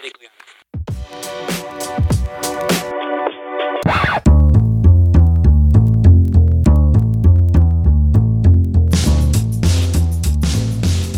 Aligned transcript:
genetically. 0.00 0.28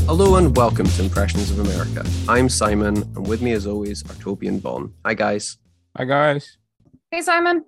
Hello 0.06 0.36
and 0.36 0.54
welcome 0.56 0.86
to 0.86 1.02
Impressions 1.02 1.50
of 1.50 1.58
America. 1.60 2.04
I'm 2.28 2.48
Simon, 2.48 2.96
and 2.96 3.26
with 3.26 3.40
me, 3.40 3.52
as 3.52 3.66
always, 3.66 4.08
are 4.10 4.14
Toby 4.14 4.48
and 4.48 4.60
Vaughn. 4.60 4.92
Hi, 5.04 5.14
guys. 5.14 5.58
Hi, 5.96 6.04
guys. 6.04 6.58
Hey, 7.10 7.22
Simon. 7.22 7.64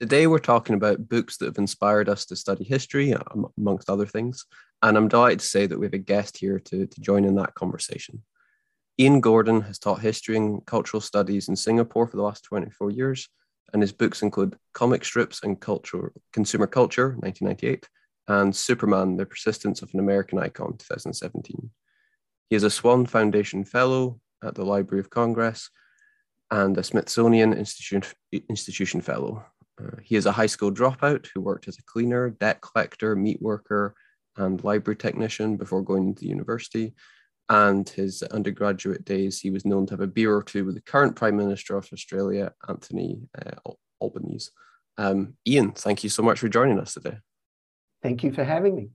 Today, 0.00 0.26
we're 0.26 0.38
talking 0.38 0.74
about 0.74 1.08
books 1.08 1.36
that 1.38 1.46
have 1.46 1.58
inspired 1.58 2.08
us 2.08 2.24
to 2.26 2.36
study 2.36 2.64
history, 2.64 3.14
um, 3.14 3.46
amongst 3.56 3.88
other 3.88 4.06
things. 4.06 4.46
And 4.82 4.96
I'm 4.96 5.08
delighted 5.08 5.40
to 5.40 5.46
say 5.46 5.66
that 5.66 5.78
we 5.78 5.86
have 5.86 5.94
a 5.94 5.98
guest 5.98 6.36
here 6.36 6.58
to, 6.58 6.86
to 6.86 7.00
join 7.00 7.24
in 7.24 7.36
that 7.36 7.54
conversation. 7.54 8.22
Ian 9.00 9.20
Gordon 9.20 9.62
has 9.62 9.78
taught 9.78 10.00
history 10.00 10.36
and 10.36 10.64
cultural 10.66 11.00
studies 11.00 11.48
in 11.48 11.56
Singapore 11.56 12.06
for 12.06 12.16
the 12.16 12.22
last 12.22 12.44
24 12.44 12.90
years, 12.90 13.28
and 13.72 13.80
his 13.80 13.92
books 13.92 14.22
include 14.22 14.56
Comic 14.74 15.04
Strips 15.04 15.42
and 15.42 15.60
Culture, 15.60 16.12
Consumer 16.32 16.66
Culture, 16.66 17.16
1998, 17.20 17.88
and 18.28 18.54
Superman, 18.54 19.16
The 19.16 19.26
Persistence 19.26 19.82
of 19.82 19.90
an 19.94 20.00
American 20.00 20.38
Icon, 20.38 20.76
2017. 20.76 21.70
He 22.50 22.56
is 22.56 22.64
a 22.64 22.70
Swann 22.70 23.06
Foundation 23.06 23.64
Fellow 23.64 24.20
at 24.44 24.54
the 24.54 24.64
Library 24.64 25.00
of 25.00 25.08
Congress 25.08 25.70
and 26.50 26.76
a 26.76 26.82
Smithsonian 26.82 27.54
Institution, 27.54 28.02
Institution 28.50 29.00
Fellow. 29.00 29.44
Uh, 29.82 29.96
he 30.02 30.16
is 30.16 30.26
a 30.26 30.32
high 30.32 30.46
school 30.46 30.70
dropout 30.70 31.26
who 31.32 31.40
worked 31.40 31.66
as 31.66 31.78
a 31.78 31.84
cleaner, 31.84 32.28
debt 32.28 32.60
collector, 32.60 33.16
meat 33.16 33.40
worker, 33.40 33.94
and 34.36 34.62
library 34.62 34.96
technician 34.96 35.56
before 35.56 35.82
going 35.82 36.08
into 36.08 36.26
university. 36.26 36.94
And 37.48 37.88
his 37.88 38.22
undergraduate 38.22 39.04
days, 39.04 39.40
he 39.40 39.50
was 39.50 39.66
known 39.66 39.86
to 39.86 39.94
have 39.94 40.00
a 40.00 40.06
beer 40.06 40.34
or 40.34 40.42
two 40.42 40.64
with 40.64 40.74
the 40.74 40.80
current 40.80 41.16
Prime 41.16 41.36
Minister 41.36 41.76
of 41.76 41.88
Australia, 41.92 42.52
Anthony 42.68 43.28
uh, 43.36 43.72
Albanese. 44.00 44.50
Um, 44.96 45.34
Ian, 45.46 45.72
thank 45.72 46.04
you 46.04 46.10
so 46.10 46.22
much 46.22 46.38
for 46.38 46.48
joining 46.48 46.78
us 46.78 46.94
today. 46.94 47.18
Thank 48.02 48.24
you 48.24 48.32
for 48.32 48.44
having 48.44 48.76
me. 48.76 48.88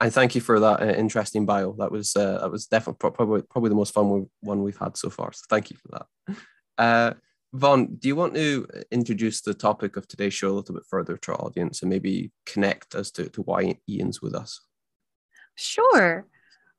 And 0.00 0.12
thank 0.12 0.34
you 0.34 0.40
for 0.40 0.58
that 0.58 0.82
uh, 0.82 0.94
interesting 0.94 1.46
bio. 1.46 1.74
That 1.78 1.92
was 1.92 2.16
uh, 2.16 2.38
that 2.38 2.50
was 2.50 2.66
definitely 2.66 3.10
probably 3.10 3.42
probably 3.42 3.68
the 3.68 3.76
most 3.76 3.94
fun 3.94 4.10
we, 4.10 4.24
one 4.40 4.62
we've 4.62 4.76
had 4.76 4.96
so 4.96 5.10
far. 5.10 5.32
So 5.32 5.42
thank 5.48 5.70
you 5.70 5.76
for 5.76 5.88
that. 5.88 6.36
Uh, 6.76 7.14
Vaughn, 7.54 7.96
do 7.96 8.08
you 8.08 8.16
want 8.16 8.34
to 8.34 8.66
introduce 8.90 9.42
the 9.42 9.52
topic 9.52 9.96
of 9.96 10.08
today's 10.08 10.32
show 10.32 10.48
a 10.48 10.56
little 10.56 10.74
bit 10.74 10.86
further 10.88 11.18
to 11.18 11.32
our 11.32 11.44
audience 11.44 11.82
and 11.82 11.90
maybe 11.90 12.32
connect 12.46 12.94
as 12.94 13.10
to, 13.12 13.28
to 13.28 13.42
why 13.42 13.76
Ian's 13.88 14.22
with 14.22 14.34
us? 14.34 14.60
Sure. 15.54 16.26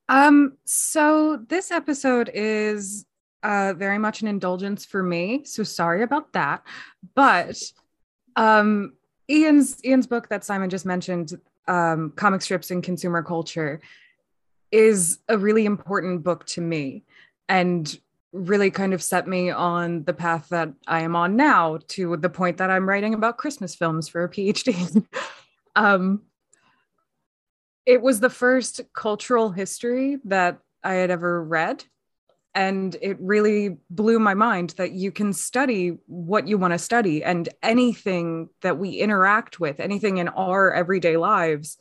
Um, 0.10 0.58
so 0.66 1.38
this 1.48 1.72
episode 1.72 2.30
is 2.34 3.06
uh, 3.44 3.74
very 3.76 3.98
much 3.98 4.22
an 4.22 4.28
indulgence 4.28 4.86
for 4.86 5.04
me. 5.04 5.44
So 5.46 5.64
sorry 5.64 6.04
about 6.04 6.34
that. 6.34 6.64
But 7.16 7.62
um, 8.36 8.94
Ian's 9.30 9.84
Ian's 9.86 10.08
book 10.08 10.30
that 10.30 10.44
Simon 10.44 10.70
just 10.70 10.86
mentioned, 10.86 11.40
um, 11.68 12.14
comic 12.16 12.42
strips 12.42 12.72
and 12.72 12.84
consumer 12.84 13.24
culture, 13.24 13.82
is 14.72 15.20
a 15.30 15.38
really 15.38 15.66
important 15.66 16.24
book 16.24 16.46
to 16.48 16.62
me, 16.62 17.04
and 17.48 18.00
really 18.32 18.72
kind 18.72 18.94
of 18.94 19.04
set 19.04 19.28
me 19.28 19.52
on 19.52 20.04
the 20.04 20.14
path 20.14 20.50
that 20.50 20.74
I 20.88 21.02
am 21.02 21.16
on 21.16 21.36
now 21.36 21.78
to 21.90 22.18
the 22.18 22.30
point 22.30 22.58
that 22.58 22.72
I'm 22.72 22.90
writing 22.90 23.14
about 23.14 23.38
Christmas 23.38 23.76
films 23.76 24.08
for 24.08 24.24
a 24.24 24.30
PhD. 24.30 25.06
um, 25.76 26.24
it 27.86 28.02
was 28.02 28.20
the 28.20 28.30
first 28.30 28.82
cultural 28.94 29.52
history 29.52 30.18
that 30.26 30.60
I 30.84 30.94
had 30.94 31.12
ever 31.12 31.44
read. 31.44 31.84
And 32.56 32.96
it 33.02 33.18
really 33.20 33.78
blew 33.90 34.20
my 34.20 34.36
mind 34.36 34.76
that 34.78 34.92
you 34.92 35.12
can 35.12 35.34
study 35.34 35.98
what 36.06 36.48
you 36.48 36.60
want 36.60 36.74
to 36.74 36.78
study 36.78 37.24
and 37.24 37.50
anything 37.64 38.50
that 38.62 38.78
we 38.78 38.92
interact 38.92 39.60
with, 39.60 39.80
anything 39.80 40.18
in 40.18 40.28
our 40.28 40.72
everyday 40.72 41.18
lives, 41.18 41.80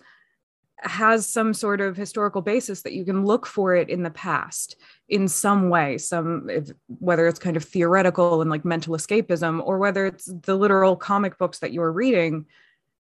has 0.85 1.27
some 1.27 1.55
sort 1.55 1.81
of 1.81 1.97
historical 1.97 2.43
basis 2.43 2.83
that 2.83 2.93
you 2.93 3.05
can 3.05 3.25
look 3.25 3.47
for 3.47 3.75
it 3.75 3.89
in 3.89 4.03
the 4.03 4.11
past 4.11 4.77
in 5.09 5.29
some 5.29 5.69
way 5.69 5.97
some 5.99 6.49
if, 6.51 6.71
whether 6.87 7.29
it's 7.29 7.39
kind 7.39 7.57
of 7.57 7.65
theoretical 7.65 8.41
and 8.41 8.51
like 8.51 8.65
mental 8.65 8.97
escapism 8.97 9.63
or 9.65 9.79
whether 9.79 10.07
it's 10.07 10.25
the 10.25 10.57
literal 10.57 10.97
comic 10.97 11.39
books 11.39 11.61
that 11.61 11.73
you're 11.73 11.93
reading 11.93 12.47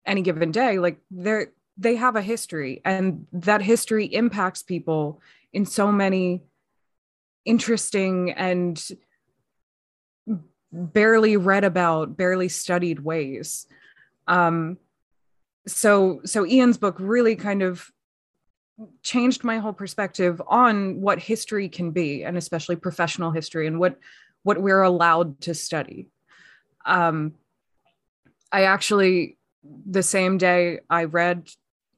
any 0.06 0.22
given 0.22 0.52
day 0.52 0.78
like 0.78 0.98
there 1.10 1.48
they 1.76 1.96
have 1.96 2.16
a 2.16 2.22
history 2.22 2.80
and 2.84 3.26
that 3.32 3.62
history 3.62 4.06
impacts 4.06 4.62
people 4.62 5.20
in 5.52 5.64
so 5.64 5.90
many 5.90 6.42
interesting 7.44 8.30
and 8.32 8.88
barely 10.72 11.36
read 11.36 11.64
about 11.64 12.16
barely 12.16 12.48
studied 12.48 13.00
ways. 13.00 13.66
Um 14.26 14.78
so 15.66 16.20
so 16.24 16.44
ian's 16.44 16.76
book 16.76 16.96
really 16.98 17.36
kind 17.36 17.62
of 17.62 17.88
changed 19.02 19.44
my 19.44 19.58
whole 19.58 19.72
perspective 19.72 20.42
on 20.48 21.00
what 21.00 21.20
history 21.20 21.68
can 21.68 21.92
be 21.92 22.24
and 22.24 22.36
especially 22.36 22.74
professional 22.74 23.30
history 23.30 23.66
and 23.66 23.78
what 23.78 23.96
what 24.42 24.60
we're 24.60 24.82
allowed 24.82 25.40
to 25.40 25.54
study. 25.54 26.08
Um 26.84 27.34
i 28.50 28.64
actually 28.64 29.36
the 29.86 30.02
same 30.02 30.38
day 30.38 30.80
i 30.90 31.04
read 31.04 31.48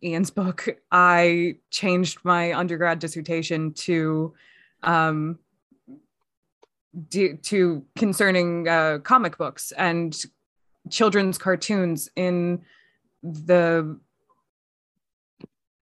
Ian's 0.05 0.31
book, 0.31 0.69
I 0.93 1.57
changed 1.71 2.19
my 2.25 2.53
undergrad 2.53 2.99
dissertation 2.99 3.73
to 3.73 4.35
um, 4.83 5.39
to 7.11 7.85
concerning 7.97 8.69
uh, 8.69 8.99
comic 8.99 9.39
books 9.39 9.73
and 9.73 10.15
children's 10.91 11.39
cartoons 11.39 12.09
in 12.15 12.63
the 13.23 13.99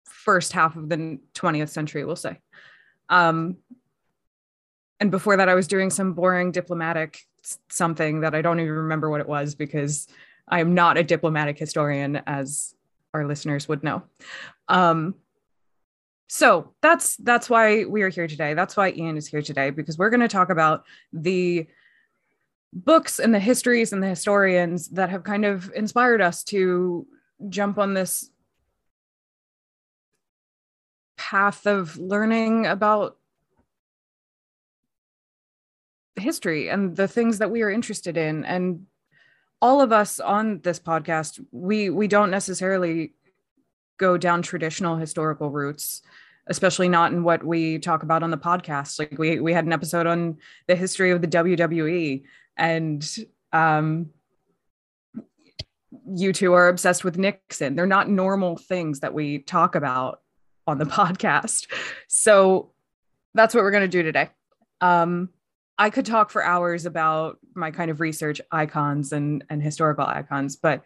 first 0.05 0.53
half 0.53 0.75
of 0.75 0.89
the 0.89 1.19
20th 1.35 1.69
century, 1.69 2.03
we'll 2.03 2.15
say. 2.15 2.39
Um, 3.09 3.57
and 4.99 5.11
before 5.11 5.37
that, 5.37 5.49
I 5.49 5.53
was 5.55 5.67
doing 5.67 5.89
some 5.89 6.13
boring 6.13 6.51
diplomatic 6.51 7.19
something 7.69 8.21
that 8.21 8.35
I 8.35 8.41
don't 8.41 8.59
even 8.59 8.73
remember 8.73 9.09
what 9.09 9.21
it 9.21 9.27
was 9.27 9.55
because 9.55 10.07
I 10.47 10.59
am 10.59 10.73
not 10.73 10.97
a 10.97 11.03
diplomatic 11.03 11.57
historian, 11.57 12.21
as 12.25 12.73
our 13.17 13.27
listeners 13.27 13.67
would 13.67 13.83
know. 13.83 14.03
Um, 14.67 15.15
so 16.27 16.73
that's 16.81 17.15
that's 17.17 17.49
why 17.49 17.85
we 17.85 18.01
are 18.01 18.09
here 18.09 18.27
today. 18.27 18.53
That's 18.53 18.75
why 18.75 18.91
Ian 18.91 19.17
is 19.17 19.27
here 19.27 19.41
today 19.41 19.69
because 19.69 19.97
we're 19.97 20.09
going 20.09 20.21
to 20.21 20.27
talk 20.27 20.49
about 20.49 20.83
the 21.13 21.67
books 22.73 23.19
and 23.19 23.33
the 23.33 23.39
histories 23.39 23.93
and 23.93 24.03
the 24.03 24.07
historians 24.07 24.89
that 24.89 25.09
have 25.09 25.23
kind 25.23 25.45
of 25.45 25.71
inspired 25.73 26.21
us 26.21 26.43
to 26.45 27.07
jump 27.49 27.77
on 27.77 27.93
this 27.93 28.29
path 31.17 31.65
of 31.65 31.97
learning 31.97 32.65
about 32.65 33.17
history 36.15 36.69
and 36.69 36.95
the 36.95 37.07
things 37.07 37.37
that 37.37 37.51
we 37.51 37.61
are 37.61 37.69
interested 37.69 38.17
in 38.17 38.43
and 38.43 38.85
all 39.61 39.81
of 39.81 39.91
us 39.91 40.19
on 40.19 40.59
this 40.61 40.79
podcast 40.79 41.43
we 41.51 41.89
we 41.89 42.07
don't 42.07 42.31
necessarily 42.31 43.13
go 43.97 44.17
down 44.17 44.41
traditional 44.41 44.95
historical 44.95 45.49
routes 45.49 46.01
especially 46.47 46.89
not 46.89 47.11
in 47.11 47.23
what 47.23 47.43
we 47.43 47.79
talk 47.79 48.03
about 48.03 48.23
on 48.23 48.31
the 48.31 48.37
podcast. 48.37 48.99
Like 48.99 49.17
we 49.17 49.39
we 49.39 49.53
had 49.53 49.65
an 49.65 49.73
episode 49.73 50.07
on 50.07 50.37
the 50.67 50.75
history 50.75 51.11
of 51.11 51.21
the 51.21 51.27
WWE 51.27 52.23
and 52.57 53.17
um 53.53 54.09
you 56.09 56.31
two 56.31 56.53
are 56.53 56.69
obsessed 56.69 57.03
with 57.03 57.17
Nixon. 57.17 57.75
They're 57.75 57.85
not 57.85 58.09
normal 58.09 58.57
things 58.57 59.01
that 59.01 59.13
we 59.13 59.39
talk 59.39 59.75
about 59.75 60.21
on 60.65 60.77
the 60.77 60.85
podcast. 60.99 61.67
So 62.07 62.71
that's 63.33 63.53
what 63.53 63.63
we're 63.63 63.71
going 63.71 63.81
to 63.81 63.87
do 63.87 64.03
today. 64.03 64.29
Um 64.81 65.29
I 65.79 65.89
could 65.89 66.05
talk 66.05 66.31
for 66.31 66.43
hours 66.43 66.85
about 66.85 67.37
my 67.53 67.71
kind 67.71 67.91
of 67.91 67.99
research 67.99 68.41
icons 68.51 69.13
and, 69.13 69.43
and 69.49 69.61
historical 69.61 70.05
icons, 70.05 70.55
but 70.55 70.83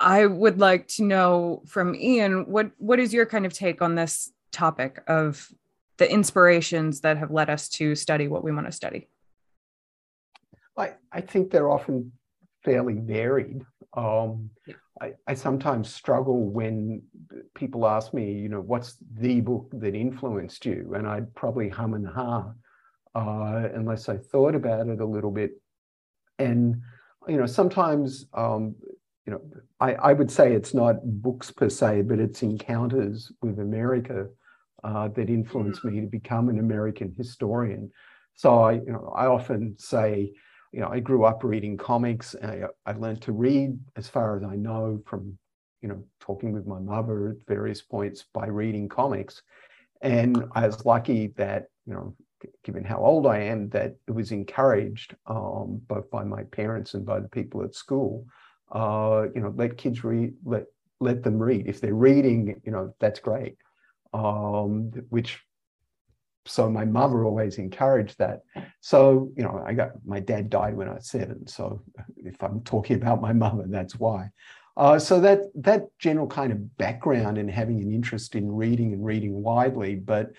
I 0.00 0.26
would 0.26 0.58
like 0.58 0.88
to 0.88 1.04
know 1.04 1.62
from 1.66 1.94
Ian 1.94 2.50
what 2.50 2.72
what 2.78 2.98
is 2.98 3.14
your 3.14 3.26
kind 3.26 3.46
of 3.46 3.52
take 3.52 3.80
on 3.80 3.94
this 3.94 4.32
topic 4.50 5.02
of 5.06 5.48
the 5.98 6.10
inspirations 6.10 7.00
that 7.02 7.18
have 7.18 7.30
led 7.30 7.48
us 7.48 7.68
to 7.68 7.94
study 7.94 8.26
what 8.26 8.42
we 8.42 8.52
want 8.52 8.66
to 8.66 8.72
study? 8.72 9.08
I, 10.76 10.94
I 11.12 11.20
think 11.20 11.50
they're 11.50 11.70
often 11.70 12.12
fairly 12.64 12.94
varied. 12.94 13.62
Um, 13.96 14.50
I, 15.00 15.12
I 15.28 15.34
sometimes 15.34 15.92
struggle 15.92 16.48
when 16.48 17.02
people 17.54 17.86
ask 17.86 18.12
me, 18.12 18.32
you 18.32 18.48
know, 18.48 18.60
what's 18.60 18.96
the 19.18 19.40
book 19.40 19.68
that 19.74 19.94
influenced 19.94 20.66
you? 20.66 20.94
And 20.96 21.06
I'd 21.06 21.32
probably 21.34 21.68
hum 21.68 21.94
and 21.94 22.06
ha 22.06 22.52
uh, 23.14 23.68
unless 23.74 24.08
I 24.08 24.16
thought 24.16 24.54
about 24.54 24.88
it 24.88 25.00
a 25.00 25.06
little 25.06 25.30
bit. 25.30 25.52
And 26.38 26.82
you 27.28 27.36
know, 27.36 27.46
sometimes 27.46 28.26
um, 28.34 28.74
you 29.26 29.32
know, 29.32 29.40
I, 29.80 29.94
I 29.94 30.12
would 30.12 30.30
say 30.30 30.52
it's 30.52 30.74
not 30.74 30.96
books 31.02 31.50
per 31.50 31.68
se, 31.68 32.02
but 32.02 32.18
it's 32.18 32.42
encounters 32.42 33.32
with 33.40 33.58
America 33.58 34.28
uh, 34.82 35.08
that 35.08 35.30
influenced 35.30 35.84
me 35.84 36.00
to 36.00 36.06
become 36.06 36.48
an 36.48 36.58
American 36.58 37.14
historian. 37.16 37.90
So 38.34 38.62
I, 38.64 38.72
you 38.72 38.92
know, 38.92 39.12
I 39.16 39.26
often 39.26 39.76
say, 39.78 40.32
you 40.72 40.80
know, 40.80 40.88
I 40.88 41.00
grew 41.00 41.24
up 41.24 41.42
reading 41.42 41.76
comics. 41.76 42.34
I, 42.42 42.64
I 42.84 42.92
learned 42.92 43.22
to 43.22 43.32
read, 43.32 43.78
as 43.96 44.08
far 44.08 44.36
as 44.36 44.44
I 44.44 44.56
know, 44.56 45.00
from 45.06 45.38
you 45.80 45.88
know 45.88 46.04
talking 46.20 46.52
with 46.52 46.66
my 46.66 46.80
mother 46.80 47.30
at 47.30 47.36
various 47.46 47.80
points 47.80 48.24
by 48.34 48.46
reading 48.46 48.88
comics. 48.88 49.42
And 50.02 50.44
I 50.52 50.66
was 50.66 50.84
lucky 50.84 51.28
that 51.36 51.66
you 51.86 51.94
know, 51.94 52.16
given 52.62 52.84
how 52.84 52.98
old 52.98 53.26
I 53.26 53.40
am, 53.40 53.68
that 53.70 53.96
it 54.06 54.12
was 54.12 54.32
encouraged 54.32 55.14
um, 55.26 55.80
both 55.86 56.10
by 56.10 56.24
my 56.24 56.44
parents 56.44 56.94
and 56.94 57.04
by 57.04 57.20
the 57.20 57.28
people 57.28 57.62
at 57.62 57.74
school. 57.74 58.26
Uh, 58.72 59.26
you 59.34 59.40
know, 59.40 59.52
let 59.56 59.76
kids 59.76 60.04
read, 60.04 60.34
let 60.44 60.64
let 61.00 61.22
them 61.22 61.38
read. 61.38 61.66
If 61.66 61.80
they're 61.80 61.94
reading, 61.94 62.60
you 62.64 62.72
know, 62.72 62.94
that's 62.98 63.20
great. 63.20 63.56
Um, 64.12 64.90
which 65.08 65.40
so 66.46 66.70
my 66.70 66.84
mother 66.84 67.24
always 67.24 67.58
encouraged 67.58 68.18
that. 68.18 68.42
So, 68.80 69.32
you 69.36 69.42
know, 69.42 69.62
I 69.66 69.72
got 69.72 69.92
my 70.04 70.20
dad 70.20 70.50
died 70.50 70.76
when 70.76 70.88
I 70.88 70.94
was 70.94 71.08
seven. 71.08 71.46
So 71.46 71.82
if 72.18 72.42
I'm 72.42 72.60
talking 72.62 72.96
about 72.96 73.20
my 73.20 73.32
mother, 73.32 73.64
that's 73.66 73.98
why. 73.98 74.30
Uh, 74.76 74.98
so 74.98 75.20
that 75.20 75.40
that 75.54 75.84
general 75.98 76.26
kind 76.26 76.52
of 76.52 76.76
background 76.76 77.38
and 77.38 77.50
having 77.50 77.80
an 77.80 77.92
interest 77.92 78.34
in 78.34 78.50
reading 78.50 78.92
and 78.92 79.04
reading 79.04 79.42
widely, 79.42 79.94
but 79.94 80.32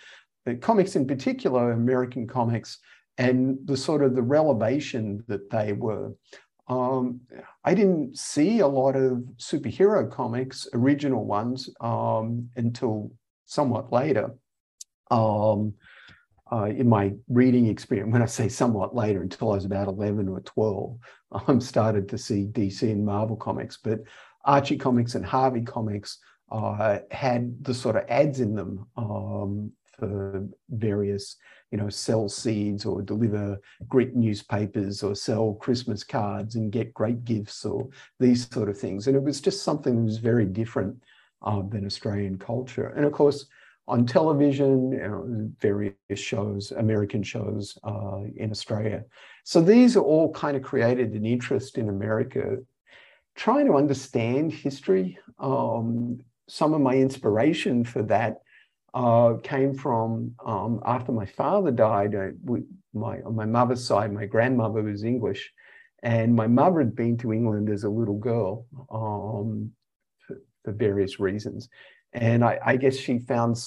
comics 0.54 0.96
in 0.96 1.08
particular, 1.08 1.72
American 1.72 2.28
comics, 2.28 2.78
and 3.18 3.58
the 3.66 3.78
sort 3.78 4.04
of 4.04 4.16
the 4.16 4.22
relevation 4.22 5.24
that 5.28 5.50
they 5.50 5.74
were. 5.74 6.14
Um, 6.68 7.22
I 7.64 7.74
didn't 7.74 8.18
see 8.18 8.60
a 8.60 8.68
lot 8.68 8.96
of 8.96 9.24
superhero 9.38 10.10
comics, 10.10 10.68
original 10.74 11.26
ones, 11.26 11.70
um, 11.80 12.50
until 12.56 13.12
somewhat 13.46 13.92
later. 13.92 14.36
Um, 15.12 15.76
uh, 16.52 16.66
in 16.66 16.88
my 16.88 17.14
reading 17.28 17.68
experience, 17.68 18.12
when 18.12 18.22
I 18.22 18.28
say 18.28 18.50
somewhat 18.50 18.96
later, 18.96 19.22
until 19.22 19.52
I 19.52 19.56
was 19.56 19.66
about 19.66 19.88
11 19.88 20.28
or 20.28 20.42
12, 20.42 20.98
I 21.32 21.44
um, 21.48 21.62
started 21.62 22.08
to 22.10 22.18
see 22.18 22.46
DC 22.46 22.84
and 22.84 23.06
Marvel 23.06 23.36
comics. 23.36 23.78
But 23.84 24.02
Archie 24.44 24.78
comics 24.78 25.16
and 25.16 25.26
Harvey 25.26 25.62
comics 25.62 26.20
uh, 26.52 27.00
had 27.10 27.64
the 27.64 27.74
sort 27.74 27.96
of 27.96 28.04
ads 28.10 28.40
in 28.40 28.56
them 28.56 28.86
um, 28.96 29.72
for 29.98 30.46
various, 30.70 31.38
you 31.72 31.78
know, 31.78 31.90
sell 31.90 32.30
seeds 32.30 32.86
or 32.86 33.02
deliver 33.02 33.60
grit 33.88 34.16
newspapers 34.16 35.04
or 35.04 35.16
sell 35.16 35.54
Christmas 35.54 36.04
cards 36.04 36.56
and 36.56 36.72
get 36.72 36.94
great 36.94 37.24
gifts 37.26 37.66
or 37.66 37.90
these 38.20 38.50
sort 38.50 38.70
of 38.70 38.78
things. 38.78 39.08
And 39.08 39.16
it 39.16 39.24
was 39.24 39.42
just 39.42 39.64
something 39.64 39.96
that 39.96 40.04
was 40.04 40.18
very 40.18 40.46
different 40.46 41.02
uh, 41.42 41.62
than 41.70 41.86
Australian 41.86 42.38
culture. 42.38 42.88
And 42.88 43.06
of 43.06 43.12
course, 43.12 43.46
on 43.88 44.06
television, 44.06 44.92
you 44.92 44.98
know, 44.98 45.50
various 45.60 45.96
shows, 46.16 46.72
American 46.72 47.22
shows 47.22 47.78
uh, 47.84 48.22
in 48.36 48.50
Australia. 48.52 49.04
So 49.44 49.62
these 49.62 49.96
are 49.96 50.02
all 50.02 50.32
kind 50.34 50.58
of 50.58 50.64
created 50.64 51.14
an 51.14 51.26
interest 51.26 51.78
in 51.78 51.90
America, 51.90 52.58
trying 53.36 53.68
to 53.68 53.76
understand 53.76 54.52
history. 54.52 55.20
Um, 55.40 56.22
some 56.48 56.74
of 56.74 56.82
my 56.82 56.96
inspiration 56.96 57.84
for 57.84 58.02
that 58.04 58.42
uh, 58.96 59.34
came 59.44 59.76
from 59.76 60.34
um, 60.46 60.80
after 60.86 61.12
my 61.12 61.26
father 61.26 61.70
died. 61.70 62.16
Uh, 62.16 62.30
we, 62.44 62.64
my, 62.94 63.22
on 63.24 63.36
my 63.36 63.46
mother's 63.46 63.86
side, 63.86 64.12
my 64.14 64.26
grandmother 64.26 64.82
was 64.82 65.04
English, 65.04 65.52
and 66.02 66.34
my 66.34 66.48
mother 66.48 66.80
had 66.80 66.96
been 66.96 67.18
to 67.18 67.34
England 67.34 67.70
as 67.70 67.84
a 67.84 67.90
little 67.90 68.18
girl 68.18 68.66
um, 68.90 69.72
for, 70.26 70.38
for 70.64 70.72
various 70.72 71.20
reasons. 71.20 71.68
And 72.14 72.44
I, 72.44 72.58
I 72.66 72.78
guess 72.78 72.96
she 72.96 73.20
found 73.20 73.58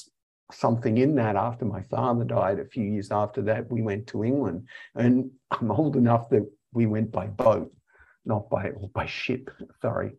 something 0.51 0.97
in 0.97 1.15
that 1.17 1.37
after 1.37 1.67
my 1.67 1.83
father 1.83 2.25
died. 2.25 2.59
A 2.59 2.65
few 2.65 2.85
years 2.85 3.11
after 3.13 3.43
that, 3.43 3.71
we 3.71 3.83
went 3.83 4.07
to 4.09 4.25
England. 4.25 4.67
And 4.95 5.31
I'm 5.51 5.71
old 5.71 5.97
enough 5.97 6.31
that 6.31 6.51
we 6.73 6.87
went 6.87 7.13
by 7.13 7.27
boat, 7.27 7.71
not 8.25 8.49
by, 8.49 8.71
or 8.71 8.89
by 8.89 9.05
ship, 9.05 9.51
sorry. 9.83 10.13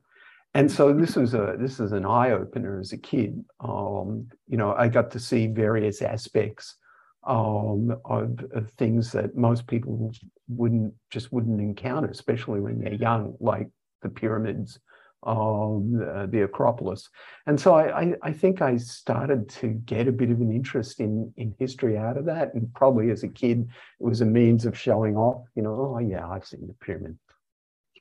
And 0.53 0.71
so 0.71 0.93
this 0.93 1.15
was 1.15 1.33
a 1.33 1.55
this 1.59 1.79
is 1.79 1.91
an 1.91 2.05
eye 2.05 2.31
opener 2.31 2.79
as 2.79 2.91
a 2.91 2.97
kid. 2.97 3.43
Um, 3.59 4.27
you 4.47 4.57
know, 4.57 4.73
I 4.73 4.87
got 4.87 5.11
to 5.11 5.19
see 5.19 5.47
various 5.47 6.01
aspects 6.01 6.75
um, 7.23 7.95
of, 8.05 8.43
of, 8.53 8.71
things 8.71 9.11
that 9.11 9.35
most 9.35 9.67
people 9.67 10.11
wouldn't 10.47 10.93
just 11.11 11.31
wouldn't 11.31 11.61
encounter, 11.61 12.09
especially 12.09 12.61
when 12.61 12.79
they're 12.79 12.93
young, 12.93 13.35
like 13.39 13.69
the 14.01 14.09
pyramids 14.09 14.79
um, 15.23 15.91
the, 15.93 16.27
the, 16.31 16.41
Acropolis. 16.43 17.09
And 17.45 17.59
so 17.59 17.75
I, 17.75 18.01
I, 18.01 18.13
I, 18.23 18.31
think 18.31 18.61
I 18.61 18.77
started 18.77 19.49
to 19.49 19.67
get 19.67 20.07
a 20.07 20.11
bit 20.11 20.31
of 20.31 20.39
an 20.39 20.51
interest 20.51 20.99
in, 20.99 21.33
in 21.35 21.53
history 21.59 21.97
out 21.97 22.17
of 22.17 22.25
that. 22.25 22.53
And 22.53 22.73
probably 22.73 23.11
as 23.11 23.23
a 23.23 23.27
kid, 23.27 23.67
it 23.99 24.03
was 24.03 24.21
a 24.21 24.25
means 24.25 24.65
of 24.65 24.77
showing 24.77 25.17
off, 25.17 25.45
you 25.55 25.63
know, 25.63 25.93
oh, 25.95 25.99
yeah, 25.99 26.27
I've 26.27 26.45
seen 26.45 26.67
the 26.67 26.73
pyramid. 26.73 27.17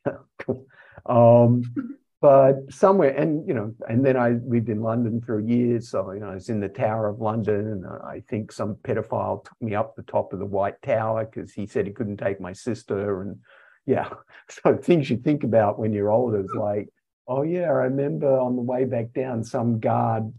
um, 1.06 1.97
but 2.20 2.56
somewhere, 2.70 3.10
and, 3.10 3.46
you 3.46 3.54
know, 3.54 3.74
and 3.88 4.04
then 4.04 4.16
I 4.16 4.30
lived 4.44 4.68
in 4.68 4.82
London 4.82 5.20
for 5.20 5.40
years. 5.40 5.90
So, 5.90 6.10
you 6.12 6.20
know, 6.20 6.30
I 6.30 6.34
was 6.34 6.48
in 6.48 6.60
the 6.60 6.68
Tower 6.68 7.08
of 7.08 7.20
London. 7.20 7.68
And 7.68 7.86
uh, 7.86 8.04
I 8.04 8.20
think 8.28 8.50
some 8.50 8.74
pedophile 8.76 9.44
took 9.44 9.60
me 9.60 9.74
up 9.74 9.94
the 9.94 10.02
top 10.02 10.32
of 10.32 10.40
the 10.40 10.46
White 10.46 10.82
Tower 10.82 11.26
because 11.26 11.52
he 11.52 11.66
said 11.66 11.86
he 11.86 11.92
couldn't 11.92 12.16
take 12.16 12.40
my 12.40 12.52
sister. 12.52 13.22
And, 13.22 13.36
yeah, 13.86 14.10
so 14.48 14.76
things 14.76 15.08
you 15.08 15.18
think 15.18 15.44
about 15.44 15.78
when 15.78 15.92
you're 15.92 16.10
older 16.10 16.40
is 16.40 16.54
like, 16.58 16.88
Oh 17.28 17.42
yeah, 17.42 17.64
I 17.64 17.84
remember 17.84 18.38
on 18.38 18.56
the 18.56 18.62
way 18.62 18.86
back 18.86 19.12
down, 19.12 19.44
some 19.44 19.80
guard 19.80 20.32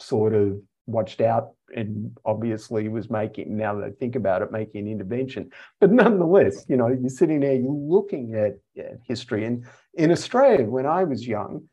sort 0.00 0.34
of 0.34 0.60
watched 0.86 1.20
out 1.20 1.52
and 1.74 2.16
obviously 2.24 2.88
was 2.88 3.10
making, 3.10 3.56
now 3.56 3.74
that 3.74 3.84
I 3.84 3.90
think 3.90 4.16
about 4.16 4.42
it, 4.42 4.52
making 4.52 4.82
an 4.82 4.92
intervention. 4.92 5.50
But 5.80 5.92
nonetheless, 5.92 6.64
you 6.68 6.76
know, 6.76 6.88
you're 6.88 7.08
sitting 7.08 7.40
there, 7.40 7.54
you're 7.54 7.72
looking 7.72 8.34
at, 8.34 8.58
at 8.82 8.98
history. 9.06 9.44
And 9.44 9.64
in 9.94 10.10
Australia, 10.10 10.66
when 10.66 10.86
I 10.86 11.04
was 11.04 11.26
young, 11.26 11.68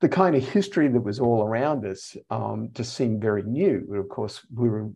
the 0.00 0.08
kind 0.08 0.36
of 0.36 0.46
history 0.46 0.88
that 0.88 1.00
was 1.00 1.18
all 1.18 1.42
around 1.42 1.86
us 1.86 2.16
um, 2.30 2.68
just 2.72 2.94
seemed 2.94 3.20
very 3.20 3.42
new. 3.42 3.94
Of 3.94 4.08
course, 4.10 4.44
we 4.54 4.68
were 4.68 4.90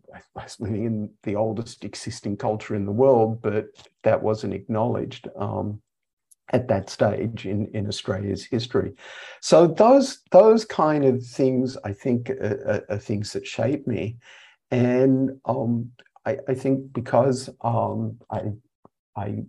living 0.59 0.85
in 0.85 1.09
the 1.23 1.35
oldest 1.35 1.83
existing 1.83 2.37
culture 2.37 2.75
in 2.75 2.85
the 2.85 2.91
world, 2.91 3.41
but 3.41 3.65
that 4.03 4.21
wasn't 4.21 4.53
acknowledged. 4.53 5.27
Um, 5.35 5.81
at 6.51 6.67
that 6.67 6.89
stage 6.89 7.45
in, 7.45 7.67
in 7.73 7.87
Australia's 7.87 8.43
history. 8.43 8.93
So 9.41 9.67
those 9.67 10.21
those 10.31 10.65
kind 10.65 11.05
of 11.05 11.25
things, 11.25 11.77
I 11.83 11.93
think, 11.93 12.29
are, 12.29 12.85
are 12.89 12.97
things 12.97 13.33
that 13.33 13.47
shape 13.47 13.87
me, 13.87 14.17
and 14.69 15.39
um, 15.45 15.91
I, 16.25 16.37
I, 16.47 16.53
think 16.53 16.93
because 16.93 17.49
um, 17.61 18.17
I 18.29 18.43
I 19.15 19.43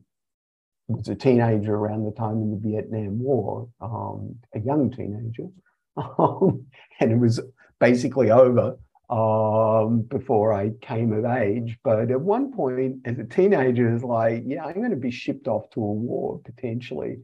was 0.88 1.09
a 1.09 1.15
teenager 1.15 1.75
around 1.75 2.05
the 2.05 2.12
time 2.12 2.43
of 2.43 2.50
the 2.50 2.69
Vietnam 2.69 3.19
War, 3.19 3.69
um, 3.81 4.37
a 4.55 4.61
young 4.61 4.91
teenager, 4.91 5.49
um, 6.19 6.65
and 7.00 7.12
it 7.12 7.19
was 7.19 7.41
basically 7.81 8.31
over 8.31 8.79
um, 9.12 10.00
before 10.09 10.54
I 10.54 10.71
came 10.81 11.12
of 11.12 11.26
age. 11.26 11.78
But 11.85 12.11
at 12.11 12.21
one 12.21 12.50
point, 12.50 12.97
as 13.04 13.19
a 13.19 13.25
teenager, 13.25 13.90
it 13.90 13.92
was 13.92 14.04
like, 14.04 14.42
yeah, 14.47 14.64
I'm 14.64 14.75
going 14.75 14.90
to 14.90 14.97
be 14.97 15.11
shipped 15.11 15.49
off 15.49 15.69
to 15.71 15.81
a 15.81 15.92
war 15.92 16.40
potentially. 16.42 17.19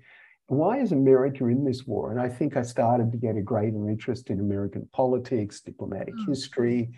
Why 0.49 0.80
is 0.80 0.92
America 0.92 1.47
in 1.47 1.64
this 1.64 1.87
war? 1.87 2.11
And 2.11 2.21
I 2.21 2.28
think 2.28 2.57
I 2.57 2.62
started 2.62 3.11
to 3.12 3.18
get 3.18 3.37
a 3.37 3.42
greater 3.42 3.88
interest 3.88 4.28
in 4.28 4.38
American 4.38 4.87
politics, 4.92 5.61
diplomatic 5.61 6.14
mm. 6.14 6.28
history, 6.28 6.90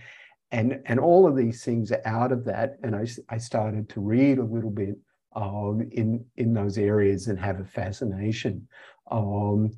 and, 0.51 0.81
and 0.87 0.99
all 0.99 1.25
of 1.25 1.37
these 1.37 1.65
things 1.65 1.93
are 1.93 2.03
out 2.05 2.33
of 2.33 2.45
that. 2.47 2.79
And 2.83 2.97
I, 2.97 3.07
I 3.29 3.39
started 3.39 3.89
to 3.91 4.01
read 4.01 4.39
a 4.39 4.45
little 4.45 4.71
bit 4.71 4.97
um, 5.37 5.89
in, 5.93 6.25
in 6.37 6.53
those 6.53 6.79
areas 6.79 7.29
and 7.29 7.39
have 7.39 7.61
a 7.61 7.65
fascination. 7.65 8.67
Um, 9.09 9.71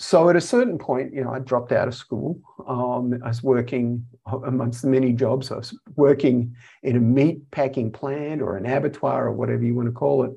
so 0.00 0.30
at 0.30 0.36
a 0.36 0.40
certain 0.40 0.78
point, 0.78 1.12
you 1.12 1.22
know, 1.22 1.30
I 1.30 1.40
dropped 1.40 1.72
out 1.72 1.86
of 1.86 1.94
school. 1.94 2.40
Um, 2.66 3.20
I 3.22 3.28
was 3.28 3.42
working 3.42 4.06
amongst 4.26 4.82
many 4.82 5.12
jobs. 5.12 5.52
I 5.52 5.56
was 5.56 5.78
working 5.94 6.56
in 6.82 6.96
a 6.96 7.00
meat 7.00 7.50
packing 7.50 7.92
plant 7.92 8.40
or 8.40 8.56
an 8.56 8.64
abattoir 8.64 9.26
or 9.26 9.32
whatever 9.32 9.62
you 9.62 9.74
want 9.74 9.88
to 9.88 9.92
call 9.92 10.24
it. 10.24 10.32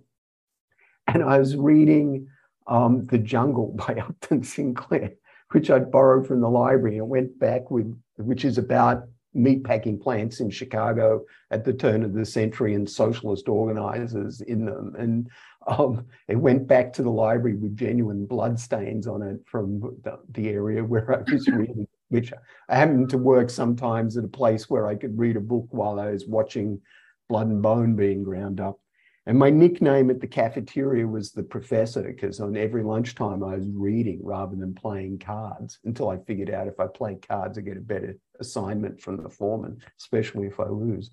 And 1.07 1.23
I 1.23 1.39
was 1.39 1.55
reading 1.55 2.27
um, 2.67 3.05
The 3.05 3.17
Jungle 3.17 3.67
by 3.87 4.03
Upton 4.05 4.43
Sinclair, 4.43 5.13
which 5.51 5.71
I'd 5.71 5.89
borrowed 5.89 6.27
from 6.27 6.41
the 6.41 6.49
library 6.49 6.97
and 6.97 7.07
went 7.07 7.39
back 7.39 7.71
with, 7.71 7.97
which 8.17 8.43
is 8.43 8.57
about 8.57 9.05
meat 9.33 9.63
packing 9.63 9.97
plants 9.97 10.41
in 10.41 10.49
Chicago 10.49 11.23
at 11.51 11.63
the 11.63 11.73
turn 11.73 12.03
of 12.03 12.13
the 12.13 12.25
century 12.25 12.73
and 12.73 12.89
socialist 12.89 13.47
organizers 13.47 14.41
in 14.41 14.65
them. 14.65 14.93
And 14.97 15.29
um, 15.67 16.05
it 16.27 16.35
went 16.35 16.67
back 16.67 16.93
to 16.93 17.03
the 17.03 17.09
library 17.09 17.55
with 17.55 17.75
genuine 17.75 18.25
blood 18.25 18.59
stains 18.59 19.07
on 19.07 19.21
it 19.21 19.39
from 19.45 19.79
the, 20.03 20.19
the 20.31 20.49
area 20.49 20.83
where 20.83 21.19
I 21.19 21.31
was 21.31 21.47
reading, 21.53 21.87
which 22.09 22.33
I 22.69 22.75
happened 22.75 23.09
to 23.09 23.17
work 23.17 23.49
sometimes 23.49 24.17
at 24.17 24.25
a 24.25 24.29
place 24.29 24.69
where 24.69 24.87
I 24.87 24.95
could 24.95 25.17
read 25.17 25.37
a 25.37 25.41
book 25.41 25.67
while 25.69 25.99
I 25.99 26.11
was 26.11 26.27
watching 26.27 26.81
blood 27.29 27.47
and 27.47 27.61
bone 27.61 27.95
being 27.95 28.23
ground 28.23 28.59
up. 28.59 28.79
And 29.25 29.39
my 29.39 29.49
nickname 29.49 30.09
at 30.09 30.19
the 30.19 30.27
cafeteria 30.27 31.07
was 31.07 31.31
the 31.31 31.43
professor 31.43 32.03
because 32.03 32.41
on 32.41 32.57
every 32.57 32.83
lunchtime 32.83 33.41
I 33.41 33.55
was 33.55 33.69
reading 33.73 34.19
rather 34.21 34.57
than 34.57 34.75
playing 34.75 35.19
cards 35.19 35.79
until 35.85 36.09
I 36.09 36.17
figured 36.17 36.49
out 36.49 36.67
if 36.67 36.77
I 36.77 36.87
play 36.87 37.15
cards, 37.15 37.57
I 37.57 37.61
get 37.61 37.77
a 37.77 37.81
better 37.81 38.17
assignment 38.41 38.99
from 38.99 39.23
the 39.23 39.29
foreman, 39.29 39.79
especially 39.97 40.47
if 40.47 40.59
I 40.59 40.67
lose. 40.67 41.09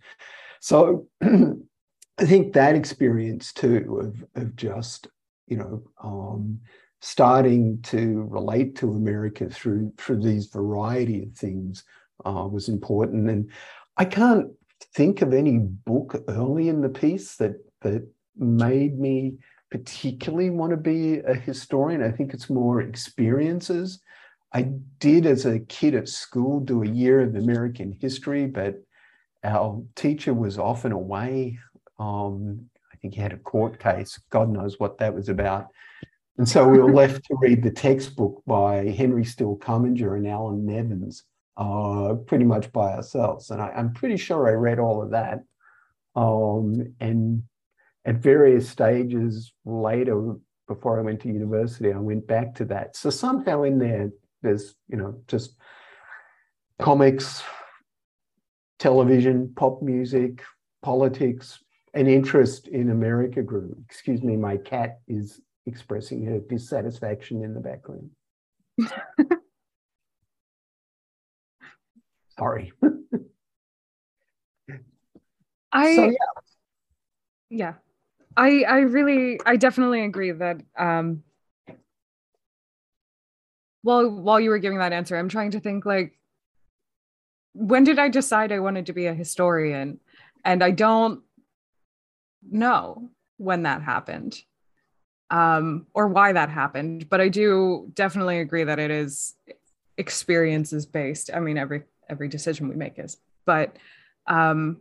So 0.61 1.07
I 2.21 2.27
think 2.27 2.53
that 2.53 2.75
experience 2.75 3.53
too 3.53 3.99
of, 4.01 4.43
of 4.43 4.55
just, 4.57 5.09
you 5.47 5.57
know, 5.57 5.83
um, 6.03 6.61
starting 7.01 7.81
to 7.83 8.27
relate 8.29 8.77
to 8.77 8.91
America 8.93 9.49
through 9.49 9.93
through 9.97 10.23
these 10.23 10.47
variety 10.49 11.23
of 11.23 11.33
things 11.33 11.85
uh, 12.27 12.47
was 12.51 12.69
important. 12.69 13.31
And 13.31 13.51
I 13.97 14.05
can't 14.05 14.49
think 14.95 15.23
of 15.23 15.33
any 15.33 15.59
book 15.59 16.23
early 16.29 16.69
in 16.69 16.83
the 16.83 16.91
piece 16.91 17.37
that 17.37 17.55
that 17.81 18.07
made 18.37 18.99
me 18.99 19.39
particularly 19.71 20.51
want 20.51 20.71
to 20.73 20.77
be 20.77 21.21
a 21.21 21.35
historian. 21.35 22.03
I 22.03 22.11
think 22.11 22.35
it's 22.35 22.51
more 22.51 22.83
experiences. 22.83 24.01
I 24.53 24.63
did 24.99 25.27
as 25.27 25.47
a 25.47 25.61
kid 25.61 25.95
at 25.95 26.09
school 26.09 26.61
do 26.61 26.83
a 26.83 26.89
year 26.89 27.21
of 27.21 27.35
American 27.37 27.97
history, 27.99 28.47
but 28.47 28.75
our 29.45 29.83
teacher 29.95 30.35
was 30.35 30.59
often 30.59 30.93
away. 30.93 31.59
Um, 32.01 32.69
I 32.93 32.97
think 32.97 33.15
he 33.15 33.21
had 33.21 33.33
a 33.33 33.39
court 33.39 33.79
case. 33.79 34.19
God 34.31 34.49
knows 34.51 34.81
what 34.81 34.99
that 34.99 35.15
was 35.15 35.29
about. 35.29 35.69
And 36.39 36.49
so 36.49 36.67
we 36.67 36.79
were 36.79 36.93
left 36.93 37.25
to 37.27 37.37
read 37.39 37.63
the 37.63 37.71
textbook 37.71 38.43
by 38.47 38.87
Henry 38.87 39.25
Steele 39.25 39.59
Commager 39.59 40.17
and 40.17 40.27
Allan 40.27 40.65
Nevins, 40.65 41.25
uh, 41.59 42.15
pretty 42.27 42.45
much 42.45 42.73
by 42.73 42.95
ourselves. 42.95 43.51
And 43.51 43.61
I, 43.61 43.71
am 43.77 43.93
pretty 43.93 44.17
sure 44.17 44.49
I 44.49 44.53
read 44.53 44.79
all 44.79 45.03
of 45.03 45.11
that. 45.11 45.41
Um, 46.17 46.95
and 46.99 47.43
at 48.07 48.17
various 48.17 48.69
stages 48.69 49.53
later, 49.67 50.37
before 50.67 50.99
I 50.99 51.03
went 51.03 51.21
to 51.21 51.29
university, 51.29 51.93
I 51.93 51.99
went 51.99 52.27
back 52.27 52.55
to 52.55 52.65
that. 52.67 52.97
So 52.97 53.11
somehow 53.11 53.65
in 53.65 53.79
there, 53.79 54.11
there's, 54.41 54.75
you 54.89 54.97
know, 54.97 55.21
just 55.29 55.57
comics, 56.81 57.43
television, 58.79 59.53
pop 59.55 59.83
music, 59.83 60.43
politics, 60.83 61.63
an 61.95 62.07
interest 62.07 62.69
in 62.69 62.91
America 62.91 63.43
grew. 63.43 63.77
Excuse 63.87 64.23
me, 64.23 64.37
my 64.37 64.57
cat 64.57 65.01
is 65.09 65.41
expressing 65.67 66.25
her 66.25 66.39
dissatisfaction 66.39 67.43
in 67.43 67.55
the 67.55 67.61
background. 67.61 68.11
Sorry. 72.39 72.73
I 75.73 75.95
so, 75.95 76.05
yeah. 76.07 76.17
yeah. 77.51 77.75
I 78.37 78.63
I 78.63 78.79
really 78.81 79.41
I 79.45 79.57
definitely 79.57 80.03
agree 80.03 80.31
that 80.31 80.61
um 80.79 81.23
while 83.83 84.11
while 84.11 84.41
you 84.41 84.51
were 84.51 84.59
giving 84.59 84.79
that 84.79 84.93
answer, 84.93 85.17
I'm 85.17 85.29
trying 85.29 85.51
to 85.53 85.61
think 85.61 85.85
like 85.87 86.19
when 87.53 87.85
did 87.85 87.99
I 87.99 88.09
decide 88.09 88.53
I 88.53 88.61
wanted 88.61 88.87
to 88.87 88.93
be 88.93 89.07
a 89.07 89.15
historian? 89.15 90.01
And 90.45 90.63
I 90.63 90.71
don't 90.71 91.23
know 92.49 93.11
when 93.37 93.63
that 93.63 93.83
happened 93.83 94.43
um, 95.31 95.87
or 95.95 96.09
why 96.09 96.33
that 96.33 96.49
happened, 96.49 97.09
but 97.09 97.21
I 97.21 97.29
do 97.29 97.91
definitely 97.95 98.41
agree 98.41 98.65
that 98.65 98.79
it 98.79 98.91
is 98.91 99.35
experiences 99.97 100.87
based. 100.87 101.31
I 101.33 101.41
mean, 101.41 101.57
every 101.57 101.85
every 102.09 102.29
decision 102.29 102.69
we 102.69 102.75
make 102.75 102.99
is, 102.99 103.17
but 103.47 103.77
um, 104.27 104.79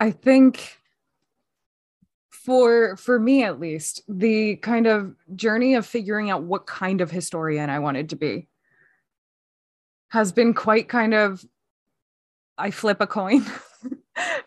I 0.00 0.10
think 0.10 0.78
for 2.30 2.96
for 2.96 3.20
me 3.20 3.44
at 3.44 3.60
least, 3.60 4.02
the 4.08 4.56
kind 4.56 4.88
of 4.88 5.14
journey 5.36 5.74
of 5.74 5.86
figuring 5.86 6.30
out 6.30 6.42
what 6.42 6.66
kind 6.66 7.00
of 7.00 7.10
historian 7.10 7.70
I 7.70 7.78
wanted 7.78 8.10
to 8.10 8.16
be 8.16 8.48
has 10.08 10.32
been 10.32 10.52
quite 10.52 10.88
kind 10.88 11.14
of 11.14 11.44
I 12.58 12.72
flip 12.72 13.00
a 13.00 13.06
coin 13.06 13.44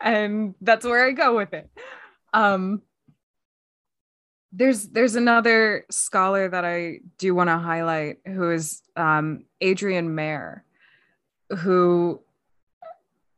and 0.02 0.56
that's 0.62 0.86
where 0.86 1.06
I 1.06 1.12
go 1.12 1.36
with 1.36 1.54
it. 1.54 1.70
Um 2.34 2.82
there's 4.56 4.88
there's 4.88 5.16
another 5.16 5.86
scholar 5.92 6.48
that 6.48 6.64
I 6.64 7.00
do 7.18 7.36
want 7.36 7.50
to 7.50 7.58
highlight 7.58 8.20
who 8.26 8.52
is 8.52 8.82
um, 8.96 9.44
Adrienne 9.62 10.16
Mayor, 10.16 10.64
who 11.58 12.22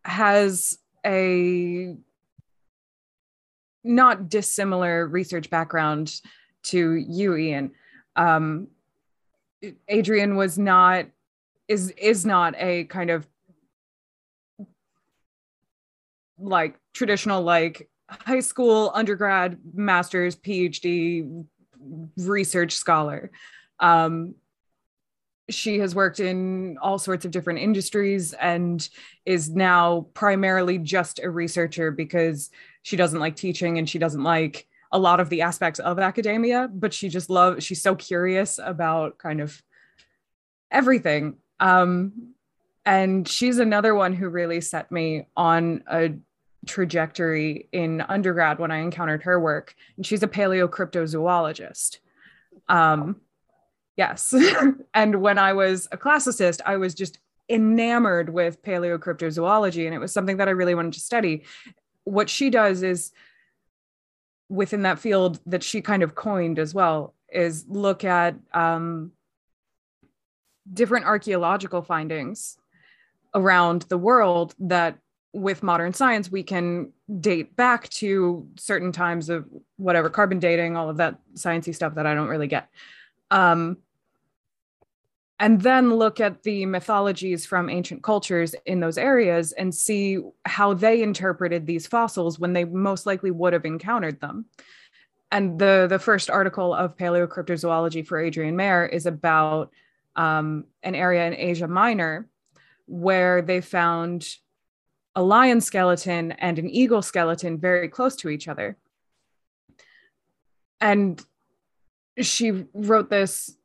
has 0.05 0.77
a 1.03 1.95
not 3.83 4.29
dissimilar 4.29 5.07
research 5.07 5.49
background 5.49 6.21
to 6.63 6.93
you, 6.93 7.35
Ian. 7.35 7.71
Um, 8.15 8.67
Adrienne 9.91 10.35
was 10.35 10.59
not 10.59 11.07
is 11.67 11.89
is 11.97 12.27
not 12.27 12.53
a 12.59 12.83
kind 12.85 13.09
of 13.09 13.27
like 16.39 16.75
traditional 16.93 17.41
like 17.41 17.89
high 18.09 18.39
school 18.39 18.91
undergrad 18.93 19.57
master's 19.73 20.35
phd 20.35 21.45
research 22.17 22.73
scholar. 22.73 23.31
Um, 23.79 24.35
she 25.49 25.79
has 25.79 25.95
worked 25.95 26.19
in 26.19 26.77
all 26.81 26.99
sorts 26.99 27.23
of 27.23 27.31
different 27.31 27.59
industries 27.59 28.33
and 28.33 28.87
is 29.25 29.49
now 29.49 30.07
primarily 30.13 30.77
just 30.77 31.19
a 31.19 31.29
researcher 31.29 31.91
because 31.91 32.49
she 32.81 32.97
doesn't 32.97 33.19
like 33.19 33.35
teaching 33.35 33.77
and 33.77 33.89
she 33.89 33.99
doesn't 33.99 34.23
like 34.23 34.67
a 34.91 34.99
lot 34.99 35.19
of 35.19 35.29
the 35.29 35.41
aspects 35.41 35.79
of 35.79 35.99
academia 35.99 36.69
but 36.73 36.93
she 36.93 37.07
just 37.07 37.29
loves 37.29 37.63
she's 37.63 37.81
so 37.81 37.95
curious 37.95 38.59
about 38.61 39.17
kind 39.17 39.39
of 39.39 39.61
everything. 40.71 41.37
Um, 41.59 42.33
and 42.85 43.27
she's 43.27 43.59
another 43.59 43.93
one 43.93 44.13
who 44.13 44.29
really 44.29 44.61
set 44.61 44.91
me 44.91 45.27
on 45.35 45.83
a 45.87 46.11
trajectory 46.67 47.67
in 47.71 48.01
undergrad 48.01 48.59
when 48.59 48.71
i 48.71 48.77
encountered 48.77 49.23
her 49.23 49.39
work 49.39 49.75
and 49.95 50.05
she's 50.05 50.23
a 50.23 50.27
paleocryptozoologist. 50.27 51.99
Um, 52.69 53.21
yes. 53.95 54.33
And 54.93 55.21
when 55.21 55.37
i 55.37 55.53
was 55.53 55.87
a 55.91 55.97
classicist 55.97 56.61
i 56.65 56.77
was 56.77 56.93
just 56.93 57.19
enamored 57.49 58.29
with 58.29 58.61
paleocryptozoology 58.61 59.85
and 59.85 59.95
it 59.95 59.99
was 59.99 60.11
something 60.11 60.37
that 60.37 60.47
i 60.47 60.51
really 60.51 60.75
wanted 60.75 60.93
to 60.93 60.99
study. 60.99 61.43
What 62.03 62.29
she 62.29 62.49
does 62.49 62.83
is 62.83 63.11
within 64.49 64.83
that 64.83 64.99
field 64.99 65.39
that 65.45 65.63
she 65.63 65.81
kind 65.81 66.03
of 66.03 66.15
coined 66.15 66.59
as 66.59 66.73
well 66.73 67.13
is 67.31 67.65
look 67.67 68.03
at 68.03 68.35
um, 68.53 69.11
different 70.73 71.05
archaeological 71.05 71.81
findings 71.81 72.57
around 73.33 73.83
the 73.83 73.97
world 73.97 74.55
that 74.59 74.97
with 75.37 75.61
modern 75.61 75.93
science 75.93 76.31
we 76.31 76.43
can 76.43 76.91
date 77.19 77.55
back 77.55 77.87
to 77.89 78.47
certain 78.57 78.91
times 78.91 79.29
of 79.29 79.45
whatever 79.77 80.09
carbon 80.09 80.39
dating 80.39 80.75
all 80.75 80.89
of 80.89 80.97
that 80.97 81.19
sciencey 81.35 81.73
stuff 81.73 81.95
that 81.95 82.05
i 82.05 82.13
don't 82.13 82.27
really 82.27 82.47
get 82.47 82.69
um, 83.29 83.77
and 85.39 85.61
then 85.61 85.93
look 85.93 86.19
at 86.19 86.43
the 86.43 86.65
mythologies 86.65 87.45
from 87.45 87.69
ancient 87.69 88.01
cultures 88.01 88.55
in 88.65 88.79
those 88.79 88.97
areas 88.97 89.51
and 89.51 89.73
see 89.73 90.19
how 90.45 90.73
they 90.73 91.03
interpreted 91.03 91.65
these 91.65 91.85
fossils 91.85 92.39
when 92.39 92.53
they 92.53 92.65
most 92.65 93.05
likely 93.05 93.29
would 93.29 93.53
have 93.53 93.65
encountered 93.65 94.19
them. 94.19 94.45
And 95.31 95.59
the, 95.59 95.85
the 95.89 95.99
first 95.99 96.29
article 96.29 96.73
of 96.73 96.97
paleocryptozoology 96.97 98.07
for 98.07 98.19
Adrienne 98.19 98.55
Mayor 98.55 98.85
is 98.85 99.05
about 99.05 99.71
um, 100.15 100.65
an 100.81 100.95
area 100.95 101.27
in 101.27 101.35
Asia 101.35 101.67
Minor 101.67 102.27
where 102.87 103.41
they 103.41 103.61
found 103.61 104.27
a 105.17 105.23
lion 105.23 105.59
skeleton 105.59 106.31
and 106.33 106.59
an 106.59 106.69
eagle 106.69 107.01
skeleton 107.01 107.57
very 107.57 107.89
close 107.89 108.15
to 108.15 108.29
each 108.29 108.47
other. 108.47 108.77
And 110.79 111.19
she 112.21 112.65
wrote 112.73 113.09
this 113.09 113.57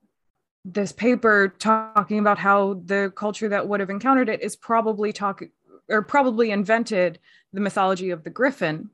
this 0.64 0.92
paper 0.92 1.52
talking 1.59 2.21
about 2.21 2.38
how 2.38 2.80
the 2.85 3.12
culture 3.14 3.49
that 3.49 3.68
would 3.68 3.80
have 3.80 3.90
encountered 3.90 4.28
it 4.28 4.40
is 4.40 4.56
probably 4.56 5.12
talk 5.12 5.42
or 5.88 6.02
probably 6.02 6.52
invented 6.52 7.18
the 7.52 7.61
mythology 7.61 8.11
of 8.11 8.25
the 8.25 8.30
griffin 8.30 8.88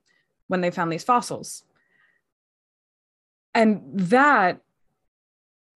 when 0.48 0.60
they 0.60 0.70
found 0.70 0.90
these 0.90 1.04
fossils. 1.04 1.62
And 3.54 3.82
that 3.92 4.62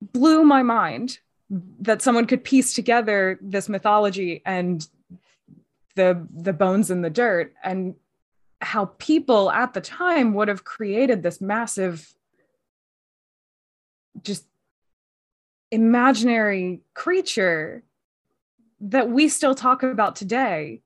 blew 0.00 0.42
my 0.44 0.62
mind 0.62 1.18
that 1.80 2.02
someone 2.02 2.26
could 2.26 2.42
piece 2.42 2.74
together 2.74 3.38
this 3.40 3.68
mythology 3.68 4.42
and 4.44 4.84
the 5.94 6.26
the 6.34 6.52
bones 6.52 6.90
in 6.90 7.02
the 7.02 7.10
dirt 7.10 7.54
and 7.62 7.94
how 8.60 8.86
people 8.98 9.50
at 9.50 9.74
the 9.74 9.80
time 9.80 10.34
would 10.34 10.48
have 10.48 10.64
created 10.64 11.22
this 11.22 11.40
massive 11.40 12.14
just 14.22 14.46
imaginary 15.70 16.80
creature 16.94 17.82
that 18.80 19.10
we 19.10 19.28
still 19.28 19.54
talk 19.54 19.82
about 19.82 20.16
today 20.16 20.80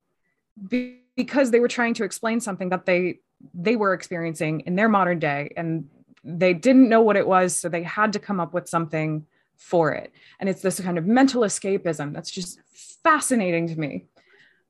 because 1.16 1.50
they 1.50 1.60
were 1.60 1.68
trying 1.68 1.94
to 1.94 2.04
explain 2.04 2.40
something 2.40 2.70
that 2.70 2.86
they 2.86 3.18
they 3.52 3.76
were 3.76 3.92
experiencing 3.92 4.60
in 4.60 4.76
their 4.76 4.88
modern 4.88 5.18
day 5.18 5.52
and 5.56 5.88
they 6.24 6.54
didn't 6.54 6.88
know 6.88 7.00
what 7.00 7.16
it 7.16 7.26
was 7.26 7.54
so 7.54 7.68
they 7.68 7.82
had 7.82 8.12
to 8.12 8.18
come 8.18 8.40
up 8.40 8.52
with 8.52 8.68
something 8.68 9.26
for 9.56 9.92
it. 9.92 10.12
And 10.38 10.48
it's 10.48 10.62
this 10.62 10.80
kind 10.80 10.98
of 10.98 11.06
mental 11.06 11.42
escapism 11.42 12.12
that's 12.12 12.30
just 12.30 12.58
fascinating 13.02 13.68
to 13.68 13.78
me 13.78 14.06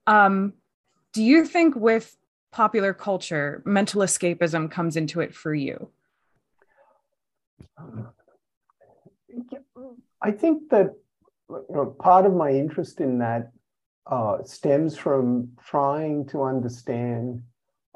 um, 0.07 0.55
do 1.13 1.23
you 1.23 1.45
think 1.45 1.75
with 1.75 2.17
popular 2.53 2.95
culture 2.95 3.63
mental 3.65 4.03
escapism 4.03 4.71
comes 4.71 4.97
into 4.97 5.21
it 5.21 5.35
for 5.35 5.55
you? 5.55 5.91
I 10.23 10.31
think 10.31 10.71
that 10.71 10.95
you 11.51 11.65
know, 11.71 11.87
part 11.99 12.27
of 12.27 12.35
my 12.35 12.51
interest 12.51 13.01
in 13.01 13.19
that 13.19 13.53
uh, 14.07 14.39
stems 14.45 14.97
from 14.97 15.51
trying 15.65 16.27
to 16.27 16.43
understand 16.43 17.43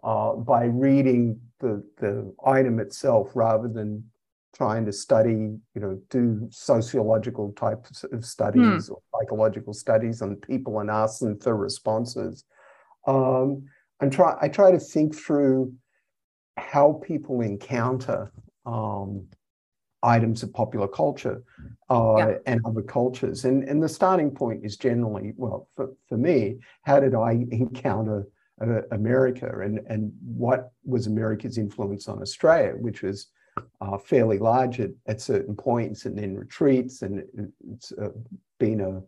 uh, 0.02 0.34
by 0.34 0.64
reading 0.64 1.40
the, 1.60 1.84
the 1.98 2.32
item 2.44 2.80
itself 2.80 3.30
rather 3.34 3.68
than 3.68 4.09
trying 4.54 4.84
to 4.86 4.92
study, 4.92 5.56
you 5.74 5.80
know, 5.80 6.00
do 6.10 6.48
sociological 6.50 7.52
types 7.52 8.04
of 8.04 8.24
studies 8.24 8.86
hmm. 8.86 8.92
or 8.92 9.00
psychological 9.14 9.72
studies 9.72 10.22
on 10.22 10.36
people 10.36 10.80
and 10.80 10.90
ask 10.90 11.20
them 11.20 11.38
for 11.38 11.56
responses. 11.56 12.44
Um, 13.06 13.64
and 14.00 14.12
try 14.12 14.36
I 14.40 14.48
try 14.48 14.70
to 14.70 14.78
think 14.78 15.14
through 15.14 15.74
how 16.56 17.00
people 17.04 17.40
encounter 17.40 18.32
um, 18.66 19.26
items 20.02 20.42
of 20.42 20.52
popular 20.52 20.88
culture 20.88 21.42
uh, 21.90 22.16
yeah. 22.16 22.34
and 22.46 22.60
other 22.64 22.82
cultures. 22.82 23.44
And, 23.44 23.64
and 23.64 23.82
the 23.82 23.88
starting 23.88 24.30
point 24.30 24.64
is 24.64 24.76
generally, 24.76 25.32
well, 25.36 25.68
for, 25.76 25.90
for 26.08 26.16
me, 26.16 26.58
how 26.82 27.00
did 27.00 27.14
I 27.14 27.44
encounter 27.50 28.26
uh, 28.60 28.82
America 28.92 29.60
and, 29.62 29.80
and 29.88 30.12
what 30.24 30.72
was 30.84 31.06
America's 31.06 31.58
influence 31.58 32.08
on 32.08 32.22
Australia, 32.22 32.74
which 32.78 33.02
was 33.02 33.28
uh, 33.80 33.98
fairly 33.98 34.38
large 34.38 34.80
at, 34.80 34.90
at 35.06 35.20
certain 35.20 35.54
points 35.54 36.06
and 36.06 36.18
then 36.18 36.36
retreats. 36.36 37.02
And 37.02 37.22
it's 37.72 37.92
uh, 37.92 38.08
been 38.58 38.80
a, 38.80 39.02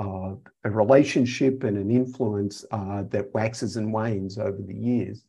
uh, 0.00 0.34
a 0.64 0.70
relationship 0.70 1.64
and 1.64 1.76
an 1.76 1.90
influence 1.90 2.64
uh, 2.70 3.02
that 3.10 3.32
waxes 3.34 3.76
and 3.76 3.92
wanes 3.92 4.38
over 4.38 4.60
the 4.62 4.74
years. 4.74 5.24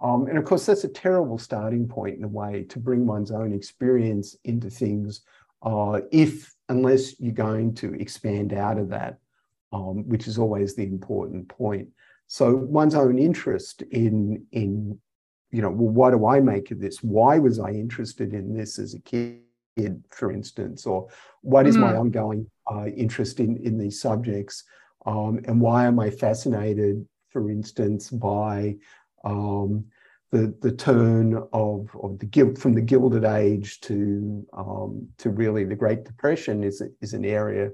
Um, 0.00 0.26
and 0.26 0.38
of 0.38 0.44
course, 0.44 0.66
that's 0.66 0.84
a 0.84 0.88
terrible 0.88 1.38
starting 1.38 1.88
point 1.88 2.18
in 2.18 2.24
a 2.24 2.28
way 2.28 2.64
to 2.68 2.78
bring 2.78 3.06
one's 3.06 3.32
own 3.32 3.52
experience 3.52 4.36
into 4.44 4.70
things, 4.70 5.22
uh, 5.62 6.00
if 6.12 6.54
unless 6.68 7.18
you're 7.18 7.32
going 7.32 7.74
to 7.74 7.94
expand 7.94 8.52
out 8.52 8.78
of 8.78 8.90
that, 8.90 9.18
um, 9.72 10.08
which 10.08 10.28
is 10.28 10.38
always 10.38 10.74
the 10.74 10.84
important 10.84 11.48
point. 11.48 11.88
So 12.28 12.54
one's 12.54 12.94
own 12.94 13.18
interest 13.18 13.82
in 13.90 14.46
in 14.52 15.00
you 15.50 15.62
know, 15.62 15.70
well, 15.70 15.92
what 15.92 16.10
do 16.10 16.26
I 16.26 16.40
make 16.40 16.70
of 16.70 16.80
this? 16.80 17.02
Why 17.02 17.38
was 17.38 17.58
I 17.58 17.70
interested 17.70 18.34
in 18.34 18.56
this 18.56 18.78
as 18.78 18.94
a 18.94 19.00
kid, 19.00 19.42
for 20.10 20.30
instance, 20.32 20.86
or 20.86 21.08
what 21.42 21.66
is 21.66 21.76
mm. 21.76 21.80
my 21.80 21.94
ongoing 21.94 22.50
uh, 22.70 22.86
interest 22.86 23.40
in 23.40 23.56
in 23.58 23.78
these 23.78 24.00
subjects, 24.00 24.64
um, 25.06 25.40
and 25.46 25.60
why 25.60 25.86
am 25.86 25.98
I 26.00 26.10
fascinated, 26.10 27.06
for 27.30 27.50
instance, 27.50 28.10
by 28.10 28.76
um, 29.24 29.84
the 30.30 30.54
the 30.60 30.72
turn 30.72 31.42
of 31.52 31.88
of 32.02 32.18
the 32.18 32.26
guilt 32.26 32.58
from 32.58 32.74
the 32.74 32.82
Gilded 32.82 33.24
Age 33.24 33.80
to 33.82 34.46
um, 34.52 35.08
to 35.18 35.30
really 35.30 35.64
the 35.64 35.76
Great 35.76 36.04
Depression 36.04 36.62
is 36.62 36.82
is 37.00 37.14
an 37.14 37.24
area 37.24 37.70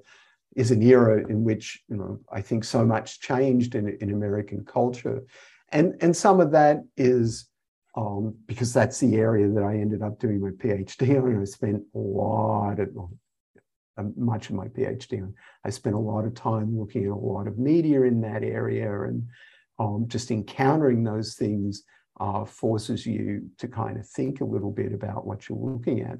is 0.54 0.70
an 0.70 0.82
era 0.82 1.26
in 1.28 1.42
which 1.42 1.82
you 1.88 1.96
know 1.96 2.20
I 2.30 2.40
think 2.40 2.62
so 2.62 2.84
much 2.84 3.20
changed 3.20 3.74
in 3.74 3.96
in 4.00 4.12
American 4.12 4.64
culture, 4.64 5.24
and 5.72 5.96
and 6.00 6.16
some 6.16 6.40
of 6.40 6.52
that 6.52 6.84
is 6.96 7.48
um, 7.96 8.34
because 8.46 8.72
that's 8.72 8.98
the 8.98 9.16
area 9.16 9.48
that 9.48 9.62
I 9.62 9.74
ended 9.74 10.02
up 10.02 10.18
doing 10.18 10.40
my 10.40 10.50
PhD 10.50 11.22
on. 11.22 11.40
I 11.40 11.44
spent 11.44 11.82
a 11.94 11.98
lot 11.98 12.80
of 12.80 12.88
much 14.16 14.50
of 14.50 14.56
my 14.56 14.66
PhD 14.66 15.22
on. 15.22 15.34
I 15.64 15.70
spent 15.70 15.94
a 15.94 15.98
lot 15.98 16.24
of 16.24 16.34
time 16.34 16.78
looking 16.78 17.04
at 17.04 17.10
a 17.10 17.14
lot 17.14 17.46
of 17.46 17.58
media 17.58 18.02
in 18.02 18.20
that 18.22 18.42
area 18.42 19.02
and 19.02 19.28
um, 19.78 20.06
just 20.08 20.30
encountering 20.30 21.04
those 21.04 21.34
things 21.34 21.84
uh, 22.20 22.44
forces 22.44 23.06
you 23.06 23.50
to 23.58 23.68
kind 23.68 23.98
of 23.98 24.06
think 24.08 24.40
a 24.40 24.44
little 24.44 24.70
bit 24.70 24.92
about 24.92 25.26
what 25.26 25.48
you're 25.48 25.58
looking 25.58 26.02
at. 26.02 26.18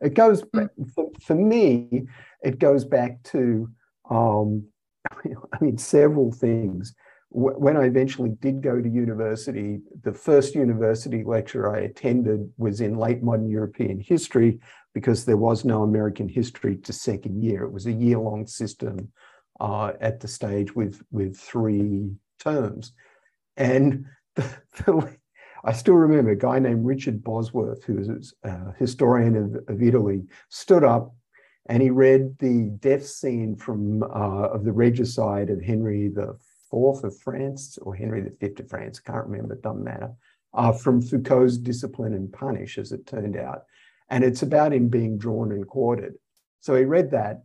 It 0.00 0.14
goes, 0.14 0.42
back, 0.42 0.68
for, 0.94 1.10
for 1.20 1.34
me, 1.34 2.04
it 2.42 2.58
goes 2.58 2.84
back 2.84 3.22
to, 3.24 3.68
um, 4.10 4.66
I 5.12 5.58
mean, 5.60 5.78
several 5.78 6.32
things. 6.32 6.94
When 7.36 7.76
I 7.76 7.86
eventually 7.86 8.30
did 8.40 8.62
go 8.62 8.80
to 8.80 8.88
university, 8.88 9.80
the 10.04 10.12
first 10.12 10.54
university 10.54 11.24
lecture 11.24 11.74
I 11.74 11.80
attended 11.80 12.48
was 12.58 12.80
in 12.80 12.96
late 12.96 13.24
modern 13.24 13.48
European 13.48 13.98
history 13.98 14.60
because 14.94 15.24
there 15.24 15.36
was 15.36 15.64
no 15.64 15.82
American 15.82 16.28
history 16.28 16.76
to 16.76 16.92
second 16.92 17.42
year. 17.42 17.64
It 17.64 17.72
was 17.72 17.86
a 17.86 17.92
year 17.92 18.18
long 18.18 18.46
system 18.46 19.10
uh, 19.58 19.94
at 20.00 20.20
the 20.20 20.28
stage 20.28 20.76
with, 20.76 21.02
with 21.10 21.36
three 21.36 22.12
terms. 22.38 22.92
And 23.56 24.04
I 25.64 25.72
still 25.72 25.94
remember 25.94 26.30
a 26.30 26.38
guy 26.38 26.60
named 26.60 26.86
Richard 26.86 27.24
Bosworth, 27.24 27.82
who 27.82 27.94
was 27.94 28.32
a 28.44 28.72
historian 28.78 29.34
of, 29.34 29.74
of 29.74 29.82
Italy, 29.82 30.22
stood 30.50 30.84
up 30.84 31.12
and 31.66 31.82
he 31.82 31.90
read 31.90 32.38
the 32.38 32.70
death 32.78 33.06
scene 33.06 33.56
from 33.56 34.04
uh, 34.04 34.06
of 34.52 34.64
the 34.64 34.72
regicide 34.72 35.50
of 35.50 35.60
Henry 35.60 36.08
the 36.08 36.36
Fourth 36.74 37.04
of 37.04 37.16
France 37.20 37.78
or 37.82 37.94
Henry 37.94 38.28
Fifth 38.40 38.58
of 38.58 38.68
France. 38.68 38.98
Can't 38.98 39.28
remember. 39.28 39.54
Doesn't 39.54 39.84
matter. 39.84 40.10
Uh, 40.52 40.72
from 40.72 41.00
Foucault's 41.00 41.56
Discipline 41.56 42.14
and 42.14 42.32
Punish, 42.32 42.78
as 42.78 42.90
it 42.90 43.06
turned 43.06 43.36
out, 43.36 43.62
and 44.10 44.24
it's 44.24 44.42
about 44.42 44.72
him 44.72 44.88
being 44.88 45.16
drawn 45.16 45.52
and 45.52 45.68
quartered. 45.68 46.14
So 46.62 46.74
he 46.74 46.84
read 46.84 47.12
that, 47.12 47.44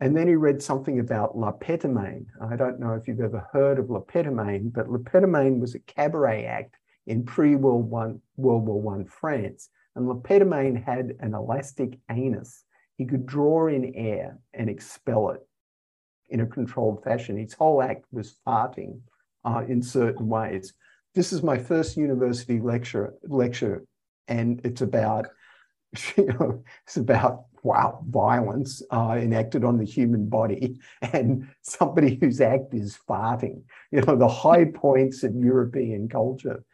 and 0.00 0.16
then 0.16 0.28
he 0.28 0.34
read 0.34 0.62
something 0.62 0.98
about 0.98 1.36
Le 1.36 1.52
Pétomane. 1.52 2.24
I 2.40 2.56
don't 2.56 2.80
know 2.80 2.94
if 2.94 3.06
you've 3.06 3.20
ever 3.20 3.46
heard 3.52 3.78
of 3.78 3.90
Le 3.90 4.00
Pétomane, 4.00 4.72
but 4.72 4.88
Le 4.90 4.98
Pétomane 4.98 5.60
was 5.60 5.74
a 5.74 5.80
cabaret 5.80 6.46
act 6.46 6.76
in 7.06 7.24
pre-World 7.26 7.90
One, 7.90 8.22
World 8.38 8.66
War 8.66 8.80
One 8.80 9.04
France. 9.04 9.68
And 9.94 10.08
Le 10.08 10.14
Pétomane 10.14 10.82
had 10.82 11.16
an 11.20 11.34
elastic 11.34 11.98
anus. 12.10 12.64
He 12.96 13.04
could 13.04 13.26
draw 13.26 13.66
in 13.66 13.94
air 13.94 14.38
and 14.54 14.70
expel 14.70 15.32
it 15.32 15.46
in 16.30 16.40
a 16.40 16.46
controlled 16.46 17.02
fashion. 17.04 17.36
His 17.36 17.52
whole 17.52 17.82
act 17.82 18.04
was 18.12 18.36
farting 18.46 19.00
uh, 19.44 19.64
in 19.68 19.82
certain 19.82 20.28
ways. 20.28 20.72
This 21.14 21.32
is 21.32 21.42
my 21.42 21.58
first 21.58 21.96
university 21.96 22.60
lecture, 22.60 23.14
lecture, 23.24 23.84
and 24.28 24.60
it's 24.64 24.80
about, 24.80 25.26
you 26.16 26.26
know, 26.26 26.62
it's 26.86 26.96
about 26.96 27.44
wow, 27.62 28.02
violence 28.08 28.82
uh, 28.90 29.16
enacted 29.20 29.64
on 29.64 29.76
the 29.76 29.84
human 29.84 30.28
body 30.28 30.78
and 31.12 31.48
somebody 31.62 32.16
whose 32.20 32.40
act 32.40 32.74
is 32.74 32.98
farting, 33.08 33.62
you 33.90 34.00
know, 34.02 34.16
the 34.16 34.28
high 34.28 34.64
points 34.64 35.22
of 35.22 35.34
European 35.34 36.08
culture. 36.08 36.64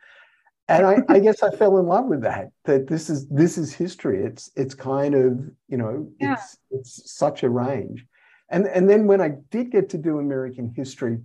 And 0.69 0.85
I, 0.85 0.97
I, 1.09 1.19
guess 1.21 1.42
I 1.45 1.51
fell 1.51 1.79
in 1.79 1.87
love 1.87 2.07
with 2.07 2.23
that, 2.23 2.51
that 2.64 2.88
this 2.88 3.09
is 3.09 3.29
this 3.29 3.57
is 3.57 3.73
history. 3.73 4.25
It's 4.25 4.51
it's 4.57 4.75
kind 4.75 5.14
of, 5.14 5.38
you 5.69 5.77
know, 5.77 6.09
yeah. 6.21 6.33
it's 6.33 6.59
it's 6.73 7.12
such 7.12 7.45
a 7.45 7.49
range. 7.49 8.05
And 8.48 8.66
and 8.66 8.88
then 8.88 9.06
when 9.06 9.20
I 9.20 9.32
did 9.50 9.70
get 9.70 9.88
to 9.90 9.98
do 9.98 10.18
American 10.18 10.72
history, 10.74 11.18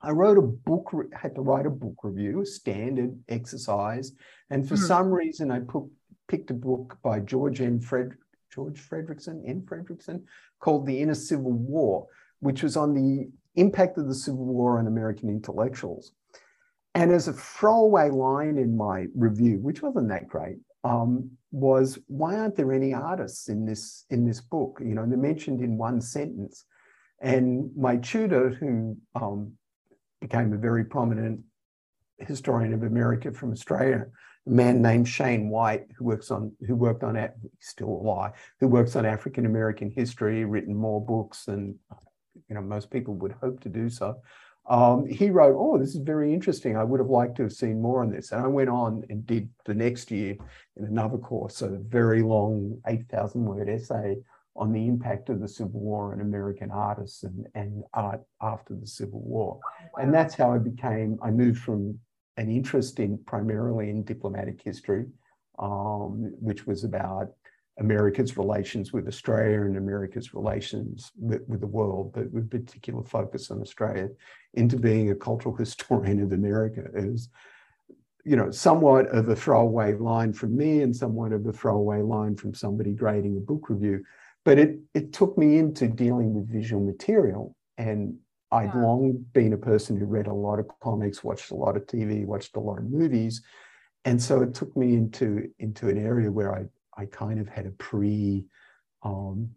I 0.00 0.10
wrote 0.10 0.38
a 0.38 0.42
book, 0.42 0.92
had 1.12 1.34
to 1.34 1.40
write 1.40 1.66
a 1.66 1.70
book 1.70 1.96
review, 2.02 2.42
a 2.42 2.46
standard 2.46 3.18
exercise. 3.28 4.12
And 4.50 4.68
for 4.68 4.76
mm. 4.76 4.86
some 4.86 5.10
reason 5.10 5.50
I 5.50 5.60
put 5.60 5.84
picked 6.28 6.50
a 6.50 6.54
book 6.54 6.98
by 7.02 7.20
George 7.20 7.60
M. 7.60 7.80
Fred, 7.80 8.12
George 8.52 8.80
Fredrickson, 8.80 9.42
N. 9.46 9.62
Fredrickson, 9.62 10.22
called 10.60 10.86
The 10.86 11.00
Inner 11.00 11.14
Civil 11.14 11.52
War, 11.52 12.06
which 12.40 12.62
was 12.62 12.76
on 12.76 12.94
the 12.94 13.28
impact 13.54 13.98
of 13.98 14.08
the 14.08 14.14
Civil 14.14 14.44
War 14.44 14.78
on 14.78 14.86
American 14.86 15.28
intellectuals. 15.28 16.12
And 16.94 17.12
as 17.12 17.28
a 17.28 17.32
throwaway 17.32 18.10
line 18.10 18.58
in 18.58 18.76
my 18.76 19.06
review, 19.14 19.58
which 19.58 19.82
wasn't 19.82 20.08
that 20.08 20.28
great, 20.28 20.56
um, 20.86 21.30
was 21.50 21.98
why 22.06 22.36
aren't 22.36 22.56
there 22.56 22.72
any 22.72 22.94
artists 22.94 23.48
in 23.48 23.66
this 23.66 24.04
in 24.10 24.26
this 24.26 24.40
book? 24.40 24.78
You 24.80 24.94
know, 24.94 25.04
they're 25.06 25.18
mentioned 25.18 25.60
in 25.60 25.78
one 25.78 26.00
sentence. 26.00 26.64
And 27.20 27.70
my 27.76 27.96
tutor, 27.96 28.50
who 28.50 28.96
um, 29.14 29.52
became 30.20 30.52
a 30.52 30.58
very 30.58 30.84
prominent 30.84 31.40
historian 32.18 32.74
of 32.74 32.82
America 32.82 33.32
from 33.32 33.52
Australia, 33.52 34.06
a 34.46 34.50
man 34.50 34.82
named 34.82 35.08
Shane 35.08 35.48
White, 35.48 35.86
who 35.96 36.04
works 36.04 36.30
on 36.30 36.52
who 36.66 36.76
worked 36.76 37.02
on 37.02 37.14
still 37.60 37.88
alive, 37.88 38.32
who 38.60 38.68
works 38.68 38.94
on 38.94 39.06
African 39.06 39.46
American 39.46 39.90
history, 39.90 40.44
written 40.44 40.74
more 40.74 41.04
books 41.04 41.46
than 41.46 41.78
you 42.48 42.54
know 42.54 42.62
most 42.62 42.90
people 42.90 43.14
would 43.14 43.32
hope 43.32 43.60
to 43.60 43.68
do 43.68 43.88
so. 43.88 44.16
Um, 44.68 45.06
he 45.06 45.30
wrote, 45.30 45.56
"Oh, 45.56 45.78
this 45.78 45.90
is 45.90 46.02
very 46.02 46.34
interesting. 46.34 46.76
I 46.76 46.84
would 46.84 47.00
have 47.00 47.08
liked 47.08 47.36
to 47.36 47.42
have 47.42 47.52
seen 47.52 47.80
more 47.80 48.02
on 48.02 48.10
this." 48.10 48.32
And 48.32 48.42
I 48.42 48.48
went 48.48 48.68
on 48.68 49.04
and 49.10 49.26
did 49.26 49.48
the 49.64 49.74
next 49.74 50.10
year 50.10 50.36
in 50.76 50.84
another 50.84 51.18
course, 51.18 51.62
a 51.62 51.68
very 51.68 52.22
long 52.22 52.80
eight 52.86 53.08
thousand 53.08 53.44
word 53.44 53.68
essay 53.68 54.16
on 54.56 54.72
the 54.72 54.86
impact 54.86 55.28
of 55.28 55.40
the 55.40 55.48
Civil 55.48 55.80
War 55.80 56.12
on 56.12 56.20
American 56.20 56.70
artists 56.70 57.22
and, 57.22 57.46
and 57.54 57.84
art 57.94 58.22
after 58.40 58.74
the 58.74 58.86
Civil 58.86 59.20
War. 59.20 59.60
And 60.00 60.12
that's 60.12 60.34
how 60.34 60.52
I 60.52 60.58
became, 60.58 61.18
I 61.22 61.30
moved 61.30 61.60
from 61.60 61.98
an 62.36 62.50
interest 62.50 62.98
in 62.98 63.18
primarily 63.18 63.90
in 63.90 64.02
diplomatic 64.02 64.62
history, 64.62 65.06
um, 65.58 66.32
which 66.40 66.66
was 66.66 66.84
about 66.84 67.32
America's 67.78 68.36
relations 68.36 68.92
with 68.92 69.06
Australia 69.06 69.62
and 69.62 69.76
America's 69.76 70.32
relations 70.32 71.12
with, 71.18 71.42
with, 71.46 71.60
the 71.60 71.66
world, 71.66 72.12
but 72.14 72.30
with 72.32 72.50
particular 72.50 73.02
focus 73.02 73.50
on 73.50 73.60
Australia, 73.60 74.08
into 74.54 74.78
being 74.78 75.10
a 75.10 75.14
cultural 75.14 75.54
historian 75.64 76.22
of 76.22 76.32
America. 76.32 76.84
is, 76.94 77.28
you 78.24 78.34
know, 78.34 78.50
somewhat 78.50 79.06
of 79.08 79.28
a 79.28 79.36
throwaway 79.36 79.94
line 79.94 80.32
from 80.32 80.56
me 80.56 80.82
and 80.82 80.96
somewhat 80.96 81.32
of 81.32 81.46
a 81.46 81.52
throwaway 81.52 82.02
line 82.02 82.34
from 82.34 82.54
somebody 82.54 82.92
grading 82.92 83.36
a 83.36 83.40
book 83.40 83.68
review. 83.68 84.02
But 84.44 84.58
it, 84.58 84.78
it 84.94 85.12
took 85.12 85.36
me 85.36 85.58
into 85.58 85.86
dealing 85.86 86.34
with 86.34 86.50
visual 86.50 86.82
material. 86.82 87.54
And 87.78 88.16
I'd 88.50 88.74
long 88.74 89.24
been 89.32 89.52
a 89.52 89.58
person 89.58 89.96
who 89.96 90.06
read 90.06 90.28
a 90.28 90.32
lot 90.32 90.58
of 90.58 90.66
comics, 90.80 91.22
watched 91.22 91.50
a 91.50 91.54
lot 91.54 91.76
of 91.76 91.86
TV, 91.86 92.24
watched 92.24 92.56
a 92.56 92.60
lot 92.60 92.78
of 92.78 92.84
movies. 92.84 93.42
And 94.04 94.22
so 94.22 94.40
it 94.40 94.54
took 94.54 94.74
me 94.76 94.94
into, 94.94 95.48
into 95.58 95.88
an 95.88 95.98
area 95.98 96.30
where 96.30 96.54
I 96.54 96.64
I 96.96 97.06
kind 97.06 97.40
of 97.40 97.48
had 97.48 97.66
a 97.66 97.70
pre, 97.70 98.44
um, 99.02 99.50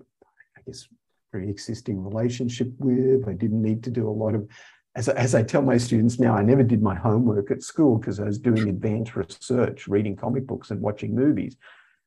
I 0.58 0.62
guess, 0.66 0.88
pre-existing 1.32 2.04
relationship 2.04 2.72
with. 2.80 3.28
I 3.28 3.34
didn't 3.34 3.62
need 3.62 3.84
to 3.84 3.92
do 3.92 4.08
a 4.08 4.12
lot 4.12 4.36
of, 4.36 4.48
as, 4.96 5.08
as 5.10 5.36
I 5.36 5.44
tell 5.44 5.62
my 5.62 5.78
students 5.78 6.20
now, 6.20 6.36
I 6.36 6.44
never 6.44 6.64
did 6.64 6.82
my 6.82 6.96
homework 6.96 7.52
at 7.52 7.64
school 7.64 7.98
because 7.98 8.20
I 8.20 8.26
was 8.26 8.40
doing 8.40 8.68
advanced 8.70 9.16
research, 9.16 9.88
reading 9.88 10.16
comic 10.16 10.48
books 10.48 10.72
and 10.72 10.82
watching 10.82 11.16
movies. 11.16 11.56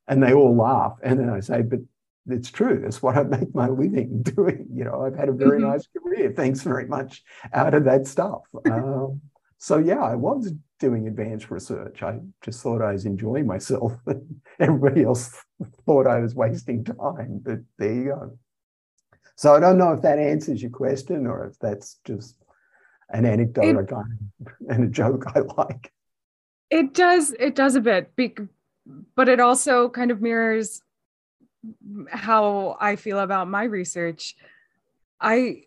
And 0.07 0.21
they 0.21 0.33
all 0.33 0.55
laugh. 0.55 0.97
And 1.01 1.19
then 1.19 1.29
I 1.29 1.39
say, 1.39 1.61
but 1.61 1.79
it's 2.27 2.51
true. 2.51 2.79
That's 2.81 3.01
what 3.01 3.17
I 3.17 3.23
make 3.23 3.53
my 3.55 3.67
living 3.67 4.21
doing. 4.35 4.67
You 4.73 4.85
know, 4.85 5.01
I've 5.05 5.15
had 5.15 5.29
a 5.29 5.33
very 5.33 5.59
mm-hmm. 5.59 5.71
nice 5.71 5.87
career. 5.97 6.33
Thanks 6.35 6.61
very 6.61 6.87
much 6.87 7.23
out 7.53 7.73
of 7.73 7.85
that 7.85 8.07
stuff. 8.07 8.41
Um, 8.69 9.21
so 9.57 9.77
yeah, 9.77 10.01
I 10.01 10.15
was 10.15 10.53
doing 10.83 11.07
advanced 11.07 11.49
research. 11.49 12.03
I 12.03 12.19
just 12.41 12.61
thought 12.61 12.81
I 12.81 12.91
was 12.91 13.05
enjoying 13.05 13.47
myself. 13.47 13.93
Everybody 14.59 15.03
else 15.03 15.33
thought 15.85 16.07
I 16.07 16.19
was 16.19 16.35
wasting 16.35 16.83
time, 16.83 17.39
but 17.41 17.59
there 17.77 17.93
you 17.93 18.03
go. 18.05 18.37
So 19.37 19.55
I 19.55 19.61
don't 19.61 19.77
know 19.77 19.93
if 19.93 20.01
that 20.01 20.19
answers 20.19 20.61
your 20.61 20.71
question 20.71 21.25
or 21.25 21.47
if 21.47 21.57
that's 21.59 21.99
just 22.03 22.35
an 23.11 23.25
anecdote 23.25 23.63
it, 23.63 23.77
I 23.77 23.83
got 23.83 24.03
and 24.69 24.83
a 24.83 24.87
joke 24.87 25.23
I 25.33 25.39
like. 25.39 25.93
It 26.69 26.93
does, 26.93 27.33
it 27.39 27.55
does 27.55 27.75
a 27.75 27.81
bit, 27.81 28.11
but 29.15 29.29
it 29.29 29.39
also 29.39 29.87
kind 29.87 30.11
of 30.11 30.21
mirrors 30.21 30.81
how 32.09 32.75
I 32.81 32.97
feel 32.97 33.19
about 33.19 33.47
my 33.47 33.63
research. 33.63 34.35
I 35.21 35.63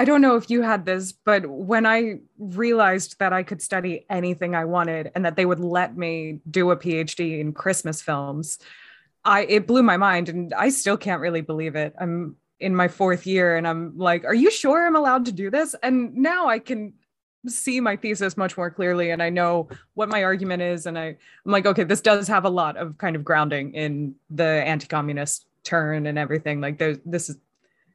I 0.00 0.04
don't 0.06 0.22
know 0.22 0.36
if 0.36 0.48
you 0.48 0.62
had 0.62 0.86
this, 0.86 1.12
but 1.12 1.44
when 1.44 1.84
I 1.84 2.20
realized 2.38 3.18
that 3.18 3.34
I 3.34 3.42
could 3.42 3.60
study 3.60 4.06
anything 4.08 4.54
I 4.54 4.64
wanted 4.64 5.12
and 5.14 5.26
that 5.26 5.36
they 5.36 5.44
would 5.44 5.60
let 5.60 5.94
me 5.94 6.40
do 6.50 6.70
a 6.70 6.76
PhD 6.78 7.38
in 7.38 7.52
Christmas 7.52 8.00
films, 8.00 8.58
I 9.26 9.42
it 9.42 9.66
blew 9.66 9.82
my 9.82 9.98
mind 9.98 10.30
and 10.30 10.54
I 10.54 10.70
still 10.70 10.96
can't 10.96 11.20
really 11.20 11.42
believe 11.42 11.76
it. 11.76 11.94
I'm 12.00 12.36
in 12.58 12.74
my 12.74 12.88
fourth 12.88 13.26
year 13.26 13.58
and 13.58 13.68
I'm 13.68 13.98
like, 13.98 14.24
are 14.24 14.34
you 14.34 14.50
sure 14.50 14.86
I'm 14.86 14.96
allowed 14.96 15.26
to 15.26 15.32
do 15.32 15.50
this? 15.50 15.74
And 15.82 16.14
now 16.14 16.48
I 16.48 16.60
can 16.60 16.94
see 17.46 17.78
my 17.78 17.96
thesis 17.96 18.38
much 18.38 18.56
more 18.56 18.70
clearly 18.70 19.10
and 19.10 19.22
I 19.22 19.28
know 19.28 19.68
what 19.92 20.08
my 20.08 20.24
argument 20.24 20.62
is 20.62 20.86
and 20.86 20.98
I, 20.98 21.08
I'm 21.44 21.52
like, 21.52 21.66
okay, 21.66 21.84
this 21.84 22.00
does 22.00 22.26
have 22.28 22.46
a 22.46 22.50
lot 22.50 22.78
of 22.78 22.96
kind 22.96 23.16
of 23.16 23.22
grounding 23.22 23.74
in 23.74 24.14
the 24.30 24.64
anti-communist 24.64 25.44
turn 25.62 26.06
and 26.06 26.18
everything. 26.18 26.62
Like 26.62 26.78
there's 26.78 26.96
this 27.04 27.28
is 27.28 27.36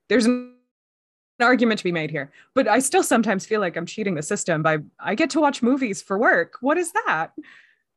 there's 0.07 0.27
an 0.27 0.54
argument 1.43 1.79
to 1.79 1.83
be 1.83 1.91
made 1.91 2.11
here, 2.11 2.31
but 2.53 2.67
I 2.67 2.79
still 2.79 3.03
sometimes 3.03 3.45
feel 3.45 3.59
like 3.59 3.75
I'm 3.75 3.85
cheating 3.85 4.15
the 4.15 4.23
system 4.23 4.63
by 4.63 4.77
I 4.99 5.15
get 5.15 5.29
to 5.31 5.41
watch 5.41 5.61
movies 5.61 6.01
for 6.01 6.17
work. 6.17 6.57
What 6.61 6.77
is 6.77 6.91
that? 6.93 7.31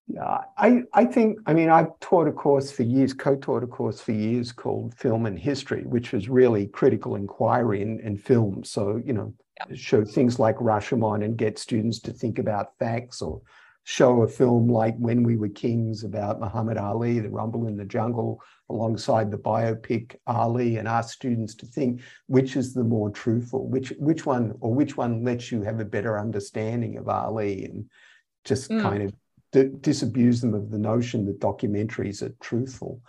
Yeah, 0.09 0.39
I, 0.57 0.85
I 0.95 1.05
think, 1.05 1.39
I 1.47 1.53
mean, 1.53 1.69
I've 1.69 1.99
taught 2.01 2.29
a 2.29 2.33
course 2.33 2.71
for 2.71 2.83
years, 2.83 3.13
co 3.13 3.37
taught 3.37 3.63
a 3.63 3.67
course 3.67 4.01
for 4.01 4.13
years 4.13 4.53
called 4.53 4.95
Film 4.95 5.27
and 5.27 5.39
History, 5.39 5.85
which 5.85 6.13
was 6.13 6.31
really 6.31 6.67
critical 6.67 7.15
inquiry 7.15 7.83
in, 7.83 8.01
in 8.01 8.17
film. 8.17 8.65
So, 8.65 9.03
you 9.05 9.13
know, 9.13 9.35
yeah. 9.59 9.77
show 9.77 10.05
things 10.07 10.39
like 10.39 10.57
Rashomon 10.57 11.25
and 11.25 11.37
get 11.37 11.59
students 11.59 12.01
to 12.01 12.13
think 12.13 12.39
about 12.39 12.79
facts 12.79 13.21
or 13.21 13.43
show 13.85 14.23
a 14.23 14.29
film 14.29 14.69
like 14.69 14.97
When 14.97 15.23
We 15.23 15.37
Were 15.37 15.51
Kings 15.51 16.05
about 16.05 16.41
Muhammad 16.41 16.79
Ali, 16.79 17.19
The 17.19 17.29
Rumble 17.29 17.67
in 17.67 17.77
the 17.77 17.85
Jungle, 17.85 18.43
alongside 18.71 19.31
the 19.31 19.39
biopic 19.39 20.17
Ali, 20.27 20.77
and 20.77 20.87
ask 20.87 21.15
students 21.15 21.55
to 21.57 21.67
think 21.67 22.01
which 22.27 22.57
is 22.57 22.75
the 22.75 22.85
more 22.85 23.11
truthful, 23.11 23.67
which 23.69 23.91
which 23.99 24.27
one 24.27 24.55
or 24.61 24.75
which 24.75 24.97
one 24.97 25.25
lets 25.25 25.51
you 25.51 25.63
have 25.63 25.81
a 25.81 25.85
better 25.85 26.19
understanding 26.19 26.97
of 26.99 27.09
Ali, 27.09 27.65
and 27.65 27.89
just 28.45 28.71
mm. 28.71 28.83
kind 28.83 29.03
of 29.03 29.13
d- 29.53 29.71
disabuse 29.81 30.41
them 30.41 30.55
of 30.55 30.71
the 30.71 30.79
notion 30.79 31.25
that 31.27 31.41
documentaries 31.41 32.23
are 32.23 32.35
truthful. 32.41 33.01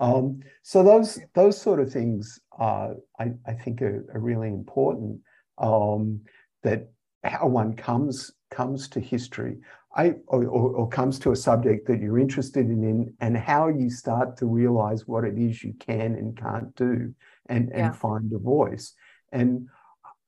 Um, 0.00 0.40
so 0.62 0.82
those 0.82 1.18
those 1.34 1.60
sort 1.60 1.80
of 1.80 1.92
things 1.92 2.40
uh, 2.58 2.94
I, 3.18 3.32
I 3.46 3.52
think 3.52 3.82
are, 3.82 4.04
are 4.14 4.20
really 4.20 4.48
important. 4.48 5.20
Um, 5.58 6.20
that 6.62 6.90
how 7.24 7.46
one 7.46 7.74
comes 7.74 8.32
comes 8.50 8.88
to 8.88 9.00
history. 9.00 9.58
I, 9.96 10.14
or, 10.26 10.46
or, 10.46 10.88
comes 10.88 11.18
to 11.20 11.32
a 11.32 11.36
subject 11.36 11.88
that 11.88 12.00
you're 12.00 12.18
interested 12.18 12.66
in 12.66 13.12
and 13.20 13.36
how 13.36 13.68
you 13.68 13.90
start 13.90 14.36
to 14.36 14.46
realize 14.46 15.08
what 15.08 15.24
it 15.24 15.38
is 15.38 15.64
you 15.64 15.74
can 15.80 16.14
and 16.14 16.36
can't 16.36 16.74
do 16.76 17.14
and, 17.48 17.72
and 17.72 17.96
find 17.96 18.32
a 18.32 18.38
voice. 18.38 18.94
And 19.32 19.66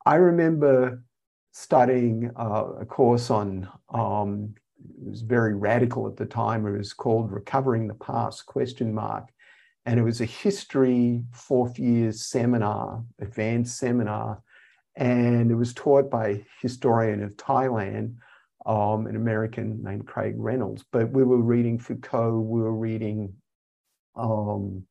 I 0.05 0.17
remember 0.17 1.05
studying 1.53 2.31
uh, 2.37 2.65
a 2.81 2.87
course 2.87 3.31
on, 3.31 3.69
um, 3.93 4.55
it 4.79 5.11
was 5.11 5.21
very 5.23 5.55
radical 5.55 6.07
at 6.09 6.17
the 6.17 6.27
time, 6.27 6.67
it 6.67 6.77
was 6.77 6.93
called 6.93 7.31
Recovering 7.31 7.87
the 7.87 7.95
Past, 7.95 8.47
question 8.47 8.95
mark. 8.95 9.29
And 9.87 10.01
it 10.01 10.03
was 10.03 10.21
a 10.21 10.27
history 10.27 11.25
fourth 11.33 11.79
year 11.79 12.13
seminar, 12.13 13.05
advanced 13.21 13.79
seminar, 13.79 14.43
and 14.97 15.51
it 15.51 15.55
was 15.55 15.75
taught 15.75 16.11
by 16.11 16.29
a 16.29 16.47
historian 16.61 17.23
of 17.23 17.37
Thailand 17.37 18.15
um, 18.67 19.07
an 19.07 19.17
American 19.17 19.83
named 19.83 20.07
Craig 20.07 20.35
Reynolds. 20.37 20.85
But 20.91 21.11
we 21.11 21.25
were 21.25 21.41
reading 21.41 21.79
Foucault, 21.79 22.41
we 22.41 22.61
were 22.61 22.75
reading, 22.75 23.35
um, 24.17 24.85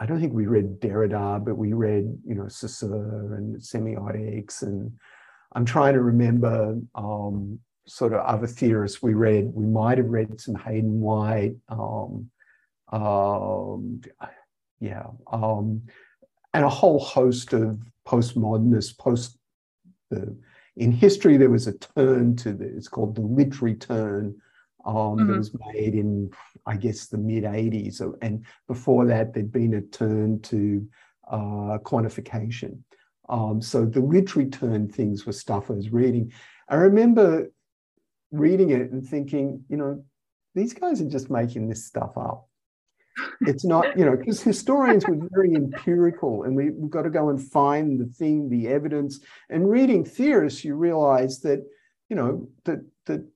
I 0.00 0.06
don't 0.06 0.20
think 0.20 0.32
we 0.32 0.46
read 0.46 0.80
Derrida, 0.80 1.44
but 1.44 1.56
we 1.56 1.72
read, 1.72 2.18
you 2.26 2.34
know, 2.34 2.48
Saussure 2.48 3.34
and 3.34 3.56
semiotics. 3.56 4.62
And 4.62 4.92
I'm 5.54 5.64
trying 5.64 5.94
to 5.94 6.02
remember 6.02 6.78
um, 6.94 7.60
sort 7.86 8.12
of 8.12 8.20
other 8.20 8.46
theorists 8.46 9.02
we 9.02 9.14
read. 9.14 9.52
We 9.54 9.66
might 9.66 9.98
have 9.98 10.08
read 10.08 10.40
some 10.40 10.54
Hayden 10.54 11.00
White. 11.00 11.56
Um, 11.68 12.30
um, 12.90 14.00
yeah. 14.80 15.06
And 16.54 16.64
a 16.64 16.68
whole 16.68 16.98
host 16.98 17.52
of 17.52 17.82
postmodernists, 18.06 18.96
post 18.96 19.38
the 20.10 20.36
in 20.76 20.92
history, 20.92 21.36
there 21.36 21.50
was 21.50 21.66
a 21.66 21.78
turn 21.78 22.36
to 22.36 22.52
the, 22.52 22.64
it's 22.64 22.88
called 22.88 23.14
the 23.14 23.20
literary 23.20 23.74
turn 23.74 24.40
um, 24.84 24.94
mm-hmm. 24.94 25.26
that 25.26 25.36
was 25.36 25.54
made 25.72 25.94
in, 25.94 26.30
I 26.66 26.76
guess, 26.76 27.06
the 27.06 27.18
mid 27.18 27.44
80s. 27.44 28.00
And 28.22 28.44
before 28.68 29.04
that, 29.06 29.34
there'd 29.34 29.52
been 29.52 29.74
a 29.74 29.82
turn 29.82 30.40
to 30.42 30.86
uh, 31.30 31.78
quantification. 31.84 32.78
Um, 33.28 33.60
so 33.60 33.84
the 33.84 34.00
literary 34.00 34.50
turn 34.50 34.88
things 34.88 35.26
were 35.26 35.32
stuff 35.32 35.70
I 35.70 35.74
was 35.74 35.92
reading. 35.92 36.32
I 36.68 36.76
remember 36.76 37.50
reading 38.30 38.70
it 38.70 38.90
and 38.90 39.06
thinking, 39.06 39.64
you 39.68 39.76
know, 39.76 40.04
these 40.54 40.72
guys 40.72 41.00
are 41.00 41.08
just 41.08 41.30
making 41.30 41.68
this 41.68 41.84
stuff 41.84 42.16
up 42.16 42.48
it's 43.42 43.64
not, 43.64 43.96
you 43.96 44.04
know, 44.04 44.16
because 44.16 44.42
historians 44.42 45.06
were 45.06 45.18
very 45.30 45.54
empirical 45.54 46.44
and 46.44 46.56
we, 46.56 46.66
have 46.66 46.90
got 46.90 47.02
to 47.02 47.10
go 47.10 47.28
and 47.28 47.42
find 47.42 48.00
the 48.00 48.06
thing, 48.06 48.48
the 48.48 48.68
evidence. 48.68 49.20
And 49.50 49.70
reading 49.70 50.04
theorists, 50.04 50.64
you 50.64 50.74
realize 50.74 51.40
that, 51.40 51.64
you 52.08 52.16
know, 52.16 52.48
that 52.64 52.84
that 53.06 53.26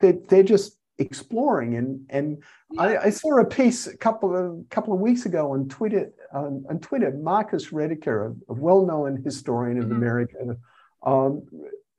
that 0.00 0.28
they're 0.28 0.42
just 0.42 0.78
exploring. 0.98 1.76
And 1.76 2.06
and 2.10 2.42
I, 2.78 2.96
I, 2.96 3.10
saw 3.10 3.38
a 3.40 3.44
piece 3.44 3.86
a 3.86 3.96
couple 3.96 4.36
of 4.36 4.68
couple 4.68 4.94
of 4.94 5.00
weeks 5.00 5.26
ago 5.26 5.52
on 5.52 5.68
Twitter 5.68 6.12
on, 6.32 6.64
on 6.68 6.78
Twitter, 6.80 7.10
Marcus 7.12 7.68
Rediker, 7.68 8.36
a, 8.48 8.52
a 8.52 8.54
well-known 8.54 9.22
historian 9.24 9.78
of 9.78 9.84
mm-hmm. 9.84 9.94
America, 9.94 10.56
um, 11.02 11.42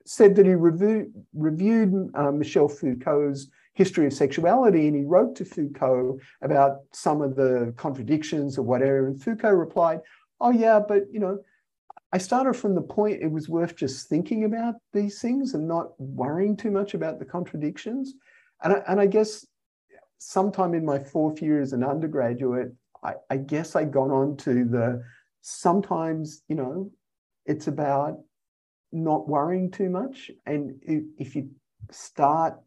said 0.06 0.36
that 0.36 0.46
he 0.46 0.54
reviewed 0.54 1.12
reviewed 1.34 2.10
uh, 2.14 2.30
Michel 2.30 2.68
Foucault's 2.68 3.48
history 3.74 4.06
of 4.06 4.12
sexuality, 4.12 4.86
and 4.86 4.96
he 4.96 5.04
wrote 5.04 5.34
to 5.36 5.44
Foucault 5.44 6.18
about 6.42 6.78
some 6.92 7.22
of 7.22 7.36
the 7.36 7.72
contradictions 7.76 8.58
or 8.58 8.62
whatever. 8.62 9.06
And 9.06 9.22
Foucault 9.22 9.52
replied, 9.52 10.00
"Oh 10.40 10.50
yeah, 10.50 10.80
but 10.80 11.04
you 11.12 11.20
know." 11.20 11.38
I 12.14 12.18
started 12.18 12.52
from 12.52 12.74
the 12.74 12.82
point 12.82 13.22
it 13.22 13.30
was 13.30 13.48
worth 13.48 13.74
just 13.74 14.06
thinking 14.06 14.44
about 14.44 14.74
these 14.92 15.18
things 15.22 15.54
and 15.54 15.66
not 15.66 15.98
worrying 15.98 16.58
too 16.58 16.70
much 16.70 16.92
about 16.92 17.18
the 17.18 17.24
contradictions. 17.24 18.12
And 18.62 18.74
I, 18.74 18.82
and 18.86 19.00
I 19.00 19.06
guess 19.06 19.46
sometime 20.18 20.74
in 20.74 20.84
my 20.84 20.98
fourth 20.98 21.40
year 21.40 21.62
as 21.62 21.72
an 21.72 21.82
undergraduate, 21.82 22.72
I, 23.02 23.14
I 23.30 23.38
guess 23.38 23.74
I 23.76 23.84
got 23.84 24.10
on 24.10 24.36
to 24.38 24.64
the 24.64 25.02
sometimes, 25.40 26.42
you 26.48 26.54
know, 26.54 26.90
it's 27.46 27.66
about 27.66 28.18
not 28.92 29.26
worrying 29.26 29.70
too 29.70 29.88
much. 29.88 30.30
And 30.44 30.74
if 30.84 31.34
you 31.34 31.50
start 31.90 32.58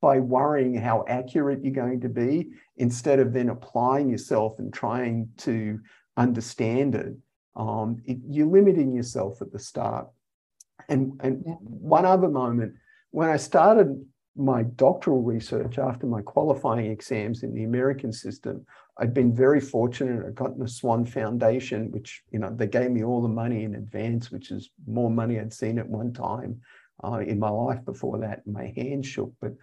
by 0.00 0.18
worrying 0.18 0.74
how 0.74 1.04
accurate 1.08 1.64
you're 1.64 1.72
going 1.72 2.00
to 2.00 2.08
be, 2.08 2.50
instead 2.76 3.18
of 3.18 3.32
then 3.32 3.48
applying 3.48 4.08
yourself 4.08 4.58
and 4.58 4.72
trying 4.72 5.28
to 5.38 5.80
understand 6.16 6.94
it, 6.94 7.14
um, 7.56 8.00
it 8.04 8.18
you're 8.28 8.46
limiting 8.46 8.94
yourself 8.94 9.42
at 9.42 9.52
the 9.52 9.58
start. 9.58 10.06
And, 10.88 11.12
and 11.20 11.42
yeah. 11.44 11.54
one 11.60 12.06
other 12.06 12.28
moment, 12.28 12.74
when 13.10 13.28
I 13.28 13.36
started 13.36 14.04
my 14.36 14.62
doctoral 14.62 15.22
research 15.22 15.78
after 15.78 16.06
my 16.06 16.22
qualifying 16.22 16.86
exams 16.86 17.42
in 17.42 17.52
the 17.52 17.64
American 17.64 18.12
system, 18.12 18.64
I'd 18.98 19.14
been 19.14 19.34
very 19.34 19.60
fortunate. 19.60 20.24
I 20.26 20.30
got 20.30 20.52
in 20.52 20.60
the 20.60 20.68
Swann 20.68 21.04
Foundation, 21.04 21.90
which, 21.90 22.22
you 22.30 22.38
know, 22.38 22.52
they 22.54 22.68
gave 22.68 22.90
me 22.90 23.02
all 23.04 23.20
the 23.20 23.28
money 23.28 23.64
in 23.64 23.74
advance, 23.74 24.30
which 24.30 24.50
is 24.52 24.70
more 24.86 25.10
money 25.10 25.40
I'd 25.40 25.52
seen 25.52 25.78
at 25.78 25.88
one 25.88 26.12
time 26.12 26.60
uh, 27.02 27.18
in 27.18 27.38
my 27.38 27.50
life 27.50 27.84
before 27.84 28.18
that. 28.18 28.46
My 28.46 28.72
hand 28.76 29.04
shook. 29.04 29.32
But 29.40 29.54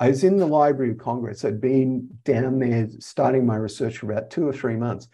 I 0.00 0.08
was 0.08 0.24
in 0.24 0.38
the 0.38 0.46
Library 0.46 0.92
of 0.92 0.98
Congress. 0.98 1.44
I'd 1.44 1.60
been 1.60 2.08
down 2.24 2.58
there 2.58 2.88
starting 3.00 3.44
my 3.44 3.56
research 3.56 3.98
for 3.98 4.10
about 4.10 4.30
two 4.30 4.48
or 4.48 4.52
three 4.52 4.76
months. 4.76 5.08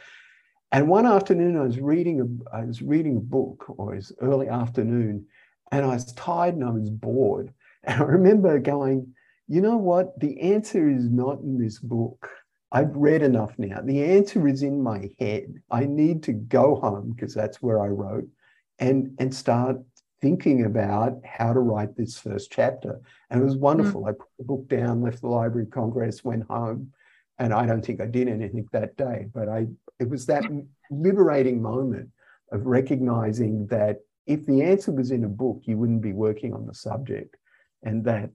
And 0.70 0.88
one 0.88 1.06
afternoon, 1.06 1.56
I 1.56 1.62
was 1.62 1.80
reading 1.80 2.20
a, 2.20 2.56
I 2.56 2.64
was 2.64 2.82
reading 2.82 3.16
a 3.16 3.20
book, 3.20 3.64
or 3.68 3.94
it 3.94 3.96
was 3.96 4.12
early 4.20 4.48
afternoon, 4.48 5.26
and 5.72 5.84
I 5.84 5.88
was 5.88 6.12
tired 6.12 6.54
and 6.54 6.64
I 6.64 6.70
was 6.70 6.88
bored. 6.90 7.52
And 7.88 8.02
I 8.02 8.04
remember 8.04 8.58
going, 8.58 9.14
you 9.46 9.60
know 9.60 9.76
what? 9.76 10.18
The 10.18 10.40
answer 10.40 10.88
is 10.88 11.08
not 11.08 11.38
in 11.38 11.56
this 11.56 11.78
book. 11.78 12.28
I've 12.72 12.96
read 12.96 13.22
enough 13.22 13.56
now. 13.58 13.80
The 13.80 14.02
answer 14.02 14.48
is 14.48 14.64
in 14.64 14.82
my 14.82 15.08
head. 15.20 15.54
I 15.70 15.84
need 15.84 16.24
to 16.24 16.32
go 16.32 16.74
home 16.74 17.12
because 17.14 17.32
that's 17.32 17.62
where 17.62 17.80
I 17.80 17.86
wrote 17.86 18.26
and, 18.80 19.14
and 19.20 19.32
start 19.32 19.76
thinking 20.20 20.64
about 20.64 21.18
how 21.24 21.52
to 21.52 21.60
write 21.60 21.96
this 21.96 22.18
first 22.18 22.50
chapter. 22.50 23.00
And 23.30 23.40
it 23.40 23.44
was 23.44 23.56
wonderful. 23.56 24.02
Mm. 24.02 24.08
I 24.08 24.12
put 24.12 24.28
the 24.38 24.44
book 24.44 24.68
down, 24.68 25.02
left 25.02 25.20
the 25.20 25.28
Library 25.28 25.64
of 25.64 25.70
Congress, 25.70 26.24
went 26.24 26.44
home, 26.44 26.92
and 27.38 27.52
I 27.52 27.66
don't 27.66 27.84
think 27.84 28.00
I 28.00 28.06
did 28.06 28.28
anything 28.28 28.66
that 28.72 28.96
day. 28.96 29.26
But 29.32 29.48
I 29.48 29.66
it 29.98 30.08
was 30.08 30.26
that 30.26 30.44
liberating 30.90 31.60
moment 31.60 32.10
of 32.52 32.66
recognizing 32.66 33.66
that 33.68 34.00
if 34.26 34.44
the 34.46 34.62
answer 34.62 34.92
was 34.92 35.10
in 35.10 35.24
a 35.24 35.28
book, 35.28 35.62
you 35.64 35.78
wouldn't 35.78 36.02
be 36.02 36.12
working 36.12 36.52
on 36.52 36.66
the 36.66 36.74
subject. 36.74 37.36
And 37.82 38.04
that 38.04 38.30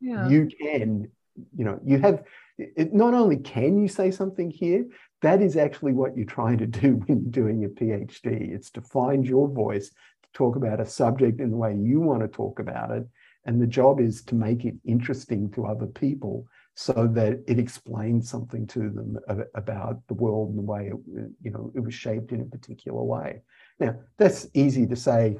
yeah. 0.00 0.28
you 0.28 0.48
can, 0.60 1.10
you 1.56 1.64
know, 1.64 1.78
you 1.84 1.98
have 1.98 2.24
it, 2.58 2.92
not 2.92 3.14
only 3.14 3.36
can 3.36 3.80
you 3.80 3.88
say 3.88 4.10
something 4.10 4.50
here, 4.50 4.86
that 5.22 5.40
is 5.40 5.56
actually 5.56 5.92
what 5.92 6.16
you're 6.16 6.26
trying 6.26 6.58
to 6.58 6.66
do 6.66 6.96
when 7.06 7.22
you're 7.22 7.30
doing 7.30 7.64
a 7.64 7.68
PhD. 7.68 8.52
It's 8.52 8.70
to 8.72 8.80
find 8.80 9.26
your 9.26 9.48
voice, 9.48 9.90
talk 10.32 10.56
about 10.56 10.80
a 10.80 10.86
subject 10.86 11.40
in 11.40 11.50
the 11.50 11.56
way 11.56 11.74
you 11.74 12.00
want 12.00 12.22
to 12.22 12.28
talk 12.28 12.58
about 12.58 12.90
it. 12.90 13.06
And 13.44 13.60
the 13.60 13.66
job 13.66 14.00
is 14.00 14.22
to 14.24 14.34
make 14.34 14.64
it 14.64 14.74
interesting 14.84 15.50
to 15.52 15.66
other 15.66 15.86
people 15.86 16.46
so 16.74 17.08
that 17.12 17.42
it 17.46 17.58
explains 17.58 18.30
something 18.30 18.66
to 18.68 18.80
them 18.90 19.18
about 19.54 20.00
the 20.08 20.14
world 20.14 20.50
and 20.50 20.58
the 20.58 20.62
way 20.62 20.86
it, 20.86 21.30
you 21.42 21.50
know, 21.50 21.70
it 21.74 21.80
was 21.80 21.92
shaped 21.92 22.32
in 22.32 22.40
a 22.40 22.46
particular 22.46 23.02
way. 23.02 23.42
Now, 23.78 23.96
that's 24.16 24.46
easy 24.54 24.86
to 24.86 24.96
say 24.96 25.36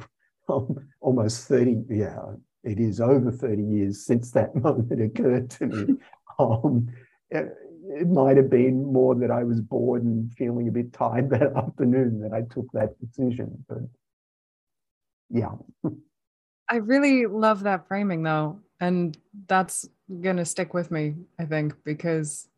um, 0.48 0.76
almost 1.00 1.48
30, 1.48 1.84
yeah, 1.88 2.18
it 2.64 2.78
is 2.78 3.00
over 3.00 3.30
30 3.30 3.62
years 3.62 4.04
since 4.04 4.30
that 4.32 4.54
moment 4.62 5.00
occurred 5.00 5.50
to 5.50 5.66
me. 5.66 5.94
Um, 6.38 6.88
it, 7.30 7.52
it 7.84 8.08
might 8.08 8.38
have 8.38 8.48
been 8.48 8.90
more 8.90 9.14
that 9.16 9.30
I 9.30 9.44
was 9.44 9.60
bored 9.60 10.02
and 10.02 10.32
feeling 10.32 10.66
a 10.66 10.72
bit 10.72 10.94
tired 10.94 11.28
that 11.30 11.52
afternoon 11.56 12.20
that 12.20 12.32
I 12.32 12.42
took 12.52 12.66
that 12.72 12.98
decision. 12.98 13.64
But 13.68 13.82
yeah. 15.32 15.52
I 16.68 16.76
really 16.76 17.26
love 17.26 17.64
that 17.64 17.88
framing 17.88 18.22
though. 18.22 18.60
And 18.80 19.16
that's 19.46 19.88
going 20.20 20.36
to 20.36 20.44
stick 20.44 20.74
with 20.74 20.90
me, 20.90 21.14
I 21.38 21.44
think, 21.44 21.74
because 21.84 22.48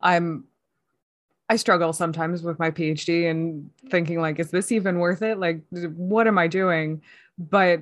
I'm 0.00 0.44
I 1.48 1.56
struggle 1.56 1.92
sometimes 1.92 2.42
with 2.42 2.60
my 2.60 2.70
PhD 2.70 3.28
and 3.28 3.70
thinking 3.90 4.20
like 4.20 4.38
is 4.38 4.50
this 4.50 4.72
even 4.72 4.98
worth 4.98 5.22
it? 5.22 5.38
Like 5.38 5.62
what 5.70 6.26
am 6.26 6.38
I 6.38 6.46
doing? 6.46 7.02
But 7.38 7.80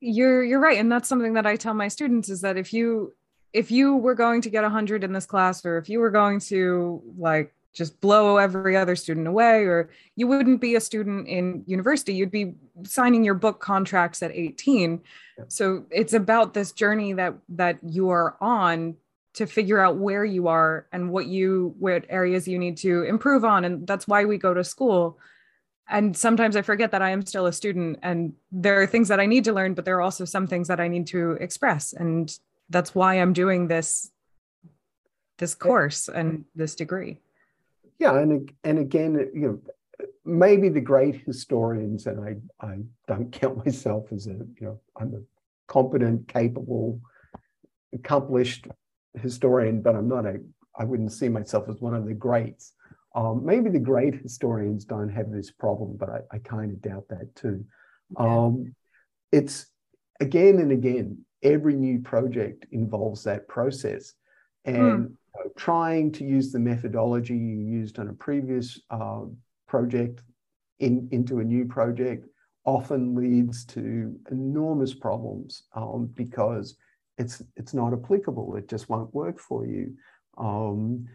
you're 0.00 0.44
you're 0.44 0.60
right 0.60 0.78
and 0.78 0.92
that's 0.92 1.08
something 1.08 1.32
that 1.32 1.46
i 1.46 1.56
tell 1.56 1.72
my 1.72 1.88
students 1.88 2.28
is 2.28 2.42
that 2.42 2.58
if 2.58 2.72
you 2.72 3.14
if 3.54 3.70
you 3.70 3.96
were 3.96 4.14
going 4.14 4.42
to 4.42 4.50
get 4.50 4.62
100 4.62 5.02
in 5.02 5.14
this 5.14 5.24
class 5.24 5.64
or 5.64 5.78
if 5.78 5.88
you 5.88 5.98
were 5.98 6.10
going 6.10 6.38
to 6.38 7.02
like 7.16 7.54
just 7.76 8.00
blow 8.00 8.38
every 8.38 8.76
other 8.76 8.96
student 8.96 9.28
away 9.28 9.64
or 9.64 9.90
you 10.16 10.26
wouldn't 10.26 10.60
be 10.60 10.74
a 10.74 10.80
student 10.80 11.28
in 11.28 11.62
university 11.66 12.14
you'd 12.14 12.30
be 12.30 12.54
signing 12.84 13.22
your 13.22 13.34
book 13.34 13.60
contracts 13.60 14.22
at 14.22 14.32
18 14.32 15.00
yeah. 15.38 15.44
so 15.48 15.84
it's 15.90 16.14
about 16.14 16.54
this 16.54 16.72
journey 16.72 17.12
that 17.12 17.34
that 17.48 17.78
you 17.82 18.08
are 18.08 18.36
on 18.40 18.96
to 19.34 19.46
figure 19.46 19.78
out 19.78 19.96
where 19.96 20.24
you 20.24 20.48
are 20.48 20.86
and 20.92 21.10
what 21.10 21.26
you 21.26 21.74
what 21.78 22.04
areas 22.08 22.48
you 22.48 22.58
need 22.58 22.78
to 22.78 23.02
improve 23.02 23.44
on 23.44 23.64
and 23.64 23.86
that's 23.86 24.08
why 24.08 24.24
we 24.24 24.38
go 24.38 24.54
to 24.54 24.64
school 24.64 25.18
and 25.88 26.16
sometimes 26.16 26.56
I 26.56 26.62
forget 26.62 26.90
that 26.90 27.02
I 27.02 27.10
am 27.10 27.24
still 27.24 27.46
a 27.46 27.52
student 27.52 28.00
and 28.02 28.32
there 28.50 28.80
are 28.82 28.86
things 28.86 29.08
that 29.08 29.20
I 29.20 29.26
need 29.26 29.44
to 29.44 29.52
learn, 29.52 29.74
but 29.74 29.84
there 29.84 29.96
are 29.96 30.02
also 30.02 30.24
some 30.24 30.48
things 30.48 30.66
that 30.66 30.80
I 30.80 30.88
need 30.88 31.06
to 31.08 31.32
express. 31.32 31.92
And 31.92 32.36
that's 32.70 32.92
why 32.92 33.14
I'm 33.14 33.32
doing 33.32 33.68
this 33.68 34.10
this 35.38 35.54
course 35.54 36.08
and 36.08 36.44
this 36.54 36.74
degree. 36.74 37.18
Yeah, 37.98 38.18
and 38.18 38.50
and 38.64 38.78
again, 38.78 39.30
you 39.34 39.40
know, 39.40 40.06
maybe 40.24 40.68
the 40.68 40.80
great 40.80 41.22
historians, 41.24 42.06
and 42.06 42.20
I 42.20 42.66
I 42.66 42.78
don't 43.08 43.32
count 43.32 43.56
myself 43.66 44.12
as 44.12 44.26
a 44.26 44.32
you 44.32 44.56
know 44.60 44.80
I'm 44.96 45.14
a 45.14 45.72
competent, 45.72 46.28
capable, 46.28 47.00
accomplished 47.94 48.66
historian, 49.14 49.80
but 49.82 49.94
I'm 49.94 50.08
not 50.08 50.26
a 50.26 50.38
I 50.78 50.84
wouldn't 50.84 51.12
see 51.12 51.28
myself 51.28 51.68
as 51.68 51.80
one 51.80 51.94
of 51.94 52.06
the 52.06 52.14
greats. 52.14 52.74
Um, 53.14 53.46
maybe 53.46 53.70
the 53.70 53.78
great 53.78 54.14
historians 54.14 54.84
don't 54.84 55.08
have 55.08 55.30
this 55.30 55.50
problem, 55.50 55.96
but 55.96 56.10
I, 56.10 56.20
I 56.32 56.38
kind 56.38 56.70
of 56.70 56.82
doubt 56.82 57.08
that 57.08 57.34
too. 57.34 57.64
Um, 58.18 58.74
it's 59.32 59.66
again 60.20 60.58
and 60.58 60.70
again, 60.70 61.24
every 61.42 61.74
new 61.74 62.00
project 62.00 62.66
involves 62.72 63.24
that 63.24 63.48
process. 63.48 64.12
And 64.66 64.76
mm. 64.76 65.08
you 65.08 65.44
know, 65.44 65.50
trying 65.56 66.12
to 66.12 66.24
use 66.24 66.52
the 66.52 66.58
methodology 66.58 67.36
you 67.36 67.58
used 67.58 67.98
on 67.98 68.08
a 68.08 68.12
previous 68.12 68.80
uh, 68.90 69.22
project 69.66 70.22
in, 70.80 71.08
into 71.12 71.40
a 71.40 71.44
new 71.44 71.64
project 71.64 72.26
often 72.64 73.14
leads 73.14 73.64
to 73.64 74.18
enormous 74.30 74.92
problems 74.92 75.62
um, 75.74 76.10
because 76.14 76.76
it's 77.16 77.42
it's 77.56 77.72
not 77.72 77.92
applicable. 77.92 78.56
It 78.56 78.68
just 78.68 78.88
won't 78.88 79.14
work 79.14 79.38
for 79.38 79.66
you. 79.66 79.94
Um, 80.36 81.06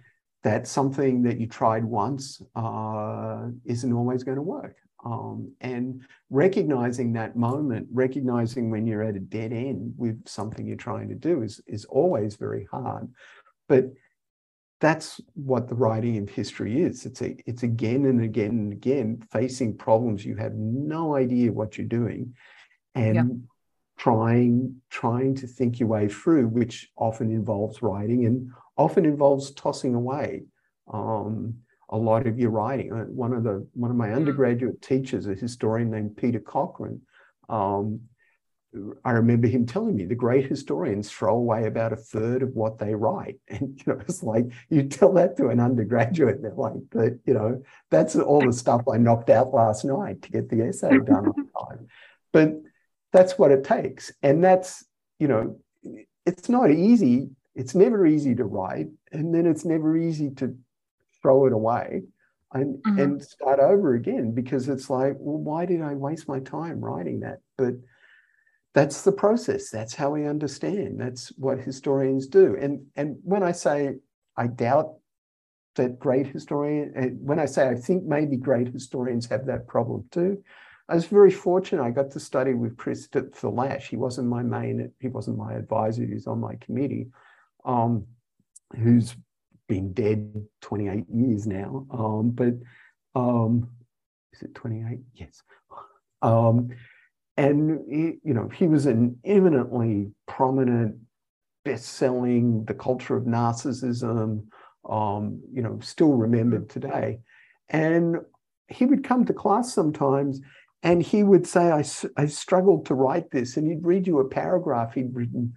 that 0.44 0.68
something 0.68 1.22
that 1.22 1.40
you 1.40 1.46
tried 1.46 1.86
once 1.86 2.42
uh, 2.56 3.48
isn't 3.66 3.94
always 3.94 4.24
going 4.24 4.38
to 4.38 4.42
work. 4.42 4.76
Um, 5.04 5.52
and 5.62 6.02
recognizing 6.30 7.14
that 7.14 7.36
moment, 7.36 7.88
recognizing 7.92 8.70
when 8.70 8.86
you're 8.86 9.04
at 9.04 9.16
a 9.16 9.20
dead 9.20 9.52
end 9.52 9.94
with 9.98 10.28
something 10.28 10.66
you're 10.66 10.76
trying 10.76 11.10
to 11.10 11.16
do 11.16 11.42
is, 11.42 11.62
is 11.68 11.86
always 11.86 12.36
very 12.36 12.68
hard. 12.72 13.08
But 13.72 13.86
that's 14.82 15.22
what 15.34 15.70
the 15.70 15.76
writing 15.76 16.18
of 16.18 16.28
history 16.28 16.82
is. 16.82 17.06
It's 17.06 17.22
a, 17.22 17.38
it's 17.46 17.64
again 17.64 18.06
and 18.06 18.22
again 18.22 18.50
and 18.50 18.74
again 18.74 19.24
facing 19.32 19.78
problems 19.78 20.26
you 20.26 20.36
have 20.36 20.56
no 20.56 21.16
idea 21.16 21.54
what 21.54 21.78
you're 21.78 21.88
doing, 21.88 22.34
and 22.96 23.16
yeah. 23.16 23.24
trying 23.98 24.76
trying 24.90 25.36
to 25.36 25.48
think 25.48 25.80
your 25.80 25.88
way 25.88 26.10
through, 26.10 26.48
which 26.50 26.90
often 26.98 27.32
involves 27.32 27.82
writing 27.82 28.26
and 28.26 28.50
often 28.76 29.06
involves 29.06 29.52
tossing 29.52 29.96
away 29.96 30.44
um, 30.92 31.54
a 31.88 31.98
lot 31.98 32.28
of 32.28 32.38
your 32.38 32.50
writing. 32.50 32.92
Uh, 32.92 33.06
one 33.06 33.32
of 33.32 33.46
the 33.46 33.66
one 33.74 33.90
of 33.90 33.96
my 33.96 34.10
hmm. 34.10 34.16
undergraduate 34.16 34.82
teachers, 34.82 35.28
a 35.28 35.34
historian 35.34 35.90
named 35.90 36.18
Peter 36.18 36.42
Cochrane, 36.42 37.00
um, 37.48 38.02
I 39.04 39.12
remember 39.12 39.48
him 39.48 39.66
telling 39.66 39.96
me 39.96 40.06
the 40.06 40.16
great 40.16 40.48
historians 40.48 41.12
throw 41.12 41.36
away 41.36 41.66
about 41.66 41.92
a 41.92 41.98
third 41.98 42.42
of 42.42 42.56
what 42.56 42.78
they 42.78 42.96
write. 42.96 43.40
And 43.50 43.78
you 43.78 43.94
know, 43.94 44.00
it's 44.02 44.24
like 44.24 44.46
you 44.70 44.84
tell 44.84 45.14
that 45.14 45.36
to 45.38 45.50
an 45.50 45.60
undergraduate, 45.60 46.42
they're 46.42 46.54
like, 46.56 46.82
but 46.90 47.14
you 47.26 47.34
know, 47.34 47.62
that's 47.90 48.16
all 48.16 48.46
the 48.46 48.54
stuff 48.54 48.84
I 48.92 48.98
knocked 48.98 49.30
out 49.30 49.54
last 49.54 49.84
night 49.84 50.22
to 50.22 50.32
get 50.32 50.50
the 50.50 50.62
essay 50.62 50.98
done 51.06 51.28
on 51.28 51.68
time. 51.68 51.88
But 52.32 52.54
that's 53.12 53.38
what 53.38 53.52
it 53.52 53.66
takes. 53.66 54.12
And 54.24 54.44
that's, 54.44 54.86
you 55.20 55.28
know, 55.28 55.58
it's 56.26 56.48
not 56.48 56.72
easy 56.72 57.30
it's 57.56 57.76
never 57.76 58.06
easy 58.06 58.36
to 58.36 58.46
write 58.46 58.88
and 59.12 59.34
then 59.34 59.46
it's 59.46 59.66
never 59.66 59.98
easy 59.98 60.30
to 60.32 60.58
throw 61.22 61.46
it 61.46 61.54
away 61.54 62.04
and, 62.54 62.76
mm-hmm. 62.84 63.00
and 63.00 63.22
start 63.22 63.60
over 63.60 63.94
again 63.94 64.32
because 64.32 64.70
it's 64.70 64.90
like 64.90 65.16
well 65.20 65.38
why 65.38 65.66
did 65.66 65.82
i 65.82 65.94
waste 65.94 66.28
my 66.28 66.40
time 66.40 66.80
writing 66.80 67.20
that 67.22 67.40
but 67.58 67.74
that's 68.74 69.02
the 69.04 69.12
process 69.12 69.70
that's 69.70 69.94
how 69.94 70.10
we 70.10 70.26
understand 70.26 71.00
that's 71.00 71.30
what 71.38 71.60
historians 71.60 72.28
do 72.28 72.56
and 72.60 72.86
and 72.96 73.18
when 73.24 73.44
i 73.44 73.52
say 73.52 73.94
i 74.38 74.48
doubt 74.48 74.94
that 75.76 76.00
great 76.00 76.28
historian, 76.28 77.20
when 77.22 77.40
I 77.40 77.46
say 77.46 77.68
I 77.68 77.76
think 77.76 78.04
maybe 78.04 78.36
great 78.36 78.68
historians 78.68 79.28
have 79.28 79.46
that 79.46 79.68
problem 79.68 80.06
too, 80.12 80.44
I 80.90 80.96
was 80.96 81.06
very 81.06 81.32
fortunate. 81.32 81.84
I 81.84 81.92
got 81.92 82.12
to 82.12 82.20
study 82.20 82.54
with 82.54 82.76
Chris 82.76 83.08
Lasch. 83.44 83.88
He 83.88 83.96
wasn't 83.96 84.28
my 84.28 84.44
main, 84.44 84.92
he 85.00 85.08
wasn't 85.08 85.38
my 85.38 85.54
advisor, 85.54 86.06
he 86.06 86.14
was 86.14 86.28
on 86.28 86.40
my 86.40 86.56
committee, 86.56 87.08
um, 87.64 88.06
who's 88.78 89.16
been 89.68 89.94
dead 89.94 90.46
28 90.62 91.06
years 91.10 91.48
now. 91.48 91.86
Um, 91.92 92.32
but 92.32 92.54
um, 93.16 93.70
is 94.34 94.42
it 94.42 94.56
28? 94.56 95.00
Yes. 95.16 95.42
And 97.38 97.80
he, 97.90 98.20
you 98.24 98.34
know, 98.34 98.50
he 98.50 98.68
was 98.68 98.86
an 98.86 99.18
eminently 99.24 100.12
prominent, 100.28 100.98
best-selling, 101.64 102.66
The 102.66 102.74
Culture 102.74 103.16
of 103.16 103.24
Narcissism, 103.24 104.46
um, 104.90 105.42
you 105.52 105.62
know, 105.62 105.80
still 105.82 106.14
remembered 106.14 106.70
today. 106.70 107.20
And 107.70 108.18
he 108.68 108.86
would 108.86 109.04
come 109.04 109.26
to 109.26 109.34
class 109.34 109.74
sometimes 109.74 110.42
and 110.84 111.04
he 111.04 111.24
would 111.24 111.46
say, 111.46 111.72
I, 111.72 111.84
I 112.18 112.26
struggled 112.26 112.86
to 112.88 112.96
write 112.96 113.32
this. 113.32 113.56
And 113.56 113.68
he'd 113.68 113.86
read 113.86 114.08
you 114.08 114.20
a 114.20 114.28
paragraph 114.28 114.94
he'd 114.94 115.14
written 115.14 115.54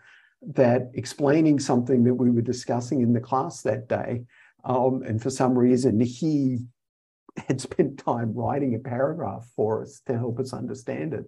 that 0.46 0.90
explaining 0.94 1.58
something 1.58 2.04
that 2.04 2.14
we 2.14 2.30
were 2.30 2.42
discussing 2.42 3.00
in 3.00 3.14
the 3.14 3.20
class 3.20 3.62
that 3.62 3.88
day. 3.88 4.24
Um, 4.64 5.02
and 5.02 5.22
for 5.22 5.30
some 5.30 5.58
reason, 5.58 6.00
he 6.00 6.58
had 7.48 7.60
spent 7.60 7.98
time 7.98 8.34
writing 8.34 8.74
a 8.74 8.78
paragraph 8.78 9.48
for 9.56 9.82
us 9.82 10.00
to 10.06 10.16
help 10.16 10.38
us 10.38 10.52
understand 10.52 11.14
it. 11.14 11.24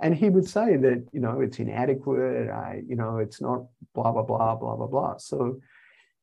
And 0.00 0.14
he 0.14 0.30
would 0.30 0.48
say 0.48 0.76
that, 0.76 1.06
you 1.12 1.20
know, 1.20 1.40
it's 1.40 1.58
inadequate, 1.58 2.48
I, 2.50 2.82
you 2.86 2.94
know, 2.94 3.18
it's 3.18 3.40
not 3.40 3.64
blah, 3.94 4.12
blah, 4.12 4.22
blah, 4.22 4.54
blah, 4.54 4.76
blah, 4.76 4.86
blah. 4.86 5.16
So 5.16 5.60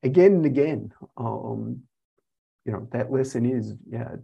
again 0.02 0.32
and 0.36 0.46
again, 0.46 0.92
um, 1.16 1.82
you 2.64 2.72
know, 2.72 2.88
that 2.92 3.12
lesson 3.12 3.44
is, 3.44 3.74
yeah, 3.88 4.16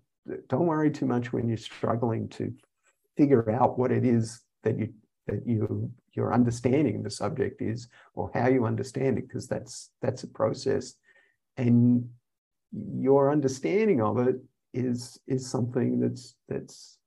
don't 0.48 0.66
worry 0.66 0.90
too 0.90 1.06
much 1.06 1.32
when 1.32 1.48
you're 1.48 1.56
struggling 1.56 2.28
to 2.30 2.52
figure 3.16 3.50
out 3.50 3.78
what 3.78 3.92
it 3.92 4.04
is 4.04 4.40
that 4.62 4.78
you 4.78 4.92
that 5.26 5.46
you 5.46 5.90
your 6.14 6.32
understanding 6.32 7.02
the 7.02 7.10
subject 7.10 7.62
is 7.62 7.88
or 8.14 8.30
how 8.34 8.48
you 8.48 8.64
understand 8.66 9.18
it 9.18 9.28
because 9.28 9.46
that's 9.46 9.90
that's 10.00 10.24
a 10.24 10.28
process 10.28 10.94
and 11.56 12.08
your 12.72 13.30
understanding 13.30 14.00
of 14.00 14.18
it 14.18 14.36
is 14.74 15.18
is 15.26 15.48
something 15.48 16.00
that's 16.00 16.34
that's 16.48 16.98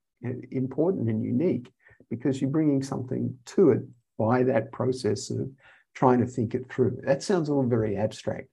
important 0.51 1.10
and 1.10 1.23
unique 1.23 1.71
because 2.10 2.41
you're 2.41 2.50
bringing 2.50 2.84
something 2.84 3.38
to 3.46 3.72
it 3.72 3.82
by 4.18 4.44
that 4.44 4.72
process 4.72 5.30
of 5.30 5.50
trying 5.94 6.20
to 6.20 6.26
think 6.26 6.54
it 6.56 6.72
through 6.72 7.00
that 7.04 7.24
sounds 7.24 7.50
all 7.50 7.63
very 7.63 7.98
abstract 7.98 8.48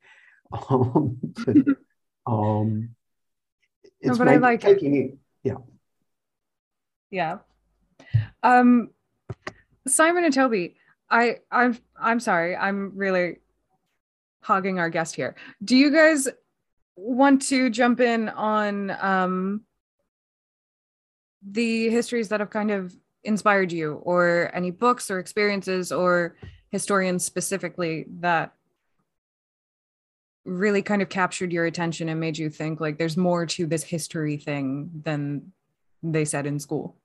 um, 0.70 1.16
but, 1.44 1.56
um 2.26 2.90
it's 4.00 4.18
no, 4.18 4.24
but 4.24 4.28
I 4.28 4.36
like 4.36 4.60
taking 4.60 4.94
it. 4.94 4.98
it 4.98 5.18
yeah 5.42 5.56
yeah. 7.12 7.38
Um, 8.42 8.90
Simon 9.86 10.24
and 10.24 10.34
Toby, 10.34 10.76
I 11.08 11.36
I'm 11.52 11.78
I'm 11.96 12.18
sorry. 12.18 12.56
I'm 12.56 12.92
really 12.96 13.36
hogging 14.40 14.80
our 14.80 14.90
guest 14.90 15.14
here. 15.14 15.36
Do 15.62 15.76
you 15.76 15.92
guys 15.92 16.26
want 16.96 17.42
to 17.42 17.70
jump 17.70 18.00
in 18.00 18.28
on 18.30 18.90
um, 18.90 19.60
the 21.48 21.90
histories 21.90 22.30
that 22.30 22.40
have 22.40 22.50
kind 22.50 22.70
of 22.70 22.96
inspired 23.24 23.72
you, 23.72 23.94
or 23.94 24.50
any 24.54 24.70
books 24.70 25.10
or 25.10 25.18
experiences 25.18 25.92
or 25.92 26.36
historians 26.70 27.24
specifically 27.24 28.06
that 28.20 28.54
really 30.44 30.82
kind 30.82 31.02
of 31.02 31.08
captured 31.08 31.52
your 31.52 31.66
attention 31.66 32.08
and 32.08 32.18
made 32.18 32.36
you 32.36 32.50
think 32.50 32.80
like 32.80 32.98
there's 32.98 33.16
more 33.16 33.46
to 33.46 33.66
this 33.66 33.84
history 33.84 34.36
thing 34.36 34.90
than 35.04 35.52
they 36.02 36.24
said 36.24 36.46
in 36.46 36.58
school? 36.58 36.96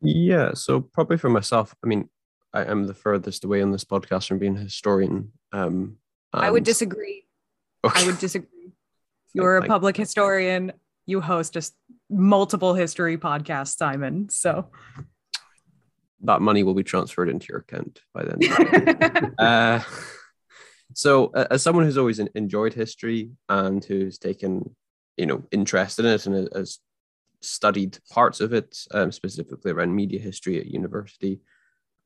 Yeah, 0.00 0.52
so 0.54 0.80
probably 0.80 1.18
for 1.18 1.28
myself, 1.28 1.74
I 1.84 1.86
mean, 1.86 2.08
I 2.54 2.64
am 2.64 2.86
the 2.86 2.94
furthest 2.94 3.44
away 3.44 3.60
on 3.60 3.70
this 3.70 3.84
podcast 3.84 4.28
from 4.28 4.38
being 4.38 4.56
a 4.56 4.60
historian. 4.60 5.32
Um, 5.52 5.98
I 6.32 6.50
would 6.50 6.64
disagree. 6.64 7.26
Okay. 7.84 8.02
I 8.02 8.06
would 8.06 8.18
disagree. 8.18 8.72
You're 9.34 9.58
a 9.58 9.66
public 9.66 9.96
historian. 9.96 10.72
You 11.04 11.20
host 11.20 11.56
a 11.56 11.62
multiple 12.08 12.74
history 12.74 13.18
podcasts, 13.18 13.76
Simon. 13.76 14.28
So 14.28 14.70
that 16.22 16.40
money 16.40 16.62
will 16.62 16.74
be 16.74 16.84
transferred 16.84 17.28
into 17.28 17.46
your 17.48 17.58
account 17.58 18.00
by 18.14 18.24
then. 18.24 19.34
uh, 19.38 19.80
so, 20.94 21.26
uh, 21.34 21.46
as 21.50 21.62
someone 21.62 21.84
who's 21.84 21.98
always 21.98 22.18
enjoyed 22.18 22.74
history 22.74 23.30
and 23.48 23.84
who's 23.84 24.18
taken, 24.18 24.74
you 25.16 25.26
know, 25.26 25.44
interest 25.50 25.98
in 25.98 26.06
it 26.06 26.26
and 26.26 26.48
has 26.54 26.78
studied 27.42 27.98
parts 28.10 28.40
of 28.40 28.52
it, 28.52 28.76
um, 28.92 29.12
specifically 29.12 29.72
around 29.72 29.94
media 29.94 30.20
history 30.20 30.58
at 30.58 30.66
university. 30.66 31.40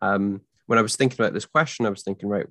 Um, 0.03 0.41
when 0.67 0.79
I 0.79 0.83
was 0.83 0.97
thinking 0.97 1.21
about 1.21 1.35
this 1.35 1.47
question, 1.47 1.87
I 1.87 1.91
was 1.91 2.03
thinking, 2.03 2.29
right, 2.29 2.47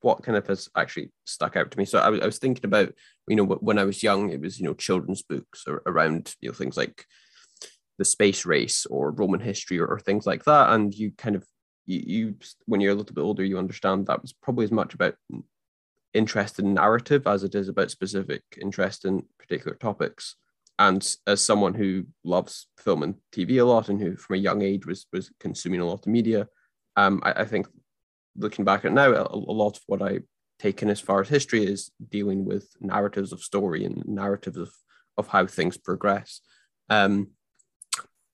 what 0.00 0.22
kind 0.22 0.36
of 0.36 0.46
has 0.46 0.68
actually 0.76 1.10
stuck 1.24 1.56
out 1.56 1.70
to 1.70 1.78
me? 1.78 1.84
So 1.84 1.98
I 1.98 2.08
was, 2.08 2.20
I 2.20 2.26
was 2.26 2.38
thinking 2.38 2.64
about, 2.64 2.92
you 3.28 3.36
know, 3.36 3.44
when 3.44 3.78
I 3.78 3.84
was 3.84 4.02
young, 4.02 4.30
it 4.30 4.40
was, 4.40 4.58
you 4.58 4.66
know, 4.66 4.74
children's 4.74 5.22
books 5.22 5.64
around, 5.86 6.34
you 6.40 6.48
know, 6.48 6.54
things 6.54 6.76
like 6.76 7.04
the 7.98 8.04
space 8.04 8.46
race 8.46 8.86
or 8.86 9.10
Roman 9.10 9.40
history 9.40 9.78
or, 9.78 9.86
or 9.86 10.00
things 10.00 10.26
like 10.26 10.44
that. 10.44 10.72
And 10.72 10.94
you 10.94 11.12
kind 11.12 11.36
of, 11.36 11.44
you, 11.86 12.02
you, 12.06 12.34
when 12.66 12.80
you're 12.80 12.92
a 12.92 12.96
little 12.96 13.14
bit 13.14 13.22
older, 13.22 13.44
you 13.44 13.58
understand 13.58 14.06
that 14.06 14.22
was 14.22 14.32
probably 14.32 14.64
as 14.64 14.72
much 14.72 14.94
about 14.94 15.14
interest 16.14 16.58
in 16.58 16.74
narrative 16.74 17.26
as 17.26 17.44
it 17.44 17.54
is 17.54 17.68
about 17.68 17.90
specific 17.90 18.42
interest 18.60 19.04
in 19.04 19.22
particular 19.38 19.76
topics 19.76 20.34
and 20.80 21.16
as 21.26 21.42
someone 21.42 21.74
who 21.74 22.06
loves 22.24 22.66
film 22.78 23.02
and 23.02 23.14
TV 23.32 23.60
a 23.60 23.64
lot 23.64 23.90
and 23.90 24.00
who 24.00 24.16
from 24.16 24.36
a 24.36 24.38
young 24.38 24.62
age 24.62 24.86
was 24.86 25.06
was 25.12 25.30
consuming 25.38 25.80
a 25.80 25.84
lot 25.84 26.00
of 26.00 26.06
media, 26.06 26.48
um, 26.96 27.20
I, 27.22 27.32
I, 27.32 27.44
think 27.44 27.68
looking 28.36 28.64
back 28.64 28.84
at 28.84 28.92
now, 28.92 29.12
a, 29.12 29.22
a, 29.22 29.36
lot 29.36 29.76
of 29.76 29.82
what 29.86 30.02
I've 30.02 30.24
taken 30.58 30.90
as 30.90 31.00
far 31.00 31.20
as 31.20 31.28
history 31.28 31.64
is 31.64 31.90
dealing 32.10 32.44
with 32.44 32.68
narratives 32.80 33.32
of 33.32 33.42
story 33.42 33.84
and 33.84 34.02
narratives 34.06 34.56
of 34.56 34.70
of 35.16 35.28
how 35.28 35.46
things 35.46 35.76
progress. 35.76 36.40
Um, 36.88 37.30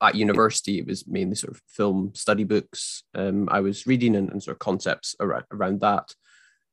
at 0.03 0.15
university, 0.15 0.79
it 0.79 0.87
was 0.87 1.07
mainly 1.09 1.35
sort 1.35 1.55
of 1.55 1.63
film 1.69 2.13
study 2.15 2.45
books. 2.45 3.03
Um, 3.15 3.49
I 3.51 3.61
was 3.61 3.87
reading 3.87 4.15
and, 4.15 4.31
and, 4.31 4.43
sort 4.43 4.57
of 4.57 4.59
concepts 4.59 5.17
around, 5.19 5.45
around 5.51 5.81
that 5.81 6.13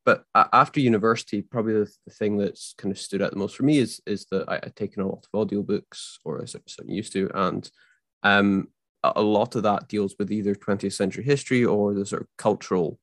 but 0.05 0.25
after 0.35 0.79
university, 0.81 1.41
probably 1.41 1.73
the, 1.73 1.91
the, 2.05 2.13
thing 2.13 2.37
that's 2.37 2.75
kind 2.77 2.91
of 2.91 2.99
stood 2.99 3.21
out 3.21 3.31
the 3.31 3.37
most 3.37 3.55
for 3.55 3.63
me 3.63 3.77
is 3.77 4.01
is 4.05 4.25
that 4.31 4.49
I, 4.49 4.59
have 4.63 4.75
taken 4.75 5.01
a 5.01 5.07
lot 5.07 5.25
of 5.33 5.47
audiobooks, 5.47 6.17
or 6.25 6.41
as 6.41 6.55
I 6.55 6.59
certainly 6.67 6.97
used 6.97 7.13
to, 7.13 7.29
and 7.33 7.69
um, 8.23 8.67
a 9.03 9.21
lot 9.21 9.55
of 9.55 9.63
that 9.63 9.87
deals 9.87 10.15
with 10.19 10.31
either 10.31 10.55
20th 10.55 10.93
century 10.93 11.23
history 11.23 11.63
or 11.63 11.93
the 11.93 12.05
sort 12.05 12.23
of 12.23 12.27
cultural 12.37 12.99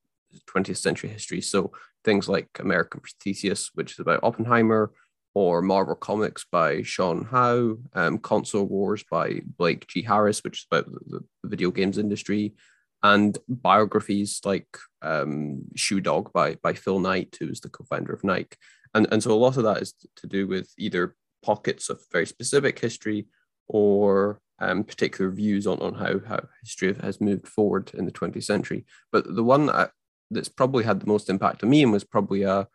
20th 0.47 0.77
century 0.77 1.11
history. 1.11 1.41
So 1.41 1.73
things 2.05 2.29
like 2.29 2.49
American 2.59 3.01
Prometheus, 3.01 3.71
which 3.75 3.93
is 3.93 3.99
about 3.99 4.21
Oppenheimer, 4.23 4.93
or 5.35 5.63
Marvel 5.63 5.95
Comics 5.95 6.45
by 6.51 6.83
Sean 6.83 7.25
Howe, 7.25 7.77
um, 7.95 8.19
Console 8.19 8.65
Wars 8.65 9.05
by 9.09 9.41
Blake 9.59 9.87
G. 9.87 10.03
Harris, 10.03 10.43
which 10.43 10.59
is 10.59 10.67
about 10.71 10.87
the, 10.87 11.21
the 11.43 11.49
video 11.49 11.71
games 11.71 11.99
industry, 11.99 12.55
and 13.03 13.39
biographies 13.49 14.41
like 14.45 14.67
um, 15.03 15.63
Shoe 15.77 16.01
Dog 16.01 16.33
by 16.33 16.57
by 16.63 16.75
Phil 16.75 16.99
Knight, 16.99 17.37
who 17.39 17.49
is 17.49 17.61
the 17.61 17.69
co-founder 17.69 18.13
of 18.13 18.25
Nike, 18.25 18.57
and 18.93 19.07
and 19.13 19.23
so 19.23 19.31
a 19.31 19.35
lot 19.35 19.57
of 19.57 19.63
that 19.65 19.83
is 19.83 19.95
to 20.17 20.27
do 20.27 20.49
with 20.49 20.73
either 20.77 21.15
pockets 21.43 21.89
of 21.89 22.01
very 22.13 22.27
specific 22.27 22.79
history 22.79 23.27
or 23.69 24.41
um, 24.61 24.85
particular 24.85 25.31
views 25.31 25.67
on, 25.67 25.79
on 25.79 25.95
how, 25.95 26.21
how 26.27 26.41
history 26.63 26.95
has 27.01 27.21
moved 27.21 27.49
forward 27.49 27.91
in 27.95 28.05
the 28.05 28.13
20th 28.13 28.45
century. 28.45 28.85
But 29.11 29.35
the 29.35 29.45
one 29.45 29.67
that, 29.67 29.93
that's 30.31 30.49
probably 30.49 30.85
had 30.85 31.01
the 31.01 31.07
most 31.07 31.29
impact 31.29 31.63
on 31.63 31.71
me 31.71 31.83
and 31.83 31.93
was 31.93 32.05
probably 32.05 32.43
a 32.43 32.69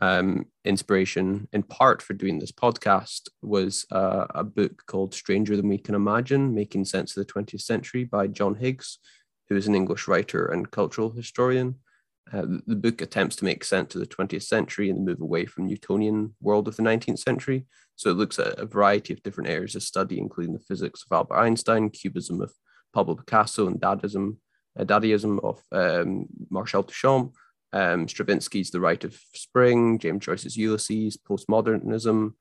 um, 0.00 0.46
inspiration 0.64 1.48
in 1.52 1.62
part 1.62 2.02
for 2.02 2.12
doing 2.12 2.38
this 2.38 2.52
podcast 2.52 3.28
was 3.42 3.86
uh, 3.90 4.26
a 4.30 4.44
book 4.44 4.82
called 4.86 5.14
Stranger 5.14 5.56
Than 5.56 5.68
We 5.68 5.78
Can 5.78 5.94
Imagine 5.94 6.54
Making 6.54 6.84
Sense 6.84 7.16
of 7.16 7.26
the 7.26 7.32
20th 7.32 7.62
Century 7.62 8.04
by 8.04 8.26
John 8.26 8.56
Higgs, 8.56 8.98
who 9.48 9.56
is 9.56 9.66
an 9.66 9.74
English 9.74 10.06
writer 10.06 10.46
and 10.46 10.70
cultural 10.70 11.10
historian. 11.10 11.76
Uh, 12.32 12.42
the 12.66 12.76
book 12.76 13.00
attempts 13.00 13.36
to 13.36 13.44
make 13.44 13.64
sense 13.64 13.94
of 13.94 14.00
the 14.00 14.06
20th 14.06 14.42
century 14.42 14.90
and 14.90 14.98
the 14.98 15.02
move 15.02 15.20
away 15.20 15.46
from 15.46 15.66
Newtonian 15.66 16.34
world 16.40 16.66
of 16.66 16.76
the 16.76 16.82
19th 16.82 17.20
century. 17.20 17.66
So 17.94 18.10
it 18.10 18.16
looks 18.16 18.38
at 18.38 18.58
a 18.58 18.66
variety 18.66 19.14
of 19.14 19.22
different 19.22 19.48
areas 19.48 19.76
of 19.76 19.82
study, 19.82 20.18
including 20.18 20.52
the 20.52 20.60
physics 20.60 21.04
of 21.04 21.14
Albert 21.14 21.36
Einstein, 21.36 21.88
Cubism 21.88 22.42
of 22.42 22.52
Pablo 22.92 23.14
Picasso, 23.14 23.68
and 23.68 23.80
Dadaism, 23.80 24.36
uh, 24.78 24.84
Dadaism 24.84 25.42
of 25.42 25.62
um, 25.72 26.26
Marcel 26.50 26.84
Duchamp, 26.84 27.32
um, 27.72 28.06
Stravinsky's 28.06 28.70
The 28.70 28.80
Rite 28.80 29.04
of 29.04 29.18
Spring, 29.34 29.98
James 29.98 30.24
Joyce's 30.24 30.56
Ulysses, 30.56 31.16
postmodernism, 31.16 32.32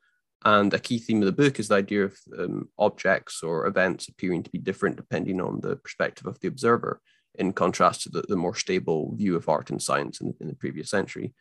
and 0.44 0.74
a 0.74 0.80
key 0.80 1.00
theme 1.00 1.22
of 1.22 1.26
the 1.26 1.32
book 1.32 1.60
is 1.60 1.70
the 1.70 1.76
idea 1.76 2.06
of 2.06 2.18
um, 2.38 2.70
objects 2.78 3.42
or 3.42 3.66
events 3.66 4.08
appearing 4.08 4.44
to 4.44 4.52
be 4.52 4.60
different 4.60 4.96
depending 4.96 5.42
on 5.42 5.60
the 5.62 5.76
perspective 5.78 6.28
of 6.28 6.40
the 6.40 6.48
observer, 6.48 7.02
in 7.36 7.52
contrast 7.52 8.04
to 8.04 8.10
the, 8.10 8.24
the 8.30 8.36
more 8.36 8.56
stable 8.56 9.16
view 9.16 9.36
of 9.36 9.50
art 9.50 9.72
and 9.72 9.82
science 9.82 10.22
in, 10.22 10.34
in 10.40 10.48
the 10.48 10.56
previous 10.56 10.90
century. 10.90 11.34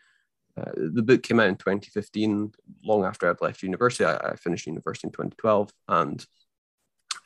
uh, 0.56 0.70
the 0.74 1.02
book 1.02 1.22
came 1.22 1.38
out 1.38 1.48
in 1.48 1.56
2015, 1.56 2.52
long 2.84 3.04
after 3.04 3.28
I'd 3.28 3.42
left 3.42 3.62
university. 3.62 4.04
I, 4.04 4.16
I 4.16 4.36
finished 4.36 4.66
university 4.66 5.08
in 5.08 5.12
2012, 5.12 5.70
and 5.88 6.26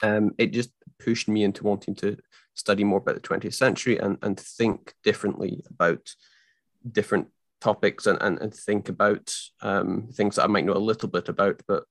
um, 0.02 0.32
it 0.38 0.52
just 0.52 0.70
pushed 0.98 1.28
me 1.28 1.44
into 1.44 1.64
wanting 1.64 1.94
to 1.96 2.16
study 2.58 2.84
more 2.84 2.98
about 2.98 3.14
the 3.14 3.20
20th 3.20 3.54
century 3.54 3.98
and, 3.98 4.18
and 4.22 4.38
think 4.38 4.92
differently 5.04 5.62
about 5.70 6.14
different 6.90 7.28
topics 7.60 8.06
and, 8.06 8.20
and, 8.20 8.38
and 8.40 8.54
think 8.54 8.88
about 8.88 9.34
um, 9.62 10.08
things 10.12 10.36
that 10.36 10.44
I 10.44 10.48
might 10.48 10.64
know 10.64 10.74
a 10.74 10.78
little 10.78 11.08
bit 11.08 11.28
about, 11.28 11.62
but 11.66 11.84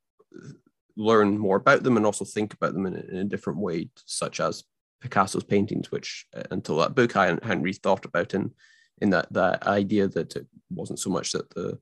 learn 0.95 1.38
more 1.38 1.57
about 1.57 1.84
them 1.84 1.97
and 1.97 2.05
also 2.05 2.26
think 2.26 2.53
about 2.53 2.74
them 2.74 2.86
in 2.86 2.95
a, 2.95 2.99
in 2.99 3.18
a 3.18 3.24
different 3.26 3.59
way, 3.59 3.89
such 4.05 4.39
as 4.39 4.63
Picasso's 5.01 5.43
paintings, 5.43 5.91
which 5.91 6.26
uh, 6.36 6.43
until 6.51 6.78
that 6.78 6.95
book 6.95 7.15
I 7.15 7.28
hadn't, 7.28 7.61
really 7.61 7.74
thought 7.74 8.05
about 8.05 8.34
in 8.34 8.51
in 8.99 9.11
that 9.11 9.32
that 9.32 9.68
idea 9.68 10.07
that 10.07 10.36
it 10.36 10.47
wasn't 10.72 10.99
so 10.99 11.11
much 11.11 11.32
that 11.34 11.49
the 11.51 11.80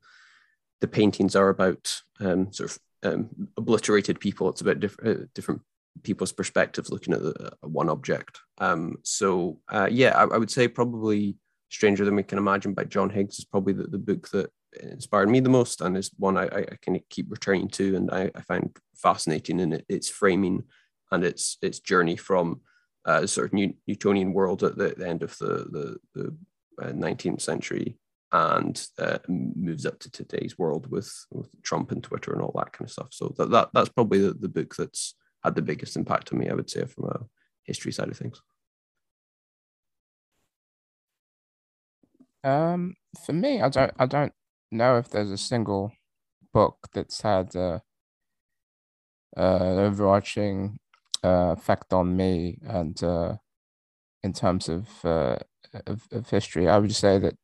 the 0.81 0.87
paintings 0.87 1.35
are 1.35 1.49
about 1.49 2.01
um, 2.19 2.51
sort 2.51 2.71
of 2.71 2.79
um, 3.13 3.29
obliterated 3.57 4.19
people. 4.19 4.49
It's 4.49 4.61
about 4.61 4.81
different 4.81 5.21
uh, 5.21 5.25
different 5.33 5.61
people's 6.03 6.31
perspectives 6.31 6.91
looking 6.91 7.13
at 7.13 7.21
the, 7.21 7.33
uh, 7.63 7.67
one 7.67 7.89
object. 7.89 8.39
Um, 8.59 8.97
so 9.03 9.59
uh, 9.69 9.87
yeah, 9.89 10.15
I, 10.15 10.23
I, 10.23 10.37
would 10.37 10.51
say 10.51 10.67
probably 10.67 11.37
Stranger 11.69 12.05
Than 12.05 12.15
We 12.15 12.23
Can 12.23 12.37
Imagine 12.37 12.73
by 12.73 12.83
John 12.83 13.09
Higgs 13.09 13.39
is 13.39 13.45
probably 13.45 13.73
the, 13.73 13.83
the 13.83 13.97
book 13.97 14.29
that 14.29 14.51
inspired 14.81 15.29
me 15.29 15.39
the 15.39 15.49
most 15.49 15.81
and 15.81 15.97
is 15.97 16.11
one 16.17 16.37
I, 16.37 16.45
I 16.45 16.77
can 16.81 16.99
keep 17.09 17.31
returning 17.31 17.69
to 17.69 17.95
and 17.95 18.11
I, 18.11 18.29
I 18.35 18.41
find 18.41 18.75
fascinating 18.95 19.59
in 19.59 19.73
it, 19.73 19.85
its 19.87 20.09
framing 20.09 20.63
and 21.11 21.23
its 21.23 21.57
its 21.61 21.79
journey 21.79 22.17
from 22.17 22.61
uh, 23.07 23.21
a 23.23 23.27
sort 23.27 23.47
of 23.47 23.53
new, 23.53 23.73
Newtonian 23.87 24.33
world 24.33 24.63
at 24.63 24.77
the, 24.77 24.95
the 24.97 25.07
end 25.07 25.23
of 25.23 25.37
the, 25.37 25.97
the, 26.15 26.21
the 26.21 26.37
uh, 26.81 26.91
19th 26.91 27.41
century 27.41 27.97
and 28.31 28.87
uh, 28.99 29.19
moves 29.27 29.85
up 29.85 29.99
to 29.99 30.11
today's 30.11 30.57
world 30.57 30.89
with, 30.91 31.13
with 31.31 31.49
Trump 31.63 31.91
and 31.91 32.03
Twitter 32.03 32.33
and 32.33 32.41
all 32.41 32.53
that 32.55 32.73
kind 32.73 32.87
of 32.87 32.91
stuff. 32.91 33.09
So 33.11 33.33
that, 33.37 33.49
that 33.51 33.69
that's 33.73 33.89
probably 33.89 34.19
the, 34.19 34.33
the 34.33 34.49
book 34.49 34.75
that's 34.75 35.15
had 35.45 35.55
the 35.55 35.61
biggest 35.61 35.95
impact 35.95 36.31
on 36.31 36.39
me, 36.39 36.49
I 36.49 36.53
would 36.53 36.69
say, 36.69 36.85
from 36.85 37.05
a 37.05 37.19
history 37.63 37.91
side 37.91 38.09
of 38.09 38.17
things. 38.17 38.41
Um, 42.43 42.95
for 43.25 43.33
me, 43.33 43.61
I 43.61 43.69
don't, 43.69 43.91
I 43.97 44.05
don't 44.05 44.33
know 44.71 44.97
if 44.97 45.09
there's 45.09 45.31
a 45.31 45.37
single 45.37 45.91
book 46.53 46.77
that's 46.93 47.21
had 47.21 47.55
an 47.55 47.81
overarching 49.35 50.77
uh, 51.23 51.55
effect 51.57 51.91
on 51.91 52.15
me, 52.15 52.59
and 52.63 53.01
uh, 53.03 53.35
in 54.23 54.31
terms 54.33 54.69
of, 54.69 54.87
uh, 55.03 55.37
of, 55.87 56.07
of 56.11 56.29
history, 56.29 56.67
I 56.67 56.77
would 56.77 56.95
say 56.95 57.17
that 57.19 57.35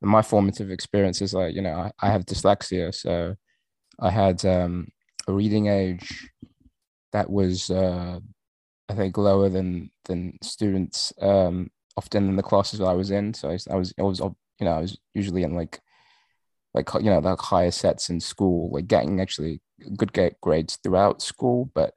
my 0.00 0.22
formative 0.22 0.70
experiences, 0.70 1.34
like 1.34 1.54
you 1.54 1.62
know, 1.62 1.74
I, 1.74 1.90
I 2.00 2.10
have 2.10 2.26
dyslexia, 2.26 2.94
so 2.94 3.34
I 3.98 4.10
had 4.10 4.44
um, 4.44 4.88
a 5.26 5.32
reading 5.32 5.66
age 5.66 6.28
that 7.12 7.30
was 7.30 7.70
uh, 7.70 8.20
I 8.88 8.94
think 8.94 9.16
lower 9.16 9.48
than 9.48 9.90
than 10.04 10.38
students 10.42 11.12
um, 11.20 11.70
often 11.96 12.28
in 12.28 12.36
the 12.36 12.42
classes 12.42 12.78
that 12.78 12.86
I 12.86 12.94
was 12.94 13.10
in. 13.10 13.34
So 13.34 13.50
I, 13.50 13.58
I 13.70 13.76
was 13.76 13.94
I 13.98 14.02
was 14.02 14.20
you 14.20 14.34
know 14.66 14.72
I 14.72 14.80
was 14.80 14.98
usually 15.14 15.42
in 15.42 15.54
like 15.54 15.80
like 16.74 16.92
you 16.94 17.10
know 17.10 17.20
the 17.20 17.36
higher 17.36 17.70
sets 17.70 18.10
in 18.10 18.20
school, 18.20 18.70
like 18.72 18.86
getting 18.86 19.20
actually 19.20 19.60
good 19.96 20.12
get 20.12 20.40
grades 20.40 20.78
throughout 20.82 21.22
school, 21.22 21.70
but 21.74 21.94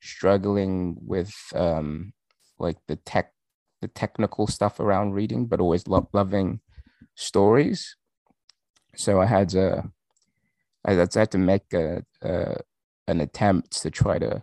struggling 0.00 0.96
with 1.00 1.34
um, 1.54 2.12
like 2.58 2.78
the 2.88 2.96
tech 2.96 3.32
the 3.80 3.88
technical 3.88 4.46
stuff 4.46 4.80
around 4.80 5.12
reading, 5.12 5.46
but 5.46 5.60
always 5.60 5.86
lo- 5.86 6.08
loving 6.12 6.60
stories. 7.14 7.96
So 8.96 9.20
I 9.20 9.26
had 9.26 9.50
to 9.50 9.90
I 10.84 10.92
had 10.92 11.30
to 11.32 11.38
make 11.38 11.72
a, 11.72 12.04
a 12.22 12.56
an 13.06 13.20
attempt 13.20 13.82
to 13.82 13.90
try 13.90 14.18
to 14.18 14.42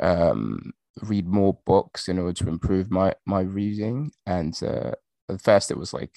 um, 0.00 0.72
read 1.02 1.26
more 1.26 1.58
books 1.64 2.08
in 2.08 2.18
order 2.18 2.32
to 2.34 2.48
improve 2.48 2.90
my 2.90 3.14
my 3.26 3.40
reading. 3.40 4.12
And 4.26 4.58
uh, 4.62 4.92
at 5.28 5.42
first, 5.42 5.70
it 5.70 5.78
was 5.78 5.92
like 5.92 6.16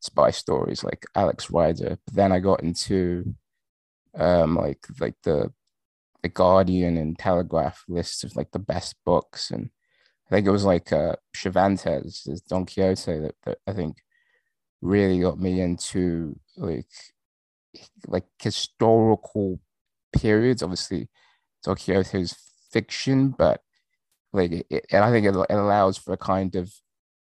spy 0.00 0.30
stories, 0.30 0.84
like 0.84 1.06
Alex 1.14 1.50
Rider. 1.50 1.98
But 2.04 2.14
then 2.14 2.32
I 2.32 2.38
got 2.40 2.62
into 2.62 3.34
um, 4.14 4.56
like 4.56 4.84
like 5.00 5.14
the 5.22 5.52
the 6.22 6.28
Guardian 6.28 6.96
and 6.96 7.18
Telegraph 7.18 7.84
lists 7.88 8.24
of 8.24 8.36
like 8.36 8.52
the 8.52 8.58
best 8.58 8.96
books, 9.04 9.50
and 9.50 9.70
I 10.28 10.34
think 10.34 10.46
it 10.46 10.50
was 10.52 10.64
like 10.64 10.92
uh, 10.92 11.16
Cervantes' 11.34 12.42
Don 12.48 12.66
Quixote 12.66 13.20
that, 13.20 13.34
that 13.44 13.58
I 13.66 13.72
think 13.72 13.98
really 14.80 15.20
got 15.20 15.38
me 15.38 15.60
into 15.60 16.38
like 16.56 16.90
like 18.06 18.26
historical 18.40 19.60
periods. 20.12 20.62
Obviously, 20.62 21.08
Don 21.64 21.76
Quixote's 21.76 22.51
fiction, 22.72 23.30
but 23.30 23.60
like 24.32 24.52
it, 24.70 24.86
and 24.90 25.04
I 25.04 25.10
think 25.10 25.26
it, 25.26 25.36
it 25.36 25.54
allows 25.54 25.98
for 25.98 26.12
a 26.14 26.18
kind 26.18 26.56
of 26.56 26.72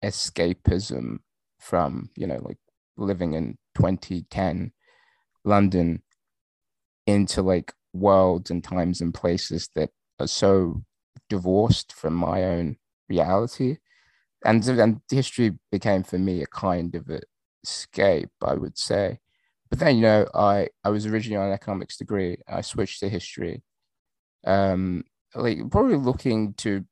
escapism 0.04 1.18
from 1.58 2.10
you 2.16 2.26
know 2.26 2.40
like 2.42 2.58
living 2.96 3.34
in 3.34 3.58
2010 3.76 4.72
London 5.44 6.02
into 7.06 7.42
like 7.42 7.72
worlds 7.92 8.50
and 8.50 8.62
times 8.62 9.00
and 9.00 9.12
places 9.12 9.68
that 9.74 9.90
are 10.18 10.26
so 10.26 10.82
divorced 11.28 11.92
from 11.92 12.14
my 12.14 12.44
own 12.44 12.76
reality. 13.08 13.78
And 14.44 14.62
then 14.62 15.02
history 15.10 15.52
became 15.72 16.02
for 16.04 16.18
me 16.18 16.42
a 16.42 16.46
kind 16.46 16.94
of 16.94 17.10
escape 17.64 18.30
i 18.42 18.54
would 18.54 18.78
say. 18.78 19.18
But 19.70 19.80
then 19.80 19.96
you 19.96 20.02
know 20.02 20.26
i 20.34 20.68
i 20.84 20.90
was 20.90 21.06
originally 21.06 21.38
on 21.42 21.48
an 21.48 21.54
economics 21.54 21.96
degree. 21.98 22.38
I 22.48 22.62
switched 22.62 23.00
to 23.00 23.08
history. 23.08 23.62
Um 24.46 25.04
like 25.34 25.70
probably 25.70 25.96
looking 25.96 26.54
to 26.54 26.84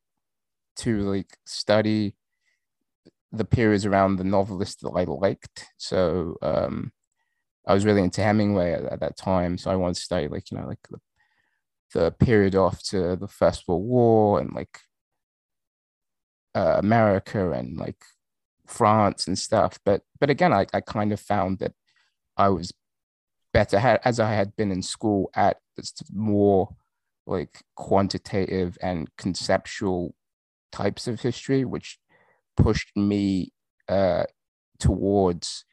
to 0.76 1.00
like 1.00 1.36
study 1.44 2.14
the 3.32 3.44
periods 3.44 3.84
around 3.84 4.16
the 4.16 4.24
novelist 4.24 4.80
that 4.80 4.90
I 4.90 5.04
liked. 5.04 5.66
So 5.76 6.36
um, 6.40 6.92
I 7.66 7.74
was 7.74 7.84
really 7.84 8.02
into 8.02 8.22
Hemingway 8.22 8.72
at, 8.72 8.84
at, 8.84 9.00
that 9.00 9.16
time. 9.16 9.58
So 9.58 9.70
I 9.70 9.76
wanted 9.76 9.96
to 9.96 10.00
study 10.00 10.28
like, 10.28 10.50
you 10.50 10.58
know, 10.58 10.66
like 10.66 10.78
the, 10.90 10.98
the 11.92 12.10
period 12.12 12.54
after 12.54 13.16
the 13.16 13.28
First 13.28 13.68
World 13.68 13.84
War 13.84 14.40
and 14.40 14.52
like 14.54 14.80
uh, 16.54 16.76
America 16.78 17.50
and 17.50 17.76
like 17.76 18.02
France 18.66 19.26
and 19.26 19.38
stuff. 19.38 19.78
But 19.84 20.02
but 20.18 20.30
again, 20.30 20.52
I, 20.52 20.66
I 20.72 20.80
kind 20.80 21.12
of 21.12 21.20
found 21.20 21.58
that 21.58 21.72
I 22.36 22.48
was 22.48 22.72
better 23.52 23.98
as 24.04 24.20
I 24.20 24.32
had 24.32 24.54
been 24.56 24.70
in 24.70 24.82
school 24.82 25.30
at 25.34 25.58
more 26.12 26.76
like 27.28 27.62
quantitative 27.76 28.78
and 28.82 29.08
conceptual 29.18 30.14
types 30.72 31.06
of 31.06 31.20
history, 31.20 31.64
which 31.64 31.98
pushed 32.56 32.90
me 32.96 33.52
uh, 33.88 34.24
towards 34.78 35.64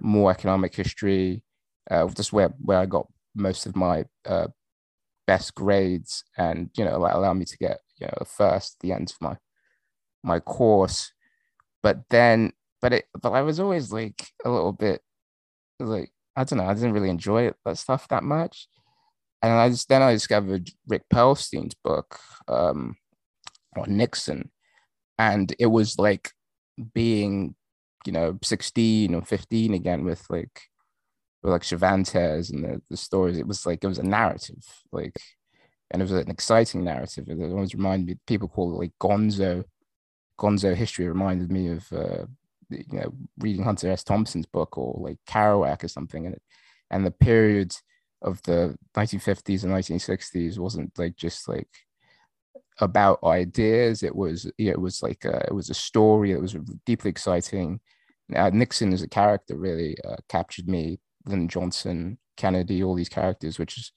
more 0.00 0.30
economic 0.30 0.74
history. 0.74 1.42
Uh, 1.90 2.08
just 2.08 2.32
where 2.32 2.54
where 2.60 2.78
I 2.78 2.86
got 2.86 3.06
most 3.34 3.66
of 3.66 3.76
my 3.76 4.06
uh, 4.26 4.48
best 5.26 5.54
grades, 5.54 6.24
and 6.36 6.70
you 6.76 6.84
know, 6.84 6.96
allow, 6.96 7.18
allowed 7.18 7.34
me 7.34 7.44
to 7.46 7.58
get 7.58 7.78
you 7.98 8.06
know 8.06 8.24
first 8.26 8.78
the 8.80 8.92
end 8.92 9.10
of 9.10 9.16
my 9.20 9.36
my 10.22 10.40
course. 10.40 11.12
But 11.82 12.04
then, 12.10 12.52
but 12.82 12.92
it, 12.94 13.04
but 13.20 13.32
I 13.32 13.42
was 13.42 13.60
always 13.60 13.92
like 13.92 14.28
a 14.44 14.50
little 14.50 14.72
bit 14.72 15.02
like 15.80 16.12
I 16.36 16.44
don't 16.44 16.58
know, 16.58 16.66
I 16.66 16.74
didn't 16.74 16.92
really 16.92 17.10
enjoy 17.10 17.52
that 17.64 17.78
stuff 17.78 18.08
that 18.08 18.24
much 18.24 18.68
and 19.44 19.60
I 19.60 19.68
just 19.68 19.88
then 19.88 20.02
I 20.02 20.12
discovered 20.12 20.70
Rick 20.86 21.02
Perlstein's 21.10 21.74
book 21.74 22.18
um, 22.48 22.96
on 23.76 23.96
Nixon, 23.96 24.50
and 25.18 25.54
it 25.58 25.66
was 25.66 25.98
like 25.98 26.30
being, 26.94 27.54
you 28.06 28.12
know, 28.12 28.38
sixteen 28.42 29.14
or 29.14 29.22
fifteen 29.22 29.74
again 29.74 30.04
with 30.04 30.24
like, 30.30 30.62
with 31.42 31.52
like 31.52 31.64
Cervantes 31.64 32.50
and 32.50 32.64
the, 32.64 32.82
the 32.90 32.96
stories. 32.96 33.38
It 33.38 33.46
was 33.46 33.66
like 33.66 33.84
it 33.84 33.88
was 33.88 33.98
a 33.98 34.02
narrative, 34.02 34.64
like, 34.92 35.16
and 35.90 36.00
it 36.00 36.04
was 36.04 36.12
an 36.12 36.30
exciting 36.30 36.84
narrative. 36.84 37.28
It 37.28 37.40
always 37.40 37.74
reminded 37.74 38.06
me. 38.06 38.16
People 38.26 38.48
call 38.48 38.72
it 38.72 38.78
like 38.78 38.92
Gonzo, 39.00 39.64
Gonzo 40.38 40.74
history. 40.74 41.08
Reminded 41.08 41.50
me 41.52 41.68
of. 41.68 41.92
Uh, 41.92 42.26
you 42.70 42.98
know, 42.98 43.12
reading 43.38 43.62
Hunter 43.62 43.90
S. 43.90 44.02
Thompson's 44.02 44.46
book 44.46 44.78
or 44.78 44.96
like 44.98 45.18
Kerouac 45.28 45.84
or 45.84 45.88
something, 45.88 46.26
and 46.26 46.36
and 46.90 47.04
the 47.04 47.10
period 47.10 47.76
of 48.24 48.42
the 48.42 48.76
1950s 48.96 49.62
and 49.62 49.72
1960s 49.72 50.58
wasn't 50.58 50.98
like 50.98 51.16
just 51.16 51.48
like 51.48 51.68
about 52.80 53.22
ideas. 53.22 54.02
It 54.02 54.14
was 54.14 54.50
it 54.58 54.80
was 54.80 55.02
like 55.02 55.24
a, 55.24 55.44
it 55.46 55.54
was 55.54 55.70
a 55.70 55.74
story. 55.74 56.32
It 56.32 56.40
was 56.40 56.56
deeply 56.86 57.10
exciting. 57.10 57.80
Uh, 58.34 58.50
Nixon 58.52 58.92
as 58.92 59.02
a 59.02 59.08
character 59.08 59.56
really 59.56 59.96
uh, 60.08 60.16
captured 60.28 60.68
me. 60.68 60.98
Lyndon 61.26 61.48
Johnson, 61.48 62.18
Kennedy, 62.36 62.82
all 62.82 62.94
these 62.94 63.08
characters, 63.08 63.58
which 63.58 63.78
is 63.78 63.92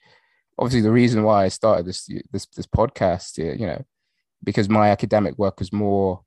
obviously 0.57 0.82
the 0.82 0.91
reason 0.91 1.23
why 1.23 1.45
I 1.45 1.49
started 1.49 1.86
this 1.86 2.09
this 2.32 2.45
this 2.47 2.67
podcast. 2.67 3.38
You 3.38 3.65
know, 3.65 3.86
because 4.43 4.69
my 4.69 4.89
academic 4.89 5.38
work 5.38 5.59
was 5.59 5.73
more 5.73 6.21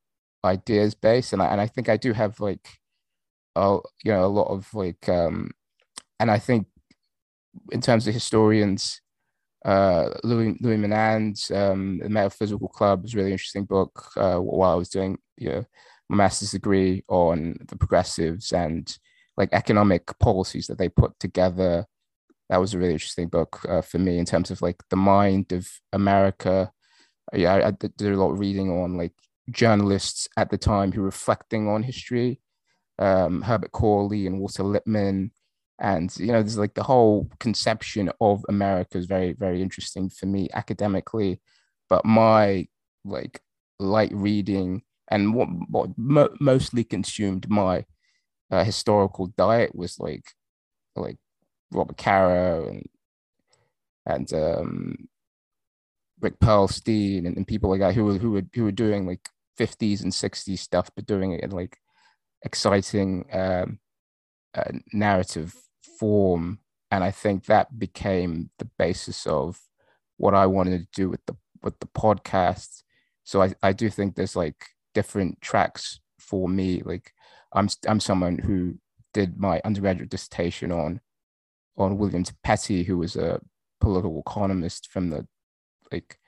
ideas 0.44 0.94
based, 0.94 1.32
and 1.32 1.42
I 1.42 1.46
and 1.46 1.60
I 1.60 1.66
think 1.66 1.88
I 1.88 1.96
do 1.96 2.12
have 2.12 2.40
like, 2.40 2.66
a, 3.56 3.78
you 4.04 4.12
know, 4.12 4.24
a 4.24 4.26
lot 4.26 4.48
of 4.48 4.72
like 4.74 5.08
um, 5.08 5.50
and 6.18 6.30
I 6.30 6.38
think 6.38 6.66
in 7.72 7.80
terms 7.80 8.06
of 8.06 8.14
historians, 8.14 9.00
uh, 9.64 10.10
Louis 10.24 10.56
Louis 10.60 10.76
Menand's 10.76 11.50
um, 11.50 11.98
The 11.98 12.08
Metaphysical 12.08 12.68
Club 12.68 13.02
was 13.02 13.14
a 13.14 13.16
really 13.18 13.32
interesting 13.32 13.64
book. 13.64 14.12
Uh, 14.16 14.38
while 14.38 14.72
I 14.72 14.76
was 14.76 14.88
doing 14.88 15.18
you 15.36 15.48
know, 15.50 15.64
my 16.08 16.16
master's 16.16 16.52
degree 16.52 17.04
on 17.08 17.56
the 17.68 17.76
progressives 17.76 18.52
and 18.52 18.96
like 19.36 19.50
economic 19.52 20.06
policies 20.18 20.66
that 20.66 20.78
they 20.78 20.88
put 20.88 21.18
together. 21.18 21.86
That 22.48 22.60
was 22.60 22.74
a 22.74 22.78
really 22.78 22.92
interesting 22.92 23.28
book 23.28 23.64
uh, 23.68 23.80
for 23.80 23.98
me 23.98 24.18
in 24.18 24.24
terms 24.24 24.50
of 24.50 24.60
like 24.60 24.82
the 24.90 24.96
mind 24.96 25.52
of 25.52 25.68
America. 25.92 26.72
Yeah, 27.32 27.54
I, 27.54 27.68
I 27.68 27.70
did 27.70 28.00
a 28.00 28.16
lot 28.16 28.32
of 28.32 28.40
reading 28.40 28.70
on 28.70 28.96
like 28.96 29.14
journalists 29.50 30.28
at 30.36 30.50
the 30.50 30.58
time 30.58 30.92
who 30.92 31.00
were 31.00 31.06
reflecting 31.06 31.68
on 31.68 31.82
history. 31.82 32.40
Um, 32.98 33.42
Herbert 33.42 33.72
Croly 33.72 34.26
and 34.26 34.40
Walter 34.40 34.62
Lippmann, 34.62 35.30
and 35.80 36.14
you 36.18 36.26
know 36.26 36.42
there's 36.42 36.58
like 36.58 36.74
the 36.74 36.82
whole 36.82 37.28
conception 37.40 38.10
of 38.20 38.44
america 38.48 38.98
is 38.98 39.06
very 39.06 39.32
very 39.32 39.62
interesting 39.62 40.10
for 40.10 40.26
me 40.26 40.48
academically 40.54 41.40
but 41.88 42.04
my 42.04 42.66
like 43.04 43.40
light 43.78 44.12
reading 44.12 44.82
and 45.10 45.34
what, 45.34 45.48
what 45.68 45.90
mo- 45.96 46.34
mostly 46.38 46.84
consumed 46.84 47.48
my 47.50 47.84
uh, 48.50 48.62
historical 48.62 49.26
diet 49.38 49.74
was 49.74 49.98
like 49.98 50.32
like 50.96 51.16
robert 51.72 51.96
caro 51.96 52.68
and 52.68 52.86
and 54.06 54.32
um 54.34 55.08
rick 56.20 56.38
perlstein 56.40 57.26
and, 57.26 57.36
and 57.36 57.46
people 57.46 57.70
like 57.70 57.80
that 57.80 57.94
who 57.94 58.04
were 58.04 58.18
who 58.18 58.32
were 58.32 58.42
who 58.54 58.64
were 58.64 58.72
doing 58.72 59.06
like 59.06 59.28
50s 59.56 60.02
and 60.02 60.12
60s 60.12 60.60
stuff 60.60 60.90
but 60.94 61.06
doing 61.06 61.32
it 61.32 61.42
in 61.42 61.50
like 61.50 61.78
exciting 62.42 63.24
um 63.32 63.78
uh, 64.54 64.72
narrative 64.92 65.54
form 66.00 66.58
and 66.90 67.04
i 67.04 67.10
think 67.10 67.44
that 67.44 67.78
became 67.78 68.50
the 68.58 68.64
basis 68.78 69.26
of 69.26 69.60
what 70.16 70.34
i 70.34 70.46
wanted 70.46 70.80
to 70.80 70.88
do 71.00 71.10
with 71.10 71.24
the 71.26 71.36
with 71.62 71.78
the 71.80 71.86
podcast. 71.86 72.82
So 73.24 73.42
i, 73.42 73.54
I 73.62 73.72
do 73.72 73.90
think 73.90 74.14
there's 74.14 74.34
like 74.34 74.64
different 74.94 75.40
tracks 75.42 76.00
for 76.18 76.48
me. 76.48 76.82
Like 76.82 77.12
i'm 77.52 77.68
i'm 77.86 78.00
someone 78.00 78.38
who 78.38 78.78
did 79.12 79.38
my 79.38 79.60
undergraduate 79.64 80.10
dissertation 80.10 80.72
on 80.72 81.00
on 81.76 81.98
william 81.98 82.24
petty 82.42 82.82
who 82.84 82.96
was 82.98 83.16
a 83.16 83.40
political 83.80 84.22
economist 84.26 84.88
from 84.88 85.10
the 85.10 85.26
like 85.92 86.18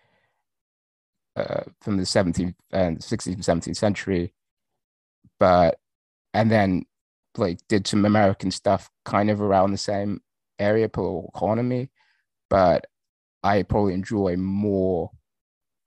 uh, 1.36 1.62
from 1.80 1.96
the 1.96 2.02
17th 2.02 2.54
and 2.72 2.98
16th 2.98 3.34
and 3.48 3.62
17th 3.62 3.76
century. 3.76 4.34
But 5.38 5.78
and 6.34 6.50
then 6.50 6.84
like 7.36 7.58
did 7.68 7.86
some 7.86 8.04
American 8.04 8.50
stuff 8.50 8.90
kind 9.04 9.30
of 9.30 9.40
around 9.40 9.72
the 9.72 9.78
same 9.78 10.20
area, 10.58 10.88
political 10.88 11.30
economy, 11.34 11.90
but 12.50 12.86
I 13.42 13.62
probably 13.62 13.94
enjoy 13.94 14.36
more 14.36 15.10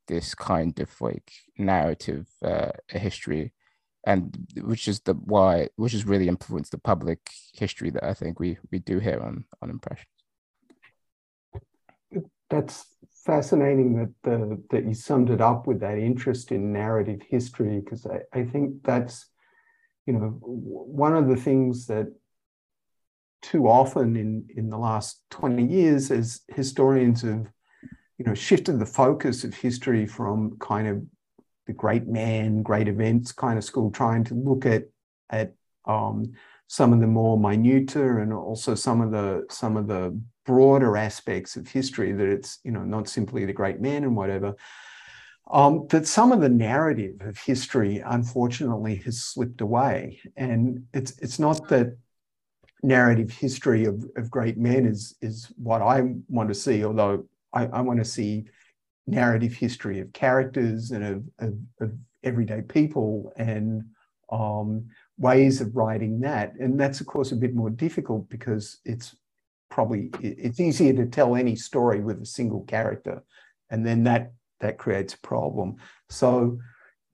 this 0.08 0.36
kind 0.36 0.78
of 0.80 0.90
like 1.02 1.32
narrative 1.58 2.28
uh, 2.44 2.72
history, 2.90 3.54
and 4.06 4.36
which 4.62 4.88
is 4.88 5.00
the 5.02 5.14
why, 5.14 5.70
which 5.78 5.94
has 5.94 6.06
really 6.06 6.28
influenced 6.28 6.72
the 6.72 6.78
public 6.78 7.20
history 7.54 7.90
that 7.92 8.04
I 8.04 8.14
think 8.14 8.40
we 8.40 8.58
we 8.72 8.80
do 8.80 9.00
here 9.00 9.20
on 9.22 9.46
on 9.62 9.70
Impressions. 9.70 10.08
That's 12.50 12.86
fascinating 13.26 13.96
that 13.96 14.14
the 14.24 14.62
that 14.70 14.86
you 14.86 14.94
summed 14.94 15.30
it 15.30 15.42
up 15.42 15.66
with 15.66 15.80
that 15.80 15.98
interest 15.98 16.52
in 16.52 16.72
narrative 16.72 17.22
history 17.28 17.80
because 17.80 18.06
I, 18.06 18.22
I 18.34 18.44
think 18.44 18.84
that's 18.84 19.28
you 20.06 20.14
know, 20.14 20.38
one 20.42 21.16
of 21.16 21.28
the 21.28 21.36
things 21.36 21.88
that 21.88 22.08
too 23.42 23.68
often 23.68 24.16
in, 24.16 24.46
in 24.56 24.70
the 24.70 24.78
last 24.78 25.22
20 25.32 25.66
years 25.66 26.12
as 26.12 26.42
historians 26.48 27.22
have, 27.22 27.48
you 28.18 28.26
know, 28.26 28.34
shifted 28.34 28.80
the 28.80 28.86
focus 28.86 29.44
of 29.44 29.54
history 29.54 30.06
from 30.06 30.58
kind 30.60 30.88
of 30.88 31.04
the 31.68 31.74
great 31.74 32.08
man, 32.08 32.64
great 32.64 32.88
events 32.88 33.32
kind 33.32 33.58
of 33.58 33.64
school, 33.64 33.92
trying 33.92 34.24
to 34.24 34.36
look 34.36 34.66
at 34.66 34.84
at 35.30 35.54
um, 35.86 36.32
some 36.68 36.94
of 36.94 37.00
the 37.00 37.08
more 37.08 37.38
minuter 37.38 38.20
and 38.20 38.34
also 38.34 38.76
some 38.76 39.02
of 39.02 39.12
the 39.12 39.46
some 39.50 39.78
of 39.78 39.88
the 39.88 40.20
broader 40.46 40.98
aspects 40.98 41.56
of 41.56 41.68
history 41.68 42.12
that 42.12 42.28
it's 42.28 42.60
you 42.64 42.72
know 42.72 42.84
not 42.84 43.08
simply 43.08 43.46
the 43.46 43.54
great 43.54 43.80
man 43.80 44.04
and 44.04 44.16
whatever 44.16 44.56
um, 45.52 45.88
that 45.90 46.08
some 46.08 46.32
of 46.32 46.42
the 46.42 46.50
narrative 46.50 47.22
of 47.22 47.38
history, 47.38 48.02
unfortunately, 48.06 48.96
has 48.98 49.22
slipped 49.22 49.62
away. 49.62 50.20
And 50.36 50.86
it's 50.94 51.18
it's 51.20 51.40
not 51.40 51.68
that 51.70 51.98
narrative 52.84 53.32
history 53.32 53.86
of, 53.86 54.06
of 54.16 54.30
great 54.30 54.58
men 54.58 54.86
is 54.86 55.16
is 55.22 55.52
what 55.58 55.82
I 55.82 56.14
want 56.30 56.50
to 56.50 56.56
see, 56.56 56.84
although 56.84 57.26
I, 57.54 57.68
I 57.68 57.82
want 57.82 58.00
to 58.00 58.06
see 58.06 58.46
narrative 59.08 59.54
history 59.54 60.00
of 60.00 60.12
characters 60.14 60.92
and 60.92 61.04
of, 61.04 61.24
of, 61.40 61.54
of 61.80 61.94
everyday 62.24 62.62
people 62.62 63.32
and 63.38 63.84
um, 64.32 64.88
ways 65.20 65.62
of 65.62 65.76
writing 65.76 66.20
that. 66.22 66.54
And 66.60 66.80
that's 66.80 67.02
of 67.02 67.08
course 67.08 67.32
a 67.32 67.36
bit 67.36 67.54
more 67.54 67.70
difficult 67.70 68.28
because 68.30 68.80
it's 68.84 69.16
probably 69.70 70.10
it's 70.22 70.60
easier 70.60 70.94
to 70.94 71.06
tell 71.06 71.36
any 71.36 71.56
story 71.56 72.02
with 72.02 72.22
a 72.22 72.26
single 72.26 72.64
character, 72.64 73.24
and 73.70 73.86
then 73.86 74.04
that 74.06 74.32
that 74.66 74.78
creates 74.78 75.14
a 75.14 75.20
problem. 75.20 75.76
So, 76.10 76.60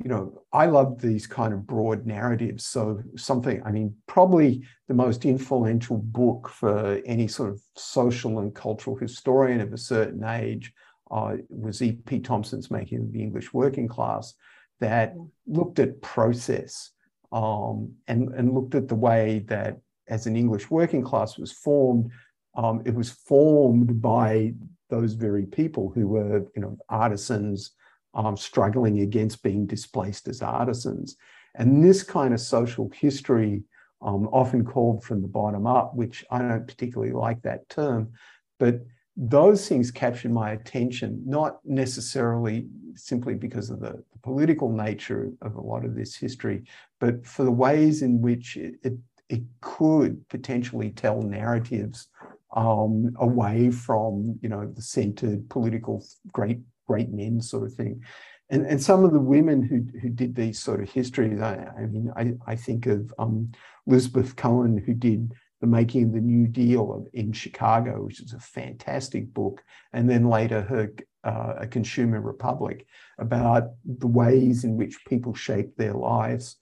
you 0.03 0.09
know, 0.09 0.41
I 0.51 0.65
love 0.65 0.99
these 0.99 1.27
kind 1.27 1.53
of 1.53 1.67
broad 1.67 2.05
narratives. 2.05 2.65
So, 2.65 3.01
something, 3.15 3.61
I 3.63 3.71
mean, 3.71 3.95
probably 4.07 4.63
the 4.87 4.93
most 4.93 5.25
influential 5.25 5.97
book 5.97 6.49
for 6.49 7.01
any 7.05 7.27
sort 7.27 7.49
of 7.49 7.61
social 7.75 8.39
and 8.39 8.53
cultural 8.55 8.95
historian 8.95 9.61
of 9.61 9.73
a 9.73 9.77
certain 9.77 10.23
age 10.23 10.73
uh, 11.11 11.37
was 11.49 11.81
E.P. 11.81 12.19
Thompson's 12.21 12.71
Making 12.71 12.99
of 12.99 13.11
the 13.11 13.21
English 13.21 13.53
Working 13.53 13.87
Class, 13.87 14.33
that 14.79 15.13
looked 15.45 15.79
at 15.79 16.01
process 16.01 16.91
um, 17.31 17.93
and, 18.07 18.29
and 18.33 18.53
looked 18.53 18.75
at 18.75 18.87
the 18.87 18.95
way 18.95 19.45
that 19.47 19.77
as 20.07 20.25
an 20.25 20.35
English 20.35 20.69
working 20.69 21.03
class 21.03 21.37
was 21.37 21.51
formed, 21.51 22.11
um, 22.55 22.81
it 22.85 22.93
was 22.93 23.11
formed 23.11 24.01
by 24.01 24.53
those 24.91 25.13
very 25.13 25.47
people 25.47 25.91
who 25.95 26.07
were, 26.07 26.45
you 26.55 26.61
know, 26.61 26.77
artisans 26.89 27.71
um, 28.13 28.37
struggling 28.37 28.99
against 28.99 29.41
being 29.41 29.65
displaced 29.65 30.27
as 30.27 30.43
artisans. 30.43 31.15
And 31.55 31.83
this 31.83 32.03
kind 32.03 32.33
of 32.33 32.39
social 32.39 32.91
history, 32.93 33.63
um, 34.03 34.27
often 34.31 34.63
called 34.63 35.03
from 35.03 35.23
the 35.23 35.27
bottom 35.27 35.65
up, 35.65 35.95
which 35.95 36.23
I 36.29 36.39
don't 36.39 36.67
particularly 36.67 37.13
like 37.13 37.41
that 37.41 37.67
term, 37.69 38.11
but 38.59 38.81
those 39.17 39.67
things 39.67 39.91
captured 39.91 40.31
my 40.31 40.51
attention, 40.51 41.21
not 41.25 41.59
necessarily 41.65 42.67
simply 42.95 43.33
because 43.33 43.69
of 43.69 43.79
the, 43.79 44.03
political 44.23 44.71
nature 44.71 45.31
of 45.41 45.55
a 45.55 45.61
lot 45.61 45.83
of 45.83 45.95
this 45.95 46.15
history, 46.15 46.63
but 46.99 47.25
for 47.25 47.43
the 47.43 47.51
ways 47.51 48.03
in 48.03 48.21
which 48.21 48.55
it, 48.55 48.75
it, 48.83 48.93
it 49.29 49.41
could 49.61 50.27
potentially 50.29 50.91
tell 50.91 51.23
narratives 51.23 52.07
um, 52.55 53.13
away 53.19 53.71
from 53.71 54.39
you 54.41 54.49
know 54.49 54.67
the 54.67 54.81
centered 54.81 55.49
political 55.49 56.05
great 56.31 56.59
great 56.87 57.11
men 57.11 57.41
sort 57.41 57.63
of 57.63 57.73
thing. 57.73 58.01
And, 58.49 58.65
and 58.65 58.83
some 58.83 59.05
of 59.05 59.13
the 59.13 59.19
women 59.19 59.63
who, 59.63 59.85
who 59.99 60.09
did 60.09 60.35
these 60.35 60.59
sort 60.59 60.83
of 60.83 60.89
histories, 60.89 61.39
I, 61.39 61.71
I 61.77 61.85
mean, 61.85 62.11
I, 62.17 62.33
I 62.45 62.55
think 62.57 62.85
of 62.85 63.13
um, 63.17 63.53
Elizabeth 63.87 64.35
Cohen, 64.35 64.77
who 64.77 64.93
did 64.93 65.31
The 65.61 65.67
Making 65.67 66.07
of 66.07 66.13
the 66.13 66.19
New 66.19 66.47
Deal 66.47 67.07
in 67.13 67.31
Chicago, 67.31 68.03
which 68.03 68.21
is 68.21 68.33
a 68.33 68.39
fantastic 68.39 69.33
book, 69.33 69.63
and 69.93 70.09
then 70.09 70.29
later 70.29 70.61
her 70.63 70.91
uh, 71.23 71.53
A 71.59 71.67
Consumer 71.67 72.19
Republic 72.19 72.85
about 73.19 73.69
the 73.85 74.07
ways 74.07 74.65
in 74.65 74.75
which 74.75 75.05
people 75.07 75.33
shape 75.33 75.77
their 75.77 75.93
lives. 75.93 76.57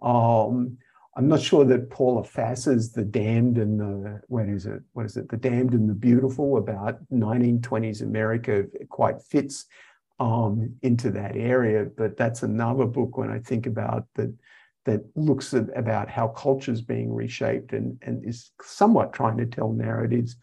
Um, 0.00 0.78
I'm 1.14 1.28
not 1.28 1.42
sure 1.42 1.64
that 1.66 1.90
Paula 1.90 2.24
Fass's 2.24 2.92
The 2.92 3.04
Damned 3.04 3.58
and 3.58 3.78
the, 3.78 4.20
what 4.28 4.48
is 4.48 4.64
it? 4.64 4.80
What 4.94 5.04
is 5.04 5.16
it? 5.16 5.28
The 5.28 5.36
Damned 5.36 5.74
and 5.74 5.88
the 5.88 5.94
Beautiful 5.94 6.56
about 6.56 6.98
1920s 7.12 8.02
America 8.02 8.64
quite 8.88 9.20
fits 9.20 9.66
um, 10.18 10.74
into 10.82 11.10
that 11.10 11.36
area. 11.36 11.84
But 11.84 12.16
that's 12.16 12.42
another 12.42 12.86
book 12.86 13.18
when 13.18 13.30
I 13.30 13.40
think 13.40 13.66
about 13.66 14.06
that 14.14 14.32
that 14.84 15.04
looks 15.14 15.54
at, 15.54 15.66
about 15.76 16.08
how 16.08 16.28
culture 16.28 16.72
is 16.72 16.82
being 16.82 17.12
reshaped 17.12 17.72
and, 17.72 17.98
and 18.02 18.26
is 18.26 18.50
somewhat 18.60 19.12
trying 19.12 19.36
to 19.38 19.46
tell 19.46 19.72
narratives. 19.72 20.36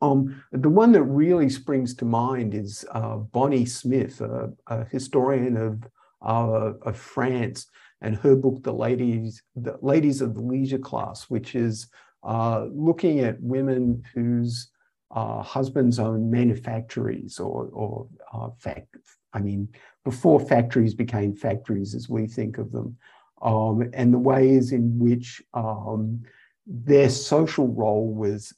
Um, 0.00 0.42
the 0.50 0.68
one 0.68 0.92
that 0.92 1.02
really 1.04 1.48
springs 1.48 1.94
to 1.96 2.04
mind 2.04 2.54
is 2.54 2.84
uh, 2.90 3.16
Bonnie 3.16 3.66
Smith, 3.66 4.20
a, 4.20 4.52
a 4.66 4.84
historian 4.86 5.56
of, 5.56 5.84
uh, 6.20 6.72
of 6.82 6.96
France, 6.96 7.66
and 8.00 8.16
her 8.16 8.36
book, 8.36 8.62
The 8.62 8.72
Ladies, 8.72 9.42
the 9.56 9.78
Ladies 9.80 10.20
of 10.20 10.34
the 10.34 10.42
Leisure 10.42 10.78
Class, 10.78 11.24
which 11.24 11.54
is 11.54 11.88
uh, 12.22 12.66
looking 12.72 13.20
at 13.20 13.40
women 13.40 14.02
whose 14.14 14.70
uh, 15.10 15.42
husbands 15.42 15.98
own 15.98 16.30
manufactories 16.30 17.38
or, 17.38 17.68
or 17.72 18.08
uh, 18.32 18.50
fact, 18.58 18.96
I 19.32 19.40
mean, 19.40 19.68
before 20.04 20.40
factories 20.40 20.94
became 20.94 21.34
factories 21.34 21.94
as 21.94 22.08
we 22.08 22.26
think 22.26 22.58
of 22.58 22.72
them, 22.72 22.96
um, 23.42 23.88
and 23.92 24.12
the 24.12 24.18
ways 24.18 24.72
in 24.72 24.98
which 24.98 25.42
um, 25.54 26.22
their 26.66 27.10
social 27.10 27.68
role 27.68 28.12
was 28.12 28.52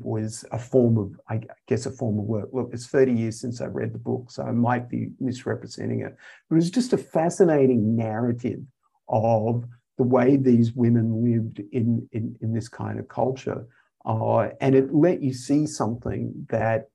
was 0.00 0.44
a 0.52 0.58
form 0.58 0.98
of, 0.98 1.18
I 1.30 1.40
guess, 1.66 1.86
a 1.86 1.90
form 1.90 2.18
of 2.18 2.24
work. 2.26 2.50
Look, 2.52 2.70
it's 2.74 2.86
30 2.86 3.12
years 3.12 3.40
since 3.40 3.62
I 3.62 3.66
read 3.66 3.94
the 3.94 3.98
book, 3.98 4.30
so 4.30 4.42
I 4.42 4.50
might 4.50 4.90
be 4.90 5.08
misrepresenting 5.18 6.00
it. 6.00 6.14
But 6.48 6.56
it 6.56 6.58
was 6.58 6.70
just 6.70 6.92
a 6.92 6.98
fascinating 6.98 7.96
narrative 7.96 8.60
of 9.08 9.64
the 9.96 10.04
way 10.04 10.36
these 10.36 10.72
women 10.72 11.24
lived 11.24 11.60
in, 11.72 12.08
in, 12.12 12.36
in 12.40 12.52
this 12.52 12.68
kind 12.68 12.98
of 12.98 13.08
culture. 13.08 13.66
Uh, 14.04 14.48
and 14.60 14.74
it 14.74 14.94
let 14.94 15.22
you 15.22 15.34
see 15.34 15.66
something 15.66 16.46
that 16.50 16.88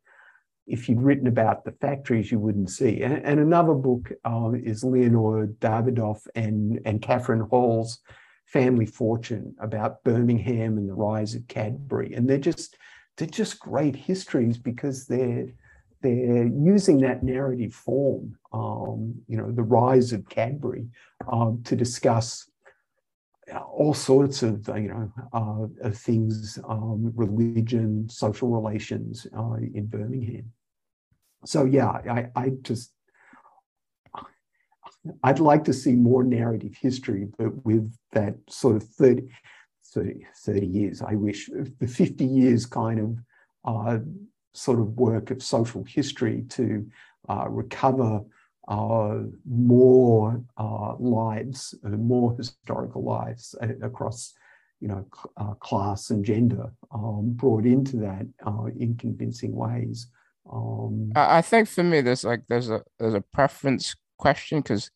if 0.66 0.88
you'd 0.88 1.02
written 1.02 1.28
about 1.28 1.66
the 1.66 1.74
factories, 1.74 2.32
you 2.32 2.40
wouldn't 2.40 2.70
see. 2.70 3.02
And, 3.02 3.14
and 3.26 3.40
another 3.40 3.74
book 3.74 4.12
uh, 4.24 4.52
is 4.54 4.84
Leonore 4.84 5.48
Davidoff 5.60 6.26
and, 6.36 6.80
and 6.86 7.02
Catherine 7.02 7.46
Hall's 7.52 8.00
Family 8.46 8.86
Fortune 8.86 9.56
about 9.60 10.04
Birmingham 10.04 10.78
and 10.78 10.88
the 10.88 10.94
rise 10.94 11.36
of 11.36 11.48
Cadbury. 11.48 12.14
And 12.14 12.30
they're 12.30 12.38
just 12.38 12.78
they're 13.18 13.28
just 13.28 13.60
great 13.60 13.96
histories 13.96 14.58
because 14.58 15.06
they're 15.06 15.48
they're 16.02 16.46
using 16.46 17.00
that 17.00 17.24
narrative 17.24 17.74
form, 17.74 18.38
um, 18.54 19.16
you 19.28 19.38
know, 19.38 19.52
the 19.52 19.64
rise 19.64 20.14
of 20.14 20.30
Cadbury, 20.30 20.88
um, 21.32 21.62
to 21.66 21.76
discuss 21.76 22.50
all 23.72 23.94
sorts 23.94 24.42
of 24.42 24.68
you 24.70 24.88
know 24.88 25.12
uh, 25.34 25.88
of 25.88 25.98
things, 25.98 26.60
um, 26.68 27.12
religion, 27.16 28.08
social 28.10 28.50
relations 28.50 29.28
uh, 29.38 29.56
in 29.74 29.88
Birmingham. 29.88 30.52
So 31.46 31.66
yeah, 31.66 31.90
I, 31.90 32.30
I 32.36 32.52
just 32.62 32.92
I'd 35.24 35.40
like 35.40 35.66
to 35.66 35.74
see 35.74 35.94
more 35.94 36.24
narrative 36.24 36.76
history, 36.80 37.28
but 37.38 37.66
with 37.66 37.94
that 38.14 38.36
sort 38.50 38.78
of 38.78 38.84
30, 38.84 39.28
30, 39.94 40.26
30 40.38 40.66
years, 40.66 41.02
I 41.02 41.16
wish, 41.16 41.50
the 41.80 41.88
50 41.88 42.24
years 42.26 42.66
kind 42.66 43.00
of 43.00 43.18
uh, 43.66 44.00
sort 44.54 44.80
of 44.80 44.98
work 44.98 45.32
of 45.32 45.44
social 45.44 45.84
history 45.84 46.46
to 46.50 46.90
uh, 47.28 47.48
recover 47.50 48.18
uh, 48.18 48.22
more 48.70 50.44
uh, 50.58 50.96
lives, 50.98 51.76
uh, 51.86 51.90
more 51.90 52.36
historical 52.38 53.04
lives 53.04 53.56
across, 53.82 54.34
you 54.80 54.88
know, 54.88 55.06
uh, 55.38 55.54
class 55.56 56.10
and 56.10 56.24
gender 56.24 56.72
um, 56.92 57.34
brought 57.34 57.66
into 57.66 57.98
that 57.98 58.26
in 58.78 58.96
convincing 58.96 59.56
ways. 59.56 60.08
Um, 60.52 61.12
I 61.16 61.42
think 61.42 61.68
for 61.70 61.84
me, 61.84 62.02
there's 62.02 62.24
like 62.24 62.44
there's 62.50 62.70
a 62.70 62.84
there's 63.00 63.14
a 63.14 63.22
preference 63.22 63.96
question 64.18 64.60
because, 64.60 64.92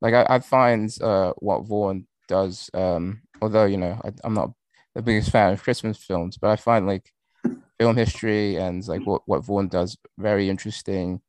like, 0.00 0.14
I, 0.14 0.26
I 0.28 0.38
find 0.38 0.94
uh, 1.02 1.32
what 1.36 1.66
Vaughan 1.66 2.06
does, 2.28 2.70
um, 2.72 3.22
although 3.42 3.66
you 3.66 3.76
know 3.76 4.00
I, 4.04 4.12
I'm 4.24 4.34
not 4.34 4.52
the 4.94 5.02
biggest 5.02 5.30
fan 5.30 5.52
of 5.52 5.62
Christmas 5.62 5.98
films, 5.98 6.38
but 6.38 6.50
I 6.50 6.56
find 6.56 6.86
like 6.86 7.12
film 7.78 7.96
history 7.96 8.56
and 8.56 8.86
like 8.88 9.06
what 9.06 9.22
what 9.26 9.44
Vaughan 9.44 9.68
does 9.68 9.98
very 10.18 10.48
interesting 10.48 11.20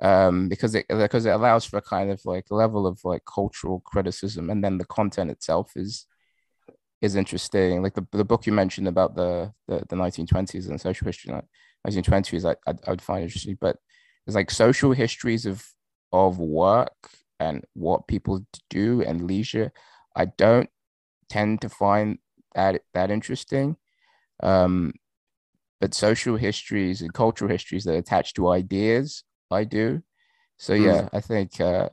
um, 0.00 0.48
because 0.48 0.74
it 0.74 0.86
because 0.88 1.26
it 1.26 1.30
allows 1.30 1.64
for 1.64 1.76
a 1.76 1.82
kind 1.82 2.10
of 2.10 2.20
like 2.24 2.46
level 2.50 2.86
of 2.86 3.00
like 3.04 3.22
cultural 3.24 3.80
criticism, 3.80 4.50
and 4.50 4.64
then 4.64 4.78
the 4.78 4.86
content 4.86 5.30
itself 5.30 5.72
is 5.76 6.06
is 7.02 7.16
interesting. 7.16 7.82
Like 7.82 7.94
the, 7.94 8.06
the 8.12 8.24
book 8.24 8.46
you 8.46 8.52
mentioned 8.52 8.88
about 8.88 9.14
the 9.14 9.52
the, 9.68 9.82
the 9.88 9.96
1920s 9.96 10.68
and 10.68 10.80
social 10.80 11.06
history, 11.06 11.32
like 11.32 11.44
1920s, 11.86 12.44
I, 12.44 12.70
I, 12.70 12.74
I 12.86 12.90
would 12.90 13.02
find 13.02 13.22
interesting. 13.22 13.58
But 13.60 13.76
there's 14.24 14.36
like 14.36 14.50
social 14.50 14.92
histories 14.92 15.46
of 15.46 15.66
of 16.12 16.38
work 16.38 16.92
and 17.38 17.64
what 17.74 18.08
people 18.08 18.44
do 18.70 19.02
and 19.02 19.26
leisure. 19.26 19.72
I 20.16 20.26
don't 20.26 20.68
tend 21.28 21.60
to 21.62 21.68
find 21.68 22.18
that 22.54 22.82
that 22.94 23.10
interesting. 23.10 23.76
Um, 24.42 24.94
but 25.80 25.94
social 25.94 26.36
histories 26.36 27.00
and 27.02 27.12
cultural 27.12 27.50
histories 27.50 27.84
that 27.84 27.96
attach 27.96 28.34
to 28.34 28.48
ideas 28.50 29.24
I 29.50 29.64
do. 29.64 30.02
So 30.58 30.76
hmm. 30.76 30.84
yeah, 30.84 31.02
mm. 31.02 31.08
I 31.12 31.20
think 31.20 31.60
uh, 31.60 31.88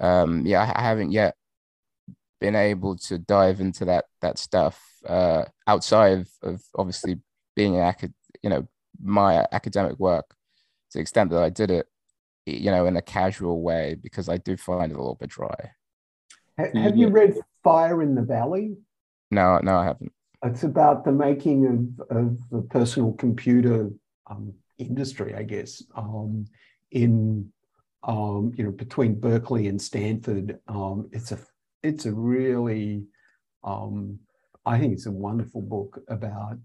um, 0.00 0.46
yeah, 0.46 0.72
I 0.74 0.82
haven't 0.82 1.12
yet 1.12 1.36
been 2.40 2.56
able 2.56 2.96
to 2.96 3.18
dive 3.18 3.60
into 3.60 3.84
that 3.84 4.06
that 4.20 4.38
stuff 4.38 4.80
uh, 5.06 5.44
outside 5.66 6.18
of, 6.18 6.28
of 6.42 6.62
obviously 6.76 7.20
being 7.54 7.76
an 7.76 7.82
acad- 7.82 8.14
you 8.42 8.50
know 8.50 8.66
my 9.00 9.46
academic 9.52 9.98
work 9.98 10.28
to 10.90 10.98
the 10.98 11.00
extent 11.00 11.30
that 11.30 11.42
I 11.42 11.50
did 11.50 11.70
it 11.70 11.86
you 12.46 12.70
know 12.70 12.86
in 12.86 12.96
a 12.96 13.02
casual 13.02 13.62
way 13.62 13.94
because 13.94 14.28
I 14.28 14.38
do 14.38 14.56
find 14.56 14.90
it 14.90 14.96
a 14.96 14.98
little 14.98 15.14
bit 15.14 15.30
dry. 15.30 15.72
Have 16.58 16.96
you 16.96 17.08
read 17.08 17.34
Fire 17.62 18.02
in 18.02 18.14
the 18.14 18.22
Valley? 18.22 18.76
No, 19.30 19.58
no, 19.62 19.76
I 19.76 19.84
haven't. 19.84 20.12
It's 20.44 20.64
about 20.64 21.04
the 21.04 21.12
making 21.12 21.66
of, 21.66 22.16
of 22.16 22.50
the 22.50 22.62
personal 22.62 23.12
computer 23.12 23.90
um, 24.28 24.52
industry, 24.78 25.34
I 25.34 25.44
guess, 25.44 25.82
um, 25.96 26.44
in 26.92 27.50
um, 28.04 28.52
you 28.56 28.64
know 28.64 28.70
between 28.70 29.18
Berkeley 29.18 29.66
and 29.66 29.80
Stanford. 29.80 30.58
Um, 30.68 31.08
it's 31.12 31.32
a 31.32 31.38
it's 31.82 32.06
a 32.06 32.12
really 32.12 33.04
um, 33.64 34.18
I 34.64 34.78
think 34.78 34.92
it's 34.92 35.06
a 35.06 35.12
wonderful 35.12 35.62
book 35.62 36.00
about 36.08 36.58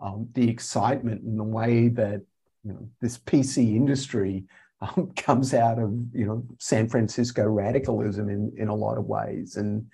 um, 0.00 0.28
the 0.34 0.48
excitement 0.48 1.22
and 1.22 1.38
the 1.38 1.44
way 1.44 1.88
that 1.88 2.22
you 2.64 2.72
know 2.72 2.88
this 3.00 3.18
PC 3.18 3.74
industry 3.76 4.44
um, 4.80 5.12
comes 5.16 5.54
out 5.54 5.78
of 5.78 5.92
you 6.14 6.26
know 6.26 6.44
San 6.58 6.88
Francisco 6.88 7.44
radicalism 7.44 8.28
in 8.28 8.52
in 8.56 8.68
a 8.68 8.74
lot 8.74 8.98
of 8.98 9.06
ways 9.06 9.56
and. 9.56 9.86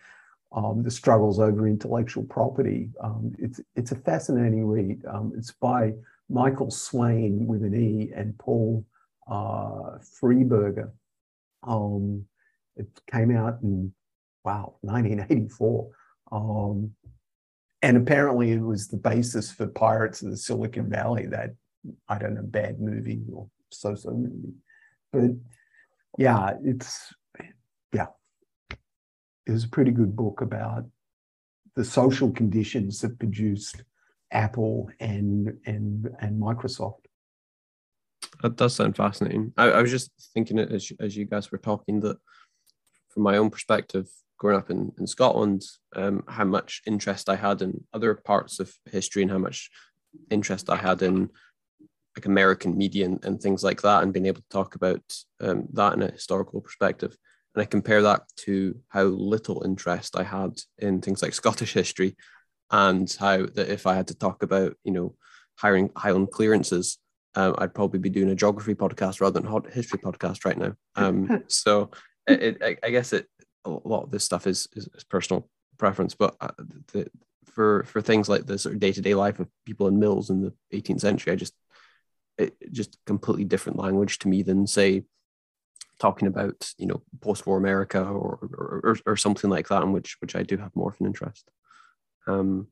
Um, 0.51 0.83
the 0.83 0.91
struggles 0.91 1.39
over 1.39 1.69
intellectual 1.69 2.25
property. 2.25 2.89
It's 3.39 3.61
it's 3.77 3.93
a 3.93 3.97
fascinating 3.97 4.67
read. 4.67 5.03
It's 5.37 5.53
by 5.53 5.93
Michael 6.31 6.71
Swaine 6.71 7.47
with 7.47 7.63
an 7.63 7.75
E 7.75 8.11
and 8.17 8.39
Paul 8.39 8.83
uh, 9.29 9.99
Freiberger. 10.21 10.91
Um, 11.63 12.25
it 12.77 12.87
came 13.11 13.37
out 13.37 13.59
in, 13.63 13.93
wow, 14.45 14.77
1984. 14.83 15.89
Um, 16.31 16.93
and 17.83 17.97
apparently 17.97 18.53
it 18.53 18.61
was 18.61 18.89
the 18.89 18.97
basis 18.97 19.51
for 19.51 19.67
Pirates 19.67 20.23
of 20.23 20.31
the 20.31 20.37
Silicon 20.37 20.89
Valley, 20.89 21.27
that, 21.27 21.55
I 22.09 22.19
don't 22.19 22.35
know, 22.35 22.43
bad 22.43 22.81
movie 22.81 23.23
or 23.33 23.49
so 23.71 23.95
so 23.95 24.11
movie. 24.11 24.55
But 25.13 25.31
yeah, 26.19 26.55
it's, 26.65 27.15
yeah, 27.93 28.09
it 29.47 29.53
was 29.53 29.65
a 29.65 29.69
pretty 29.69 29.93
good 29.93 30.15
book 30.17 30.41
about 30.41 30.85
the 31.77 31.85
social 31.85 32.31
conditions 32.31 33.01
that 33.01 33.19
produced 33.19 33.85
Apple 34.33 34.91
and 35.01 35.59
and 35.65 36.11
and 36.21 36.41
Microsoft. 36.41 37.07
That 38.43 38.57
does 38.57 38.75
sound 38.75 38.97
fascinating. 38.97 39.53
I, 39.57 39.71
I 39.71 39.83
was 39.83 39.91
just 39.91 40.11
thinking 40.35 40.59
as 40.59 40.93
as 41.01 41.17
you 41.17 41.25
guys 41.25 41.51
were 41.51 41.59
talking 41.59 42.01
that 42.01 42.19
from 43.09 43.23
my 43.23 43.37
own 43.37 43.51
perspective, 43.51 44.09
growing 44.39 44.59
up 44.59 44.71
in, 44.71 44.93
in 44.99 45.07
Scotland, 45.07 45.65
um, 45.97 46.23
how 46.29 46.45
much 46.45 46.83
interest 46.87 47.29
I 47.29 47.37
had 47.37 47.63
in 47.63 47.85
other 47.93 48.15
parts 48.15 48.61
of 48.61 48.73
history 48.91 49.23
and 49.23 49.31
how 49.31 49.39
much 49.39 49.71
interest 50.31 50.71
I 50.71 50.77
had 50.77 51.03
in 51.03 51.31
like 52.17 52.27
American 52.27 52.77
media 52.77 53.07
and, 53.07 53.25
and 53.25 53.41
things 53.41 53.63
like 53.63 53.83
that, 53.83 54.03
and 54.03 54.13
being 54.13 54.27
able 54.27 54.41
to 54.41 54.49
talk 54.51 54.75
about 54.75 55.03
um, 55.41 55.67
that 55.73 55.95
in 55.95 56.03
a 56.03 56.11
historical 56.11 56.61
perspective. 56.61 57.17
And 57.55 57.63
I 57.63 57.67
compare 57.67 58.03
that 58.03 58.23
to 58.45 58.79
how 58.89 59.05
little 59.05 59.65
interest 59.65 60.17
I 60.17 60.23
had 60.23 60.61
in 60.79 61.01
things 61.01 61.23
like 61.23 61.35
Scottish 61.35 61.73
history 61.73 62.17
and 62.71 63.11
how 63.19 63.47
that 63.47 63.69
if 63.69 63.87
I 63.87 63.95
had 63.95 64.09
to 64.09 64.15
talk 64.15 64.43
about, 64.43 64.75
you 64.85 64.93
know, 64.93 65.15
hiring 65.57 65.91
Highland 65.97 66.31
clearances, 66.31 66.99
um, 67.35 67.55
I'd 67.59 67.75
probably 67.75 67.99
be 67.99 68.11
doing 68.11 68.31
a 68.31 68.35
geography 68.35 68.75
podcast 68.75 69.21
rather 69.21 69.41
than 69.41 69.51
a 69.51 69.71
history 69.71 69.99
podcast 69.99 70.45
right 70.45 70.59
now. 70.59 70.75
Um, 70.97 71.45
so 71.47 71.91
it, 72.27 72.59
it, 72.61 72.79
I 72.83 72.91
guess 72.91 73.13
it 73.13 73.29
a 73.65 73.71
lot 73.71 74.03
of 74.03 74.11
this 74.11 74.25
stuff 74.25 74.47
is, 74.47 74.69
is, 74.75 74.89
is 74.95 75.05
personal 75.05 75.49
preference, 75.79 76.15
but 76.15 76.35
uh, 76.41 76.49
the, 76.93 77.09
for 77.45 77.85
for 77.85 78.01
things 78.01 78.29
like 78.29 78.47
the 78.47 78.59
sort 78.59 78.75
of 78.75 78.81
day 78.81 78.93
to 78.93 79.01
day 79.01 79.15
life 79.15 79.41
of 79.41 79.49
people 79.65 79.89
in 79.89 79.99
mills 79.99 80.31
in 80.31 80.43
the 80.43 80.53
18th 80.73 81.01
century, 81.01 81.33
I 81.33 81.37
just 81.37 81.55
it, 82.37 82.55
just 82.73 82.99
completely 83.07 83.45
different 83.45 83.79
language 83.79 84.19
to 84.21 84.29
me 84.29 84.43
than 84.43 84.67
say 84.67 85.05
talking 85.99 86.29
about 86.29 86.73
you 86.79 86.87
know 86.87 87.03
post 87.21 87.47
war 87.47 87.59
America 87.59 88.01
or, 88.01 88.39
or, 88.43 88.81
or 88.85 88.97
or 89.07 89.17
something 89.17 89.51
like 89.51 89.69
that, 89.69 89.83
in 89.83 89.93
which 89.93 90.17
which 90.21 90.37
I 90.37 90.43
do 90.43 90.57
have 90.57 90.75
more 90.75 90.91
of 90.91 90.97
an 91.01 91.07
interest. 91.07 91.49
Um, 92.27 92.69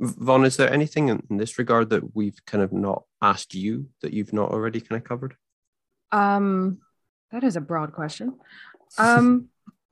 Vaughan, 0.00 0.44
is 0.44 0.56
there 0.56 0.72
anything 0.72 1.08
in, 1.08 1.22
in, 1.28 1.36
this 1.36 1.58
regard 1.58 1.90
that 1.90 2.16
we've 2.16 2.38
kind 2.46 2.64
of 2.64 2.72
not 2.72 3.04
asked 3.20 3.54
you 3.54 3.86
that 4.00 4.14
you've 4.14 4.32
not 4.32 4.50
already 4.50 4.80
kind 4.80 5.00
of 5.00 5.06
covered? 5.06 5.36
Um, 6.10 6.78
that 7.30 7.44
is 7.44 7.56
a 7.56 7.60
broad 7.60 7.92
question. 7.92 8.38
Um, 8.96 9.48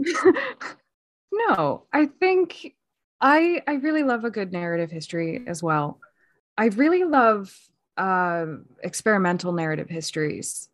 no, 1.33 1.85
I 1.93 2.07
think 2.07 2.75
I 3.21 3.63
I 3.67 3.75
really 3.75 4.03
love 4.03 4.25
a 4.25 4.31
good 4.31 4.51
narrative 4.51 4.91
history 4.91 5.45
as 5.47 5.63
well. 5.63 6.01
I 6.57 6.67
really 6.67 7.05
love 7.05 7.55
uh, 7.97 8.47
experimental 8.83 9.53
narrative 9.53 9.91
histories. 9.91 10.69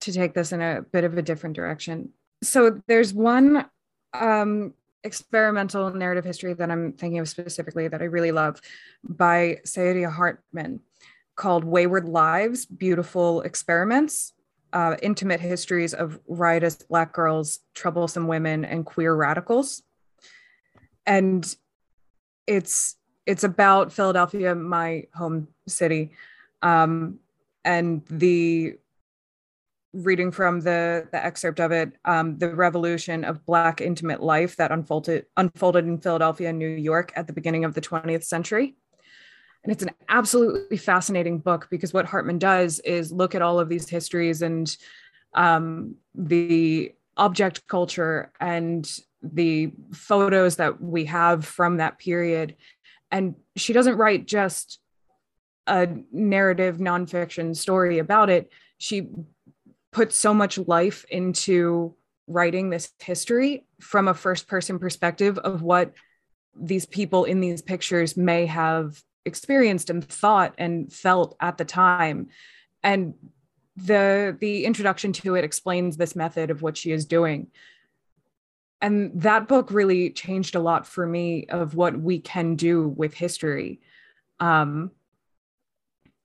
To 0.00 0.12
take 0.12 0.34
this 0.34 0.50
in 0.50 0.60
a 0.60 0.82
bit 0.82 1.04
of 1.04 1.16
a 1.16 1.22
different 1.22 1.54
direction, 1.54 2.10
so 2.42 2.82
there's 2.88 3.14
one 3.14 3.64
um, 4.12 4.74
experimental 5.04 5.90
narrative 5.90 6.24
history 6.24 6.54
that 6.54 6.70
I'm 6.70 6.92
thinking 6.92 7.18
of 7.18 7.28
specifically 7.28 7.88
that 7.88 8.00
I 8.00 8.06
really 8.06 8.32
love 8.32 8.60
by 9.02 9.58
Saidiya 9.64 10.12
Hartman 10.12 10.80
called 11.34 11.64
Wayward 11.64 12.08
Lives 12.08 12.66
Beautiful 12.66 13.42
Experiments 13.42 14.32
uh, 14.72 14.96
Intimate 15.02 15.40
Histories 15.40 15.94
of 15.94 16.18
Riotous 16.26 16.76
Black 16.76 17.12
Girls, 17.12 17.60
Troublesome 17.74 18.26
Women, 18.26 18.64
and 18.64 18.86
Queer 18.86 19.14
Radicals. 19.14 19.82
And 21.06 21.54
it's 22.46 22.96
it's 23.26 23.44
about 23.44 23.92
Philadelphia, 23.92 24.54
my 24.54 25.04
home 25.14 25.48
city, 25.68 26.12
um, 26.62 27.18
and 27.64 28.02
the 28.08 28.78
reading 29.92 30.30
from 30.30 30.60
the 30.60 31.06
the 31.12 31.24
excerpt 31.24 31.60
of 31.60 31.72
it, 31.72 31.92
um, 32.04 32.38
the 32.38 32.54
revolution 32.54 33.24
of 33.24 33.44
Black 33.44 33.80
intimate 33.80 34.22
life 34.22 34.56
that 34.56 34.72
unfolded 34.72 35.26
unfolded 35.36 35.86
in 35.86 35.98
Philadelphia 35.98 36.50
and 36.50 36.58
New 36.58 36.68
York 36.68 37.12
at 37.16 37.26
the 37.26 37.32
beginning 37.32 37.64
of 37.64 37.74
the 37.74 37.80
20th 37.80 38.24
century. 38.24 38.74
And 39.64 39.72
it's 39.72 39.82
an 39.82 39.90
absolutely 40.08 40.76
fascinating 40.76 41.38
book 41.38 41.68
because 41.70 41.92
what 41.92 42.06
Hartman 42.06 42.38
does 42.38 42.80
is 42.80 43.12
look 43.12 43.34
at 43.34 43.42
all 43.42 43.60
of 43.60 43.68
these 43.68 43.88
histories 43.88 44.42
and 44.42 44.76
um, 45.34 45.96
the 46.14 46.92
object 47.16 47.66
culture 47.68 48.32
and 48.40 48.90
the 49.22 49.72
photos 49.92 50.56
that 50.56 50.80
we 50.82 51.04
have 51.04 51.44
from 51.44 51.76
that 51.76 51.98
period. 51.98 52.56
And 53.12 53.36
she 53.54 53.72
doesn't 53.72 53.96
write 53.96 54.26
just 54.26 54.80
a 55.66 55.88
narrative 56.10 56.78
nonfiction 56.78 57.56
story 57.56 57.98
about 57.98 58.30
it. 58.30 58.50
She 58.78 59.08
puts 59.92 60.16
so 60.16 60.34
much 60.34 60.58
life 60.58 61.04
into 61.10 61.94
writing 62.26 62.70
this 62.70 62.90
history 62.98 63.64
from 63.80 64.08
a 64.08 64.14
first 64.14 64.48
person 64.48 64.78
perspective 64.78 65.38
of 65.38 65.62
what 65.62 65.92
these 66.58 66.86
people 66.86 67.24
in 67.24 67.40
these 67.40 67.62
pictures 67.62 68.16
may 68.16 68.46
have 68.46 69.02
experienced 69.24 69.90
and 69.90 70.04
thought 70.04 70.54
and 70.58 70.92
felt 70.92 71.36
at 71.40 71.58
the 71.58 71.64
time. 71.64 72.28
And 72.82 73.14
the 73.76 74.36
the 74.38 74.64
introduction 74.64 75.12
to 75.12 75.34
it 75.34 75.44
explains 75.44 75.96
this 75.96 76.14
method 76.16 76.50
of 76.50 76.62
what 76.62 76.76
she 76.76 76.92
is 76.92 77.06
doing. 77.06 77.48
And 78.80 79.12
that 79.22 79.46
book 79.46 79.70
really 79.70 80.10
changed 80.10 80.56
a 80.56 80.60
lot 80.60 80.86
for 80.86 81.06
me 81.06 81.46
of 81.46 81.74
what 81.74 81.98
we 81.98 82.18
can 82.18 82.56
do 82.56 82.88
with 82.88 83.14
history. 83.14 83.80
Um, 84.40 84.90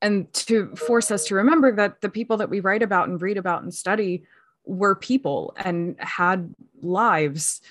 and 0.02 0.32
to 0.34 0.76
force 0.76 1.12
us 1.12 1.26
to 1.26 1.36
remember 1.36 1.72
that 1.76 2.02
the 2.02 2.10
people 2.10 2.38
that 2.38 2.50
we 2.50 2.60
write 2.60 2.84
about 2.84 3.10
and 3.10 3.22
read 3.22 3.38
about 3.38 3.64
and 3.64 3.74
study 3.74 4.24
were 4.66 4.96
people 4.96 5.56
and 5.58 5.96
had 6.00 6.54
lives 6.82 7.62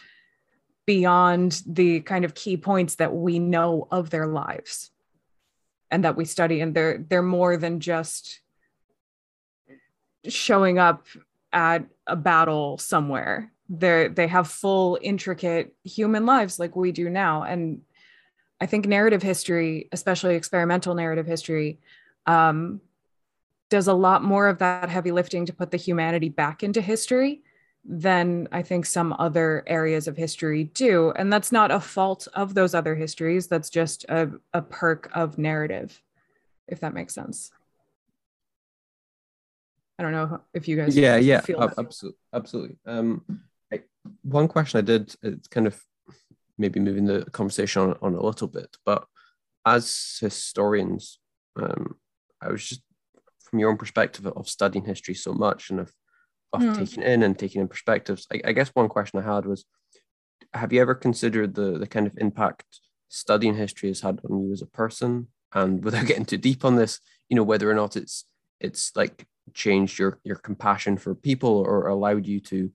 beyond 0.87 1.63
the 1.67 2.01
kind 2.01 2.25
of 2.25 2.35
key 2.35 2.57
points 2.57 2.97
that 2.97 3.15
we 3.15 3.39
know 3.39 3.87
of 3.91 4.11
their 4.11 4.27
lives 4.27 4.91
and 5.91 6.05
that 6.05 6.17
we 6.17 6.25
study. 6.25 6.61
And 6.61 6.75
they're 6.75 6.99
they're 6.99 7.23
more 7.23 7.57
than 7.57 7.81
just 7.81 8.41
showing 10.27 10.79
up 10.79 11.07
at 11.53 11.85
a 12.07 12.17
battle 12.17 12.79
somewhere. 12.79 13.53
They 13.69 14.09
they 14.09 14.27
have 14.27 14.49
full 14.49 14.99
intricate 15.01 15.75
human 15.85 16.27
lives 16.27 16.59
like 16.59 16.75
we 16.75 16.93
do 16.93 17.09
now. 17.09 17.43
And 17.43 17.83
i 18.59 18.65
think 18.65 18.87
narrative 18.87 19.23
history 19.23 19.87
especially 19.93 20.35
experimental 20.35 20.95
narrative 20.95 21.27
history 21.27 21.79
um, 22.27 22.81
does 23.69 23.89
a 23.89 23.95
lot 23.95 24.23
more 24.23 24.49
of 24.49 24.59
that 24.59 24.89
heavy 24.89 25.13
lifting 25.13 25.47
to 25.47 25.53
put 25.53 25.71
the 25.71 25.77
humanity 25.77 26.29
back 26.29 26.63
into 26.63 26.81
history 26.81 27.43
than 27.85 28.49
I 28.51 28.63
think 28.63 28.85
some 28.87 29.15
other 29.19 29.63
areas 29.67 30.09
of 30.09 30.17
history 30.17 30.65
do. 30.65 31.13
And 31.13 31.33
that's 31.33 31.53
not 31.53 31.71
a 31.71 31.81
fault 31.81 32.27
of 32.35 32.55
those 32.55 32.75
other 32.75 32.95
histories. 32.95 33.47
That's 33.47 33.71
just 33.71 34.05
a, 34.09 34.31
a 34.53 34.63
perk 34.63 35.09
of 35.15 35.39
narrative, 35.39 36.03
if 36.67 36.81
that 36.81 36.95
makes 36.95 37.15
sense. 37.15 37.53
I 39.99 40.03
don't 40.03 40.13
know 40.13 40.41
if 40.53 40.69
you 40.69 40.77
guys. 40.77 40.97
Yeah, 40.97 41.17
yeah, 41.17 41.41
absolutely, 41.79 42.19
absolutely. 42.33 42.77
Um, 42.87 43.25
I, 43.73 43.83
one 44.23 44.49
question 44.49 44.79
I 44.79 44.83
did, 44.83 45.15
it's 45.23 45.49
kind 45.49 45.67
of 45.67 45.81
maybe 46.59 46.81
moving 46.81 47.07
the 47.07 47.25
conversation 47.31 47.83
on, 47.83 47.97
on 48.03 48.15
a 48.15 48.23
little 48.23 48.49
bit, 48.49 48.77
but 48.85 49.07
as 49.65 50.19
historians, 50.21 51.19
um, 51.57 51.97
I 52.41 52.51
was 52.51 52.69
just 52.69 52.83
from 53.45 53.59
your 53.59 53.71
own 53.71 53.77
perspective 53.77 54.27
of 54.27 54.49
studying 54.49 54.85
history 54.85 55.15
so 55.15 55.33
much 55.33 55.71
and 55.71 55.81
of 55.81 55.93
of 56.53 56.63
mm. 56.63 56.77
taking 56.77 57.03
in 57.03 57.23
and 57.23 57.39
taking 57.39 57.61
in 57.61 57.69
perspectives. 57.69 58.27
I, 58.33 58.41
I, 58.47 58.53
guess 58.53 58.69
one 58.69 58.89
question 58.89 59.19
I 59.19 59.35
had 59.35 59.47
was, 59.47 59.65
have 60.55 60.73
you 60.73 60.81
ever 60.81 60.95
considered 60.95 61.55
the 61.55 61.79
the 61.79 61.87
kind 61.87 62.07
of 62.07 62.17
impact 62.19 62.81
studying 63.09 63.55
history 63.55 63.89
has 63.89 64.01
had 64.01 64.21
on 64.29 64.43
you 64.43 64.53
as 64.53 64.63
a 64.63 64.67
person? 64.67 65.29
And 65.53 65.85
without 65.87 66.07
getting 66.07 66.25
too 66.25 66.39
deep 66.39 66.65
on 66.65 66.77
this, 66.77 67.01
you 67.29 67.37
know, 67.37 67.43
whether 67.43 67.71
or 67.71 67.75
not 67.75 67.97
it's 67.97 68.25
it's 68.61 68.93
like 68.97 69.27
changed 69.55 69.99
your 69.99 70.19
your 70.25 70.37
compassion 70.37 70.97
for 70.97 71.15
people 71.15 71.59
or 71.59 71.89
allowed 71.89 72.27
you 72.27 72.41
to 72.41 72.71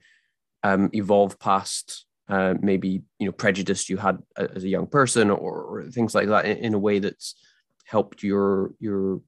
um, 0.63 0.89
evolve 0.93 1.39
past 1.39 2.05
uh, 2.29 2.53
maybe 2.61 3.01
you 3.19 3.25
know 3.25 3.31
prejudice 3.31 3.89
you 3.89 3.97
had 3.97 4.17
as 4.37 4.63
a 4.63 4.69
young 4.69 4.87
person 4.87 5.29
or, 5.29 5.63
or 5.63 5.83
things 5.91 6.15
like 6.15 6.27
that 6.27 6.45
in, 6.45 6.57
in, 6.57 6.73
a 6.73 6.79
way 6.79 6.99
that's 6.99 7.35
helped 7.85 8.23
your 8.23 8.73
your 8.79 9.21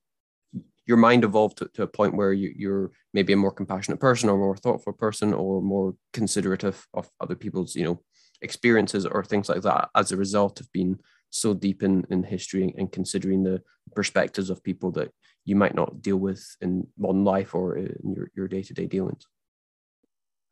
your 0.85 0.97
mind 0.97 1.23
evolved 1.23 1.57
to, 1.57 1.69
to 1.73 1.83
a 1.83 1.87
point 1.87 2.15
where 2.15 2.33
you, 2.33 2.53
you're 2.55 2.91
maybe 3.13 3.33
a 3.33 3.37
more 3.37 3.51
compassionate 3.51 3.99
person 3.99 4.29
or 4.29 4.37
more 4.37 4.57
thoughtful 4.57 4.93
person 4.93 5.33
or 5.33 5.61
more 5.61 5.95
considerate 6.11 6.63
of, 6.63 6.85
of 6.93 7.09
other 7.21 7.35
people's 7.35 7.75
you 7.75 7.83
know 7.83 8.01
experiences 8.41 9.05
or 9.05 9.23
things 9.23 9.47
like 9.49 9.61
that 9.61 9.89
as 9.95 10.11
a 10.11 10.17
result 10.17 10.59
of 10.59 10.71
being 10.71 10.99
so 11.29 11.53
deep 11.53 11.81
in, 11.81 12.05
in 12.09 12.23
history 12.23 12.73
and 12.77 12.91
considering 12.91 13.43
the 13.43 13.61
perspectives 13.95 14.49
of 14.49 14.63
people 14.63 14.91
that 14.91 15.11
you 15.45 15.55
might 15.55 15.73
not 15.73 16.01
deal 16.01 16.17
with 16.17 16.45
in 16.61 16.85
modern 16.97 17.23
life 17.23 17.55
or 17.55 17.77
in 17.77 18.13
your, 18.15 18.29
your 18.35 18.47
day-to-day 18.47 18.85
dealings? 18.85 19.25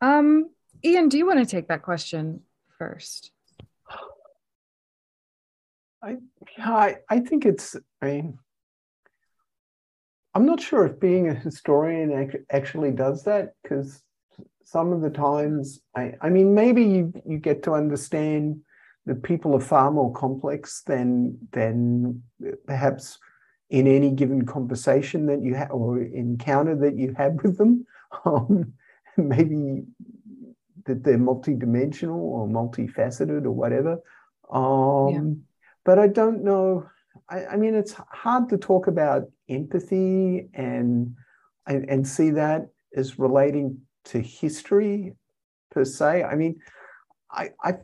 Um 0.01 0.49
ian 0.83 1.09
do 1.09 1.17
you 1.17 1.27
want 1.27 1.39
to 1.39 1.45
take 1.45 1.67
that 1.67 1.83
question 1.83 2.41
first? 2.77 3.31
I, 6.03 6.17
I, 6.57 6.95
I 7.07 7.19
think 7.19 7.45
it's, 7.45 7.75
I 8.01 8.05
mean, 8.05 8.39
I'm 10.33 10.45
not 10.45 10.61
sure 10.61 10.85
if 10.85 10.99
being 10.99 11.29
a 11.29 11.33
historian 11.33 12.31
actually 12.49 12.91
does 12.91 13.23
that 13.23 13.53
because 13.61 14.01
some 14.63 14.93
of 14.93 15.01
the 15.01 15.09
times, 15.09 15.81
I, 15.95 16.13
I 16.21 16.29
mean, 16.29 16.53
maybe 16.53 16.83
you, 16.83 17.13
you 17.25 17.37
get 17.37 17.63
to 17.63 17.73
understand 17.73 18.61
that 19.05 19.23
people 19.23 19.53
are 19.55 19.59
far 19.59 19.91
more 19.91 20.13
complex 20.13 20.83
than 20.83 21.37
than 21.51 22.23
perhaps 22.65 23.19
in 23.69 23.87
any 23.87 24.11
given 24.11 24.45
conversation 24.45 25.25
that 25.25 25.41
you 25.41 25.55
have 25.55 25.71
or 25.71 26.01
encounter 26.01 26.75
that 26.75 26.95
you 26.97 27.13
have 27.17 27.33
with 27.43 27.57
them. 27.57 27.85
Um, 28.25 28.73
maybe 29.15 29.85
that 30.85 31.01
they're 31.01 31.17
multidimensional 31.17 32.17
or 32.17 32.45
multifaceted 32.45 33.45
or 33.45 33.51
whatever. 33.51 34.01
Um, 34.51 35.09
yeah. 35.13 35.33
But 35.85 35.97
I 35.97 36.07
don't 36.07 36.43
know. 36.43 36.89
I, 37.29 37.45
I 37.45 37.55
mean, 37.55 37.73
it's 37.73 37.93
hard 37.93 38.49
to 38.49 38.57
talk 38.57 38.87
about 38.87 39.29
empathy 39.51 40.47
and, 40.53 41.15
and 41.67 41.89
and 41.89 42.07
see 42.07 42.31
that 42.31 42.69
as 42.95 43.19
relating 43.19 43.79
to 44.05 44.19
history 44.19 45.13
per 45.69 45.85
se. 45.85 46.23
I 46.23 46.35
mean, 46.35 46.59
I 47.31 47.49
I've, 47.63 47.81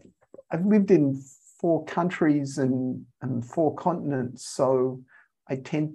I've 0.51 0.65
lived 0.65 0.91
in 0.91 1.21
four 1.59 1.85
countries 1.85 2.57
and 2.57 3.05
and 3.21 3.45
four 3.45 3.75
continents, 3.75 4.47
so 4.47 5.01
I 5.47 5.57
tend 5.57 5.93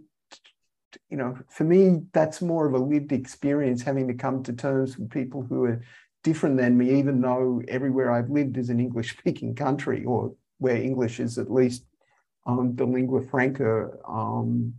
you 1.09 1.17
know, 1.17 1.37
for 1.49 1.65
me, 1.65 2.03
that's 2.13 2.43
more 2.43 2.67
of 2.67 2.75
a 2.75 2.79
lived 2.79 3.13
experience 3.13 3.83
having 3.83 4.09
to 4.09 4.15
come 4.15 4.43
to 4.43 4.53
terms 4.53 4.99
with 4.99 5.11
people 5.11 5.43
who 5.43 5.65
are 5.65 5.83
different 6.23 6.57
than 6.57 6.77
me, 6.77 6.99
even 6.99 7.21
though 7.21 7.63
everywhere 7.69 8.13
I've 8.13 8.31
lived 8.31 8.57
is 8.57 8.71
an 8.71 8.81
English 8.81 9.17
speaking 9.19 9.55
country 9.55 10.05
or 10.05 10.35
where 10.59 10.77
English 10.77 11.21
is 11.21 11.39
at 11.39 11.51
least 11.51 11.85
um, 12.47 12.75
the 12.77 12.85
lingua 12.85 13.23
franca 13.23 13.91
um, 14.09 14.75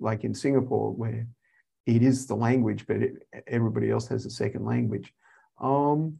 like 0.00 0.24
in 0.24 0.34
Singapore, 0.34 0.92
where 0.92 1.26
it 1.86 2.02
is 2.02 2.26
the 2.26 2.34
language, 2.34 2.86
but 2.86 2.96
it, 2.96 3.26
everybody 3.46 3.90
else 3.90 4.08
has 4.08 4.26
a 4.26 4.30
second 4.30 4.64
language. 4.64 5.12
Um, 5.60 6.18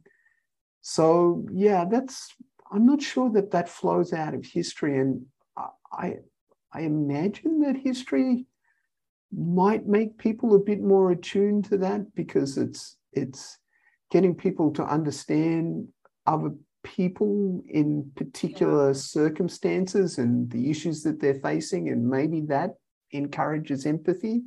so 0.81 1.45
yeah, 1.51 1.85
that's. 1.85 2.33
I'm 2.71 2.85
not 2.85 3.01
sure 3.01 3.31
that 3.31 3.51
that 3.51 3.69
flows 3.69 4.11
out 4.11 4.33
of 4.33 4.45
history, 4.45 4.97
and 4.99 5.25
I, 5.91 6.15
I 6.73 6.81
imagine 6.81 7.61
that 7.61 7.77
history 7.77 8.45
might 9.31 9.87
make 9.87 10.17
people 10.17 10.55
a 10.55 10.59
bit 10.59 10.81
more 10.81 11.11
attuned 11.11 11.65
to 11.65 11.77
that 11.77 12.13
because 12.15 12.57
it's 12.57 12.97
it's 13.13 13.57
getting 14.11 14.35
people 14.35 14.71
to 14.71 14.83
understand 14.83 15.87
other 16.25 16.51
people 16.83 17.63
in 17.67 18.11
particular 18.15 18.93
circumstances 18.93 20.17
and 20.17 20.49
the 20.51 20.69
issues 20.69 21.01
that 21.03 21.19
they're 21.19 21.39
facing, 21.41 21.89
and 21.89 22.07
maybe 22.07 22.41
that 22.41 22.71
encourages 23.15 23.85
empathy. 23.85 24.43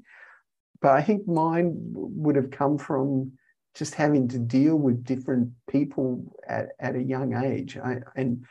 But 0.81 0.93
I 0.93 1.03
think 1.03 1.27
mine 1.27 1.73
would 1.75 2.37
have 2.37 2.51
come 2.51 2.79
from 2.79 3.33
just 3.75 3.95
having 3.95 4.29
to 4.29 4.39
deal 4.39 4.77
with 4.77 5.05
different 5.05 5.51
people 5.69 6.37
at, 6.49 6.69
at 6.81 6.97
a 6.97 7.03
young 7.03 7.35
age. 7.35 7.77
I, 7.77 7.99
and 8.17 8.45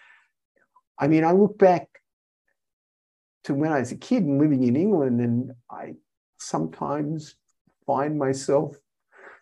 I 0.99 1.07
mean, 1.07 1.23
I 1.23 1.31
look 1.31 1.57
back 1.57 1.87
to 3.45 3.53
when 3.53 3.71
I 3.71 3.79
was 3.79 3.91
a 3.91 3.97
kid 3.97 4.23
and 4.23 4.39
living 4.39 4.63
in 4.63 4.75
England, 4.75 5.21
and 5.21 5.51
I 5.69 5.93
sometimes 6.37 7.35
find 7.85 8.17
myself 8.17 8.75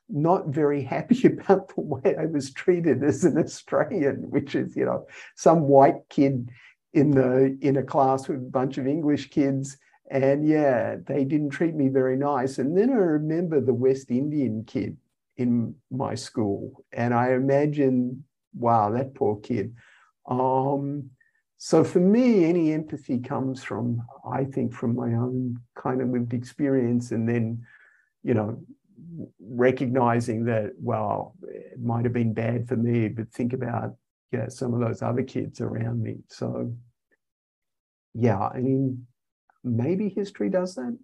not 0.10 0.48
very 0.48 0.84
happy 0.84 1.28
about 1.40 1.74
the 1.74 1.82
way 1.82 2.16
I 2.18 2.26
was 2.26 2.54
treated 2.54 3.04
as 3.04 3.24
an 3.24 3.38
Australian, 3.38 4.30
which 4.30 4.56
is, 4.56 4.76
you 4.76 4.86
know, 4.86 5.08
some 5.36 5.62
white 5.62 6.08
kid 6.10 6.50
in 6.94 7.12
the 7.12 7.58
in 7.62 7.78
a 7.78 7.84
class 7.84 8.28
with 8.28 8.38
a 8.38 8.52
bunch 8.52 8.78
of 8.78 8.88
English 8.88 9.30
kids. 9.30 9.78
And 10.10 10.48
yeah, 10.48 10.98
they 11.06 11.24
didn't 11.24 11.50
treat 11.50 11.74
me 11.74 11.88
very 11.88 12.16
nice. 12.16 12.60
And 12.60 12.78
then 12.78 12.92
I 12.92 12.98
remember 12.98 13.60
the 13.60 13.74
West 13.74 14.12
Indian 14.12 14.64
kid 14.66 14.98
in 15.38 15.76
my 15.90 16.16
school. 16.16 16.86
And 16.94 17.14
I 17.14 17.34
imagine, 17.34 18.24
wow, 18.54 18.92
that 18.92 19.16
poor 19.16 19.38
kid. 19.38 19.76
Um, 20.28 21.10
so 21.58 21.84
for 21.84 22.00
me, 22.00 22.46
any 22.46 22.74
empathy 22.74 23.20
comes 23.20 23.64
from, 23.64 24.02
I 24.30 24.44
think, 24.44 24.74
from 24.74 24.96
my 24.96 25.14
own 25.16 25.60
kind 25.76 26.02
of 26.02 26.10
lived 26.10 26.34
experience, 26.34 27.12
and 27.12 27.28
then, 27.28 27.66
you 28.24 28.34
know, 28.34 28.62
recognizing 29.40 30.46
that, 30.46 30.74
well, 30.78 31.36
it 31.44 31.80
might 31.82 32.04
have 32.04 32.14
been 32.14 32.34
bad 32.34 32.68
for 32.68 32.76
me, 32.76 33.08
but 33.08 33.32
think 33.32 33.54
about, 33.54 33.96
yeah, 34.32 34.48
some 34.50 34.74
of 34.74 34.80
those 34.80 35.02
other 35.02 35.24
kids 35.24 35.62
around 35.62 36.04
me. 36.04 36.18
So, 36.30 36.76
yeah, 38.14 38.40
I 38.40 38.60
mean, 38.60 39.08
maybe 39.66 40.10
history 40.10 40.50
does 40.50 40.76
that. 40.76 40.98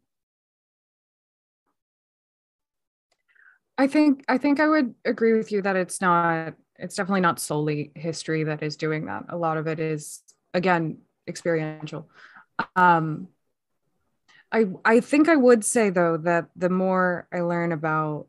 I 3.77 3.87
think 3.87 4.23
I 4.29 4.37
think 4.37 4.59
I 4.59 4.67
would 4.67 4.93
agree 5.05 5.33
with 5.33 5.51
you 5.51 5.61
that 5.63 5.75
it's 5.75 6.01
not 6.01 6.53
it's 6.77 6.95
definitely 6.95 7.21
not 7.21 7.39
solely 7.39 7.91
history 7.95 8.43
that 8.43 8.61
is 8.63 8.77
doing 8.77 9.05
that. 9.05 9.25
A 9.29 9.37
lot 9.37 9.57
of 9.57 9.67
it 9.67 9.79
is 9.79 10.21
again 10.53 10.99
experiential. 11.27 12.09
Um, 12.75 13.29
I 14.51 14.65
I 14.85 14.99
think 14.99 15.29
I 15.29 15.35
would 15.35 15.65
say 15.65 15.89
though 15.89 16.17
that 16.17 16.49
the 16.55 16.69
more 16.69 17.27
I 17.33 17.41
learn 17.41 17.71
about 17.71 18.27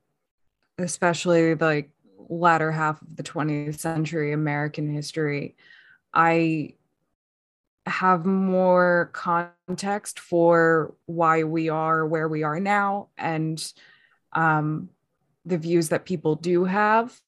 especially 0.78 1.54
like 1.54 1.90
latter 2.28 2.72
half 2.72 3.02
of 3.02 3.16
the 3.16 3.22
20th 3.22 3.78
century 3.78 4.32
American 4.32 4.88
history, 4.92 5.56
I 6.14 6.74
have 7.86 8.24
more 8.24 9.10
context 9.12 10.20
for 10.20 10.94
why 11.06 11.42
we 11.42 11.68
are 11.68 12.06
where 12.06 12.28
we 12.28 12.42
are 12.42 12.60
now 12.60 13.08
and 13.18 13.72
um, 14.32 14.88
the 15.44 15.58
views 15.58 15.88
that 15.88 16.04
people 16.04 16.36
do 16.36 16.64
have 16.64 17.20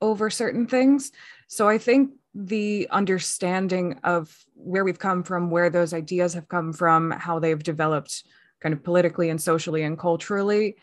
over 0.00 0.28
certain 0.28 0.66
things. 0.66 1.12
So 1.46 1.68
I 1.68 1.78
think 1.78 2.10
the 2.34 2.88
understanding 2.90 3.98
of 4.04 4.44
where 4.54 4.84
we've 4.84 4.98
come 4.98 5.22
from, 5.22 5.50
where 5.50 5.70
those 5.70 5.94
ideas 5.94 6.34
have 6.34 6.48
come 6.48 6.72
from, 6.72 7.10
how 7.10 7.38
they've 7.38 7.62
developed 7.62 8.24
kind 8.60 8.72
of 8.72 8.82
politically 8.82 9.30
and 9.30 9.40
socially 9.40 9.82
and 9.82 9.98
culturally 9.98 10.76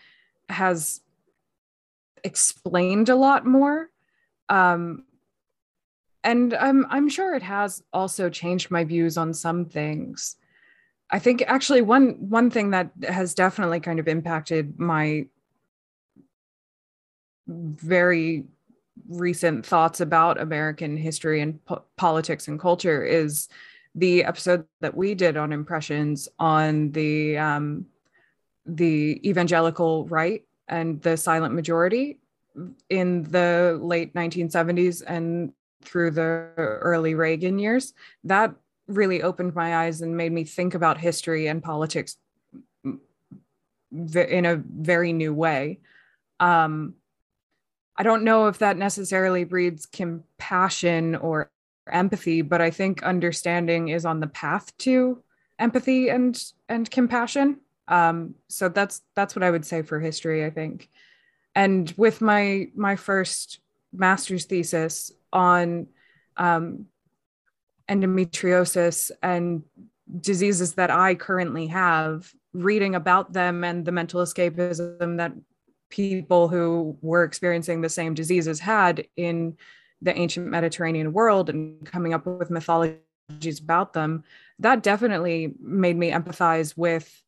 has 0.47 1.01
explained 2.23 3.09
a 3.09 3.15
lot 3.15 3.45
more. 3.45 3.89
Um, 4.47 5.05
and 6.23 6.53
I'm 6.53 6.85
I'm 6.89 7.09
sure 7.09 7.33
it 7.35 7.43
has 7.43 7.83
also 7.93 8.29
changed 8.29 8.71
my 8.71 8.83
views 8.83 9.17
on 9.17 9.33
some 9.33 9.65
things. 9.65 10.35
I 11.09 11.19
think 11.19 11.43
actually 11.47 11.81
one 11.81 12.29
one 12.29 12.49
thing 12.49 12.71
that 12.71 12.91
has 13.07 13.33
definitely 13.33 13.79
kind 13.79 13.99
of 13.99 14.07
impacted 14.07 14.79
my 14.79 15.27
very 17.47 18.45
recent 19.07 19.65
thoughts 19.65 20.01
about 20.01 20.39
American 20.39 20.97
history 20.97 21.41
and 21.41 21.63
po- 21.65 21.83
politics 21.97 22.47
and 22.47 22.59
culture 22.59 23.03
is 23.03 23.47
the 23.95 24.23
episode 24.23 24.65
that 24.81 24.95
we 24.95 25.15
did 25.15 25.35
on 25.35 25.51
impressions 25.51 26.29
on 26.37 26.91
the 26.91 27.37
um, 27.37 27.85
the 28.65 29.19
evangelical 29.27 30.05
right 30.07 30.43
and 30.67 31.01
the 31.01 31.17
silent 31.17 31.55
majority 31.55 32.19
in 32.89 33.23
the 33.23 33.79
late 33.81 34.13
1970s 34.13 35.01
and 35.07 35.53
through 35.83 36.11
the 36.11 36.51
early 36.57 37.15
Reagan 37.15 37.59
years. 37.59 37.93
That 38.23 38.53
really 38.87 39.21
opened 39.21 39.55
my 39.55 39.77
eyes 39.77 40.01
and 40.01 40.17
made 40.17 40.31
me 40.31 40.43
think 40.43 40.73
about 40.73 40.97
history 40.97 41.47
and 41.47 41.63
politics 41.63 42.17
in 42.83 44.45
a 44.45 44.55
very 44.55 45.13
new 45.13 45.33
way. 45.33 45.79
Um, 46.39 46.95
I 47.95 48.03
don't 48.03 48.23
know 48.23 48.47
if 48.47 48.59
that 48.59 48.77
necessarily 48.77 49.43
breeds 49.43 49.85
compassion 49.85 51.15
or 51.15 51.51
empathy, 51.91 52.41
but 52.41 52.61
I 52.61 52.69
think 52.71 53.03
understanding 53.03 53.89
is 53.89 54.05
on 54.05 54.19
the 54.19 54.27
path 54.27 54.75
to 54.79 55.21
empathy 55.57 56.09
and 56.09 56.41
and 56.69 56.89
compassion. 56.89 57.59
Um, 57.87 58.35
so 58.47 58.69
that's 58.69 59.01
that's 59.15 59.35
what 59.35 59.43
I 59.43 59.51
would 59.51 59.65
say 59.65 59.81
for 59.81 59.99
history. 59.99 60.45
I 60.45 60.49
think, 60.49 60.89
and 61.55 61.93
with 61.97 62.21
my 62.21 62.69
my 62.75 62.95
first 62.95 63.59
master's 63.93 64.45
thesis 64.45 65.11
on 65.31 65.87
um, 66.37 66.85
endometriosis 67.89 69.11
and 69.21 69.63
diseases 70.19 70.73
that 70.73 70.89
I 70.91 71.15
currently 71.15 71.67
have, 71.67 72.31
reading 72.53 72.95
about 72.95 73.33
them 73.33 73.63
and 73.63 73.85
the 73.85 73.91
mental 73.91 74.21
escapism 74.21 75.17
that 75.17 75.33
people 75.89 76.47
who 76.47 76.97
were 77.01 77.23
experiencing 77.23 77.81
the 77.81 77.89
same 77.89 78.13
diseases 78.13 78.59
had 78.59 79.05
in 79.15 79.57
the 80.01 80.17
ancient 80.17 80.47
Mediterranean 80.47 81.13
world 81.13 81.49
and 81.49 81.85
coming 81.85 82.13
up 82.13 82.25
with 82.25 82.49
mythologies 82.49 83.59
about 83.59 83.93
them, 83.93 84.23
that 84.59 84.83
definitely 84.83 85.53
made 85.59 85.97
me 85.97 86.11
empathize 86.11 86.77
with 86.77 87.23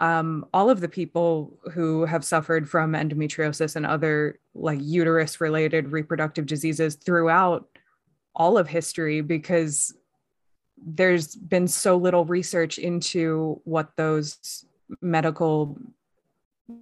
um, 0.00 0.46
all 0.54 0.70
of 0.70 0.80
the 0.80 0.88
people 0.88 1.58
who 1.72 2.06
have 2.06 2.24
suffered 2.24 2.68
from 2.68 2.92
endometriosis 2.94 3.76
and 3.76 3.84
other 3.84 4.40
like 4.54 4.78
uterus 4.82 5.40
related 5.42 5.92
reproductive 5.92 6.46
diseases 6.46 6.94
throughout 6.94 7.68
all 8.34 8.56
of 8.56 8.66
history 8.66 9.20
because 9.20 9.94
there's 10.82 11.36
been 11.36 11.68
so 11.68 11.98
little 11.98 12.24
research 12.24 12.78
into 12.78 13.60
what 13.64 13.94
those 13.96 14.64
medical 15.02 15.78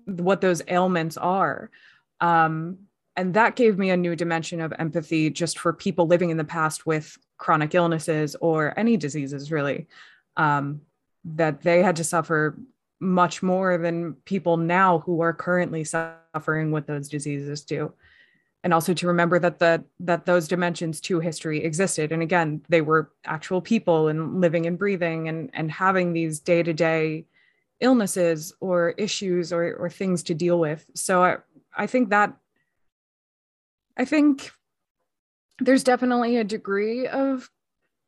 what 0.04 0.40
those 0.40 0.62
ailments 0.68 1.16
are. 1.16 1.70
Um, 2.20 2.78
and 3.16 3.34
that 3.34 3.56
gave 3.56 3.78
me 3.78 3.90
a 3.90 3.96
new 3.96 4.14
dimension 4.14 4.60
of 4.60 4.72
empathy 4.78 5.28
just 5.28 5.58
for 5.58 5.72
people 5.72 6.06
living 6.06 6.30
in 6.30 6.36
the 6.36 6.44
past 6.44 6.86
with 6.86 7.18
chronic 7.36 7.74
illnesses 7.74 8.36
or 8.40 8.78
any 8.78 8.96
diseases, 8.96 9.50
really, 9.50 9.88
um, 10.36 10.82
that 11.24 11.62
they 11.62 11.82
had 11.82 11.96
to 11.96 12.04
suffer 12.04 12.56
much 13.00 13.42
more 13.42 13.78
than 13.78 14.14
people 14.24 14.56
now 14.56 14.98
who 15.00 15.20
are 15.20 15.32
currently 15.32 15.84
suffering 15.84 16.72
with 16.72 16.86
those 16.86 17.08
diseases 17.08 17.64
do. 17.64 17.92
And 18.64 18.74
also 18.74 18.92
to 18.92 19.06
remember 19.06 19.38
that 19.38 19.60
the 19.60 19.84
that 20.00 20.26
those 20.26 20.48
dimensions 20.48 21.00
to 21.02 21.20
history 21.20 21.62
existed. 21.62 22.10
And 22.10 22.22
again 22.22 22.62
they 22.68 22.80
were 22.80 23.12
actual 23.24 23.60
people 23.60 24.08
and 24.08 24.40
living 24.40 24.66
and 24.66 24.76
breathing 24.76 25.28
and 25.28 25.50
and 25.54 25.70
having 25.70 26.12
these 26.12 26.40
day-to-day 26.40 27.26
illnesses 27.80 28.52
or 28.58 28.90
issues 28.98 29.52
or, 29.52 29.74
or 29.76 29.88
things 29.88 30.24
to 30.24 30.34
deal 30.34 30.58
with. 30.58 30.84
So 30.94 31.22
I, 31.22 31.36
I 31.76 31.86
think 31.86 32.10
that 32.10 32.36
I 33.96 34.04
think 34.04 34.50
there's 35.60 35.84
definitely 35.84 36.36
a 36.36 36.44
degree 36.44 37.06
of 37.06 37.48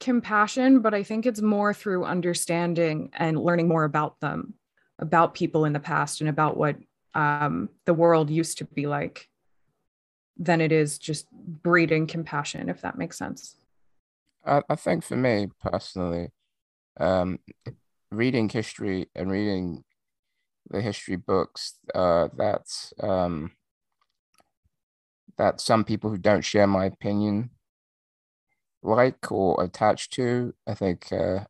compassion, 0.00 0.80
but 0.80 0.94
I 0.94 1.04
think 1.04 1.26
it's 1.26 1.40
more 1.40 1.72
through 1.74 2.04
understanding 2.04 3.10
and 3.12 3.38
learning 3.38 3.68
more 3.68 3.84
about 3.84 4.18
them, 4.20 4.54
about 5.00 5.34
people 5.34 5.64
in 5.64 5.72
the 5.72 5.80
past 5.80 6.20
and 6.20 6.30
about 6.30 6.56
what 6.56 6.76
um, 7.14 7.68
the 7.86 7.94
world 7.94 8.30
used 8.30 8.58
to 8.58 8.64
be 8.64 8.86
like 8.86 9.28
than 10.36 10.60
it 10.60 10.72
is 10.72 10.98
just 10.98 11.30
breeding 11.32 12.06
compassion, 12.06 12.68
if 12.68 12.80
that 12.82 12.96
makes 12.96 13.18
sense. 13.18 13.56
I, 14.44 14.62
I 14.68 14.76
think 14.76 15.04
for 15.04 15.16
me 15.16 15.48
personally, 15.62 16.30
um, 16.98 17.40
reading 18.10 18.48
history 18.48 19.08
and 19.14 19.30
reading 19.30 19.84
the 20.68 20.80
history 20.80 21.16
books 21.16 21.74
uh, 21.94 22.28
that 22.36 22.66
um, 23.02 23.52
that 25.36 25.60
some 25.60 25.84
people 25.84 26.10
who 26.10 26.18
don't 26.18 26.44
share 26.44 26.66
my 26.66 26.84
opinion 26.84 27.50
like 28.82 29.30
or 29.30 29.62
attach 29.62 30.10
to, 30.10 30.54
I 30.66 30.74
think 30.74 31.12
uh, 31.12 31.40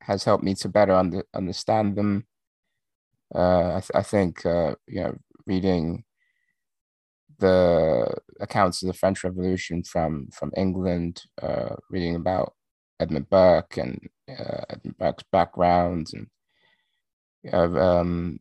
has 0.00 0.24
helped 0.24 0.44
me 0.44 0.54
to 0.56 0.68
better 0.68 0.94
under, 0.94 1.24
understand 1.34 1.96
them. 1.96 2.26
Uh, 3.34 3.76
I, 3.76 3.80
th- 3.80 3.90
I 3.94 4.02
think 4.02 4.44
uh, 4.44 4.74
you 4.86 5.02
know 5.02 5.16
reading 5.46 6.04
the 7.38 8.14
accounts 8.40 8.82
of 8.82 8.88
the 8.88 8.94
French 8.94 9.24
Revolution 9.24 9.82
from 9.82 10.28
from 10.32 10.52
England, 10.56 11.22
uh, 11.42 11.76
reading 11.90 12.16
about 12.16 12.54
Edmund 12.98 13.30
Burke 13.30 13.78
and 13.78 14.08
uh, 14.28 14.62
Edmund 14.68 14.98
Burke's 14.98 15.24
background 15.32 16.10
and 16.12 16.26
uh, 17.52 17.80
um, 17.80 18.40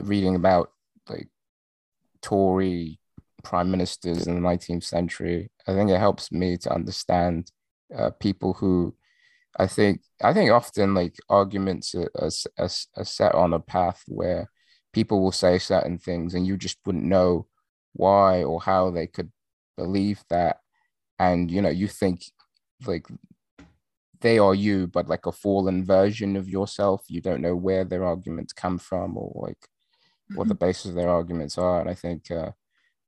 reading 0.00 0.34
about 0.34 0.72
like 1.08 1.28
Tory 2.22 2.98
prime 3.42 3.70
ministers 3.70 4.26
in 4.26 4.34
the 4.34 4.40
19th 4.40 4.84
century. 4.84 5.50
I 5.66 5.74
think 5.74 5.90
it 5.90 5.98
helps 5.98 6.30
me 6.32 6.56
to 6.58 6.72
understand 6.72 7.50
uh, 7.96 8.10
people 8.20 8.54
who 8.54 8.94
I 9.56 9.66
think 9.66 10.02
I 10.22 10.32
think 10.32 10.50
often 10.50 10.94
like 10.94 11.16
arguments 11.28 11.94
are, 11.94 12.10
are, 12.16 12.68
are, 12.96 13.04
set 13.04 13.34
on 13.34 13.52
a 13.52 13.60
path 13.60 14.02
where 14.06 14.50
people 14.92 15.22
will 15.22 15.32
say 15.32 15.58
certain 15.58 15.98
things 15.98 16.34
and 16.34 16.46
you 16.46 16.56
just 16.56 16.78
wouldn't 16.84 17.04
know 17.04 17.46
why 17.92 18.42
or 18.42 18.60
how 18.60 18.90
they 18.90 19.06
could 19.06 19.30
believe 19.76 20.22
that 20.30 20.58
and 21.18 21.50
you 21.50 21.62
know 21.62 21.68
you 21.68 21.88
think 21.88 22.22
like 22.86 23.06
they 24.20 24.38
are 24.38 24.54
you 24.54 24.86
but 24.86 25.08
like 25.08 25.26
a 25.26 25.32
fallen 25.32 25.84
version 25.84 26.36
of 26.36 26.48
yourself 26.48 27.04
you 27.08 27.20
don't 27.20 27.40
know 27.40 27.54
where 27.54 27.84
their 27.84 28.04
arguments 28.04 28.52
come 28.52 28.78
from 28.78 29.16
or 29.16 29.32
like 29.46 29.58
mm-hmm. 29.60 30.36
what 30.36 30.48
the 30.48 30.54
mm-hmm. 30.54 30.66
basis 30.66 30.86
of 30.86 30.94
their 30.94 31.08
arguments 31.08 31.58
are 31.58 31.80
and 31.80 31.90
i 31.90 31.94
think 31.94 32.30
uh, 32.30 32.50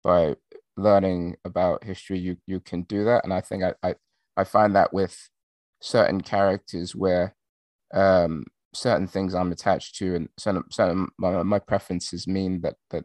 by 0.02 0.34
learning 0.76 1.36
about 1.44 1.84
history 1.84 2.18
you 2.18 2.36
you 2.46 2.60
can 2.60 2.82
do 2.82 3.04
that 3.04 3.24
and 3.24 3.32
i 3.32 3.40
think 3.40 3.62
i 3.62 3.74
i, 3.82 3.94
I 4.36 4.44
find 4.44 4.74
that 4.76 4.92
with 4.92 5.16
certain 5.80 6.20
characters 6.20 6.94
where 6.94 7.34
um 7.94 8.44
certain 8.72 9.06
things 9.06 9.34
i'm 9.34 9.52
attached 9.52 9.96
to 9.96 10.14
and 10.14 10.28
certain, 10.38 10.62
certain 10.70 11.08
my, 11.18 11.42
my 11.42 11.58
preferences 11.58 12.26
mean 12.26 12.60
that 12.60 12.76
that 12.90 13.04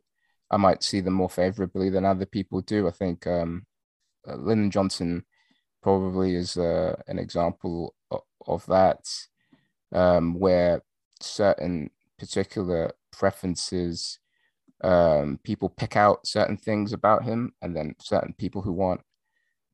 i 0.51 0.57
might 0.57 0.83
see 0.83 1.01
them 1.01 1.13
more 1.13 1.29
favorably 1.29 1.89
than 1.89 2.05
other 2.05 2.25
people 2.25 2.61
do. 2.61 2.87
I 2.87 2.91
think 2.91 3.25
um 3.25 3.65
uh, 4.27 4.35
Lyndon 4.35 4.71
Johnson 4.71 5.23
probably 5.81 6.35
is 6.35 6.57
uh, 6.57 6.95
an 7.07 7.19
example 7.19 7.93
of, 8.11 8.21
of 8.47 8.65
that, 8.65 9.05
um, 9.93 10.39
where 10.39 10.81
certain 11.21 11.91
particular 12.17 12.91
preferences, 13.11 14.19
um, 14.83 15.39
people 15.43 15.69
pick 15.69 15.95
out 15.95 16.25
certain 16.25 16.57
things 16.57 16.91
about 16.91 17.23
him, 17.23 17.53
and 17.61 17.75
then 17.75 17.95
certain 17.99 18.33
people 18.37 18.61
who 18.61 18.71
want, 18.71 19.01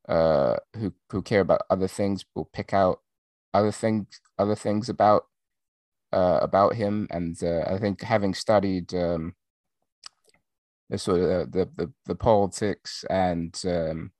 uh, 0.08 0.56
who 0.76 0.92
who 1.10 1.22
care 1.22 1.40
about 1.40 1.62
other 1.70 1.88
things 1.88 2.24
will 2.34 2.46
pick 2.52 2.72
out 2.72 3.00
other 3.54 3.72
things, 3.72 4.20
other 4.38 4.54
things 4.54 4.88
about 4.88 5.26
uh, 6.12 6.38
about 6.42 6.74
him. 6.74 7.06
And 7.10 7.40
uh, 7.42 7.64
I 7.68 7.78
think 7.78 8.02
having 8.02 8.34
studied 8.34 8.94
um, 8.94 9.34
the 10.90 10.98
sort 10.98 11.20
of 11.20 11.52
the 11.52 11.68
the, 11.76 11.92
the 12.06 12.14
politics 12.14 13.04
and 13.10 13.58
um, 13.66 14.12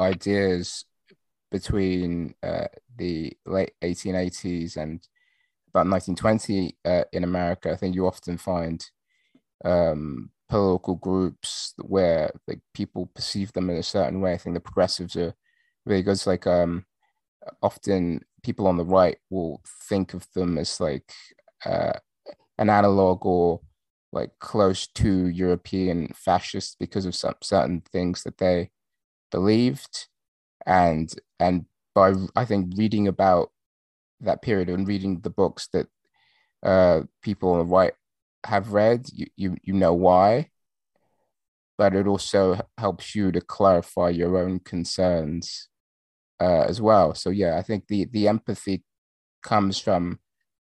ideas 0.00 0.84
between 1.50 2.34
uh, 2.42 2.66
the 2.96 3.32
late 3.46 3.72
1880s 3.82 4.76
and 4.76 5.06
about 5.68 5.86
1920 5.86 6.76
uh, 6.84 7.04
in 7.12 7.24
America, 7.24 7.70
I 7.70 7.76
think 7.76 7.94
you 7.94 8.06
often 8.06 8.36
find 8.36 8.84
um, 9.64 10.30
political 10.48 10.96
groups 10.96 11.74
where 11.78 12.30
like 12.46 12.60
people 12.74 13.06
perceive 13.14 13.52
them 13.52 13.70
in 13.70 13.76
a 13.76 13.82
certain 13.82 14.20
way. 14.20 14.32
I 14.32 14.38
think 14.38 14.54
the 14.54 14.60
progressives 14.60 15.16
are 15.16 15.34
really 15.86 16.02
good. 16.02 16.12
It's 16.12 16.26
like 16.26 16.46
um, 16.46 16.84
often 17.62 18.24
people 18.42 18.66
on 18.66 18.76
the 18.76 18.84
right 18.84 19.18
will 19.30 19.62
think 19.88 20.14
of 20.14 20.26
them 20.34 20.58
as 20.58 20.80
like 20.80 21.12
uh, 21.64 21.92
an 22.58 22.70
analog 22.70 23.24
or 23.26 23.60
like 24.12 24.30
close 24.40 24.86
to 24.86 25.28
European 25.28 26.08
fascists 26.14 26.76
because 26.78 27.04
of 27.04 27.14
some 27.14 27.34
certain 27.42 27.82
things 27.92 28.22
that 28.22 28.38
they 28.38 28.70
believed 29.30 30.06
and 30.66 31.14
and 31.40 31.64
by 31.94 32.12
i 32.36 32.44
think 32.44 32.72
reading 32.76 33.08
about 33.08 33.50
that 34.20 34.42
period 34.42 34.68
and 34.68 34.88
reading 34.88 35.20
the 35.20 35.30
books 35.30 35.68
that 35.72 35.86
uh, 36.62 37.02
people 37.22 37.52
on 37.52 37.58
the 37.58 37.64
right 37.64 37.92
have 38.44 38.72
read 38.72 39.06
you, 39.12 39.26
you 39.36 39.56
you 39.62 39.72
know 39.72 39.92
why 39.92 40.48
but 41.76 41.94
it 41.94 42.06
also 42.06 42.60
helps 42.76 43.14
you 43.14 43.30
to 43.30 43.40
clarify 43.40 44.08
your 44.08 44.36
own 44.36 44.58
concerns 44.58 45.68
uh, 46.40 46.62
as 46.62 46.80
well. 46.80 47.14
So 47.14 47.30
yeah 47.30 47.56
i 47.58 47.62
think 47.62 47.86
the 47.88 48.06
the 48.06 48.28
empathy 48.28 48.84
comes 49.42 49.78
from 49.78 50.18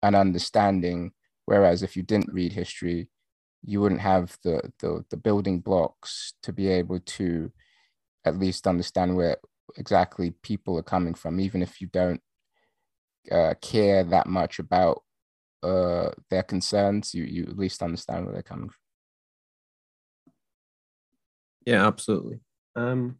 an 0.02 0.14
understanding 0.14 1.12
whereas 1.46 1.82
if 1.82 1.96
you 1.96 2.02
didn't 2.02 2.32
read 2.32 2.52
history 2.52 3.08
you 3.64 3.80
wouldn't 3.80 4.00
have 4.00 4.36
the 4.44 4.72
the, 4.80 5.04
the 5.10 5.16
building 5.16 5.60
blocks 5.60 6.34
to 6.42 6.52
be 6.52 6.68
able 6.68 7.00
to 7.00 7.52
at 8.24 8.38
least 8.38 8.66
understand 8.66 9.16
where 9.16 9.36
exactly 9.76 10.30
people 10.42 10.78
are 10.78 10.82
coming 10.82 11.14
from, 11.14 11.40
even 11.40 11.62
if 11.62 11.80
you 11.80 11.86
don't 11.88 12.20
uh, 13.30 13.54
care 13.60 14.04
that 14.04 14.26
much 14.26 14.58
about 14.58 15.02
uh, 15.62 16.10
their 16.30 16.42
concerns. 16.42 17.14
You 17.14 17.24
you 17.24 17.44
at 17.44 17.58
least 17.58 17.82
understand 17.82 18.24
where 18.24 18.34
they're 18.34 18.42
coming 18.42 18.68
from. 18.68 18.76
Yeah, 21.64 21.86
absolutely. 21.86 22.40
Um, 22.74 23.18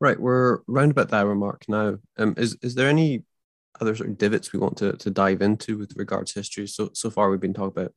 right, 0.00 0.18
we're 0.18 0.60
round 0.66 0.90
about 0.92 1.10
that 1.10 1.26
remark 1.26 1.64
now. 1.68 1.98
Um, 2.16 2.34
is 2.36 2.56
is 2.62 2.74
there 2.74 2.88
any 2.88 3.24
other 3.80 3.94
sort 3.94 4.08
of 4.08 4.18
divots 4.18 4.52
we 4.52 4.58
want 4.58 4.78
to 4.78 4.92
to 4.94 5.10
dive 5.10 5.42
into 5.42 5.78
with 5.78 5.96
regards 5.96 6.32
to 6.32 6.40
history? 6.40 6.66
So 6.66 6.90
so 6.94 7.10
far 7.10 7.30
we've 7.30 7.40
been 7.40 7.54
talking 7.54 7.82
about 7.82 7.92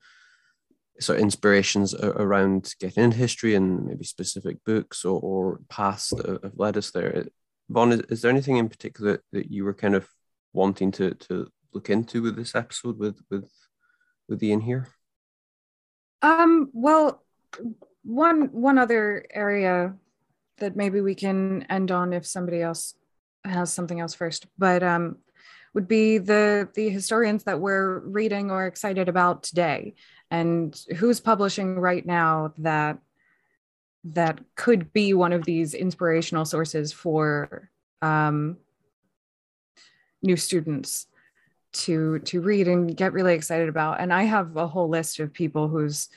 sort 1.00 1.18
of 1.18 1.24
inspirations 1.24 1.96
around 1.96 2.74
getting 2.80 3.06
into 3.06 3.18
history 3.18 3.56
and 3.56 3.86
maybe 3.86 4.04
specific 4.04 4.58
books 4.66 5.06
or, 5.06 5.20
or 5.22 5.62
paths 5.70 6.10
that 6.10 6.44
have 6.44 6.58
led 6.58 6.76
us 6.76 6.92
there. 6.92 7.26
Vaughn, 7.70 7.94
is, 7.94 8.02
is 8.10 8.22
there 8.22 8.32
anything 8.32 8.58
in 8.58 8.68
particular 8.68 9.24
that 9.32 9.50
you 9.50 9.64
were 9.64 9.74
kind 9.74 9.96
of 9.96 10.08
wanting 10.52 10.92
to 10.92 11.14
to 11.14 11.48
look 11.74 11.89
into 11.89 12.22
with 12.22 12.36
this 12.36 12.55
episode 12.55 12.97
with 12.97 13.22
with 13.30 13.51
with 14.28 14.43
Ian 14.43 14.61
here? 14.61 14.88
Um, 16.22 16.70
well, 16.74 17.24
one 18.03 18.51
one 18.51 18.78
other 18.78 19.26
area 19.32 19.95
that 20.57 20.76
maybe 20.76 21.01
we 21.01 21.15
can 21.15 21.63
end 21.70 21.91
on 21.91 22.13
if 22.13 22.26
somebody 22.26 22.61
else 22.61 22.95
has 23.45 23.72
something 23.72 23.99
else 23.99 24.13
first, 24.13 24.47
but 24.57 24.84
um, 24.84 25.17
would 25.74 25.88
be 25.88 26.17
the 26.17 26.70
the 26.74 26.89
historians 26.89 27.43
that 27.43 27.59
we're 27.59 27.99
reading 27.99 28.51
or 28.51 28.65
excited 28.65 29.09
about 29.09 29.43
today 29.43 29.95
and 30.32 30.80
who's 30.97 31.20
publishing 31.20 31.80
right 31.80 32.05
now 32.05 32.53
that 32.57 32.99
that 34.03 34.39
could 34.55 34.93
be 34.93 35.13
one 35.13 35.34
of 35.34 35.43
these 35.43 35.74
inspirational 35.74 36.45
sources 36.45 36.93
for 36.93 37.70
um, 38.01 38.57
new 40.22 40.38
students 40.38 41.07
to 41.72 42.20
to 42.20 42.41
read 42.41 42.67
and 42.67 42.95
get 42.95 43.13
really 43.13 43.34
excited 43.34 43.70
about. 43.70 43.99
And 43.99 44.13
i 44.13 44.24
have 44.24 44.55
a 44.57 44.67
whole 44.67 44.89
list 44.89 45.20
of 45.20 45.34
people 45.34 45.67
whose 45.67 46.09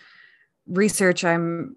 research 0.67 1.25
i'm 1.25 1.77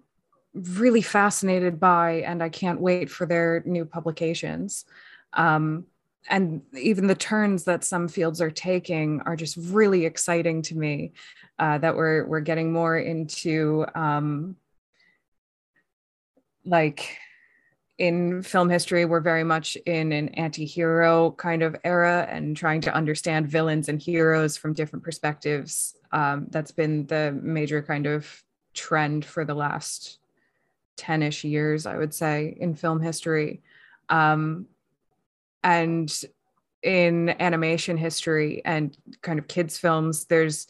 really 0.54 1.02
fascinated 1.02 1.78
by 1.78 2.22
and 2.26 2.42
i 2.42 2.48
can't 2.48 2.80
wait 2.80 3.10
for 3.10 3.26
their 3.26 3.62
new 3.66 3.84
publications. 3.84 4.84
Um, 5.32 5.86
and 6.28 6.62
even 6.72 7.06
the 7.06 7.14
turns 7.14 7.64
that 7.64 7.84
some 7.84 8.08
fields 8.08 8.40
are 8.40 8.50
taking 8.50 9.20
are 9.26 9.36
just 9.36 9.56
really 9.56 10.06
exciting 10.06 10.62
to 10.62 10.76
me 10.76 11.12
uh, 11.58 11.78
that 11.78 11.96
we're 11.96 12.26
we're 12.26 12.40
getting 12.40 12.72
more 12.72 12.98
into 12.98 13.86
um, 13.94 14.56
like 16.64 17.18
in 17.98 18.42
film 18.42 18.68
history 18.68 19.06
we're 19.06 19.20
very 19.20 19.44
much 19.44 19.76
in 19.86 20.12
an 20.12 20.28
anti-hero 20.30 21.30
kind 21.32 21.62
of 21.62 21.74
era 21.82 22.26
and 22.30 22.56
trying 22.56 22.80
to 22.82 22.94
understand 22.94 23.48
villains 23.48 23.88
and 23.88 24.02
heroes 24.02 24.56
from 24.56 24.74
different 24.74 25.02
perspectives. 25.02 25.94
Um, 26.12 26.46
that's 26.50 26.72
been 26.72 27.06
the 27.06 27.38
major 27.42 27.82
kind 27.82 28.06
of 28.06 28.42
trend 28.74 29.24
for 29.24 29.44
the 29.44 29.54
last 29.54 30.18
10ish 30.98 31.48
years 31.48 31.84
i 31.86 31.96
would 31.96 32.14
say 32.14 32.56
in 32.60 32.74
film 32.74 33.00
history. 33.00 33.62
Um, 34.08 34.66
and 35.64 36.12
in 36.82 37.30
animation 37.40 37.96
history 37.96 38.62
and 38.64 38.96
kind 39.22 39.38
of 39.38 39.48
kids 39.48 39.78
films 39.78 40.26
there's 40.26 40.68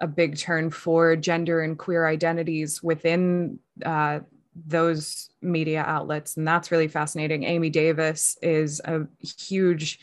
a 0.00 0.06
big 0.06 0.36
turn 0.36 0.70
for 0.70 1.16
gender 1.16 1.60
and 1.62 1.78
queer 1.78 2.06
identities 2.06 2.82
within 2.82 3.58
uh, 3.86 4.20
those 4.54 5.30
media 5.42 5.82
outlets 5.86 6.36
and 6.36 6.46
that's 6.46 6.70
really 6.70 6.88
fascinating. 6.88 7.44
Amy 7.44 7.70
davis 7.70 8.38
is 8.42 8.80
a 8.84 9.06
huge 9.20 10.00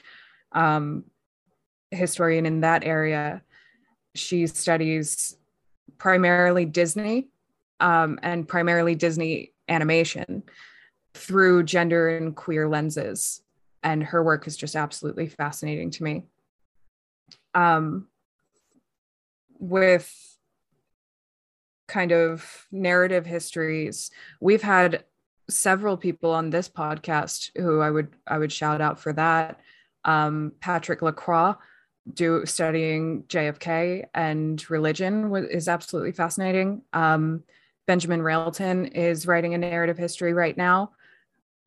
um, 0.51 1.03
historian 1.91 2.45
in 2.45 2.61
that 2.61 2.83
area. 2.83 3.41
She 4.15 4.47
studies 4.47 5.37
primarily 5.97 6.65
disney 6.65 7.29
um, 7.79 8.19
and 8.23 8.47
primarily 8.47 8.95
disney 8.95 9.53
animation 9.69 10.43
through 11.13 11.63
gender 11.63 12.09
and 12.17 12.35
queer 12.35 12.67
lenses 12.67 13.41
and 13.83 14.03
her 14.03 14.23
work 14.23 14.47
is 14.47 14.57
just 14.57 14.75
absolutely 14.75 15.27
fascinating 15.27 15.89
to 15.91 16.03
me. 16.03 16.23
Um, 17.53 18.07
with 19.59 20.30
kind 21.91 22.13
of 22.13 22.67
narrative 22.71 23.25
histories. 23.25 24.11
We've 24.39 24.61
had 24.61 25.03
several 25.49 25.97
people 25.97 26.31
on 26.31 26.49
this 26.49 26.69
podcast 26.69 27.51
who 27.57 27.81
i 27.81 27.91
would 27.91 28.07
i 28.25 28.37
would 28.37 28.51
shout 28.51 28.79
out 28.81 28.99
for 28.99 29.11
that. 29.13 29.59
Um, 30.05 30.53
patrick 30.61 31.01
lacroix 31.01 31.53
do 32.11 32.45
studying 32.45 33.23
jfk 33.23 34.05
and 34.15 34.69
religion 34.71 35.35
is 35.51 35.67
absolutely 35.67 36.13
fascinating. 36.13 36.81
Um, 36.93 37.43
Benjamin 37.87 38.21
Railton 38.21 38.85
is 38.85 39.27
writing 39.27 39.53
a 39.53 39.57
narrative 39.57 39.97
history 39.97 40.33
right 40.33 40.55
now 40.55 40.91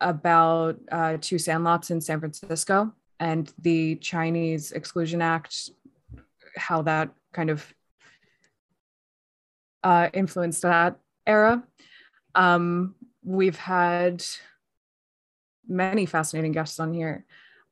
about 0.00 0.78
uh, 0.90 1.18
two 1.20 1.36
sandlots 1.36 1.90
in 1.90 2.00
San 2.00 2.18
Francisco 2.18 2.92
and 3.20 3.52
the 3.58 3.96
Chinese 3.96 4.72
Exclusion 4.72 5.20
Act, 5.20 5.70
how 6.56 6.82
that 6.82 7.10
kind 7.32 7.50
of 7.50 7.74
uh, 9.84 10.08
influenced 10.12 10.62
that 10.62 10.98
era. 11.26 11.62
Um, 12.34 12.96
we've 13.22 13.56
had 13.56 14.24
many 15.68 16.06
fascinating 16.06 16.52
guests 16.52 16.80
on 16.80 16.92
here. 16.92 17.24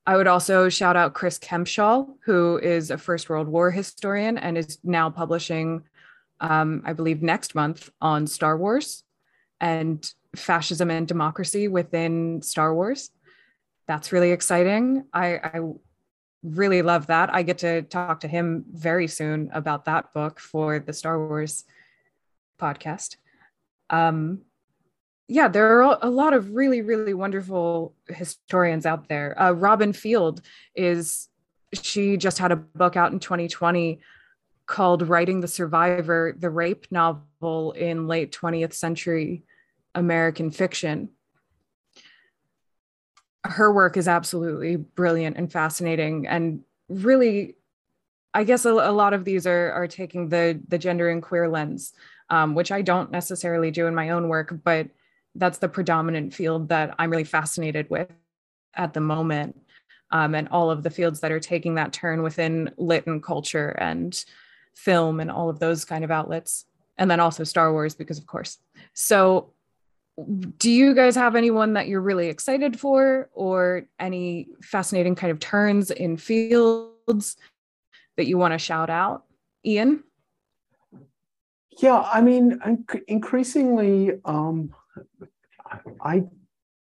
I 0.06 0.16
would 0.16 0.26
also 0.26 0.68
shout 0.68 0.96
out 0.96 1.14
Chris 1.14 1.38
Kempshall, 1.38 2.14
who 2.24 2.58
is 2.58 2.90
a 2.90 2.98
First 2.98 3.28
World 3.28 3.48
War 3.48 3.70
historian 3.70 4.36
and 4.36 4.58
is 4.58 4.78
now 4.84 5.10
publishing, 5.10 5.84
um, 6.40 6.82
I 6.84 6.92
believe, 6.92 7.22
next 7.22 7.54
month 7.54 7.90
on 8.00 8.26
Star 8.26 8.56
Wars 8.56 9.04
and 9.60 10.08
fascism 10.34 10.90
and 10.90 11.06
democracy 11.06 11.68
within 11.68 12.42
Star 12.42 12.74
Wars. 12.74 13.10
That's 13.86 14.12
really 14.12 14.32
exciting. 14.32 15.04
I, 15.12 15.36
I 15.36 15.60
really 16.42 16.82
love 16.82 17.06
that. 17.06 17.32
I 17.32 17.42
get 17.42 17.58
to 17.58 17.82
talk 17.82 18.20
to 18.20 18.28
him 18.28 18.64
very 18.72 19.06
soon 19.06 19.50
about 19.52 19.84
that 19.84 20.12
book 20.12 20.40
for 20.40 20.80
the 20.80 20.92
Star 20.92 21.28
Wars 21.28 21.64
podcast. 22.62 23.16
Um, 23.90 24.42
yeah, 25.28 25.48
there 25.48 25.82
are 25.82 25.98
a 26.02 26.10
lot 26.10 26.34
of 26.34 26.54
really, 26.54 26.82
really 26.82 27.14
wonderful 27.14 27.94
historians 28.08 28.86
out 28.86 29.08
there. 29.08 29.40
Uh, 29.40 29.52
Robin 29.52 29.92
Field 29.92 30.42
is, 30.74 31.28
she 31.72 32.16
just 32.16 32.38
had 32.38 32.52
a 32.52 32.56
book 32.56 32.96
out 32.96 33.12
in 33.12 33.18
2020 33.18 34.00
called 34.66 35.08
Writing 35.08 35.40
the 35.40 35.48
Survivor, 35.48 36.34
the 36.38 36.50
rape 36.50 36.86
novel 36.90 37.72
in 37.72 38.06
late 38.06 38.32
20th 38.32 38.74
century 38.74 39.44
American 39.94 40.50
fiction. 40.50 41.10
Her 43.44 43.72
work 43.72 43.96
is 43.96 44.06
absolutely 44.06 44.76
brilliant 44.76 45.36
and 45.36 45.50
fascinating 45.50 46.26
and 46.26 46.60
really 46.88 47.56
I 48.34 48.44
guess 48.44 48.64
a, 48.64 48.70
a, 48.70 48.92
lot 48.92 49.12
of 49.12 49.24
these 49.24 49.46
are 49.46 49.72
are 49.72 49.86
taking 49.86 50.28
the 50.28 50.58
the 50.68 50.78
gender 50.78 51.10
and 51.10 51.22
queer 51.22 51.48
lens, 51.48 51.92
um, 52.32 52.54
which 52.54 52.72
I 52.72 52.80
don't 52.80 53.10
necessarily 53.10 53.70
do 53.70 53.86
in 53.86 53.94
my 53.94 54.08
own 54.08 54.26
work, 54.26 54.54
but 54.64 54.88
that's 55.34 55.58
the 55.58 55.68
predominant 55.68 56.32
field 56.32 56.70
that 56.70 56.94
I'm 56.98 57.10
really 57.10 57.24
fascinated 57.24 57.90
with 57.90 58.08
at 58.74 58.94
the 58.94 59.00
moment. 59.00 59.60
Um, 60.10 60.34
and 60.34 60.48
all 60.48 60.70
of 60.70 60.82
the 60.82 60.90
fields 60.90 61.20
that 61.20 61.30
are 61.30 61.40
taking 61.40 61.74
that 61.74 61.92
turn 61.92 62.22
within 62.22 62.70
lit 62.78 63.06
and 63.06 63.22
culture 63.22 63.68
and 63.68 64.24
film 64.74 65.20
and 65.20 65.30
all 65.30 65.50
of 65.50 65.58
those 65.58 65.84
kind 65.84 66.04
of 66.04 66.10
outlets. 66.10 66.64
And 66.96 67.10
then 67.10 67.20
also 67.20 67.44
Star 67.44 67.70
Wars, 67.70 67.94
because 67.94 68.16
of 68.18 68.26
course. 68.26 68.58
So, 68.94 69.52
do 70.58 70.70
you 70.70 70.94
guys 70.94 71.16
have 71.16 71.36
anyone 71.36 71.74
that 71.74 71.88
you're 71.88 72.00
really 72.00 72.28
excited 72.28 72.78
for, 72.78 73.30
or 73.32 73.86
any 73.98 74.48
fascinating 74.62 75.14
kind 75.14 75.30
of 75.30 75.40
turns 75.40 75.90
in 75.90 76.18
fields 76.18 77.36
that 78.16 78.26
you 78.26 78.36
want 78.36 78.52
to 78.52 78.58
shout 78.58 78.90
out? 78.90 79.24
Ian? 79.64 80.04
Yeah, 81.78 82.00
I 82.00 82.20
mean, 82.20 82.60
increasingly, 83.08 84.12
um, 84.24 84.74
I 86.00 86.24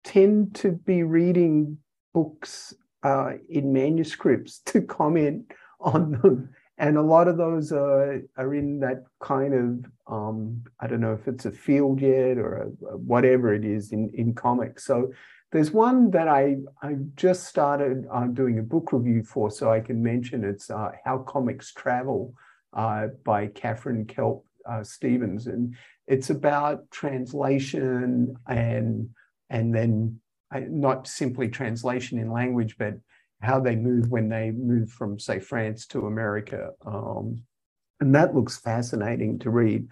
tend 0.04 0.54
to 0.56 0.72
be 0.72 1.02
reading 1.02 1.78
books 2.12 2.74
uh, 3.02 3.32
in 3.48 3.72
manuscripts 3.72 4.60
to 4.66 4.82
comment 4.82 5.52
on 5.80 6.12
them. 6.12 6.50
And 6.76 6.98
a 6.98 7.02
lot 7.02 7.28
of 7.28 7.36
those 7.36 7.72
are, 7.72 8.20
are 8.36 8.54
in 8.54 8.80
that 8.80 9.04
kind 9.20 9.54
of, 9.54 10.12
um, 10.12 10.64
I 10.80 10.86
don't 10.86 11.00
know 11.00 11.14
if 11.14 11.28
it's 11.28 11.46
a 11.46 11.52
field 11.52 12.00
yet 12.00 12.36
or 12.36 12.56
a 12.56 12.96
whatever 12.96 13.54
it 13.54 13.64
is 13.64 13.92
in, 13.92 14.10
in 14.12 14.34
comics. 14.34 14.84
So 14.84 15.12
there's 15.52 15.70
one 15.70 16.10
that 16.10 16.28
I, 16.28 16.56
I 16.82 16.96
just 17.14 17.44
started 17.44 18.06
uh, 18.12 18.26
doing 18.26 18.58
a 18.58 18.62
book 18.62 18.92
review 18.92 19.22
for, 19.22 19.50
so 19.50 19.70
I 19.70 19.80
can 19.80 20.02
mention 20.02 20.44
it's 20.44 20.68
uh, 20.68 20.90
How 21.04 21.18
Comics 21.18 21.72
Travel 21.72 22.34
uh, 22.72 23.06
by 23.24 23.46
Katherine 23.46 24.04
Kelp 24.04 24.44
uh, 24.68 24.82
Stephens. 24.82 25.46
And 25.46 25.74
it's 26.06 26.30
about 26.30 26.90
translation 26.90 28.36
and 28.46 29.08
and 29.50 29.74
then 29.74 30.20
uh, 30.54 30.60
not 30.68 31.06
simply 31.06 31.48
translation 31.48 32.18
in 32.18 32.30
language, 32.30 32.76
but 32.78 32.94
how 33.40 33.60
they 33.60 33.76
move 33.76 34.10
when 34.10 34.28
they 34.28 34.50
move 34.50 34.90
from, 34.90 35.18
say, 35.18 35.38
France 35.38 35.86
to 35.86 36.06
America. 36.06 36.70
Um, 36.84 37.42
and 38.00 38.14
that 38.14 38.34
looks 38.34 38.56
fascinating 38.56 39.38
to 39.40 39.50
read. 39.50 39.88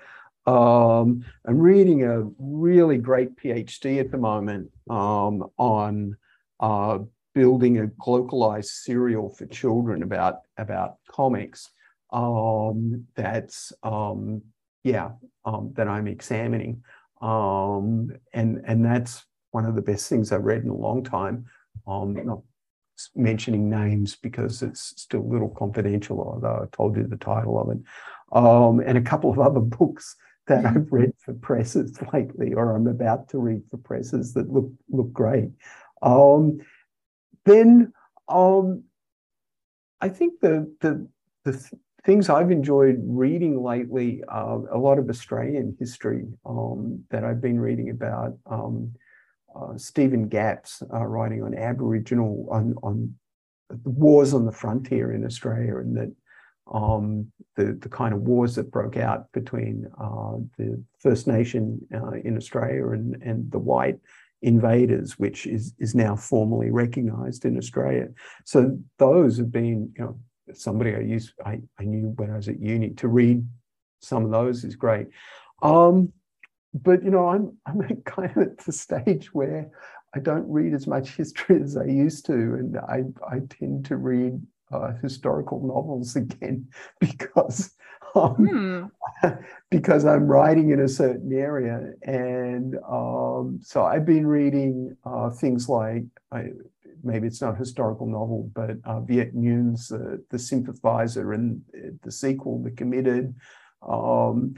Um, 0.46 1.24
I'm 1.46 1.58
reading 1.58 2.04
a 2.04 2.24
really 2.38 2.98
great 2.98 3.36
PhD 3.36 4.00
at 4.00 4.10
the 4.10 4.18
moment 4.18 4.70
um, 4.90 5.44
on 5.58 6.16
uh, 6.60 6.98
building 7.34 7.78
a 7.78 7.90
localized 8.06 8.70
serial 8.70 9.30
for 9.30 9.46
children 9.46 10.02
about, 10.02 10.40
about 10.56 10.96
comics. 11.08 11.68
Um, 12.12 13.06
that's 13.14 13.72
um, 13.82 14.42
yeah, 14.84 15.10
um, 15.44 15.72
that 15.76 15.88
I'm 15.88 16.06
examining. 16.06 16.82
Um, 17.20 18.10
and, 18.32 18.62
and 18.66 18.84
that's 18.84 19.24
one 19.52 19.64
of 19.66 19.74
the 19.74 19.82
best 19.82 20.08
things 20.08 20.32
I've 20.32 20.44
read 20.44 20.62
in 20.62 20.68
a 20.68 20.74
long 20.74 21.04
time. 21.04 21.46
Um, 21.86 22.14
not 22.24 22.40
mentioning 23.14 23.68
names 23.68 24.16
because 24.16 24.62
it's 24.62 24.94
still 25.00 25.20
a 25.20 25.32
little 25.32 25.48
confidential, 25.48 26.20
although 26.20 26.62
I 26.62 26.76
told 26.76 26.96
you 26.96 27.06
the 27.06 27.16
title 27.16 27.60
of 27.60 27.70
it. 27.70 27.78
Um, 28.32 28.80
and 28.80 28.98
a 28.98 29.02
couple 29.02 29.30
of 29.30 29.38
other 29.38 29.60
books 29.78 30.16
that 30.46 30.66
I've 30.66 30.90
read 30.90 31.12
for 31.18 31.34
presses 31.34 31.96
lately, 32.12 32.52
or 32.54 32.74
I'm 32.74 32.88
about 32.88 33.28
to 33.30 33.38
read 33.38 33.62
for 33.70 33.76
presses 33.76 34.34
that 34.34 34.50
look 34.50 34.70
look 34.90 35.12
great. 35.12 35.50
Um, 36.02 36.58
then 37.44 37.92
um, 38.28 38.84
I 40.00 40.08
think 40.08 40.40
the 40.40 40.74
the 40.80 41.08
the 41.44 41.70
things 42.04 42.28
I've 42.28 42.50
enjoyed 42.50 43.00
reading 43.04 43.62
lately, 43.62 44.22
uh, 44.28 44.58
a 44.72 44.78
lot 44.78 44.98
of 44.98 45.08
Australian 45.08 45.76
history 45.78 46.26
um, 46.44 47.04
that 47.10 47.24
I've 47.24 47.40
been 47.40 47.60
reading 47.60 47.90
about. 47.90 48.36
Um, 48.46 48.92
uh, 49.54 49.76
Stephen 49.76 50.28
Gapps 50.28 50.82
uh, 50.92 51.04
writing 51.04 51.42
on 51.42 51.54
Aboriginal, 51.54 52.48
on, 52.50 52.74
on 52.82 53.14
wars 53.84 54.34
on 54.34 54.46
the 54.46 54.52
frontier 54.52 55.12
in 55.12 55.24
Australia 55.24 55.76
and 55.76 55.96
that 55.96 56.12
um, 56.72 57.30
the, 57.56 57.78
the 57.80 57.88
kind 57.88 58.14
of 58.14 58.22
wars 58.22 58.54
that 58.54 58.70
broke 58.70 58.96
out 58.96 59.30
between 59.32 59.86
uh, 60.00 60.36
the 60.56 60.82
First 60.98 61.26
Nation 61.26 61.80
uh, 61.94 62.12
in 62.24 62.36
Australia 62.36 62.88
and, 62.90 63.22
and 63.22 63.50
the 63.50 63.58
white 63.58 63.98
invaders, 64.40 65.18
which 65.18 65.46
is, 65.46 65.74
is 65.78 65.94
now 65.94 66.16
formally 66.16 66.70
recognized 66.70 67.44
in 67.44 67.58
Australia. 67.58 68.08
So 68.44 68.78
those 68.98 69.38
have 69.38 69.52
been, 69.52 69.92
you 69.96 70.04
know, 70.04 70.18
somebody 70.54 70.94
I 70.94 71.00
used 71.00 71.32
I, 71.44 71.60
I 71.78 71.84
knew 71.84 72.12
when 72.16 72.30
I 72.30 72.36
was 72.36 72.48
at 72.48 72.60
uni 72.60 72.90
to 72.90 73.08
read 73.08 73.46
some 74.00 74.24
of 74.24 74.30
those 74.30 74.64
is 74.64 74.76
great. 74.76 75.06
Um, 75.62 76.12
but 76.74 77.02
you 77.02 77.10
know, 77.10 77.28
I'm 77.28 77.56
I'm 77.66 78.02
kind 78.04 78.30
of 78.30 78.42
at 78.42 78.58
the 78.58 78.72
stage 78.72 79.32
where 79.32 79.70
I 80.14 80.18
don't 80.18 80.50
read 80.50 80.74
as 80.74 80.86
much 80.86 81.10
history 81.16 81.62
as 81.62 81.76
I 81.76 81.84
used 81.84 82.26
to, 82.26 82.32
and 82.32 82.76
I 82.76 83.04
I 83.28 83.40
tend 83.48 83.86
to 83.86 83.96
read 83.96 84.40
uh, 84.70 84.92
historical 85.02 85.60
novels 85.66 86.16
again 86.16 86.68
because 87.00 87.72
um, 88.14 88.90
hmm. 89.22 89.28
because 89.70 90.04
I'm 90.04 90.26
writing 90.26 90.70
in 90.70 90.80
a 90.80 90.88
certain 90.88 91.32
area, 91.32 91.92
and 92.02 92.76
um, 92.88 93.60
so 93.62 93.84
I've 93.84 94.04
been 94.04 94.26
reading 94.26 94.96
uh, 95.04 95.30
things 95.30 95.68
like 95.68 96.04
I, 96.30 96.48
maybe 97.02 97.26
it's 97.26 97.40
not 97.40 97.54
a 97.54 97.58
historical 97.58 98.06
novel, 98.06 98.50
but 98.54 98.76
uh, 98.84 99.00
Viet 99.00 99.34
Nguyen's 99.34 99.90
uh, 99.92 100.16
The 100.30 100.38
Sympathizer 100.38 101.32
and 101.32 101.62
uh, 101.76 101.90
the 102.02 102.12
sequel, 102.12 102.62
The 102.62 102.70
Committed. 102.70 103.34
Um, 103.86 104.54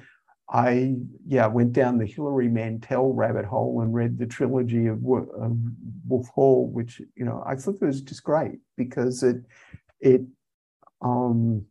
I 0.51 0.97
yeah 1.27 1.47
went 1.47 1.73
down 1.73 1.99
the 1.99 2.07
Hilary 2.07 2.49
Mantel 2.49 3.15
rabbit 3.15 3.47
hole 3.47 3.81
and 3.81 3.95
read 3.95 4.19
the 4.19 4.27
trilogy 4.27 4.87
of, 4.87 4.99
of 4.99 5.57
Wolf 6.07 6.29
Hall, 6.29 6.69
which 6.71 7.01
you 7.17 7.25
know 7.25 7.43
I 7.47 7.57
thought 7.57 7.81
was 7.81 8.03
just 8.03 8.23
great 8.23 8.59
because 8.77 9.23
it 9.23 9.37
it 10.01 10.21
um, 11.01 11.65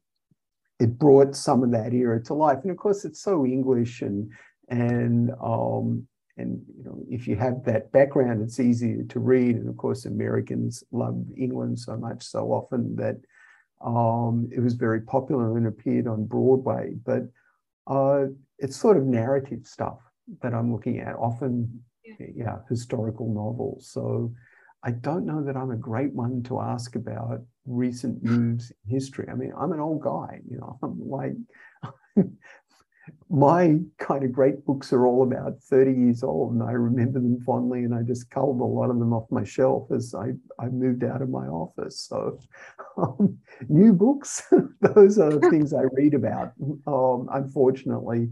it 0.79 0.97
brought 0.97 1.35
some 1.35 1.63
of 1.63 1.71
that 1.71 1.93
era 1.93 2.21
to 2.23 2.33
life, 2.33 2.59
and 2.63 2.71
of 2.71 2.77
course 2.77 3.05
it's 3.05 3.21
so 3.21 3.45
English 3.45 4.01
and 4.01 4.31
and 4.69 5.31
um, 5.41 6.07
and 6.38 6.61
you 6.76 6.84
know 6.84 6.97
if 7.10 7.27
you 7.27 7.35
have 7.35 7.64
that 7.64 7.91
background 7.91 8.41
it's 8.41 8.60
easy 8.60 9.03
to 9.10 9.19
read. 9.19 9.55
And 9.55 9.69
of 9.69 9.77
course 9.77 10.05
americans 10.05 10.84
love 10.91 11.23
england 11.38 11.80
so 11.80 11.95
much 11.95 12.23
so 12.23 12.51
often 12.51 12.95
that 12.95 13.18
um, 13.84 14.49
it 14.51 14.61
was 14.61 14.73
very 14.76 15.01
popular 15.01 15.57
and 15.57 15.68
appeared 15.68 16.07
on 16.07 16.26
broadway. 16.26 16.93
But 17.03 17.23
uh, 17.85 18.27
it's 18.57 18.77
sort 18.77 18.97
of 18.97 19.03
narrative 19.03 19.65
stuff 19.65 19.99
that 20.41 20.53
i'm 20.53 20.72
looking 20.72 20.99
at 20.99 21.15
often 21.15 21.84
yeah. 22.05 22.27
yeah 22.34 22.55
historical 22.69 23.27
novels. 23.27 23.89
So 23.91 24.34
i 24.84 24.91
don't 24.91 25.26
know 25.26 25.43
that 25.43 25.57
i'm 25.57 25.72
a 25.72 25.76
great 25.76 26.14
one 26.14 26.43
to 26.43 26.61
ask 26.61 26.95
about 26.95 27.41
recent 27.65 28.23
moves 28.31 28.72
in 28.72 28.91
history. 28.91 29.27
I 29.30 29.35
mean 29.35 29.53
i'm 29.57 29.73
an 29.73 29.81
old 29.81 30.01
guy 30.01 30.39
you 30.49 30.57
know 30.57 30.80
i'm 30.84 31.10
like 31.10 31.35
my 33.30 33.77
kind 33.97 34.23
of 34.23 34.31
great 34.31 34.63
books 34.65 34.93
are 34.93 35.05
all 35.05 35.23
about 35.23 35.59
30 35.59 35.91
years 35.91 36.23
old 36.23 36.53
and 36.53 36.63
I 36.63 36.71
remember 36.71 37.19
them 37.19 37.39
fondly 37.41 37.84
and 37.84 37.93
I 37.93 38.01
just 38.01 38.30
culled 38.30 38.61
a 38.61 38.63
lot 38.63 38.89
of 38.89 38.99
them 38.99 39.11
off 39.11 39.30
my 39.31 39.43
shelf 39.43 39.91
as 39.91 40.13
I, 40.13 40.31
I 40.59 40.67
moved 40.67 41.03
out 41.03 41.21
of 41.21 41.30
my 41.30 41.47
office. 41.47 41.99
So 41.99 42.39
um, 42.97 43.38
new 43.67 43.93
books, 43.93 44.43
those 44.81 45.19
are 45.19 45.31
the 45.31 45.49
things 45.49 45.73
I 45.73 45.84
read 45.91 46.13
about, 46.13 46.53
um, 46.88 47.27
unfortunately, 47.34 48.30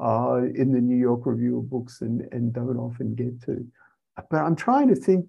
uh, 0.00 0.42
in 0.54 0.72
the 0.72 0.80
New 0.80 0.96
York 0.96 1.26
Review 1.26 1.58
of 1.58 1.70
Books 1.70 2.00
and, 2.00 2.22
and 2.32 2.52
don't 2.52 2.78
often 2.78 3.14
get 3.14 3.40
to. 3.42 3.64
But 4.30 4.38
I'm 4.38 4.56
trying 4.56 4.88
to 4.88 4.96
think, 4.96 5.26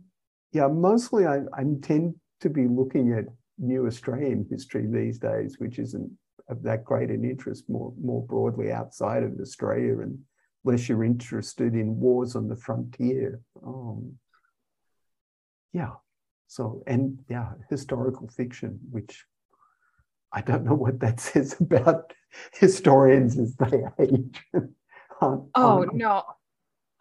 yeah, 0.52 0.68
mostly 0.68 1.26
I, 1.26 1.42
I 1.54 1.64
tend 1.82 2.16
to 2.42 2.50
be 2.50 2.68
looking 2.68 3.14
at 3.14 3.26
new 3.58 3.86
Australian 3.86 4.48
history 4.50 4.88
these 4.88 5.20
days, 5.20 5.58
which 5.60 5.80
isn't 5.80 6.12
of 6.50 6.64
that 6.64 6.84
great 6.84 7.10
an 7.10 7.24
interest 7.24 7.70
more, 7.70 7.94
more 8.02 8.26
broadly 8.26 8.72
outside 8.72 9.24
of 9.24 9.40
Australia 9.40 10.00
and 10.00 10.20
unless 10.66 10.90
you're 10.90 11.04
interested 11.04 11.74
in 11.74 12.00
wars 12.00 12.36
on 12.36 12.48
the 12.48 12.56
frontier. 12.56 13.40
Um, 13.66 14.18
yeah. 15.74 15.94
So, 16.48 16.84
and 16.88 17.20
yeah, 17.30 17.52
historical 17.70 18.28
fiction, 18.28 18.80
which 18.90 19.26
I 20.34 20.42
don't 20.42 20.66
know 20.66 20.76
what 20.76 21.00
that 21.00 21.20
says 21.30 21.56
about 21.60 22.14
historians 22.54 23.38
as 23.40 23.56
they 23.56 23.84
age. 24.00 24.42
um, 25.22 25.50
oh, 25.56 25.84
um, 25.84 25.90
no. 25.94 26.24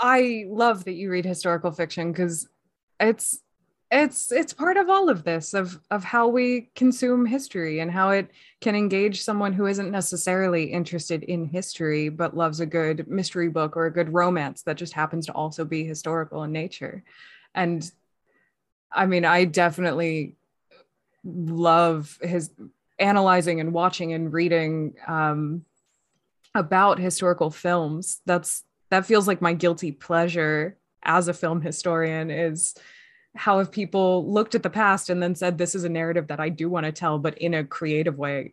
I 0.01 0.45
love 0.49 0.85
that 0.85 0.93
you 0.93 1.11
read 1.11 1.25
historical 1.25 1.73
fiction 1.73 2.13
because 2.13 2.49
it's 3.01 3.41
it's 3.91 4.31
it's 4.33 4.53
part 4.53 4.77
of 4.77 4.91
all 4.91 5.09
of 5.09 5.25
this 5.25 5.55
of 5.55 5.81
of 5.91 6.05
how 6.05 6.29
we 6.29 6.69
consume 6.75 7.25
history 7.25 7.81
and 7.81 7.91
how 7.91 8.11
it 8.11 8.31
can 8.61 8.75
engage 8.75 9.23
someone 9.23 9.53
who 9.53 9.67
isn't 9.67 9.91
necessarily 9.91 10.65
interested 10.65 11.23
in 11.23 11.47
history 11.47 12.11
but 12.11 12.37
loves 12.37 12.61
a 12.61 12.67
good 12.67 13.09
mystery 13.09 13.49
book 13.49 13.77
or 13.77 13.87
a 13.87 13.93
good 13.93 14.13
romance 14.13 14.63
that 14.63 14.77
just 14.77 14.93
happens 14.93 15.25
to 15.25 15.33
also 15.33 15.65
be 15.65 15.85
historical 15.85 16.43
in 16.45 16.53
nature. 16.53 17.03
And 17.55 17.91
i 18.91 19.05
mean 19.07 19.25
i 19.25 19.45
definitely 19.45 20.37
love 21.25 22.19
his 22.23 22.51
analyzing 22.99 23.61
and 23.61 23.73
watching 23.73 24.13
and 24.13 24.33
reading 24.33 24.95
um, 25.07 25.65
about 26.55 26.99
historical 26.99 27.51
films. 27.51 28.21
That's 28.27 28.65
that 28.91 29.07
feels 29.07 29.29
like 29.29 29.43
my 29.43 29.53
guilty 29.53 29.93
pleasure 29.93 30.77
as 31.03 31.29
a 31.29 31.35
film 31.35 31.61
historian 31.61 32.31
is 32.31 32.75
how 33.39 33.59
have 33.59 33.71
people 33.71 34.31
looked 34.31 34.55
at 34.55 34.63
the 34.63 34.71
past 34.71 35.11
and 35.11 35.23
then 35.23 35.35
said 35.35 35.57
this 35.57 35.75
is 35.75 35.85
a 35.85 35.89
narrative 35.89 36.27
that 36.27 36.41
i 36.41 36.49
do 36.49 36.69
want 36.69 36.85
to 36.85 36.93
tell 36.93 37.19
but 37.19 37.37
in 37.39 37.55
a 37.55 37.65
creative 37.65 38.19
way. 38.19 38.53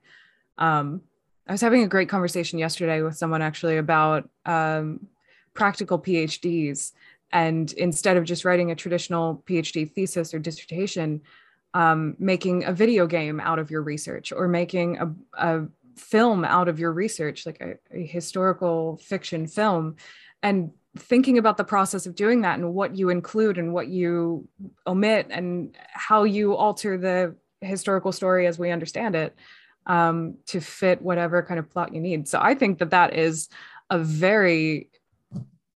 Um, 0.58 1.02
i 1.48 1.52
was 1.52 1.62
having 1.62 1.84
a 1.84 1.88
great 1.88 2.10
conversation 2.10 2.60
yesterday 2.60 3.02
with 3.02 3.18
someone 3.18 3.42
actually 3.42 3.78
about 3.78 4.30
um, 4.46 5.08
practical 5.54 6.00
phds 6.00 6.94
and 7.32 7.74
instead 7.74 8.18
of 8.18 8.24
just 8.24 8.46
writing 8.46 8.72
a 8.72 8.76
traditional 8.76 9.44
phd 9.48 9.92
thesis 9.92 10.34
or 10.34 10.40
dissertation 10.40 11.22
um, 11.76 12.16
making 12.20 12.64
a 12.64 12.72
video 12.72 13.06
game 13.06 13.42
out 13.42 13.60
of 13.60 13.70
your 13.70 13.82
research 13.82 14.32
or 14.32 14.48
making 14.48 14.98
a, 14.98 15.12
a 15.34 15.68
film 15.98 16.46
out 16.46 16.68
of 16.68 16.80
your 16.80 16.92
research 16.92 17.46
like 17.46 17.62
a, 17.62 17.76
a 17.92 18.06
historical 18.06 18.98
fiction 18.98 19.48
film. 19.48 19.98
And 20.42 20.72
thinking 20.98 21.38
about 21.38 21.58
the 21.58 21.64
process 21.64 22.06
of 22.06 22.16
doing 22.16 22.42
that 22.42 22.60
and 22.60 22.74
what 22.74 22.96
you 22.96 23.10
include 23.10 23.58
and 23.58 23.74
what 23.74 23.88
you 23.88 24.48
omit 24.88 25.28
and 25.30 25.76
how 25.92 26.24
you 26.24 26.56
alter 26.56 26.98
the 26.98 27.36
historical 27.62 28.12
story 28.12 28.48
as 28.48 28.58
we 28.58 28.72
understand 28.72 29.16
it 29.16 29.36
um, 29.88 30.36
to 30.48 30.60
fit 30.60 31.02
whatever 31.02 31.44
kind 31.44 31.60
of 31.60 31.70
plot 31.70 31.94
you 31.94 32.02
need. 32.02 32.28
So 32.28 32.40
I 32.42 32.56
think 32.56 32.80
that 32.80 32.92
that 32.92 33.14
is 33.14 33.50
a 33.90 34.00
very 34.00 34.90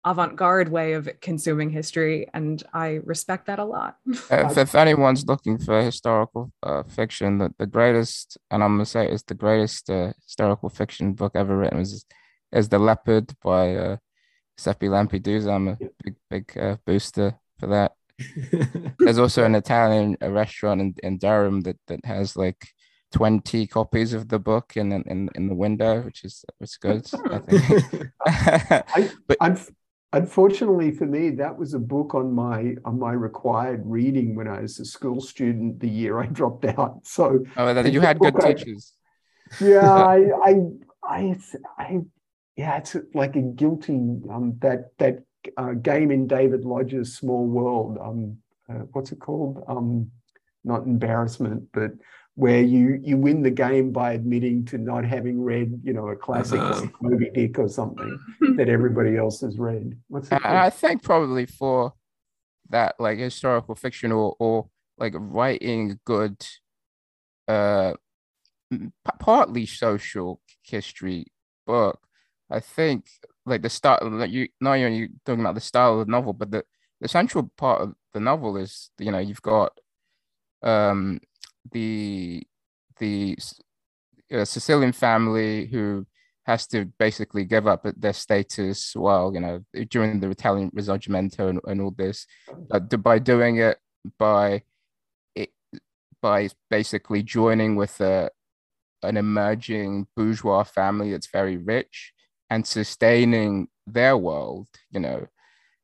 avant-garde 0.06 0.70
way 0.70 0.94
of 0.94 1.10
consuming 1.20 1.70
history 1.70 2.28
and 2.34 2.64
i 2.74 3.00
respect 3.04 3.48
that 3.48 3.60
a 3.60 3.66
lot 3.66 3.98
if, 4.32 4.58
if, 4.58 4.74
anyone's 4.74 5.26
looking 5.26 5.58
for 5.58 5.82
historical 5.82 6.50
uh, 6.64 6.82
fiction 6.84 7.40
the, 7.40 7.54
the 7.58 7.66
greatest 7.66 8.38
and 8.50 8.64
i'm 8.64 8.76
going 8.76 8.86
to 8.86 8.90
say 8.90 9.06
it's 9.06 9.24
the 9.24 9.34
greatest 9.34 9.90
uh, 9.90 10.14
historical 10.24 10.70
fiction 10.70 11.12
book 11.12 11.34
ever 11.36 11.58
written 11.58 11.80
is, 11.80 12.06
is 12.54 12.70
the 12.70 12.80
leopard 12.80 13.34
by 13.44 13.76
uh, 13.76 13.98
Giuseppe 14.58 14.88
Lampedusa. 14.88 15.54
I'm 15.54 15.68
a 15.70 15.78
big, 16.04 16.16
big 16.30 16.58
uh, 16.58 16.78
booster 16.86 17.36
for 17.60 17.68
that. 17.68 17.94
There's 19.00 19.20
also 19.20 19.44
an 19.44 19.56
Italian 19.56 20.18
a 20.22 20.32
restaurant 20.32 20.82
in, 20.82 20.96
in 21.04 21.18
Durham 21.18 21.62
that, 21.62 21.78
that 21.88 22.04
has 22.06 22.36
like 22.36 22.68
20 23.14 23.68
copies 23.68 24.14
of 24.14 24.28
the 24.30 24.40
book 24.40 24.74
in 24.76 24.92
in, 24.92 25.30
in 25.36 25.48
the 25.48 25.56
window, 25.56 26.02
which 26.02 26.24
is 26.24 26.44
which 26.58 26.80
good. 26.80 27.08
I 27.32 27.40
think. 27.40 28.12
I, 28.26 29.12
but, 29.28 29.38
unfortunately 30.14 30.92
for 30.92 31.06
me, 31.06 31.30
that 31.32 31.58
was 31.58 31.74
a 31.74 31.80
book 31.80 32.16
on 32.16 32.34
my 32.34 32.76
on 32.84 33.00
my 33.00 33.14
required 33.14 33.84
reading 33.86 34.36
when 34.36 34.48
I 34.48 34.62
was 34.62 34.80
a 34.80 34.86
school 34.86 35.22
student 35.22 35.80
the 35.80 35.90
year 35.90 36.20
I 36.20 36.26
dropped 36.26 36.66
out. 36.66 37.06
So 37.06 37.44
oh, 37.56 37.82
you 37.82 38.02
had 38.02 38.20
good 38.20 38.36
teachers. 38.40 38.94
I, 39.62 39.66
yeah, 39.66 39.94
I, 39.94 40.32
I 40.44 40.72
I 41.04 41.36
I 41.78 42.00
yeah, 42.58 42.78
it's 42.78 42.96
like 43.14 43.36
a 43.36 43.42
guilty 43.42 43.94
um, 43.94 44.56
that 44.60 44.98
that 44.98 45.24
uh, 45.56 45.74
game 45.74 46.12
in 46.12 46.28
David 46.28 46.66
Lodge's 46.66 47.16
Small 47.16 47.46
World. 47.46 48.00
Um, 48.02 48.38
uh, 48.68 48.84
what's 48.92 49.12
it 49.12 49.20
called? 49.20 49.64
Um, 49.68 50.12
not 50.64 50.86
embarrassment, 50.86 51.68
but 51.72 51.92
where 52.34 52.62
you 52.62 53.00
you 53.02 53.16
win 53.16 53.44
the 53.44 53.52
game 53.52 53.92
by 53.92 54.14
admitting 54.14 54.66
to 54.66 54.80
not 54.80 55.06
having 55.06 55.42
read, 55.42 55.80
you 55.84 55.94
know, 55.94 56.08
a 56.08 56.16
classic 56.16 56.60
uh-huh. 56.60 56.82
like 56.82 57.02
Moby 57.02 57.30
Dick 57.30 57.60
or 57.60 57.70
something 57.70 58.20
that 58.58 58.70
everybody 58.70 59.18
else 59.18 59.42
has 59.42 59.60
read. 59.60 59.96
What's 60.08 60.32
it 60.32 60.44
I 60.44 60.72
think 60.72 61.04
probably 61.04 61.46
for 61.46 61.94
that 62.70 62.96
like 63.00 63.20
historical 63.20 63.76
fiction 63.76 64.12
or 64.12 64.36
or 64.40 64.68
like 64.98 65.14
writing 65.16 66.00
good 66.06 66.44
uh 67.48 67.94
partly 69.20 69.66
social 69.68 70.42
history 70.64 71.28
book 71.66 72.00
I 72.50 72.60
think 72.60 73.06
like 73.46 73.62
the 73.62 73.70
start 73.70 74.06
like 74.06 74.32
you 74.32 74.48
not 74.62 74.78
only 74.78 75.10
talking 75.26 75.42
about 75.42 75.56
the 75.56 75.62
style 75.62 76.00
of 76.00 76.08
the 76.08 76.12
novel, 76.12 76.34
but 76.34 76.52
the, 76.52 76.64
the 77.02 77.08
central 77.08 77.52
part 77.58 77.82
of 77.82 77.96
the 78.14 78.20
novel 78.20 78.58
is 78.58 78.90
you 79.00 79.12
know 79.12 79.20
you've 79.20 79.42
got 79.42 79.78
um 80.64 81.20
the 81.72 82.44
the 83.00 83.38
uh, 84.34 84.46
Sicilian 84.46 84.92
family 84.92 85.68
who 85.68 86.06
has 86.46 86.66
to 86.68 86.86
basically 86.98 87.44
give 87.44 87.68
up 87.68 87.86
their 87.98 88.14
status 88.14 88.96
while 88.96 89.34
you 89.34 89.40
know 89.40 89.64
during 89.90 90.20
the 90.20 90.30
Italian 90.30 90.72
Risorgimento 90.72 91.50
and, 91.50 91.60
and 91.66 91.82
all 91.82 91.92
this, 91.92 92.26
but 92.70 93.04
by 93.04 93.20
doing 93.20 93.58
it 93.58 93.78
by 94.18 94.64
it 95.36 95.50
by 96.22 96.50
basically 96.70 97.24
joining 97.24 97.76
with 97.76 98.00
a 98.00 98.30
an 99.04 99.18
emerging 99.18 100.08
bourgeois 100.16 100.64
family 100.64 101.12
that's 101.12 101.28
very 101.28 101.58
rich 101.58 102.14
and 102.50 102.66
sustaining 102.66 103.68
their 103.86 104.18
world, 104.18 104.68
you 104.92 105.00
know, 105.00 105.28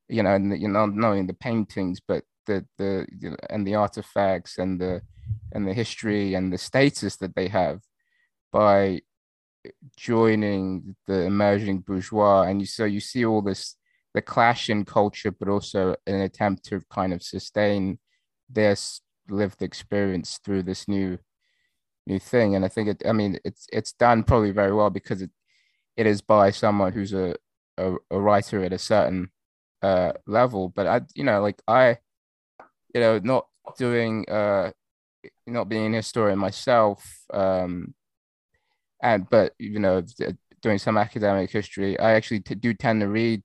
you 0.08 0.22
know, 0.22 0.34
and 0.34 0.60
you 0.60 0.68
know, 0.68 0.86
knowing 0.86 1.26
the 1.26 1.34
paintings, 1.34 2.00
but 2.06 2.24
the 2.46 2.64
the 2.78 3.06
you 3.20 3.30
know, 3.30 3.36
and 3.50 3.66
the 3.66 3.74
artifacts 3.74 4.58
and 4.58 4.80
the 4.80 5.02
and 5.52 5.66
the 5.66 5.72
history 5.72 6.34
and 6.34 6.52
the 6.52 6.58
status 6.58 7.16
that 7.16 7.34
they 7.34 7.48
have 7.48 7.80
by 8.52 9.00
joining 9.96 10.96
the 11.06 11.22
emerging 11.22 11.78
bourgeois. 11.80 12.42
And 12.42 12.60
you 12.60 12.66
so 12.66 12.84
you 12.84 13.00
see 13.00 13.24
all 13.24 13.42
this 13.42 13.76
the 14.12 14.22
clash 14.22 14.70
in 14.70 14.84
culture 14.84 15.32
but 15.32 15.48
also 15.48 15.96
an 16.06 16.20
attempt 16.20 16.64
to 16.66 16.80
kind 16.90 17.12
of 17.12 17.22
sustain 17.22 17.98
their 18.48 18.76
lived 19.28 19.62
experience 19.62 20.38
through 20.44 20.62
this 20.62 20.86
new 20.86 21.18
new 22.06 22.18
thing. 22.18 22.54
And 22.54 22.64
i 22.64 22.68
think 22.68 22.88
it 22.88 23.02
i 23.06 23.12
mean 23.12 23.38
it's 23.44 23.66
it's 23.72 23.92
done 23.92 24.22
probably 24.22 24.50
very 24.50 24.72
well 24.72 24.90
because 24.90 25.22
it 25.22 25.30
it 25.96 26.06
is 26.06 26.20
by 26.20 26.50
someone 26.50 26.92
who's 26.92 27.12
a, 27.12 27.34
a, 27.78 27.94
a 28.10 28.20
writer 28.20 28.62
at 28.64 28.72
a 28.72 28.78
certain 28.78 29.30
uh, 29.82 30.12
level. 30.26 30.68
But 30.68 30.86
I, 30.86 31.00
you 31.14 31.24
know, 31.24 31.40
like 31.42 31.60
I, 31.68 31.98
you 32.94 33.00
know, 33.00 33.18
not 33.18 33.46
doing, 33.78 34.28
uh, 34.28 34.72
not 35.46 35.68
being 35.68 35.94
a 35.94 35.98
historian 35.98 36.38
myself, 36.38 37.04
um, 37.32 37.94
and 39.02 39.28
but 39.28 39.52
you 39.58 39.78
know, 39.78 40.02
doing 40.62 40.78
some 40.78 40.96
academic 40.96 41.50
history, 41.50 41.98
I 41.98 42.12
actually 42.12 42.40
t- 42.40 42.54
do 42.54 42.72
tend 42.74 43.00
to 43.02 43.08
read 43.08 43.42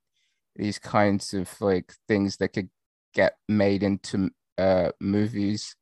these 0.55 0.79
kinds 0.79 1.33
of 1.33 1.49
like 1.61 1.93
things 2.07 2.37
that 2.37 2.49
could 2.49 2.69
get 3.13 3.35
made 3.47 3.83
into 3.83 4.29
uh, 4.57 4.91
movies. 5.01 5.75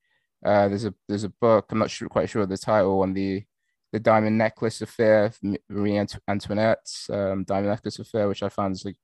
Uh, 0.45 0.67
there's 0.69 0.85
a 0.85 0.93
there's 1.07 1.23
a 1.23 1.33
book 1.41 1.65
I'm 1.71 1.79
not 1.79 1.91
sure 1.91 2.09
quite 2.09 2.29
sure 2.29 2.45
the 2.45 2.57
title 2.57 3.01
on 3.01 3.13
the 3.13 3.43
the 3.91 3.99
Diamond 3.99 4.37
Necklace 4.37 4.81
Affair, 4.81 5.31
Marie 5.69 5.97
Antoinette's 6.27 7.09
um, 7.09 7.43
Diamond 7.45 7.69
Necklace 7.69 7.99
Affair, 7.99 8.27
which 8.27 8.43
I 8.43 8.49
found 8.49 8.75
is 8.75 8.85
like, 8.85 8.97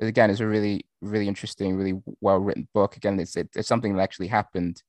again, 0.00 0.30
is 0.30 0.40
a 0.40 0.46
really, 0.46 0.84
really 1.00 1.28
interesting, 1.28 1.76
really 1.76 2.00
well 2.20 2.38
written 2.38 2.68
book. 2.74 2.96
Again, 2.96 3.20
it's, 3.20 3.36
it, 3.36 3.48
it's 3.54 3.68
something 3.68 3.94
that 3.94 4.02
actually 4.02 4.26
happened 4.26 4.82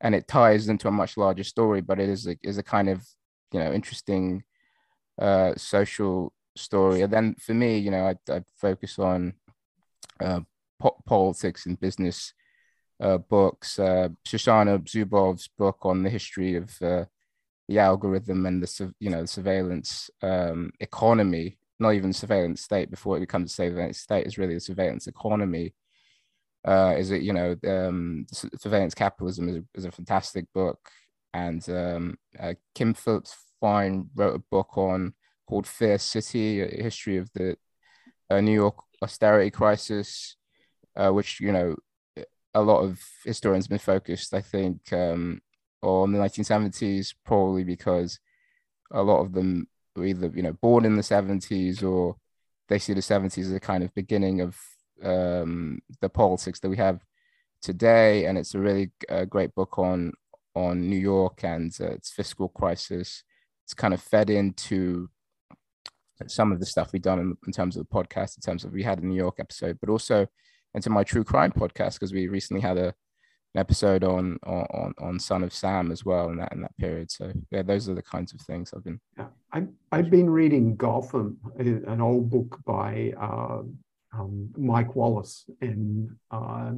and 0.00 0.14
it 0.14 0.26
ties 0.26 0.68
into 0.68 0.88
a 0.88 0.92
much 0.92 1.16
larger 1.16 1.44
story, 1.44 1.80
but 1.80 2.00
it 2.00 2.08
is 2.08 2.26
a, 2.26 2.36
is 2.42 2.58
a 2.58 2.62
kind 2.62 2.88
of, 2.88 3.06
you 3.52 3.60
know, 3.60 3.72
interesting 3.72 4.42
uh, 5.20 5.52
social 5.56 6.32
story. 6.56 7.02
And 7.02 7.12
then 7.12 7.36
for 7.38 7.54
me, 7.54 7.78
you 7.78 7.90
know, 7.90 8.06
I, 8.06 8.32
I 8.32 8.42
focus 8.56 8.98
on 8.98 9.34
uh, 10.20 10.40
po- 10.78 11.02
politics 11.06 11.66
and 11.66 11.78
business 11.78 12.32
uh, 13.00 13.18
books. 13.18 13.78
Uh, 13.78 14.08
Shoshana 14.26 14.82
Zuboff's 14.84 15.48
book 15.48 15.78
on 15.82 16.02
the 16.02 16.10
history 16.10 16.56
of 16.56 16.70
uh, 16.82 17.04
the 17.70 17.78
algorithm 17.78 18.46
and 18.46 18.60
the 18.60 18.94
you 18.98 19.10
know 19.10 19.22
the 19.22 19.28
surveillance 19.28 20.10
um, 20.22 20.72
economy, 20.80 21.56
not 21.78 21.94
even 21.94 22.12
surveillance 22.12 22.62
state 22.62 22.90
before 22.90 23.16
it 23.16 23.20
becomes 23.20 23.52
a 23.52 23.54
surveillance 23.54 24.00
state, 24.00 24.26
is 24.26 24.36
really 24.36 24.56
a 24.56 24.60
surveillance 24.60 25.06
economy. 25.06 25.72
Uh, 26.66 26.96
is 26.98 27.12
it 27.12 27.22
you 27.22 27.32
know 27.32 27.54
um, 27.68 28.26
surveillance 28.32 28.92
capitalism 28.92 29.48
is 29.48 29.56
a, 29.58 29.62
is 29.74 29.84
a 29.84 29.92
fantastic 29.92 30.46
book, 30.52 30.80
and 31.32 31.70
um, 31.70 32.18
uh, 32.40 32.54
Kim 32.74 32.92
Phillips 32.92 33.36
Fein 33.60 34.10
wrote 34.16 34.34
a 34.34 34.44
book 34.50 34.76
on 34.76 35.14
called 35.46 35.68
Fear 35.68 35.98
City, 35.98 36.62
a 36.62 36.82
history 36.82 37.18
of 37.18 37.30
the 37.34 37.56
uh, 38.30 38.40
New 38.40 38.54
York 38.54 38.82
austerity 39.00 39.52
crisis, 39.52 40.34
uh, 40.96 41.10
which 41.10 41.38
you 41.38 41.52
know 41.52 41.76
a 42.52 42.62
lot 42.62 42.80
of 42.80 43.00
historians 43.24 43.66
have 43.66 43.70
been 43.70 43.78
focused, 43.78 44.34
I 44.34 44.40
think, 44.40 44.92
um, 44.92 45.40
on 45.82 46.12
the 46.12 46.18
1970s, 46.18 47.14
probably 47.24 47.64
because 47.64 48.18
a 48.92 49.02
lot 49.02 49.20
of 49.20 49.32
them 49.32 49.68
were 49.96 50.04
either 50.06 50.30
you 50.34 50.42
know 50.42 50.52
born 50.52 50.84
in 50.84 50.96
the 50.96 51.02
70s 51.02 51.82
or 51.82 52.16
they 52.68 52.78
see 52.78 52.92
the 52.92 53.00
70s 53.00 53.38
as 53.38 53.52
a 53.52 53.60
kind 53.60 53.82
of 53.82 53.94
beginning 53.94 54.40
of 54.40 54.56
um, 55.02 55.80
the 56.00 56.08
politics 56.08 56.60
that 56.60 56.68
we 56.68 56.76
have 56.76 57.00
today. 57.60 58.26
And 58.26 58.38
it's 58.38 58.54
a 58.54 58.60
really 58.60 58.92
uh, 59.08 59.24
great 59.24 59.54
book 59.54 59.78
on 59.78 60.12
on 60.54 60.88
New 60.88 60.98
York 60.98 61.44
and 61.44 61.76
uh, 61.80 61.92
its 61.92 62.10
fiscal 62.10 62.48
crisis. 62.48 63.22
It's 63.64 63.74
kind 63.74 63.94
of 63.94 64.02
fed 64.02 64.30
into 64.30 65.08
some 66.26 66.52
of 66.52 66.60
the 66.60 66.66
stuff 66.66 66.92
we've 66.92 67.02
done 67.02 67.18
in, 67.18 67.36
in 67.46 67.52
terms 67.52 67.76
of 67.76 67.86
the 67.86 67.94
podcast, 67.94 68.36
in 68.36 68.42
terms 68.42 68.64
of 68.64 68.72
we 68.72 68.82
had 68.82 68.98
a 68.98 69.06
New 69.06 69.16
York 69.16 69.36
episode, 69.38 69.78
but 69.80 69.90
also 69.90 70.26
into 70.74 70.90
my 70.90 71.02
true 71.02 71.24
crime 71.24 71.52
podcast 71.52 71.94
because 71.94 72.12
we 72.12 72.28
recently 72.28 72.60
had 72.60 72.78
a 72.78 72.94
episode 73.56 74.04
on 74.04 74.38
on 74.44 74.94
on 74.98 75.18
Son 75.18 75.42
of 75.42 75.52
Sam 75.52 75.90
as 75.90 76.04
well 76.04 76.30
in 76.30 76.36
that 76.36 76.52
in 76.52 76.62
that 76.62 76.76
period. 76.76 77.10
So 77.10 77.32
yeah, 77.50 77.62
those 77.62 77.88
are 77.88 77.94
the 77.94 78.02
kinds 78.02 78.32
of 78.32 78.40
things 78.40 78.72
I've 78.74 78.84
been. 78.84 79.00
Yeah, 79.18 79.26
I 79.52 79.64
I've 79.92 80.10
been 80.10 80.30
reading 80.30 80.76
Gotham, 80.76 81.38
an 81.58 82.00
old 82.00 82.30
book 82.30 82.58
by 82.64 83.12
uh, 83.20 83.62
um, 84.12 84.50
Mike 84.56 84.96
Wallace, 84.96 85.44
and 85.60 86.10
uh, 86.30 86.72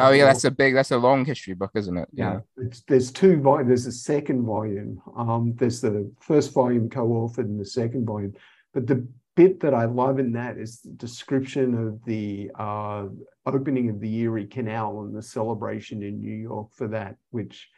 oh 0.00 0.10
yeah, 0.10 0.26
that's 0.26 0.44
a 0.44 0.50
big, 0.50 0.74
that's 0.74 0.92
a 0.92 0.98
long 0.98 1.24
history 1.24 1.54
book, 1.54 1.72
isn't 1.74 1.96
it? 1.96 2.08
Yeah, 2.12 2.40
yeah. 2.56 2.68
there's 2.86 3.10
two 3.10 3.40
volumes. 3.40 3.68
There's 3.68 3.86
a 3.86 3.92
second 3.92 4.44
volume. 4.44 5.00
Um, 5.16 5.54
there's 5.56 5.80
the 5.80 6.10
first 6.20 6.52
volume 6.52 6.88
co-authored 6.88 7.38
and 7.38 7.60
the 7.60 7.64
second 7.64 8.06
volume. 8.06 8.34
But 8.72 8.86
the 8.86 9.06
bit 9.38 9.60
that 9.60 9.72
I 9.72 9.84
love 9.84 10.18
in 10.18 10.32
that 10.32 10.58
is 10.58 10.80
the 10.80 10.90
description 10.90 11.72
of 11.86 12.04
the 12.04 12.50
uh, 12.58 13.06
opening 13.46 13.88
of 13.88 14.00
the 14.00 14.12
Erie 14.16 14.48
Canal 14.48 15.02
and 15.02 15.14
the 15.16 15.22
celebration 15.22 16.02
in 16.02 16.18
New 16.18 16.34
York 16.34 16.72
for 16.72 16.88
that, 16.88 17.14
which, 17.30 17.68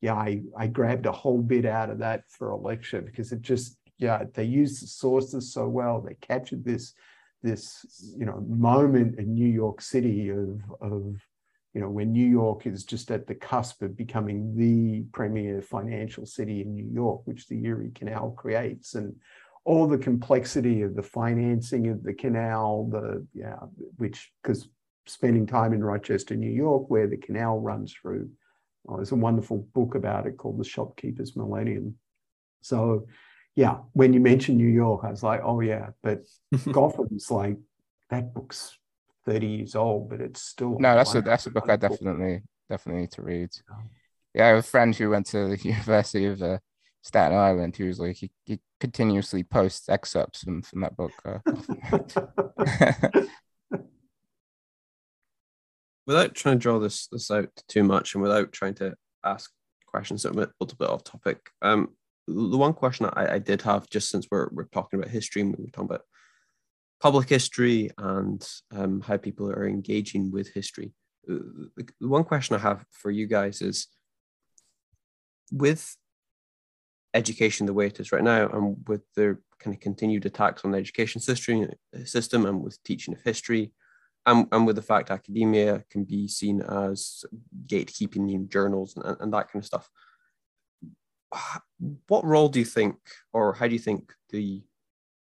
yeah, 0.00 0.14
I, 0.14 0.42
I 0.56 0.68
grabbed 0.68 1.06
a 1.06 1.18
whole 1.20 1.42
bit 1.42 1.66
out 1.66 1.90
of 1.90 1.98
that 1.98 2.22
for 2.30 2.50
a 2.50 2.56
lecture 2.56 3.02
because 3.02 3.32
it 3.32 3.42
just, 3.42 3.78
yeah, 3.98 4.22
they 4.32 4.44
used 4.44 4.80
the 4.80 4.86
sources 4.86 5.52
so 5.52 5.66
well. 5.66 6.00
They 6.00 6.14
captured 6.20 6.64
this, 6.64 6.94
this, 7.42 7.84
you 8.16 8.24
know, 8.24 8.40
moment 8.46 9.18
in 9.18 9.34
New 9.34 9.48
York 9.48 9.80
City 9.80 10.28
of, 10.28 10.62
of, 10.80 11.16
you 11.74 11.80
know, 11.80 11.90
when 11.90 12.12
New 12.12 12.28
York 12.28 12.64
is 12.64 12.84
just 12.84 13.10
at 13.10 13.26
the 13.26 13.34
cusp 13.34 13.82
of 13.82 13.96
becoming 13.96 14.56
the 14.56 15.02
premier 15.10 15.62
financial 15.62 16.26
city 16.26 16.60
in 16.60 16.76
New 16.76 16.88
York, 16.92 17.22
which 17.24 17.48
the 17.48 17.64
Erie 17.64 17.90
Canal 17.92 18.30
creates. 18.30 18.94
And 18.94 19.16
all 19.68 19.86
the 19.86 19.98
complexity 19.98 20.80
of 20.80 20.96
the 20.96 21.02
financing 21.02 21.88
of 21.88 22.02
the 22.02 22.14
canal, 22.14 22.88
the 22.90 23.26
yeah, 23.34 23.58
which 23.98 24.32
because 24.42 24.66
spending 25.06 25.46
time 25.46 25.74
in 25.74 25.84
Rochester, 25.84 26.34
New 26.34 26.50
York, 26.50 26.88
where 26.88 27.06
the 27.06 27.18
canal 27.18 27.60
runs 27.60 27.92
through, 27.92 28.30
oh, 28.88 28.96
there's 28.96 29.12
a 29.12 29.16
wonderful 29.16 29.68
book 29.74 29.94
about 29.94 30.26
it 30.26 30.38
called 30.38 30.58
The 30.58 30.64
Shopkeeper's 30.64 31.36
Millennium. 31.36 31.96
So, 32.62 33.08
yeah, 33.56 33.80
when 33.92 34.14
you 34.14 34.20
mentioned 34.20 34.56
New 34.56 34.72
York, 34.72 35.04
I 35.04 35.10
was 35.10 35.22
like, 35.22 35.42
oh 35.44 35.60
yeah, 35.60 35.90
but 36.02 36.22
Gotham's 36.72 37.30
like 37.30 37.58
that 38.08 38.32
book's 38.32 38.74
30 39.26 39.46
years 39.46 39.74
old, 39.74 40.08
but 40.08 40.22
it's 40.22 40.40
still 40.40 40.78
no. 40.78 40.94
That's 40.94 41.14
a 41.14 41.20
that's 41.20 41.46
a 41.46 41.50
book 41.50 41.68
I 41.68 41.76
definitely 41.76 42.36
book. 42.36 42.42
definitely 42.70 43.02
need 43.02 43.12
to 43.12 43.22
read. 43.22 43.50
Yeah, 44.32 44.46
I 44.46 44.48
have 44.48 44.58
a 44.58 44.62
friend 44.62 44.96
who 44.96 45.10
went 45.10 45.26
to 45.26 45.48
the 45.48 45.58
University 45.62 46.24
of 46.24 46.42
uh, 46.42 46.58
Staten 47.02 47.36
Island 47.36 47.76
he 47.76 47.84
was 47.84 47.98
like 47.98 48.16
he, 48.16 48.30
he 48.44 48.60
continuously 48.80 49.42
posts 49.42 49.88
excerpts 49.88 50.42
from, 50.42 50.62
from 50.62 50.80
that 50.80 50.96
book. 50.96 51.12
Uh. 51.24 51.38
without 56.06 56.34
trying 56.34 56.58
to 56.58 56.62
draw 56.62 56.78
this 56.78 57.06
this 57.08 57.30
out 57.30 57.50
too 57.68 57.84
much 57.84 58.14
and 58.14 58.22
without 58.22 58.50
trying 58.52 58.74
to 58.74 58.94
ask 59.24 59.50
questions 59.86 60.22
that 60.22 60.36
are 60.36 60.42
a 60.42 60.48
little 60.60 60.76
bit 60.78 60.88
off 60.88 61.04
topic, 61.04 61.38
um, 61.62 61.88
the 62.26 62.56
one 62.56 62.72
question 62.74 63.06
I, 63.12 63.34
I 63.34 63.38
did 63.38 63.62
have 63.62 63.88
just 63.90 64.10
since 64.10 64.26
we're 64.30 64.48
we're 64.52 64.64
talking 64.64 64.98
about 64.98 65.10
history 65.10 65.42
and 65.42 65.54
we 65.56 65.66
are 65.66 65.70
talking 65.70 65.90
about 65.90 66.02
public 67.00 67.28
history 67.28 67.90
and 67.98 68.46
um, 68.74 69.00
how 69.00 69.16
people 69.16 69.48
are 69.50 69.68
engaging 69.68 70.30
with 70.30 70.52
history. 70.52 70.92
The 71.26 71.70
one 72.00 72.24
question 72.24 72.56
I 72.56 72.60
have 72.60 72.84
for 72.90 73.10
you 73.10 73.26
guys 73.26 73.60
is 73.62 73.86
with 75.52 75.96
education 77.14 77.66
the 77.66 77.72
way 77.72 77.86
it 77.86 78.00
is 78.00 78.12
right 78.12 78.22
now, 78.22 78.48
and 78.48 78.76
with 78.86 79.02
the 79.14 79.38
kind 79.58 79.74
of 79.74 79.80
continued 79.80 80.26
attacks 80.26 80.64
on 80.64 80.70
the 80.70 80.78
education 80.78 81.20
system, 81.20 81.68
system 82.04 82.46
and 82.46 82.62
with 82.62 82.82
teaching 82.84 83.14
of 83.14 83.20
history, 83.22 83.72
and, 84.26 84.46
and 84.52 84.66
with 84.66 84.76
the 84.76 84.82
fact 84.82 85.10
academia 85.10 85.84
can 85.90 86.04
be 86.04 86.28
seen 86.28 86.60
as 86.60 87.24
gatekeeping 87.66 88.32
in 88.32 88.48
journals 88.48 88.96
and, 88.96 89.16
and 89.20 89.32
that 89.32 89.50
kind 89.50 89.62
of 89.62 89.66
stuff. 89.66 89.88
What 92.08 92.24
role 92.24 92.48
do 92.48 92.58
you 92.58 92.64
think, 92.64 92.96
or 93.32 93.54
how 93.54 93.66
do 93.66 93.72
you 93.72 93.78
think 93.78 94.12
the 94.30 94.62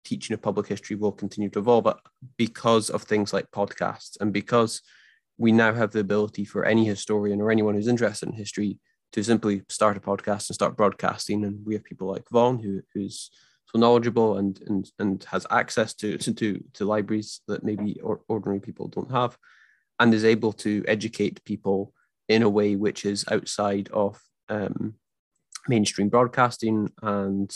teaching 0.05 0.33
of 0.33 0.41
public 0.41 0.67
history 0.67 0.95
will 0.95 1.11
continue 1.11 1.49
to 1.49 1.59
evolve 1.59 1.87
because 2.37 2.89
of 2.89 3.03
things 3.03 3.33
like 3.33 3.51
podcasts 3.51 4.17
and 4.19 4.33
because 4.33 4.81
we 5.37 5.51
now 5.51 5.73
have 5.73 5.91
the 5.91 5.99
ability 5.99 6.45
for 6.45 6.65
any 6.65 6.85
historian 6.85 7.41
or 7.41 7.51
anyone 7.51 7.75
who's 7.75 7.87
interested 7.87 8.29
in 8.29 8.35
history 8.35 8.79
to 9.13 9.23
simply 9.23 9.61
start 9.69 9.95
a 9.95 9.99
podcast 9.99 10.49
and 10.49 10.55
start 10.55 10.75
broadcasting. 10.75 11.45
And 11.45 11.65
we 11.65 11.75
have 11.75 11.83
people 11.83 12.07
like 12.07 12.27
Vaughn, 12.29 12.59
who, 12.59 12.81
who's 12.93 13.29
so 13.67 13.79
knowledgeable 13.79 14.37
and, 14.37 14.59
and, 14.67 14.91
and 14.99 15.23
has 15.25 15.47
access 15.49 15.93
to, 15.95 16.17
to, 16.17 16.59
to, 16.73 16.85
libraries 16.85 17.41
that 17.47 17.63
maybe 17.63 17.99
ordinary 18.27 18.59
people 18.59 18.87
don't 18.87 19.11
have, 19.11 19.37
and 19.99 20.13
is 20.13 20.25
able 20.25 20.51
to 20.53 20.83
educate 20.87 21.43
people 21.45 21.93
in 22.27 22.41
a 22.41 22.49
way 22.49 22.75
which 22.75 23.05
is 23.05 23.23
outside 23.31 23.89
of 23.93 24.19
um, 24.49 24.95
mainstream 25.67 26.09
broadcasting 26.09 26.91
and 27.01 27.55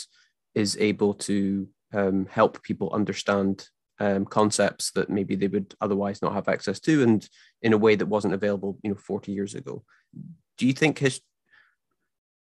is 0.54 0.76
able 0.78 1.14
to 1.14 1.68
um, 1.92 2.26
help 2.30 2.62
people 2.62 2.90
understand 2.92 3.68
um, 4.00 4.24
concepts 4.24 4.92
that 4.92 5.10
maybe 5.10 5.34
they 5.34 5.48
would 5.48 5.74
otherwise 5.80 6.22
not 6.22 6.32
have 6.32 6.48
access 6.48 6.78
to 6.80 7.02
and 7.02 7.28
in 7.62 7.72
a 7.72 7.78
way 7.78 7.96
that 7.96 8.06
wasn't 8.06 8.32
available 8.32 8.78
you 8.82 8.90
know 8.90 8.96
40 8.96 9.32
years 9.32 9.54
ago 9.56 9.82
do 10.56 10.66
you 10.66 10.72
think 10.72 10.98
his, 10.98 11.20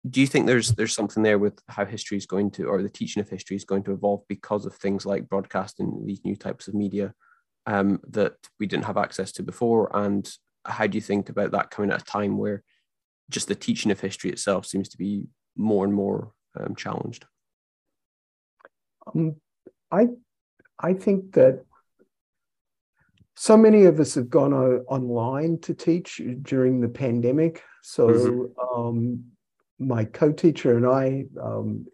do 0.09 0.19
you 0.19 0.27
think 0.27 0.47
there's 0.47 0.71
there's 0.71 0.93
something 0.93 1.21
there 1.21 1.37
with 1.37 1.59
how 1.67 1.85
history 1.85 2.17
is 2.17 2.25
going 2.25 2.49
to 2.51 2.65
or 2.65 2.81
the 2.81 2.89
teaching 2.89 3.21
of 3.21 3.29
history 3.29 3.55
is 3.55 3.65
going 3.65 3.83
to 3.83 3.93
evolve 3.93 4.21
because 4.27 4.65
of 4.65 4.75
things 4.75 5.05
like 5.05 5.29
broadcasting 5.29 6.05
these 6.05 6.23
new 6.25 6.35
types 6.35 6.67
of 6.67 6.73
media 6.73 7.13
um, 7.67 7.99
that 8.09 8.33
we 8.59 8.65
didn't 8.65 8.85
have 8.85 8.97
access 8.97 9.31
to 9.33 9.43
before? 9.43 9.95
And 9.95 10.29
how 10.65 10.87
do 10.87 10.97
you 10.97 11.01
think 11.01 11.29
about 11.29 11.51
that 11.51 11.69
coming 11.69 11.91
at 11.91 12.01
a 12.01 12.05
time 12.05 12.37
where 12.37 12.63
just 13.29 13.47
the 13.47 13.55
teaching 13.55 13.91
of 13.91 13.99
history 13.99 14.31
itself 14.31 14.65
seems 14.65 14.89
to 14.89 14.97
be 14.97 15.25
more 15.55 15.85
and 15.85 15.93
more 15.93 16.31
um, 16.59 16.75
challenged? 16.75 17.25
Um, 19.07 19.35
i 19.91 20.07
i 20.79 20.93
think 20.93 21.33
that 21.33 21.63
so 23.35 23.57
many 23.57 23.85
of 23.85 23.99
us 23.99 24.13
have 24.15 24.29
gone 24.29 24.53
online 24.53 25.57
to 25.61 25.73
teach 25.73 26.21
during 26.43 26.79
the 26.79 26.87
pandemic. 26.87 27.63
So 27.81 28.07
mm-hmm. 28.07 29.15
My 29.81 30.05
co-teacher 30.05 30.77
and 30.77 30.85
I 30.85 31.25
um, 31.41 31.85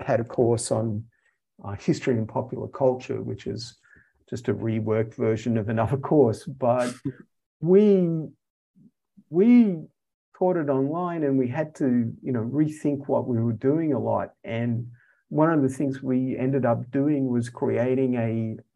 had 0.00 0.20
a 0.20 0.24
course 0.24 0.70
on 0.70 1.04
uh, 1.64 1.72
history 1.72 2.14
and 2.14 2.28
popular 2.28 2.68
culture, 2.68 3.22
which 3.22 3.46
is 3.46 3.76
just 4.28 4.48
a 4.48 4.54
reworked 4.54 5.14
version 5.14 5.56
of 5.56 5.68
another 5.68 5.96
course. 5.96 6.44
But 6.44 6.94
we 7.60 8.28
we 9.30 9.78
taught 10.36 10.56
it 10.56 10.68
online, 10.68 11.22
and 11.22 11.38
we 11.38 11.48
had 11.48 11.74
to 11.76 12.12
you 12.22 12.32
know 12.32 12.42
rethink 12.42 13.06
what 13.06 13.28
we 13.28 13.40
were 13.40 13.52
doing 13.52 13.92
a 13.92 13.98
lot. 13.98 14.34
And 14.44 14.88
one 15.28 15.52
of 15.52 15.62
the 15.62 15.68
things 15.68 16.02
we 16.02 16.36
ended 16.36 16.66
up 16.66 16.90
doing 16.90 17.28
was 17.28 17.48
creating 17.48 18.14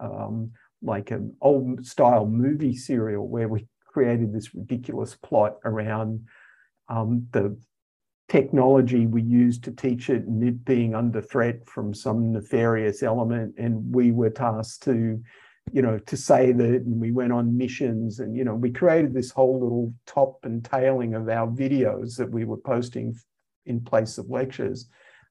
a 0.00 0.04
um, 0.04 0.52
like 0.82 1.10
an 1.10 1.34
old 1.40 1.84
style 1.84 2.26
movie 2.26 2.76
serial 2.76 3.26
where 3.26 3.48
we 3.48 3.66
created 3.86 4.32
this 4.32 4.54
ridiculous 4.54 5.14
plot 5.14 5.56
around 5.64 6.26
um, 6.88 7.26
the 7.32 7.56
technology 8.28 9.06
we 9.06 9.22
used 9.22 9.62
to 9.64 9.70
teach 9.70 10.10
it 10.10 10.24
and 10.24 10.42
it 10.42 10.64
being 10.64 10.94
under 10.94 11.22
threat 11.22 11.68
from 11.68 11.94
some 11.94 12.32
nefarious 12.32 13.02
element. 13.02 13.54
And 13.58 13.94
we 13.94 14.12
were 14.12 14.30
tasked 14.30 14.82
to 14.84 15.22
you 15.72 15.82
know 15.82 15.98
to 15.98 16.16
say 16.16 16.52
that 16.52 16.82
and 16.82 17.00
we 17.00 17.10
went 17.10 17.32
on 17.32 17.56
missions 17.56 18.20
and 18.20 18.36
you 18.36 18.44
know 18.44 18.54
we 18.54 18.70
created 18.70 19.12
this 19.12 19.32
whole 19.32 19.60
little 19.60 19.92
top 20.06 20.38
and 20.44 20.64
tailing 20.64 21.14
of 21.14 21.28
our 21.28 21.48
videos 21.48 22.16
that 22.16 22.30
we 22.30 22.44
were 22.44 22.56
posting 22.56 23.16
in 23.66 23.80
place 23.80 24.16
of 24.18 24.30
lectures. 24.30 24.88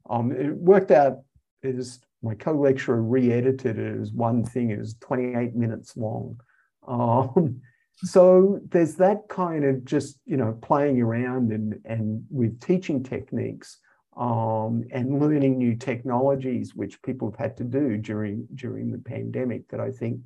Um, 0.09 0.31
it 0.31 0.55
worked 0.55 0.91
out 0.91 1.19
as 1.63 1.99
my 2.21 2.35
co-lecturer 2.35 3.01
re-edited 3.01 3.79
it 3.79 4.01
as 4.01 4.11
one 4.11 4.43
thing 4.43 4.71
it 4.71 4.79
was 4.79 4.95
28 4.95 5.55
minutes 5.55 5.97
long. 5.97 6.39
Um, 6.87 7.61
so 7.97 8.59
there's 8.69 8.95
that 8.95 9.27
kind 9.29 9.63
of 9.63 9.85
just 9.85 10.19
you 10.25 10.37
know 10.37 10.57
playing 10.61 11.01
around 11.01 11.51
and 11.51 11.79
and 11.85 12.25
with 12.29 12.59
teaching 12.59 13.03
techniques 13.03 13.79
um, 14.17 14.83
and 14.91 15.19
learning 15.19 15.57
new 15.57 15.75
technologies 15.75 16.75
which 16.75 17.01
people 17.03 17.31
have 17.31 17.39
had 17.39 17.57
to 17.57 17.63
do 17.63 17.97
during 17.97 18.47
during 18.55 18.91
the 18.91 18.97
pandemic 18.97 19.67
that 19.69 19.79
I 19.79 19.91
think 19.91 20.19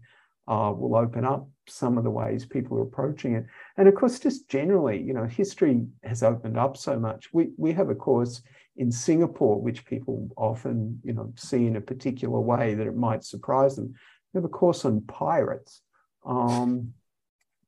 uh, 0.47 0.73
will 0.75 0.95
open 0.95 1.25
up 1.25 1.47
some 1.67 1.97
of 1.97 2.03
the 2.03 2.09
ways 2.09 2.43
people 2.43 2.77
are 2.79 2.83
approaching 2.83 3.35
it. 3.35 3.45
And 3.77 3.87
of 3.87 3.93
course 3.93 4.19
just 4.19 4.49
generally 4.49 4.99
you 5.01 5.13
know 5.13 5.25
history 5.25 5.85
has 6.03 6.23
opened 6.23 6.57
up 6.57 6.75
so 6.75 6.99
much. 6.99 7.31
We 7.33 7.49
we 7.57 7.71
have 7.73 7.89
a 7.89 7.95
course 7.95 8.41
in 8.77 8.91
Singapore 8.91 9.61
which 9.61 9.85
people 9.85 10.27
often 10.37 10.99
you 11.03 11.13
know 11.13 11.31
see 11.35 11.67
in 11.67 11.75
a 11.75 11.81
particular 11.81 12.39
way 12.39 12.73
that 12.73 12.87
it 12.87 12.95
might 12.95 13.23
surprise 13.23 13.75
them. 13.75 13.93
We 14.33 14.39
have 14.39 14.45
a 14.45 14.49
course 14.49 14.85
on 14.85 15.01
pirates. 15.01 15.81
Um, 16.25 16.93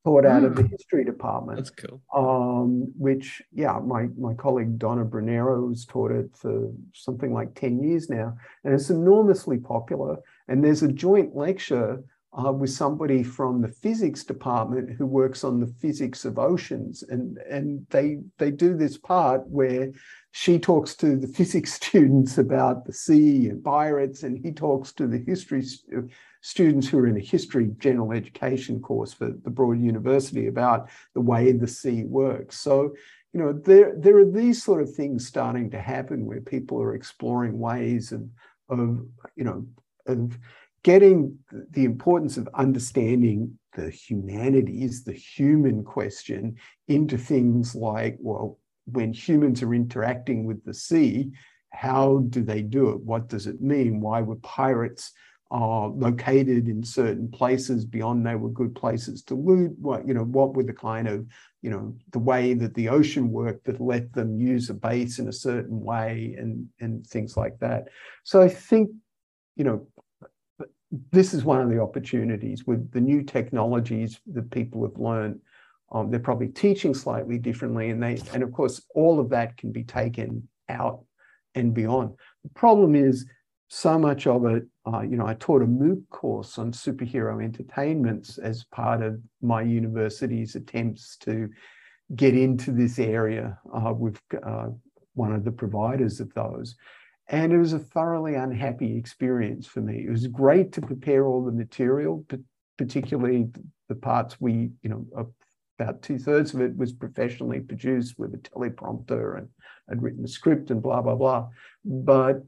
taught 0.03 0.25
out 0.25 0.41
mm. 0.41 0.47
of 0.47 0.55
the 0.55 0.63
hmm. 0.63 0.71
history 0.71 1.05
department. 1.05 1.57
That's 1.57 1.69
cool. 1.69 2.01
Um, 2.13 2.91
which, 2.97 3.41
yeah, 3.53 3.79
my, 3.83 4.07
my 4.17 4.33
colleague 4.33 4.79
Donna 4.79 5.05
Brunero 5.05 5.69
has 5.69 5.85
taught 5.85 6.11
it 6.11 6.29
for 6.35 6.71
something 6.93 7.33
like 7.33 7.53
10 7.55 7.83
years 7.83 8.09
now, 8.09 8.35
and 8.63 8.73
it's 8.73 8.89
enormously 8.89 9.57
popular. 9.57 10.17
And 10.47 10.63
there's 10.63 10.83
a 10.83 10.91
joint 10.91 11.35
lecture 11.35 12.03
uh, 12.33 12.51
with 12.51 12.69
somebody 12.69 13.23
from 13.23 13.61
the 13.61 13.67
physics 13.67 14.23
department 14.23 14.89
who 14.97 15.05
works 15.05 15.43
on 15.43 15.59
the 15.59 15.73
physics 15.81 16.23
of 16.23 16.39
oceans. 16.39 17.03
And, 17.03 17.37
and 17.49 17.85
they, 17.89 18.19
they 18.37 18.51
do 18.51 18.75
this 18.75 18.97
part 18.97 19.45
where 19.47 19.91
she 20.31 20.57
talks 20.57 20.95
to 20.97 21.17
the 21.17 21.27
physics 21.35 21.73
students 21.73 22.37
about 22.37 22.85
the 22.85 22.93
sea 22.93 23.49
and 23.49 23.63
pirates, 23.63 24.23
and 24.23 24.37
he 24.37 24.51
talks 24.51 24.93
to 24.93 25.07
the 25.07 25.17
history 25.17 25.63
students 26.41 26.87
who 26.87 26.97
are 26.99 27.07
in 27.07 27.17
a 27.17 27.21
history 27.21 27.69
general 27.77 28.13
education 28.13 28.79
course 28.79 29.13
for 29.13 29.31
the 29.43 29.49
Broad 29.49 29.79
University 29.79 30.47
about 30.47 30.89
the 31.13 31.21
way 31.21 31.51
the 31.51 31.67
sea 31.67 32.03
works. 32.05 32.57
So, 32.57 32.95
you 33.33 33.39
know, 33.39 33.53
there, 33.53 33.93
there 33.97 34.17
are 34.17 34.29
these 34.29 34.63
sort 34.63 34.81
of 34.81 34.93
things 34.93 35.27
starting 35.27 35.69
to 35.71 35.79
happen 35.79 36.25
where 36.25 36.41
people 36.41 36.81
are 36.81 36.95
exploring 36.95 37.59
ways 37.59 38.11
of, 38.11 38.27
of 38.69 39.05
you 39.35 39.43
know, 39.43 39.65
of 40.07 40.37
getting 40.83 41.37
the 41.71 41.85
importance 41.85 42.37
of 42.37 42.49
understanding 42.53 43.57
the 43.75 43.89
humanities, 43.89 45.03
the 45.03 45.13
human 45.13 45.83
question, 45.83 46.55
into 46.87 47.17
things 47.17 47.75
like, 47.75 48.17
well, 48.19 48.59
when 48.85 49.13
humans 49.13 49.61
are 49.63 49.73
interacting 49.73 50.45
with 50.45 50.63
the 50.65 50.73
sea, 50.73 51.31
how 51.69 52.17
do 52.29 52.43
they 52.43 52.61
do 52.61 52.89
it? 52.89 53.01
What 53.01 53.29
does 53.29 53.47
it 53.47 53.61
mean? 53.61 54.01
Why 54.01 54.21
were 54.21 54.35
pirates 54.37 55.11
uh, 55.51 55.87
located 55.87 56.67
in 56.67 56.83
certain 56.83 57.29
places 57.29 57.85
beyond 57.85 58.25
they 58.25 58.35
were 58.35 58.49
good 58.49 58.75
places 58.75 59.21
to 59.23 59.35
loot? 59.35 59.73
What, 59.79 60.05
you 60.07 60.13
know, 60.13 60.23
what 60.23 60.53
were 60.53 60.63
the 60.63 60.73
kind 60.73 61.07
of, 61.07 61.25
you 61.61 61.69
know, 61.69 61.95
the 62.11 62.19
way 62.19 62.53
that 62.55 62.73
the 62.73 62.89
ocean 62.89 63.31
worked 63.31 63.65
that 63.65 63.79
let 63.79 64.11
them 64.13 64.37
use 64.37 64.69
a 64.69 64.73
base 64.73 65.19
in 65.19 65.29
a 65.29 65.33
certain 65.33 65.79
way 65.79 66.35
and, 66.37 66.67
and 66.81 67.05
things 67.05 67.37
like 67.37 67.57
that. 67.59 67.87
So 68.23 68.41
I 68.41 68.49
think, 68.49 68.89
you 69.55 69.63
know, 69.63 69.87
this 71.11 71.33
is 71.33 71.43
one 71.43 71.61
of 71.61 71.69
the 71.69 71.79
opportunities 71.79 72.67
with 72.67 72.91
the 72.91 73.01
new 73.01 73.23
technologies 73.23 74.19
that 74.33 74.51
people 74.51 74.83
have 74.83 74.97
learned. 74.97 75.39
Um, 75.91 76.09
they're 76.09 76.19
probably 76.19 76.49
teaching 76.49 76.93
slightly 76.93 77.37
differently, 77.37 77.89
and 77.89 78.01
they 78.01 78.21
and 78.33 78.43
of 78.43 78.51
course 78.51 78.81
all 78.95 79.19
of 79.19 79.29
that 79.29 79.57
can 79.57 79.71
be 79.71 79.83
taken 79.83 80.47
out 80.69 81.03
and 81.55 81.73
beyond. 81.73 82.15
The 82.43 82.49
problem 82.49 82.95
is 82.95 83.25
so 83.73 83.97
much 83.97 84.27
of 84.27 84.45
it, 84.45 84.63
uh, 84.85 84.99
you 84.99 85.15
know, 85.15 85.25
I 85.25 85.33
taught 85.35 85.61
a 85.61 85.65
MOOC 85.65 86.09
course 86.09 86.57
on 86.57 86.73
superhero 86.73 87.41
entertainments 87.41 88.37
as 88.37 88.65
part 88.65 89.01
of 89.01 89.17
my 89.41 89.61
university's 89.61 90.55
attempts 90.55 91.15
to 91.21 91.49
get 92.15 92.35
into 92.35 92.71
this 92.71 92.99
area 92.99 93.57
uh, 93.73 93.93
with 93.93 94.19
uh, 94.45 94.67
one 95.13 95.31
of 95.31 95.45
the 95.45 95.53
providers 95.53 96.19
of 96.19 96.33
those. 96.33 96.75
And 97.27 97.53
it 97.53 97.57
was 97.57 97.73
a 97.73 97.79
thoroughly 97.79 98.35
unhappy 98.35 98.97
experience 98.97 99.65
for 99.65 99.81
me. 99.81 100.05
It 100.05 100.09
was 100.09 100.27
great 100.27 100.73
to 100.73 100.81
prepare 100.81 101.25
all 101.25 101.45
the 101.45 101.51
material, 101.51 102.25
particularly 102.77 103.49
the 103.87 103.95
parts 103.95 104.39
we, 104.39 104.71
you 104.81 104.89
know, 104.89 105.31
about 105.79 106.01
two 106.01 106.19
thirds 106.19 106.53
of 106.53 106.61
it 106.61 106.75
was 106.75 106.91
professionally 106.91 107.59
produced 107.59 108.19
with 108.19 108.33
a 108.33 108.37
teleprompter 108.37 109.37
and 109.37 109.47
I'd 109.89 110.01
written 110.01 110.23
a 110.23 110.27
script 110.27 110.71
and 110.71 110.81
blah, 110.81 111.01
blah, 111.01 111.15
blah. 111.15 111.47
But 111.83 112.43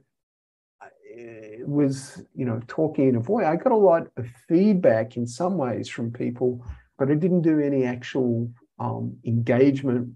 it 1.16 1.68
was, 1.68 2.24
you 2.36 2.46
know, 2.46 2.60
talking 2.68 3.10
in 3.10 3.16
a 3.16 3.20
voice. 3.20 3.46
I 3.46 3.56
got 3.56 3.72
a 3.72 3.78
lot 3.78 4.08
of 4.18 4.28
feedback 4.48 5.16
in 5.16 5.28
some 5.28 5.58
ways 5.58 5.88
from 5.88 6.12
people, 6.12 6.66
but 6.98 7.12
I 7.12 7.16
didn't 7.16 7.42
do 7.42 7.60
any 7.60 7.86
actual 7.86 8.52
um, 8.80 9.18
engagement 9.26 10.14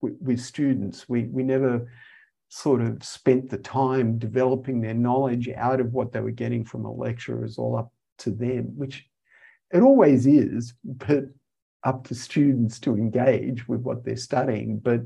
with, 0.00 0.16
with 0.20 0.40
students. 0.40 1.08
We 1.08 1.24
we 1.24 1.42
never 1.42 1.90
sort 2.48 2.80
of 2.80 3.02
spent 3.04 3.50
the 3.50 3.58
time 3.58 4.18
developing 4.18 4.80
their 4.80 4.94
knowledge 4.94 5.48
out 5.56 5.80
of 5.80 5.92
what 5.92 6.12
they 6.12 6.20
were 6.20 6.30
getting 6.30 6.64
from 6.64 6.84
a 6.84 6.92
lecturer 6.92 7.44
is 7.44 7.58
all 7.58 7.76
up 7.76 7.92
to 8.18 8.30
them, 8.30 8.72
which 8.76 9.06
it 9.72 9.82
always 9.82 10.26
is, 10.26 10.74
but 10.84 11.24
up 11.84 12.06
to 12.08 12.14
students 12.14 12.80
to 12.80 12.94
engage 12.94 13.68
with 13.68 13.80
what 13.82 14.04
they're 14.04 14.16
studying. 14.16 14.78
But 14.78 15.02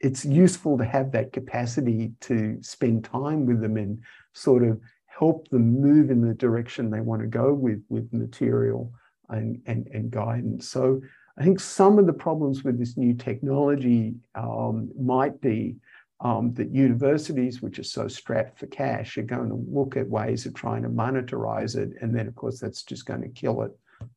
it's 0.00 0.24
useful 0.24 0.76
to 0.78 0.84
have 0.84 1.12
that 1.12 1.32
capacity 1.32 2.12
to 2.22 2.58
spend 2.60 3.04
time 3.04 3.46
with 3.46 3.60
them 3.60 3.76
and 3.76 4.02
sort 4.34 4.64
of 4.64 4.80
help 5.06 5.48
them 5.48 5.80
move 5.80 6.10
in 6.10 6.20
the 6.20 6.34
direction 6.34 6.90
they 6.90 7.00
want 7.00 7.22
to 7.22 7.28
go 7.28 7.54
with 7.54 7.82
with 7.88 8.12
material 8.12 8.92
and, 9.28 9.62
and, 9.66 9.86
and 9.88 10.10
guidance. 10.10 10.68
So 10.68 11.00
I 11.38 11.44
think 11.44 11.60
some 11.60 11.98
of 11.98 12.06
the 12.06 12.12
problems 12.12 12.64
with 12.64 12.78
this 12.78 12.96
new 12.96 13.14
technology 13.14 14.16
um, 14.34 14.90
might 14.98 15.40
be 15.40 15.76
um, 16.22 16.54
that 16.54 16.70
universities, 16.72 17.60
which 17.60 17.78
are 17.78 17.84
so 17.84 18.08
strapped 18.08 18.58
for 18.58 18.66
cash, 18.66 19.18
are 19.18 19.22
going 19.22 19.48
to 19.48 19.64
look 19.68 19.96
at 19.96 20.08
ways 20.08 20.46
of 20.46 20.54
trying 20.54 20.82
to 20.82 20.88
monetize 20.88 21.76
it. 21.76 21.90
And 22.00 22.14
then, 22.14 22.28
of 22.28 22.34
course, 22.36 22.60
that's 22.60 22.84
just 22.84 23.06
going 23.06 23.22
to 23.22 23.28
kill 23.28 23.62
it 23.62 23.72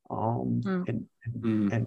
um, 0.08 0.62
mm. 0.64 0.88
and, 0.88 1.06
mm. 1.40 1.72
and 1.72 1.86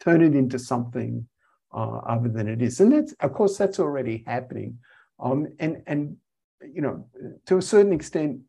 turn 0.00 0.22
it 0.22 0.34
into 0.34 0.58
something 0.58 1.28
uh, 1.72 1.98
other 1.98 2.30
than 2.30 2.48
it 2.48 2.62
is. 2.62 2.80
And 2.80 2.92
that's, 2.92 3.12
of 3.20 3.34
course, 3.34 3.58
that's 3.58 3.78
already 3.78 4.24
happening. 4.26 4.78
Um, 5.20 5.48
and, 5.58 5.82
and 5.86 6.16
you 6.62 6.80
know, 6.80 7.06
to 7.46 7.58
a 7.58 7.62
certain 7.62 7.92
extent, 7.92 8.40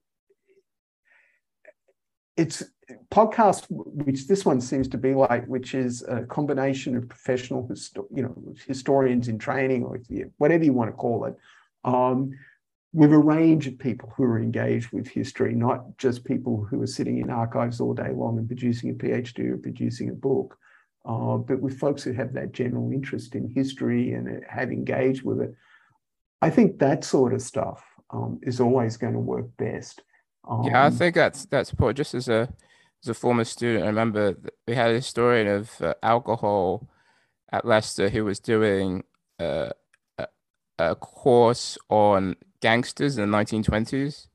it's 2.37 2.63
podcast, 3.11 3.65
which 3.69 4.27
this 4.27 4.45
one 4.45 4.61
seems 4.61 4.87
to 4.89 4.97
be 4.97 5.13
like, 5.13 5.45
which 5.47 5.73
is 5.73 6.03
a 6.03 6.23
combination 6.23 6.95
of 6.95 7.09
professional, 7.09 7.69
you 8.15 8.21
know, 8.21 8.35
historians 8.65 9.27
in 9.27 9.37
training 9.37 9.83
or 9.83 9.99
whatever 10.37 10.63
you 10.63 10.73
want 10.73 10.89
to 10.89 10.95
call 10.95 11.25
it, 11.25 11.35
um, 11.83 12.31
with 12.93 13.11
a 13.11 13.17
range 13.17 13.67
of 13.67 13.77
people 13.77 14.13
who 14.15 14.23
are 14.23 14.39
engaged 14.39 14.91
with 14.91 15.07
history, 15.07 15.53
not 15.53 15.97
just 15.97 16.23
people 16.23 16.65
who 16.69 16.81
are 16.81 16.87
sitting 16.87 17.17
in 17.17 17.29
archives 17.29 17.81
all 17.81 17.93
day 17.93 18.11
long 18.13 18.37
and 18.37 18.47
producing 18.47 18.91
a 18.91 18.93
PhD 18.93 19.51
or 19.51 19.57
producing 19.57 20.09
a 20.09 20.13
book, 20.13 20.57
uh, 21.05 21.37
but 21.37 21.59
with 21.59 21.79
folks 21.79 22.03
who 22.03 22.13
have 22.13 22.33
that 22.33 22.53
general 22.53 22.91
interest 22.91 23.35
in 23.35 23.49
history 23.49 24.13
and 24.13 24.43
have 24.47 24.71
engaged 24.71 25.23
with 25.23 25.41
it. 25.41 25.53
I 26.41 26.49
think 26.49 26.79
that 26.79 27.03
sort 27.03 27.33
of 27.33 27.41
stuff 27.41 27.83
um, 28.11 28.39
is 28.43 28.59
always 28.59 28.95
going 28.97 29.13
to 29.13 29.19
work 29.19 29.47
best. 29.57 30.01
Um, 30.47 30.63
yeah, 30.63 30.83
I 30.83 30.87
um, 30.87 30.93
think 30.93 31.15
that's 31.15 31.45
that's 31.45 31.71
important. 31.71 31.97
Just 31.97 32.13
as 32.13 32.29
a 32.29 32.49
as 33.03 33.09
a 33.09 33.13
former 33.13 33.43
student, 33.43 33.83
I 33.83 33.87
remember 33.87 34.35
we 34.67 34.75
had 34.75 34.91
a 34.91 34.95
historian 34.95 35.47
of 35.47 35.81
uh, 35.81 35.93
alcohol 36.01 36.89
at 37.51 37.65
Leicester 37.65 38.09
who 38.09 38.25
was 38.25 38.39
doing 38.39 39.03
uh, 39.39 39.69
a, 40.17 40.27
a 40.79 40.95
course 40.95 41.77
on 41.89 42.35
gangsters 42.61 43.17
in 43.17 43.29
the 43.29 43.37
1920s, 43.37 44.27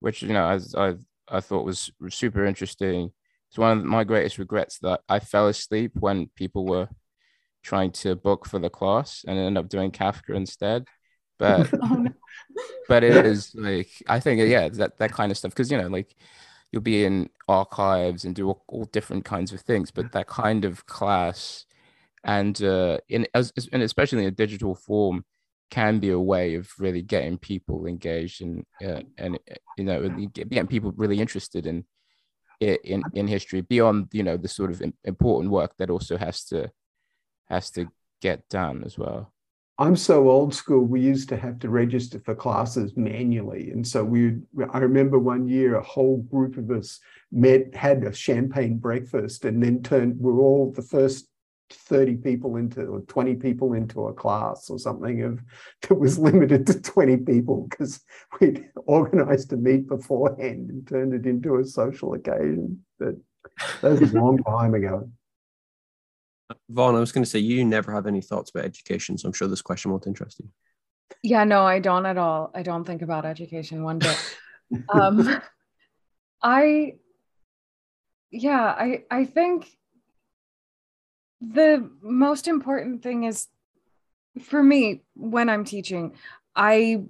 which 0.00 0.22
you 0.22 0.32
know 0.32 0.48
as 0.48 0.74
I 0.74 0.94
I 1.28 1.40
thought 1.40 1.66
was 1.66 1.90
super 2.08 2.44
interesting. 2.44 3.12
It's 3.50 3.58
one 3.58 3.78
of 3.78 3.84
my 3.84 4.04
greatest 4.04 4.38
regrets 4.38 4.78
that 4.80 5.00
I 5.08 5.20
fell 5.20 5.48
asleep 5.48 5.92
when 5.94 6.28
people 6.34 6.66
were 6.66 6.88
trying 7.62 7.92
to 7.92 8.14
book 8.14 8.46
for 8.46 8.58
the 8.58 8.68
class 8.68 9.24
and 9.26 9.38
ended 9.38 9.62
up 9.62 9.70
doing 9.70 9.90
Kafka 9.90 10.34
instead 10.34 10.86
but 11.38 11.68
oh, 11.82 11.94
no. 11.94 12.10
but 12.88 13.04
it 13.04 13.24
is 13.24 13.54
like 13.54 13.90
I 14.06 14.20
think 14.20 14.40
yeah 14.48 14.68
that 14.68 14.98
that 14.98 15.12
kind 15.12 15.30
of 15.30 15.38
stuff 15.38 15.52
because 15.52 15.70
you 15.70 15.78
know 15.78 15.88
like 15.88 16.14
you'll 16.72 16.82
be 16.82 17.04
in 17.04 17.30
archives 17.48 18.24
and 18.24 18.34
do 18.34 18.48
all, 18.48 18.64
all, 18.68 18.84
different 18.86 19.24
kinds 19.24 19.52
of 19.52 19.60
things 19.60 19.90
but 19.90 20.12
that 20.12 20.26
kind 20.26 20.64
of 20.64 20.84
class 20.84 21.64
and 22.24 22.62
uh 22.62 22.98
in 23.08 23.26
as 23.34 23.52
and 23.72 23.82
especially 23.82 24.22
in 24.22 24.28
a 24.28 24.30
digital 24.30 24.74
form 24.74 25.24
can 25.70 25.98
be 25.98 26.10
a 26.10 26.18
way 26.18 26.54
of 26.54 26.70
really 26.78 27.02
getting 27.02 27.38
people 27.38 27.86
engaged 27.86 28.42
and 28.42 28.64
uh, 28.84 29.00
and 29.18 29.38
you 29.76 29.84
know 29.84 30.08
getting 30.32 30.66
people 30.66 30.92
really 30.96 31.20
interested 31.20 31.66
in 31.66 31.84
in 32.60 33.02
in 33.14 33.28
history 33.28 33.60
beyond 33.60 34.08
you 34.12 34.22
know 34.22 34.36
the 34.36 34.48
sort 34.48 34.70
of 34.70 34.82
important 35.04 35.52
work 35.52 35.76
that 35.76 35.90
also 35.90 36.16
has 36.16 36.44
to 36.44 36.70
has 37.48 37.70
to 37.70 37.86
get 38.20 38.48
done 38.48 38.82
as 38.84 38.98
well 38.98 39.32
i'm 39.78 39.96
so 39.96 40.28
old 40.28 40.54
school 40.54 40.84
we 40.84 41.00
used 41.00 41.28
to 41.28 41.36
have 41.36 41.58
to 41.60 41.68
register 41.68 42.20
for 42.20 42.34
classes 42.34 42.96
manually. 42.96 43.70
And 43.70 43.86
so 43.86 44.04
we 44.04 44.36
i 44.72 44.78
remember 44.78 45.18
one 45.18 45.46
year 45.46 45.76
a 45.76 45.82
whole 45.82 46.18
group 46.30 46.56
of 46.56 46.70
us 46.70 47.00
met 47.30 47.74
had 47.74 48.04
a 48.04 48.12
champagne 48.12 48.78
breakfast 48.78 49.44
and 49.44 49.62
then 49.62 49.82
turned 49.82 50.18
we're 50.18 50.40
all 50.40 50.72
the 50.72 50.82
first 50.82 51.28
30 51.70 52.16
people 52.16 52.56
into 52.56 52.82
or 52.82 53.00
20 53.00 53.34
people 53.34 53.74
into 53.74 54.06
a 54.06 54.14
class 54.14 54.70
or 54.70 54.78
something 54.78 55.22
of 55.22 55.40
that 55.82 55.94
was 55.94 56.18
limited 56.18 56.66
to 56.66 56.80
20 56.80 57.18
people 57.18 57.66
because 57.70 58.00
we'd 58.40 58.64
organized 58.86 59.52
a 59.52 59.56
meet 59.56 59.86
beforehand 59.86 60.70
and 60.70 60.88
turned 60.88 61.12
it 61.12 61.26
into 61.26 61.56
a 61.56 61.64
social 61.64 62.14
occasion. 62.14 62.82
But 62.98 63.16
that 63.82 64.00
was 64.00 64.12
a 64.12 64.20
long 64.20 64.38
time 64.38 64.74
ago 64.74 65.10
Vaughn, 66.70 66.94
I 66.94 67.00
was 67.00 67.12
going 67.12 67.24
to 67.24 67.30
say 67.30 67.38
you 67.38 67.64
never 67.64 67.92
have 67.92 68.06
any 68.06 68.20
thoughts 68.20 68.50
about 68.50 68.64
education, 68.64 69.18
so 69.18 69.26
I'm 69.26 69.32
sure 69.32 69.48
this 69.48 69.62
question 69.62 69.90
won't 69.90 70.06
interest 70.06 70.40
you. 70.40 70.48
Yeah, 71.22 71.44
no, 71.44 71.64
I 71.64 71.78
don't 71.78 72.06
at 72.06 72.16
all. 72.16 72.50
I 72.54 72.62
don't 72.62 72.84
think 72.84 73.02
about 73.02 73.24
education 73.24 73.82
one 73.82 73.98
bit. 73.98 74.36
um, 74.88 75.40
I, 76.42 76.94
yeah, 78.30 78.62
I 78.62 79.04
I 79.10 79.24
think 79.24 79.68
the 81.40 81.90
most 82.00 82.48
important 82.48 83.02
thing 83.02 83.24
is 83.24 83.48
for 84.42 84.62
me 84.62 85.02
when 85.14 85.48
I'm 85.48 85.64
teaching, 85.64 86.14
I 86.54 87.02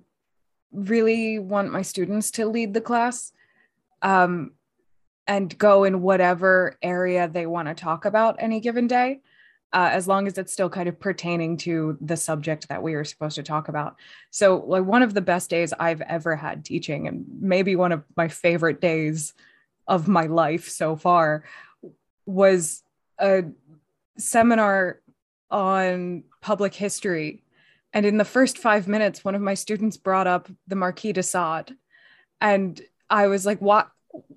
really 0.72 1.38
want 1.38 1.72
my 1.72 1.82
students 1.82 2.30
to 2.32 2.46
lead 2.46 2.74
the 2.74 2.80
class 2.80 3.32
um, 4.02 4.52
and 5.26 5.56
go 5.56 5.84
in 5.84 6.02
whatever 6.02 6.76
area 6.82 7.28
they 7.28 7.46
want 7.46 7.68
to 7.68 7.74
talk 7.74 8.04
about 8.04 8.36
any 8.38 8.60
given 8.60 8.86
day. 8.86 9.20
Uh, 9.72 9.90
as 9.92 10.08
long 10.08 10.26
as 10.26 10.38
it's 10.38 10.52
still 10.52 10.70
kind 10.70 10.88
of 10.88 10.98
pertaining 10.98 11.54
to 11.54 11.98
the 12.00 12.16
subject 12.16 12.68
that 12.68 12.82
we 12.82 12.94
are 12.94 13.04
supposed 13.04 13.34
to 13.34 13.42
talk 13.42 13.68
about. 13.68 13.96
So, 14.30 14.64
like 14.66 14.84
one 14.84 15.02
of 15.02 15.12
the 15.12 15.20
best 15.20 15.50
days 15.50 15.74
I've 15.78 16.00
ever 16.00 16.36
had 16.36 16.64
teaching, 16.64 17.06
and 17.06 17.26
maybe 17.40 17.76
one 17.76 17.92
of 17.92 18.02
my 18.16 18.28
favorite 18.28 18.80
days 18.80 19.34
of 19.86 20.08
my 20.08 20.24
life 20.24 20.70
so 20.70 20.96
far, 20.96 21.44
was 22.24 22.82
a 23.18 23.44
seminar 24.16 25.00
on 25.50 26.24
public 26.40 26.74
history. 26.74 27.42
And 27.92 28.04
in 28.04 28.18
the 28.18 28.24
first 28.24 28.58
five 28.58 28.86
minutes, 28.86 29.24
one 29.24 29.34
of 29.34 29.40
my 29.40 29.54
students 29.54 29.96
brought 29.96 30.26
up 30.26 30.48
the 30.66 30.76
Marquis 30.76 31.12
de 31.12 31.22
Sade. 31.22 31.76
And 32.40 32.80
I 33.08 33.26
was 33.28 33.46
like, 33.46 33.60
what? 33.60 33.90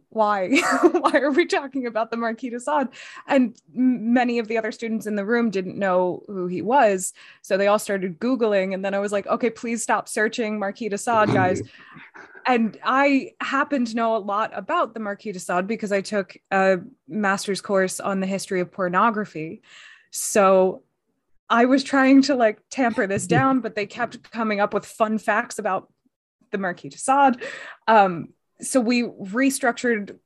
Why? 0.10 0.50
Why 0.92 1.20
are 1.20 1.32
we 1.32 1.46
talking 1.46 1.88
about 1.88 2.12
the 2.12 2.18
Marquis 2.18 2.50
de 2.50 2.60
Sade? 2.60 2.90
And 3.28 3.56
many 3.74 4.40
of 4.40 4.48
the 4.48 4.58
other 4.58 4.72
students 4.72 5.08
in 5.08 5.16
the 5.16 5.26
room 5.26 5.50
didn't 5.50 5.78
know 5.78 6.24
who 6.28 6.48
he 6.48 6.62
was. 6.62 7.14
So 7.42 7.58
they 7.58 7.68
all 7.68 7.80
started 7.80 8.20
Googling. 8.20 8.74
And 8.74 8.84
then 8.84 8.94
I 8.94 9.00
was 9.00 9.12
like, 9.12 9.26
okay, 9.28 9.50
please 9.50 9.82
stop 9.82 10.10
searching 10.10 10.60
Marquis 10.60 10.90
de 10.90 10.98
Sade, 10.98 11.30
guys. 11.30 11.62
and 12.46 12.78
I 12.84 13.32
happen 13.40 13.86
to 13.86 13.96
know 13.96 14.16
a 14.16 14.20
lot 14.20 14.52
about 14.54 14.94
the 14.94 15.00
Marquis 15.00 15.32
de 15.32 15.40
Sade 15.40 15.68
because 15.68 15.94
I 15.94 16.02
took 16.02 16.36
a 16.52 16.80
master's 17.08 17.62
course 17.62 18.00
on 18.00 18.20
the 18.20 18.28
history 18.28 18.60
of 18.60 18.72
pornography. 18.72 19.62
So 20.12 20.84
I 21.50 21.66
was 21.66 21.84
trying 21.84 22.22
to 22.24 22.36
like 22.36 22.60
tamper 22.70 23.08
this 23.08 23.28
down, 23.38 23.62
but 23.62 23.76
they 23.76 23.86
kept 23.86 24.30
coming 24.32 24.60
up 24.60 24.74
with 24.74 24.86
fun 24.86 25.18
facts 25.18 25.58
about 25.58 25.90
the 26.52 26.58
Marquis 26.58 26.90
de 26.90 26.98
Sade. 26.98 27.38
Um, 27.88 28.30
so 28.62 28.80
we 28.80 29.04
restructured 29.04 30.18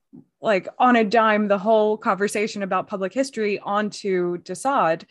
like 0.41 0.67
on 0.77 0.95
a 0.95 1.03
dime 1.03 1.47
the 1.47 1.57
whole 1.57 1.97
conversation 1.97 2.63
about 2.63 2.87
public 2.87 3.13
history 3.13 3.59
onto 3.59 4.37
de 4.39 4.55
Sade. 4.55 5.05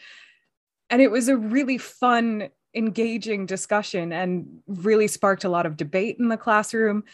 And 0.91 1.03
it 1.03 1.11
was 1.11 1.29
a 1.29 1.37
really 1.37 1.79
fun 1.79 2.51
engaging 2.75 3.47
discussion 3.47 4.13
and 4.13 4.61
really 4.67 5.09
sparked 5.09 5.45
a 5.45 5.49
lot 5.49 5.67
of 5.67 5.77
debate 5.77 6.17
in 6.19 6.29
the 6.29 6.37
classroom. 6.37 7.05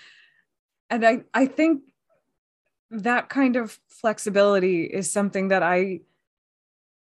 And 0.90 1.06
I, 1.06 1.20
I 1.32 1.46
think 1.46 1.82
that 2.90 3.28
kind 3.28 3.56
of 3.56 3.78
flexibility 3.88 4.84
is 4.84 5.10
something 5.10 5.48
that 5.48 5.62
I 5.62 6.00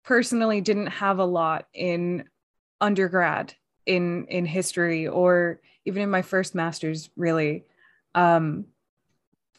personally 0.05 0.61
didn't 0.61 0.89
have 0.89 1.19
a 1.19 1.24
lot 1.24 1.66
in 1.73 2.24
undergrad 2.81 3.55
in 3.87 4.27
in 4.27 4.45
history 4.45 5.07
or 5.07 5.61
even 5.85 6.03
in 6.03 6.11
my 6.11 6.23
first 6.23 6.55
master's 6.55 7.09
really 7.16 7.65
um 8.15 8.66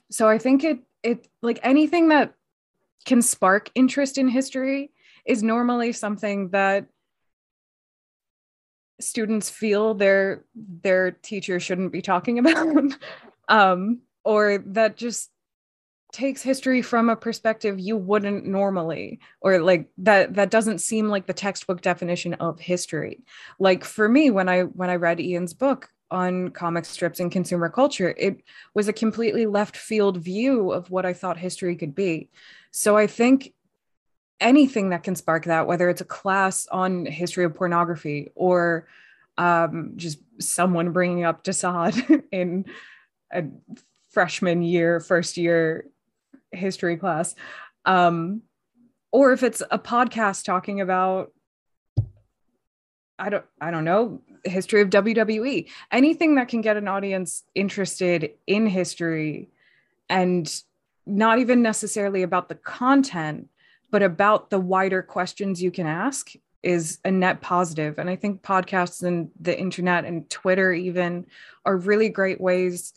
so 0.10 0.28
i 0.28 0.38
think 0.38 0.64
it 0.64 0.80
it 1.04 1.28
like 1.42 1.60
anything 1.64 2.10
that 2.10 2.34
can 3.06 3.22
spark 3.22 3.70
interest 3.76 4.18
in 4.18 4.28
history 4.28 4.92
is 5.26 5.44
normally 5.44 5.92
something 5.92 6.50
that 6.50 6.88
students 9.00 9.50
feel 9.50 9.94
their 9.94 10.44
their 10.56 11.12
teacher 11.12 11.60
shouldn't 11.60 11.92
be 11.92 12.02
talking 12.02 12.40
about 12.48 12.98
um, 13.48 14.00
or 14.24 14.64
that 14.68 14.98
just 14.98 15.30
takes 16.14 16.42
history 16.42 16.82
from 16.82 17.10
a 17.10 17.16
perspective 17.16 17.80
you 17.80 17.98
wouldn't 17.98 18.46
normally 18.46 19.20
or 19.42 19.60
like 19.60 19.90
that 19.98 20.34
that 20.34 20.50
doesn't 20.50 20.80
seem 20.80 21.10
like 21.10 21.28
the 21.28 21.34
textbook 21.34 21.82
definition 21.82 22.34
of 22.36 22.60
history. 22.60 23.24
Like 23.60 23.84
for 23.84 24.08
me 24.08 24.32
when 24.32 24.48
i 24.48 24.62
when 24.62 24.90
i 24.90 24.96
read 24.96 25.20
ian's 25.20 25.54
book 25.54 25.90
on 26.10 26.50
comic 26.50 26.86
strips 26.86 27.20
and 27.20 27.32
consumer 27.32 27.70
culture 27.70 28.16
it 28.18 28.42
was 28.74 28.88
a 28.88 28.94
completely 28.94 29.46
left 29.46 29.76
field 29.76 30.18
view 30.18 30.72
of 30.72 30.90
what 30.90 31.06
i 31.06 31.14
thought 31.14 31.38
history 31.38 31.76
could 31.76 31.94
be. 31.94 32.30
So 32.72 32.96
i 32.96 33.08
think 33.08 33.54
anything 34.40 34.90
that 34.90 35.04
can 35.04 35.16
spark 35.16 35.46
that, 35.46 35.68
whether 35.68 35.90
it's 35.90 36.02
a 36.02 36.06
class 36.06 36.68
on 36.68 37.06
history 37.06 37.46
of 37.46 37.56
pornography 37.56 38.32
or 38.36 38.88
um, 39.38 39.94
just 39.96 40.20
someone 40.40 40.92
bringing 40.92 41.24
up 41.24 41.44
de 41.44 41.54
Sade 41.54 42.24
in 42.32 42.66
a 43.32 43.46
freshman 44.10 44.62
year, 44.62 45.00
first 45.00 45.38
year 45.38 45.88
history 46.52 46.98
class, 46.98 47.36
um, 47.86 48.42
or 49.12 49.32
if 49.32 49.44
it's 49.44 49.62
a 49.72 49.80
podcast 49.80 50.46
talking 50.46 50.82
about 50.82 51.32
I 53.20 53.30
don't 53.30 53.46
I 53.60 53.72
don't 53.72 53.84
know 53.84 54.22
history 54.50 54.82
of 54.82 54.90
WWE 54.90 55.68
anything 55.92 56.36
that 56.36 56.48
can 56.48 56.62
get 56.62 56.78
an 56.78 56.88
audience 56.88 57.44
interested 57.56 58.32
in 58.46 58.68
history 58.68 59.50
and 60.10 60.64
not 61.06 61.40
even 61.40 61.62
necessarily 61.62 62.24
about 62.24 62.50
the 62.50 62.56
content 62.56 63.50
but 63.90 64.04
about 64.04 64.50
the 64.50 64.60
wider 64.60 65.02
questions 65.02 65.62
you 65.62 65.72
can 65.72 65.88
ask 65.88 66.34
is 66.64 67.00
a 67.06 67.12
net 67.12 67.42
positive. 67.42 67.98
and 68.00 68.10
i 68.10 68.16
think 68.16 68.42
podcasts 68.42 69.04
and 69.04 69.30
the 69.40 69.58
internet 69.58 70.06
and 70.06 70.30
twitter 70.30 70.74
even 70.74 71.26
are 71.66 71.78
really 71.78 72.10
great 72.10 72.42
ways 72.42 72.94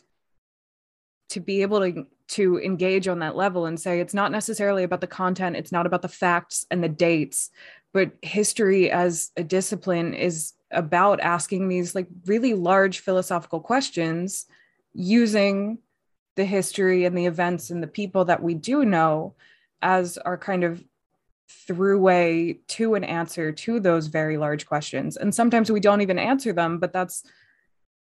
to 1.29 1.39
be 1.39 1.61
able 1.61 1.79
to 1.79 2.05
to 2.27 2.59
engage 2.61 3.09
on 3.09 3.19
that 3.19 3.35
level 3.35 3.65
and 3.65 3.77
say 3.77 3.99
it's 3.99 4.13
not 4.13 4.31
necessarily 4.31 4.83
about 4.83 5.01
the 5.01 5.07
content 5.07 5.55
it's 5.55 5.71
not 5.71 5.85
about 5.85 6.01
the 6.01 6.07
facts 6.07 6.65
and 6.71 6.83
the 6.83 6.89
dates 6.89 7.49
but 7.93 8.11
history 8.21 8.89
as 8.89 9.31
a 9.35 9.43
discipline 9.43 10.13
is 10.13 10.53
about 10.71 11.19
asking 11.19 11.67
these 11.67 11.95
like 11.95 12.07
really 12.25 12.53
large 12.53 12.99
philosophical 12.99 13.59
questions 13.59 14.45
using 14.93 15.77
the 16.35 16.45
history 16.45 17.05
and 17.05 17.17
the 17.17 17.25
events 17.25 17.69
and 17.69 17.83
the 17.83 17.87
people 17.87 18.25
that 18.25 18.41
we 18.41 18.53
do 18.53 18.85
know 18.85 19.35
as 19.81 20.17
our 20.19 20.37
kind 20.37 20.63
of 20.63 20.83
throughway 21.67 22.57
to 22.67 22.95
an 22.95 23.03
answer 23.03 23.51
to 23.51 23.79
those 23.79 24.07
very 24.07 24.37
large 24.37 24.65
questions. 24.65 25.17
And 25.17 25.35
sometimes 25.35 25.71
we 25.71 25.79
don't 25.79 26.01
even 26.01 26.17
answer 26.19 26.53
them 26.53 26.79
but 26.79 26.93
that's 26.93 27.23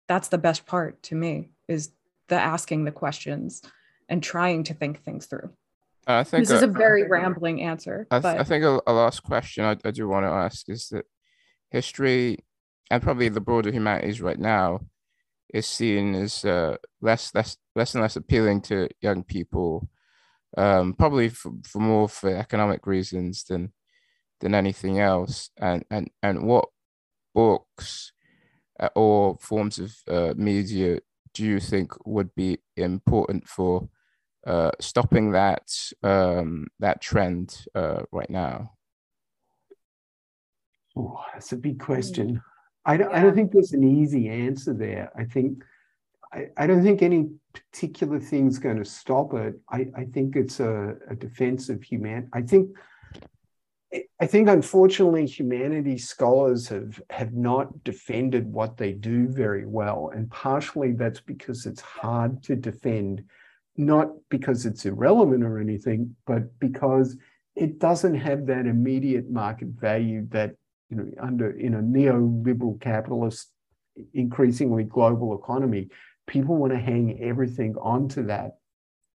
that's 0.07 0.27
the 0.27 0.37
best 0.37 0.65
part 0.65 1.01
to 1.03 1.15
me 1.15 1.49
is 1.67 1.91
the 2.27 2.35
asking 2.35 2.83
the 2.83 2.91
questions 2.91 3.61
and 4.09 4.21
trying 4.21 4.63
to 4.65 4.73
think 4.73 5.03
things 5.03 5.27
through. 5.27 5.49
I 6.05 6.23
think 6.23 6.41
this 6.45 6.51
is 6.51 6.63
a 6.63 6.67
very 6.67 7.07
rambling 7.07 7.61
answer 7.61 8.07
I, 8.11 8.15
th- 8.15 8.23
but 8.23 8.39
I 8.39 8.43
think 8.43 8.65
a, 8.65 8.81
a, 8.85 8.91
last 8.91 9.23
question 9.23 9.63
I, 9.63 9.77
I 9.85 9.91
do 9.91 10.07
want 10.07 10.25
to 10.25 10.29
ask 10.29 10.67
is 10.67 10.89
that 10.89 11.05
history 11.69 12.39
and 12.93 13.01
probably 13.01 13.27
the 13.27 13.41
broader 13.41 13.71
humanities 13.71 14.21
right 14.21 14.37
now 14.37 14.79
is 15.51 15.65
seen 15.65 16.13
as 16.13 16.45
uh, 16.45 16.77
less 17.01 17.33
less 17.33 17.57
less 17.75 17.95
and 17.95 18.03
less 18.03 18.15
appealing 18.15 18.61
to 18.61 18.87
young 19.01 19.23
people 19.23 19.89
um, 20.57 20.93
probably 20.93 21.29
for, 21.29 21.53
for 21.65 21.79
more 21.79 22.07
for 22.07 22.29
economic 22.29 22.85
reasons 22.85 23.45
than 23.45 23.73
than 24.41 24.53
anything 24.53 24.99
else. 24.99 25.49
And 25.57 25.83
and 25.89 26.11
and 26.21 26.45
what 26.45 26.69
books 27.33 28.13
uh, 28.79 28.89
or 28.95 29.37
forms 29.41 29.79
of 29.79 29.95
uh, 30.07 30.33
media 30.37 30.99
do 31.33 31.43
you 31.43 31.59
think 31.59 31.93
would 32.05 32.35
be 32.35 32.59
important 32.77 33.47
for 33.47 33.89
uh, 34.45 34.69
stopping 34.79 35.31
that 35.31 35.67
um, 36.03 36.67
that 36.77 37.01
trend 37.01 37.65
uh, 37.73 38.03
right 38.11 38.29
now? 38.29 38.73
Oh, 40.95 41.19
that's 41.33 41.53
a 41.53 41.57
big 41.57 41.79
question. 41.79 42.43
I 42.85 42.97
don't, 42.97 43.09
yeah. 43.11 43.17
I 43.17 43.21
don't 43.21 43.35
think 43.35 43.51
there's 43.51 43.73
an 43.73 43.83
easy 43.83 44.29
answer 44.29 44.73
there. 44.73 45.11
I 45.15 45.23
think 45.23 45.63
I, 46.33 46.47
I 46.57 46.67
don't 46.67 46.83
think 46.83 47.01
any 47.01 47.29
particular 47.53 48.19
thing's 48.19 48.57
going 48.57 48.77
to 48.77 48.85
stop 48.85 49.33
it. 49.35 49.55
I, 49.69 49.87
I 49.95 50.05
think 50.05 50.35
it's 50.35 50.59
a, 50.59 50.95
a 51.09 51.15
defense 51.15 51.69
of 51.69 51.83
humanity. 51.83 52.27
I 52.33 52.41
think 52.41 52.69
I 54.19 54.25
think 54.25 54.49
unfortunately 54.49 55.27
humanities 55.27 56.09
scholars 56.09 56.67
have 56.69 56.99
have 57.11 57.33
not 57.33 57.83
defended 57.83 58.51
what 58.51 58.77
they 58.77 58.91
do 58.91 59.27
very 59.27 59.65
well. 59.67 60.11
And 60.13 60.29
partially 60.31 60.93
that's 60.93 61.21
because 61.21 61.65
it's 61.65 61.81
hard 61.81 62.41
to 62.43 62.55
defend, 62.55 63.23
not 63.77 64.09
because 64.29 64.65
it's 64.65 64.85
irrelevant 64.85 65.43
or 65.43 65.59
anything, 65.59 66.15
but 66.25 66.57
because 66.59 67.17
it 67.55 67.77
doesn't 67.77 68.15
have 68.15 68.47
that 68.47 68.65
immediate 68.65 69.29
market 69.29 69.67
value 69.67 70.27
that 70.29 70.55
you 70.93 70.99
know 70.99 71.11
under 71.29 71.51
in 71.51 71.73
a 71.73 71.81
neoliberal 71.81 72.79
capitalist 72.79 73.51
increasingly 74.13 74.83
global 74.83 75.37
economy 75.37 75.89
people 76.27 76.55
want 76.55 76.73
to 76.73 76.79
hang 76.79 77.21
everything 77.21 77.75
onto 77.81 78.25
that. 78.27 78.57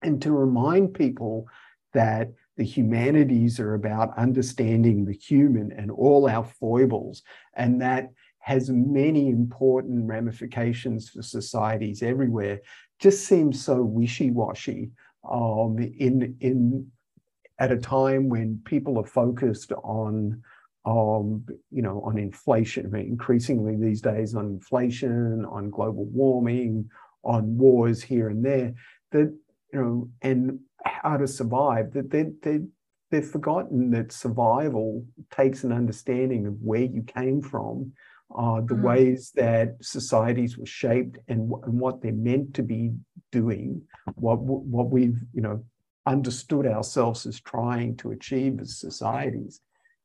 And 0.02 0.20
to 0.22 0.32
remind 0.32 0.94
people 0.94 1.46
that 1.92 2.32
the 2.56 2.64
humanities 2.64 3.58
are 3.58 3.74
about 3.74 4.16
understanding 4.16 5.04
the 5.04 5.14
human 5.14 5.72
and 5.72 5.90
all 5.90 6.28
our 6.28 6.44
foibles 6.44 7.22
and 7.54 7.80
that 7.80 8.10
has 8.38 8.68
many 8.70 9.30
important 9.30 10.06
ramifications 10.06 11.08
for 11.08 11.22
societies 11.22 12.02
everywhere 12.02 12.60
just 13.00 13.26
seems 13.26 13.64
so 13.64 13.82
wishy-washy 13.82 14.90
um, 15.28 15.78
in 15.78 16.36
in 16.40 16.86
at 17.58 17.72
a 17.72 17.76
time 17.76 18.28
when 18.28 18.60
people 18.64 18.98
are 18.98 19.06
focused 19.06 19.72
on 19.72 20.42
um, 20.84 21.44
you 21.70 21.82
know, 21.82 22.02
on 22.04 22.18
inflation, 22.18 22.86
I 22.86 22.88
mean, 22.90 23.06
increasingly 23.06 23.76
these 23.76 24.02
days 24.02 24.34
on 24.34 24.46
inflation, 24.46 25.44
on 25.44 25.70
global 25.70 26.04
warming, 26.04 26.90
on 27.22 27.56
wars 27.56 28.02
here 28.02 28.28
and 28.28 28.44
there, 28.44 28.74
that, 29.12 29.34
you 29.72 29.80
know, 29.80 30.10
and 30.20 30.60
how 30.84 31.16
to 31.16 31.26
survive, 31.26 31.92
that 31.94 32.10
they, 32.10 32.26
they, 32.42 32.60
they've 33.10 33.26
forgotten 33.26 33.90
that 33.92 34.12
survival 34.12 35.06
takes 35.30 35.64
an 35.64 35.72
understanding 35.72 36.46
of 36.46 36.54
where 36.60 36.82
you 36.82 37.02
came 37.02 37.40
from, 37.40 37.92
uh, 38.36 38.56
the 38.56 38.74
mm-hmm. 38.74 38.82
ways 38.82 39.32
that 39.34 39.76
societies 39.80 40.58
were 40.58 40.66
shaped 40.66 41.18
and, 41.28 41.50
and 41.62 41.80
what 41.80 42.02
they're 42.02 42.12
meant 42.12 42.52
to 42.54 42.62
be 42.62 42.92
doing, 43.32 43.80
what, 44.16 44.38
what 44.40 44.90
we've, 44.90 45.18
you 45.32 45.40
know, 45.40 45.64
understood 46.06 46.66
ourselves 46.66 47.24
as 47.24 47.40
trying 47.40 47.96
to 47.96 48.10
achieve 48.10 48.60
as 48.60 48.78
societies. 48.78 49.60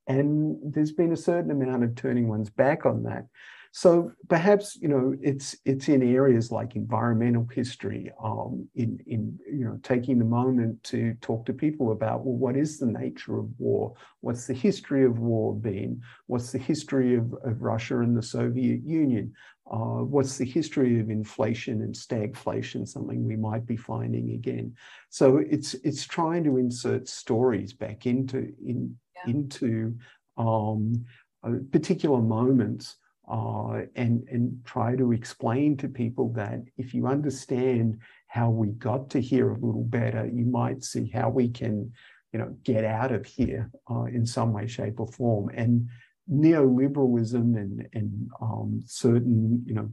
And 0.09 0.57
there's 0.63 0.91
been 0.91 1.13
a 1.13 1.17
certain 1.17 1.51
amount 1.51 1.83
of 1.83 1.95
turning 1.95 2.27
one's 2.27 2.49
back 2.49 2.85
on 2.85 3.03
that. 3.03 3.27
So 3.71 4.11
perhaps 4.27 4.75
you 4.81 4.87
know 4.87 5.13
it's 5.21 5.55
it's 5.63 5.89
in 5.89 6.01
areas 6.01 6.51
like 6.51 6.75
environmental 6.75 7.47
history, 7.53 8.11
um, 8.23 8.67
in 8.73 8.99
in 9.05 9.37
you 9.47 9.65
know 9.65 9.79
taking 9.83 10.17
the 10.17 10.25
moment 10.25 10.81
to 10.85 11.13
talk 11.21 11.45
to 11.45 11.53
people 11.53 11.91
about 11.91 12.25
well, 12.25 12.35
what 12.35 12.57
is 12.57 12.79
the 12.79 12.87
nature 12.87 13.37
of 13.37 13.47
war? 13.59 13.93
What's 14.21 14.47
the 14.47 14.55
history 14.55 15.05
of 15.05 15.19
war 15.19 15.53
been? 15.53 16.01
What's 16.25 16.51
the 16.51 16.57
history 16.57 17.15
of, 17.15 17.31
of 17.43 17.61
Russia 17.61 17.99
and 17.99 18.17
the 18.17 18.23
Soviet 18.23 18.81
Union? 18.83 19.33
Uh, 19.71 20.03
what's 20.03 20.39
the 20.39 20.45
history 20.45 20.99
of 20.99 21.11
inflation 21.11 21.83
and 21.83 21.93
stagflation? 21.93 22.87
Something 22.87 23.23
we 23.23 23.35
might 23.35 23.67
be 23.67 23.77
finding 23.77 24.31
again. 24.31 24.73
So 25.09 25.37
it's 25.37 25.75
it's 25.83 26.07
trying 26.07 26.43
to 26.45 26.57
insert 26.57 27.07
stories 27.07 27.71
back 27.73 28.07
into 28.07 28.51
in 28.65 28.97
yeah. 29.25 29.33
into 29.33 29.95
um, 30.37 31.05
uh, 31.43 31.51
particular 31.71 32.21
moments 32.21 32.95
uh, 33.29 33.81
and, 33.95 34.27
and 34.29 34.59
try 34.65 34.95
to 34.95 35.11
explain 35.11 35.77
to 35.77 35.87
people 35.87 36.33
that 36.33 36.61
if 36.77 36.93
you 36.93 37.07
understand 37.07 37.99
how 38.27 38.49
we 38.49 38.69
got 38.69 39.09
to 39.11 39.21
here 39.21 39.51
a 39.51 39.59
little 39.59 39.83
better, 39.83 40.27
you 40.27 40.45
might 40.45 40.83
see 40.83 41.09
how 41.13 41.29
we 41.29 41.47
can, 41.47 41.91
you 42.33 42.39
know, 42.39 42.55
get 42.63 42.83
out 42.83 43.11
of 43.11 43.25
here 43.25 43.69
uh, 43.89 44.05
in 44.05 44.25
some 44.25 44.51
way, 44.53 44.67
shape, 44.67 44.99
or 44.99 45.07
form. 45.07 45.49
And 45.53 45.87
neoliberalism 46.31 47.57
and, 47.57 47.87
and 47.93 48.29
um, 48.41 48.81
certain, 48.85 49.63
you 49.65 49.73
know, 49.73 49.89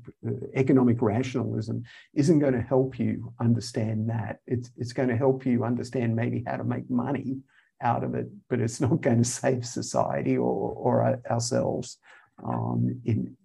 economic 0.55 1.01
rationalism 1.01 1.83
isn't 2.15 2.39
going 2.39 2.53
to 2.53 2.61
help 2.61 2.99
you 2.99 3.33
understand 3.41 4.09
that. 4.09 4.41
It's, 4.47 4.71
it's 4.77 4.93
going 4.93 5.09
to 5.09 5.17
help 5.17 5.47
you 5.47 5.65
understand 5.65 6.15
maybe 6.15 6.45
how 6.47 6.57
to 6.57 6.65
make 6.65 6.91
money 6.91 7.39
out 7.83 8.05
of 8.05 8.15
it, 8.15 8.27
but 8.49 8.61
it's 8.61 8.81
not 8.81 9.01
going 9.01 9.19
to 9.19 9.29
save 9.29 9.67
society 9.67 10.37
or, 10.37 10.73
or 10.73 11.21
ourselves 11.31 11.99
um, 12.45 13.01
in, 13.05 13.37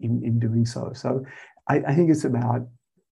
in, 0.00 0.22
in 0.24 0.38
doing 0.38 0.66
so. 0.66 0.92
So 0.94 1.24
I, 1.68 1.76
I 1.86 1.94
think 1.94 2.10
it's 2.10 2.24
about 2.24 2.68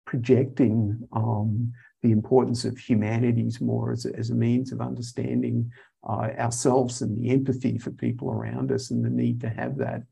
projecting 0.05 1.09
um, 1.12 1.73
the 2.03 2.11
importance 2.11 2.65
of 2.65 2.77
humanities 2.77 3.61
more 3.61 3.93
as 3.93 4.07
a, 4.07 4.15
as 4.16 4.31
a 4.31 4.35
means 4.35 4.73
of 4.73 4.81
understanding 4.81 5.70
uh, 6.09 6.28
ourselves 6.39 7.01
and 7.01 7.16
the 7.16 7.31
empathy 7.31 7.78
for 7.78 7.93
people 7.93 8.31
around 8.31 8.73
us 8.73 8.90
and 8.90 9.05
the 9.05 9.11
need 9.11 9.40
to 9.40 9.49
have 9.49 9.77
that 9.78 10.03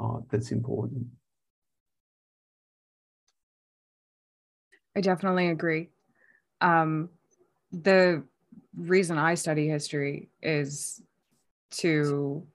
uh, 0.00 0.18
that's 0.30 0.52
important. 0.52 1.06
I 4.94 5.00
definitely 5.00 5.48
agree. 5.48 5.88
Um, 6.60 7.08
the 7.72 8.24
reason 8.78 9.18
I 9.18 9.34
study 9.34 9.68
history 9.68 10.28
is 10.42 11.02
to 11.70 12.46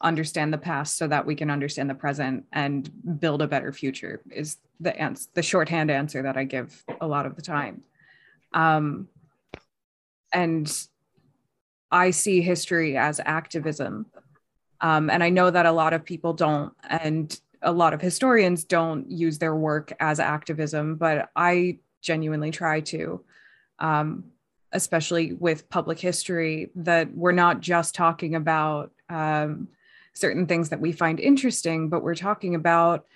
understand 0.00 0.52
the 0.52 0.58
past 0.58 0.96
so 0.96 1.06
that 1.06 1.26
we 1.26 1.34
can 1.34 1.50
understand 1.50 1.90
the 1.90 1.94
present 1.94 2.44
and 2.52 2.90
build 3.20 3.42
a 3.42 3.46
better 3.46 3.72
future 3.72 4.20
is 4.30 4.56
the 4.80 4.98
answer 4.98 5.28
the 5.34 5.42
shorthand 5.42 5.90
answer 5.90 6.22
that 6.22 6.38
i 6.38 6.44
give 6.44 6.82
a 7.02 7.06
lot 7.06 7.26
of 7.26 7.36
the 7.36 7.42
time. 7.42 7.82
Um, 8.54 9.08
and 10.32 10.72
i 11.90 12.10
see 12.10 12.40
history 12.40 12.96
as 12.96 13.20
activism. 13.24 14.06
Um, 14.80 15.10
and 15.10 15.22
i 15.22 15.28
know 15.28 15.50
that 15.50 15.66
a 15.66 15.72
lot 15.72 15.92
of 15.92 16.04
people 16.04 16.32
don't 16.32 16.72
and 16.88 17.38
a 17.60 17.72
lot 17.72 17.92
of 17.92 18.00
historians 18.00 18.64
don't 18.64 19.10
use 19.10 19.36
their 19.38 19.54
work 19.54 19.92
as 20.00 20.18
activism 20.18 20.96
but 20.96 21.28
i 21.36 21.78
genuinely 22.00 22.50
try 22.50 22.80
to. 22.80 23.22
Um, 23.78 24.24
especially 24.72 25.32
with 25.32 25.68
public 25.68 25.98
history 25.98 26.70
that 26.74 27.12
we're 27.14 27.32
not 27.32 27.60
just 27.60 27.94
talking 27.94 28.34
about 28.34 28.92
um, 29.08 29.68
certain 30.14 30.46
things 30.46 30.68
that 30.68 30.80
we 30.80 30.92
find 30.92 31.18
interesting, 31.20 31.88
but 31.88 32.02
we're 32.02 32.14
talking 32.14 32.54
about 32.54 33.06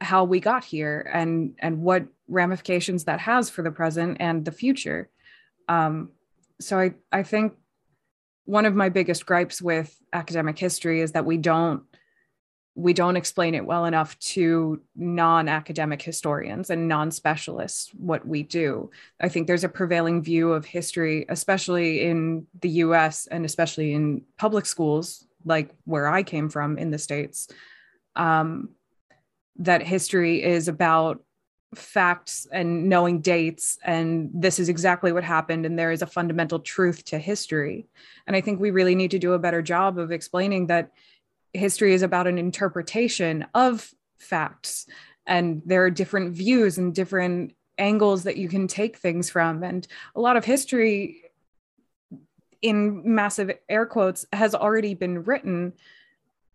how 0.00 0.24
we 0.24 0.40
got 0.40 0.64
here 0.64 1.10
and 1.12 1.54
and 1.58 1.82
what 1.82 2.06
ramifications 2.28 3.04
that 3.04 3.20
has 3.20 3.50
for 3.50 3.62
the 3.62 3.70
present 3.70 4.16
and 4.20 4.44
the 4.44 4.52
future. 4.52 5.10
Um, 5.68 6.10
so 6.60 6.78
I 6.78 6.94
I 7.12 7.22
think 7.22 7.54
one 8.44 8.66
of 8.66 8.74
my 8.74 8.88
biggest 8.88 9.26
gripes 9.26 9.60
with 9.60 9.96
academic 10.12 10.58
history 10.58 11.00
is 11.00 11.12
that 11.12 11.26
we 11.26 11.36
don't 11.36 11.82
we 12.74 12.92
don't 12.92 13.16
explain 13.16 13.54
it 13.54 13.66
well 13.66 13.84
enough 13.84 14.18
to 14.20 14.80
non-academic 14.94 16.00
historians 16.00 16.70
and 16.70 16.88
non-specialists 16.88 17.90
what 17.94 18.26
we 18.26 18.42
do. 18.42 18.90
I 19.20 19.28
think 19.28 19.46
there's 19.46 19.64
a 19.64 19.68
prevailing 19.68 20.22
view 20.22 20.52
of 20.52 20.64
history 20.64 21.26
especially 21.28 22.02
in 22.02 22.46
the 22.60 22.70
us 22.70 23.26
and 23.26 23.44
especially 23.44 23.92
in 23.92 24.22
public 24.38 24.66
schools 24.66 25.26
like 25.44 25.74
where 25.84 26.06
I 26.08 26.22
came 26.22 26.48
from 26.48 26.78
in 26.78 26.90
the 26.90 26.98
States, 26.98 27.48
um, 28.16 28.70
that 29.56 29.82
history 29.82 30.42
is 30.42 30.68
about 30.68 31.22
facts 31.74 32.46
and 32.50 32.88
knowing 32.88 33.20
dates 33.20 33.78
and 33.84 34.28
this 34.34 34.58
is 34.58 34.68
exactly 34.68 35.12
what 35.12 35.22
happened 35.22 35.64
and 35.64 35.78
there 35.78 35.92
is 35.92 36.02
a 36.02 36.06
fundamental 36.06 36.58
truth 36.58 37.04
to 37.04 37.18
history. 37.18 37.86
And 38.26 38.34
i 38.34 38.40
think 38.40 38.58
we 38.58 38.72
really 38.72 38.96
need 38.96 39.12
to 39.12 39.20
do 39.20 39.34
a 39.34 39.38
better 39.38 39.62
job 39.62 39.96
of 39.96 40.10
explaining 40.10 40.66
that 40.66 40.90
history 41.52 41.94
is 41.94 42.02
about 42.02 42.26
an 42.26 42.38
interpretation 42.38 43.46
of 43.54 43.92
facts 44.18 44.86
and 45.26 45.62
there 45.64 45.84
are 45.84 45.90
different 45.90 46.34
views 46.34 46.78
and 46.78 46.94
different 46.94 47.54
angles 47.78 48.24
that 48.24 48.36
you 48.36 48.48
can 48.48 48.66
take 48.66 48.96
things 48.96 49.30
from. 49.30 49.62
And 49.62 49.86
a 50.14 50.20
lot 50.20 50.36
of 50.36 50.44
history 50.44 51.22
in 52.62 53.14
massive 53.14 53.50
air 53.68 53.86
quotes 53.86 54.26
has 54.32 54.54
already 54.54 54.94
been 54.94 55.24
written. 55.24 55.72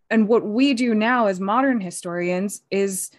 And 0.10 0.28
what 0.28 0.46
we 0.46 0.74
do 0.74 0.94
now 0.94 1.28
as 1.28 1.40
modern 1.40 1.82
historians 1.82 2.62
is 2.70 3.12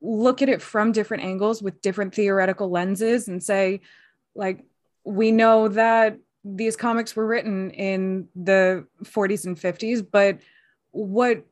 look 0.00 0.40
at 0.40 0.48
it 0.48 0.62
from 0.62 0.92
different 0.92 1.24
angles 1.24 1.62
with 1.62 1.82
different 1.82 2.14
theoretical 2.14 2.70
lenses 2.70 3.28
and 3.28 3.42
say 3.42 3.80
like 4.34 4.64
we 5.04 5.30
know 5.30 5.68
that 5.68 6.16
these 6.42 6.74
comics 6.74 7.14
were 7.14 7.26
written 7.26 7.70
in 7.72 8.26
the 8.34 8.86
40s 9.04 9.44
and 9.44 9.58
50s 9.58 10.06
but 10.10 10.38
what 10.92 11.44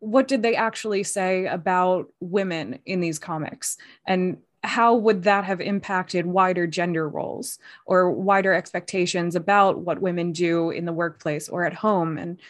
what 0.00 0.26
did 0.26 0.42
they 0.42 0.56
actually 0.56 1.04
say 1.04 1.46
about 1.46 2.12
women 2.18 2.80
in 2.84 3.00
these 3.00 3.20
comics? 3.20 3.78
And 4.04 4.38
how 4.64 4.96
would 4.96 5.22
that 5.22 5.44
have 5.44 5.60
impacted 5.60 6.26
wider 6.26 6.66
gender 6.66 7.08
roles 7.08 7.60
or 7.86 8.10
wider 8.10 8.52
expectations 8.52 9.36
about 9.36 9.78
what 9.78 10.00
women 10.02 10.32
do 10.32 10.70
in 10.70 10.86
the 10.86 10.92
workplace 10.92 11.48
or 11.48 11.64
at 11.64 11.74
home? 11.74 12.18
And 12.18 12.40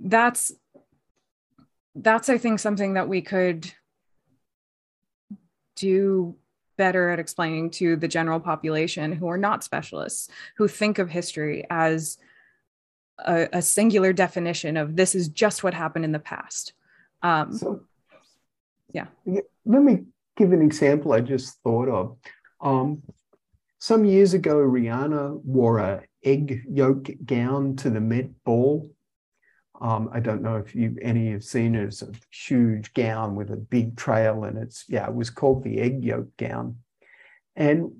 that's 0.00 0.52
that's 1.96 2.28
i 2.28 2.36
think 2.36 2.60
something 2.60 2.94
that 2.94 3.08
we 3.08 3.22
could 3.22 3.72
do 5.74 6.36
better 6.76 7.08
at 7.10 7.18
explaining 7.18 7.70
to 7.70 7.96
the 7.96 8.08
general 8.08 8.38
population 8.38 9.12
who 9.12 9.28
are 9.28 9.38
not 9.38 9.64
specialists 9.64 10.28
who 10.56 10.68
think 10.68 10.98
of 10.98 11.08
history 11.08 11.64
as 11.70 12.18
a, 13.18 13.48
a 13.52 13.62
singular 13.62 14.12
definition 14.12 14.76
of 14.76 14.96
this 14.96 15.14
is 15.14 15.28
just 15.28 15.64
what 15.64 15.74
happened 15.74 16.04
in 16.04 16.12
the 16.12 16.18
past 16.18 16.72
um, 17.22 17.52
So, 17.52 17.80
Yeah. 18.92 19.06
Let 19.24 19.82
me 19.82 20.04
give 20.36 20.52
an 20.52 20.62
example 20.62 21.12
I 21.12 21.20
just 21.20 21.58
thought 21.62 21.88
of. 21.88 22.16
Um, 22.60 23.02
some 23.78 24.04
years 24.04 24.34
ago, 24.34 24.56
Rihanna 24.56 25.44
wore 25.44 25.78
a 25.78 26.02
egg 26.22 26.64
yolk 26.68 27.08
gown 27.24 27.76
to 27.76 27.90
the 27.90 28.00
Met 28.00 28.30
Ball. 28.44 28.90
Um, 29.80 30.08
I 30.12 30.20
don't 30.20 30.42
know 30.42 30.56
if 30.56 30.74
you 30.74 30.96
any 31.02 31.32
have 31.32 31.44
seen 31.44 31.74
it. 31.74 31.84
It's 31.84 32.02
a 32.02 32.10
huge 32.30 32.94
gown 32.94 33.34
with 33.34 33.50
a 33.50 33.56
big 33.56 33.96
trail, 33.96 34.44
and 34.44 34.56
it's 34.56 34.84
yeah, 34.88 35.06
it 35.06 35.14
was 35.14 35.28
called 35.28 35.64
the 35.64 35.78
egg 35.78 36.02
yolk 36.02 36.28
gown. 36.38 36.78
And 37.54 37.92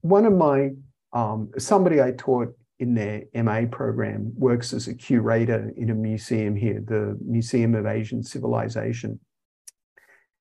one 0.00 0.26
of 0.26 0.32
my 0.32 0.70
um, 1.12 1.50
somebody 1.58 2.02
I 2.02 2.12
taught 2.12 2.56
in 2.80 2.94
their 2.94 3.24
MA 3.34 3.66
program 3.70 4.32
works 4.36 4.72
as 4.72 4.88
a 4.88 4.94
curator 4.94 5.70
in 5.76 5.90
a 5.90 5.94
museum 5.94 6.56
here, 6.56 6.82
the 6.84 7.16
Museum 7.22 7.74
of 7.74 7.86
Asian 7.86 8.22
Civilization. 8.22 9.20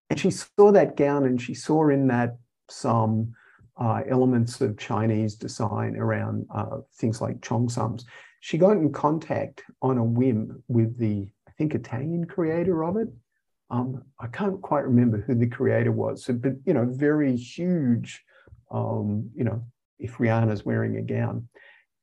And 0.10 0.18
she 0.18 0.32
saw 0.32 0.72
that 0.72 0.96
gown 0.96 1.26
and 1.26 1.40
she 1.40 1.54
saw 1.54 1.90
in 1.90 2.08
that 2.08 2.38
some 2.70 3.34
uh, 3.80 4.02
elements 4.10 4.62
of 4.62 4.78
Chinese 4.78 5.36
design 5.36 5.98
around 5.98 6.46
uh, 6.56 6.78
things 6.96 7.20
like 7.20 7.42
cheongsams. 7.42 8.06
She 8.40 8.58
got 8.58 8.78
in 8.78 8.94
contact 8.94 9.64
on 9.82 9.98
a 9.98 10.04
whim 10.04 10.64
with 10.70 10.98
the, 10.98 11.28
I 11.46 11.52
think, 11.58 11.76
Italian 11.76 12.26
creator 12.26 12.86
of 12.86 12.96
it. 12.96 13.10
Um, 13.70 14.04
I 14.18 14.28
can't 14.28 14.62
quite 14.62 14.86
remember 14.86 15.22
who 15.28 15.36
the 15.36 15.48
creator 15.48 15.92
was, 15.92 16.26
but 16.26 16.54
you 16.66 16.74
know, 16.74 16.88
very 16.90 17.36
huge. 17.36 18.24
Um, 18.72 19.30
you 19.36 19.44
know, 19.44 19.62
if 20.00 20.18
Rihanna's 20.18 20.66
wearing 20.66 20.96
a 20.98 21.02
gown, 21.02 21.50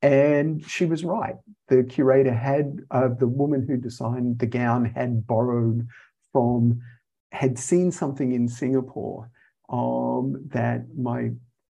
and 0.06 0.64
she 0.64 0.84
was 0.84 1.04
right. 1.04 1.34
The 1.66 1.82
curator 1.82 2.32
had 2.32 2.78
uh, 2.92 3.08
the 3.08 3.26
woman 3.26 3.66
who 3.66 3.76
designed 3.76 4.38
the 4.38 4.46
gown 4.46 4.84
had 4.84 5.26
borrowed 5.26 5.88
from, 6.32 6.80
had 7.32 7.58
seen 7.58 7.90
something 7.90 8.30
in 8.32 8.48
Singapore 8.48 9.28
um, 9.68 10.44
that 10.52 10.84
my, 10.96 11.30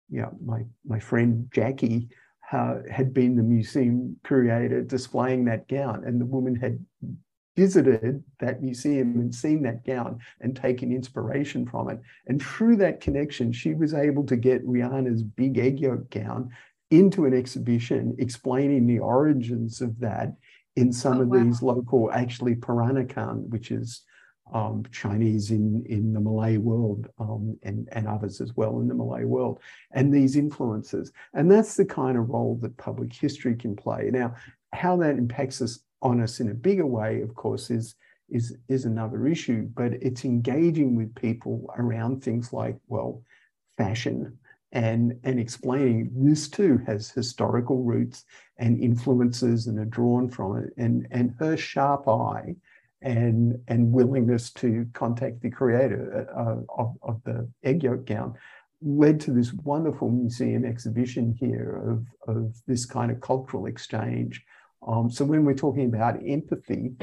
yeah, 0.10 0.32
my 0.44 0.64
my 0.86 1.00
friend 1.00 1.48
Jackie 1.54 2.10
uh, 2.52 2.80
had 2.92 3.14
been 3.14 3.38
the 3.38 3.44
museum 3.44 4.18
curator 4.26 4.82
displaying 4.82 5.46
that 5.46 5.70
gown, 5.70 6.04
and 6.06 6.20
the 6.20 6.26
woman 6.26 6.56
had 6.56 6.78
visited 7.56 8.22
that 8.42 8.62
museum 8.62 9.18
and 9.18 9.34
seen 9.34 9.62
that 9.64 9.86
gown 9.86 10.20
and 10.42 10.58
taken 10.58 10.92
inspiration 10.92 11.66
from 11.66 11.90
it. 11.90 12.02
And 12.28 12.44
through 12.44 12.76
that 12.78 13.00
connection, 13.00 13.54
she 13.54 13.74
was 13.74 13.94
able 13.94 14.26
to 14.26 14.36
get 14.36 14.68
Rihanna's 14.68 15.24
big 15.24 15.58
egg 15.58 15.80
yolk 15.80 16.10
gown 16.10 16.52
into 16.92 17.26
an 17.26 17.34
exhibition 17.34 18.16
explaining 18.20 18.86
the 18.88 19.00
origins 19.00 19.82
of 19.82 20.00
that 20.00 20.36
in 20.76 20.92
some 20.92 21.18
Oh, 21.20 21.22
of 21.22 21.28
wow. 21.30 21.44
these 21.44 21.62
local, 21.62 22.12
actually 22.12 22.56
Peranakan, 22.56 23.48
which 23.50 23.72
is 23.72 24.02
um, 24.54 24.84
Chinese 24.92 25.50
in, 25.52 25.84
in 25.88 26.14
the 26.14 26.20
Malay 26.20 26.58
world 26.58 27.08
um, 27.18 27.58
and, 27.64 27.90
and 27.92 28.08
others 28.08 28.42
as 28.42 28.56
well 28.56 28.80
in 28.80 28.88
the 28.88 28.94
Malay 28.94 29.24
world, 29.24 29.60
and 29.92 30.14
these 30.14 30.36
influences. 30.36 31.12
And 31.34 31.52
that's 31.52 31.76
the 31.76 31.86
kind 31.86 32.18
of 32.18 32.30
role 32.30 32.60
that 32.62 32.78
public 32.78 33.12
history 33.14 33.56
can 33.56 33.76
play. 33.76 34.10
Now, 34.12 34.36
how 34.74 34.98
that 34.98 35.18
impacts 35.18 35.62
us 35.62 35.80
on 36.02 36.22
us 36.22 36.40
in 36.40 36.50
a 36.50 36.54
bigger 36.54 36.86
way, 36.86 37.22
of 37.22 37.34
course, 37.36 37.72
is 37.72 37.96
is 38.30 38.58
is 38.68 38.86
another 38.86 39.28
issue, 39.28 39.70
but 39.74 39.94
it's 39.94 40.26
engaging 40.26 40.96
with 40.96 41.16
people 41.16 41.74
around 41.78 42.24
things 42.24 42.52
like, 42.52 42.76
well, 42.88 43.24
fashion 43.78 44.38
and 44.72 45.20
and 45.24 45.40
explaining 45.40 46.12
this 46.14 46.50
too 46.50 46.80
has 46.86 47.10
historical 47.10 47.84
roots 47.84 48.26
and 48.58 48.80
influences 48.80 49.68
and 49.68 49.80
are 49.80 49.86
drawn 49.86 50.30
from 50.30 50.58
it. 50.58 50.74
And 50.78 51.08
and 51.12 51.34
her 51.40 51.56
sharp 51.58 52.08
eye 52.08 52.56
and 53.02 53.60
and 53.68 53.92
willingness 53.92 54.52
to 54.52 54.88
contact 54.94 55.42
the 55.42 55.50
creator 55.50 56.28
uh, 56.36 56.82
of, 56.82 56.96
of 57.02 57.22
the 57.24 57.48
egg 57.64 57.84
yolk 57.84 58.06
gown 58.06 58.36
led 58.82 59.20
to 59.22 59.32
this 59.32 59.54
wonderful 59.54 60.10
museum 60.10 60.66
exhibition 60.66 61.36
here 61.40 61.82
of, 62.28 62.36
of 62.36 62.56
this 62.68 62.86
kind 62.86 63.10
of 63.10 63.22
cultural 63.22 63.66
exchange. 63.66 64.44
Um, 64.86 65.10
so 65.10 65.26
when 65.26 65.46
we're 65.46 65.56
talking 65.56 65.86
about 65.86 66.20
empathy, 66.26 66.94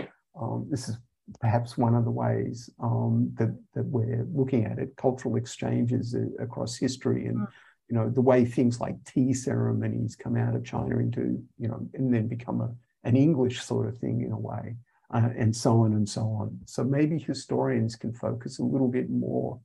um, 0.41 0.67
this 0.71 0.89
is 0.89 0.97
perhaps 1.41 1.79
one 1.79 1.95
of 1.95 2.05
the 2.05 2.11
ways 2.11 2.71
um, 2.81 3.31
that, 3.39 3.57
that 3.75 3.85
we're 3.85 4.27
looking 4.33 4.65
at 4.65 4.79
it, 4.79 4.97
cultural 4.97 5.37
exchanges 5.37 6.15
uh, 6.15 6.43
across 6.43 6.77
history 6.77 7.27
and, 7.27 7.47
you 7.89 7.97
know, 7.97 8.09
the 8.09 8.21
way 8.21 8.45
things 8.45 8.81
like 8.81 9.03
tea 9.05 9.33
ceremonies 9.35 10.17
come 10.17 10.37
out 10.37 10.55
of 10.55 10.65
China 10.65 10.99
into, 10.99 11.43
you 11.59 11.69
know, 11.69 11.87
and 11.95 12.13
then 12.13 12.29
become 12.29 12.61
a, 12.61 12.71
an 13.05 13.17
English 13.17 13.63
sort 13.63 13.89
of 13.89 13.99
thing 13.99 14.23
in 14.23 14.33
a 14.33 14.39
way, 14.39 14.77
uh, 15.13 15.29
and 15.37 15.55
so 15.55 15.81
on 15.81 15.93
and 15.93 16.09
so 16.09 16.23
on. 16.23 16.59
So 16.67 16.85
maybe 16.85 17.19
historians 17.19 17.97
can 17.97 18.13
focus 18.13 18.59
a 18.59 18.65
little 18.65 18.89
bit 18.89 19.11
more 19.11 19.61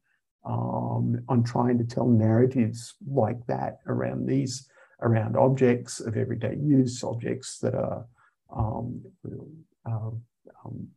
um, 0.45 1.21
on 1.27 1.43
trying 1.43 1.77
to 1.77 1.83
tell 1.83 2.07
narratives 2.07 2.95
like 3.07 3.45
that 3.47 3.79
around 3.87 4.27
these, 4.27 4.67
around 5.01 5.37
objects 5.37 5.99
of 5.99 6.17
everyday 6.17 6.55
use, 6.55 7.03
objects 7.03 7.59
that 7.59 7.75
are 7.75 8.05
um, 8.55 9.01
uh, 9.85 10.11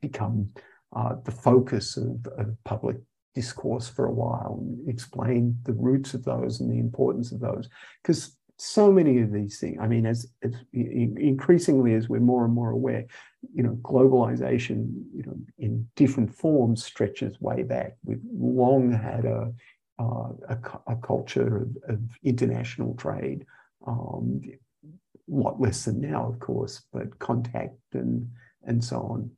become 0.01 0.51
uh, 0.94 1.14
the 1.24 1.30
focus 1.30 1.97
of, 1.97 2.26
of 2.38 2.56
public 2.64 2.97
discourse 3.34 3.88
for 3.88 4.06
a 4.06 4.12
while 4.12 4.59
and 4.60 4.88
explain 4.88 5.56
the 5.64 5.72
roots 5.72 6.14
of 6.14 6.24
those 6.24 6.60
and 6.60 6.70
the 6.70 6.78
importance 6.78 7.32
of 7.32 7.40
those. 7.40 7.68
Because 8.02 8.36
so 8.59 8.92
many 8.92 9.20
of 9.20 9.32
these 9.32 9.59
things, 9.59 9.78
I 9.80 9.86
mean, 9.86 10.05
as, 10.05 10.26
as 10.42 10.52
increasingly 10.72 11.94
as 11.94 12.09
we're 12.09 12.20
more 12.20 12.44
and 12.44 12.52
more 12.52 12.70
aware, 12.70 13.06
you 13.55 13.62
know, 13.62 13.78
globalization, 13.82 15.05
you 15.14 15.22
know, 15.24 15.36
in 15.59 15.88
different 15.97 16.34
forms 16.34 16.84
stretches 16.84 17.40
way 17.40 17.62
back. 17.62 17.97
We've 18.05 18.20
long 18.32 18.92
had 18.92 19.24
a, 19.24 19.52
uh, 19.98 20.32
a, 20.48 20.59
a 20.88 20.97
culture 20.97 21.59
of, 21.59 21.94
of 21.94 22.01
international 22.22 22.94
trade. 22.97 23.47
Um, 23.86 24.42
a 24.44 25.34
lot 25.34 25.60
less 25.60 25.84
than 25.84 26.01
now, 26.01 26.26
of 26.26 26.38
course, 26.40 26.82
but 26.92 27.18
contact 27.18 27.78
and 27.94 28.28
and 28.64 28.84
so 28.84 28.98
on. 28.98 29.30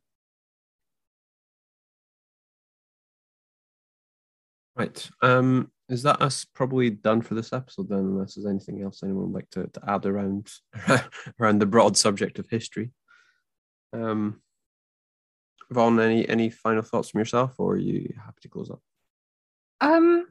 Right. 4.75 5.09
Um, 5.21 5.71
is 5.89 6.03
that 6.03 6.21
us 6.21 6.45
probably 6.45 6.89
done 6.89 7.21
for 7.21 7.35
this 7.35 7.53
episode 7.53 7.89
then, 7.89 7.99
unless 7.99 8.35
there's 8.35 8.47
anything 8.47 8.81
else 8.81 9.03
anyone 9.03 9.31
would 9.31 9.35
like 9.35 9.49
to, 9.51 9.67
to 9.67 9.81
add 9.87 10.05
around 10.05 10.49
around 11.39 11.59
the 11.59 11.65
broad 11.65 11.97
subject 11.97 12.39
of 12.39 12.49
history? 12.49 12.91
Um 13.91 14.41
Vaughn, 15.69 15.99
any 15.99 16.27
any 16.27 16.49
final 16.49 16.81
thoughts 16.81 17.09
from 17.09 17.19
yourself 17.19 17.55
or 17.57 17.73
are 17.73 17.77
you 17.77 18.13
happy 18.17 18.39
to 18.41 18.49
close 18.49 18.69
up? 18.69 18.81
Um, 19.81 20.27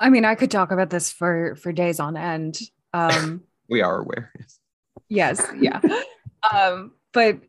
I 0.00 0.10
mean, 0.10 0.24
I 0.24 0.34
could 0.34 0.50
talk 0.50 0.72
about 0.72 0.90
this 0.90 1.12
for 1.12 1.54
for 1.56 1.72
days 1.72 2.00
on 2.00 2.16
end. 2.16 2.58
Um, 2.92 3.42
We 3.70 3.82
are 3.82 4.00
aware. 4.00 4.32
Yes. 4.38 4.60
yes, 5.10 5.46
yeah. 5.60 5.80
Um, 6.50 6.92
but 7.12 7.40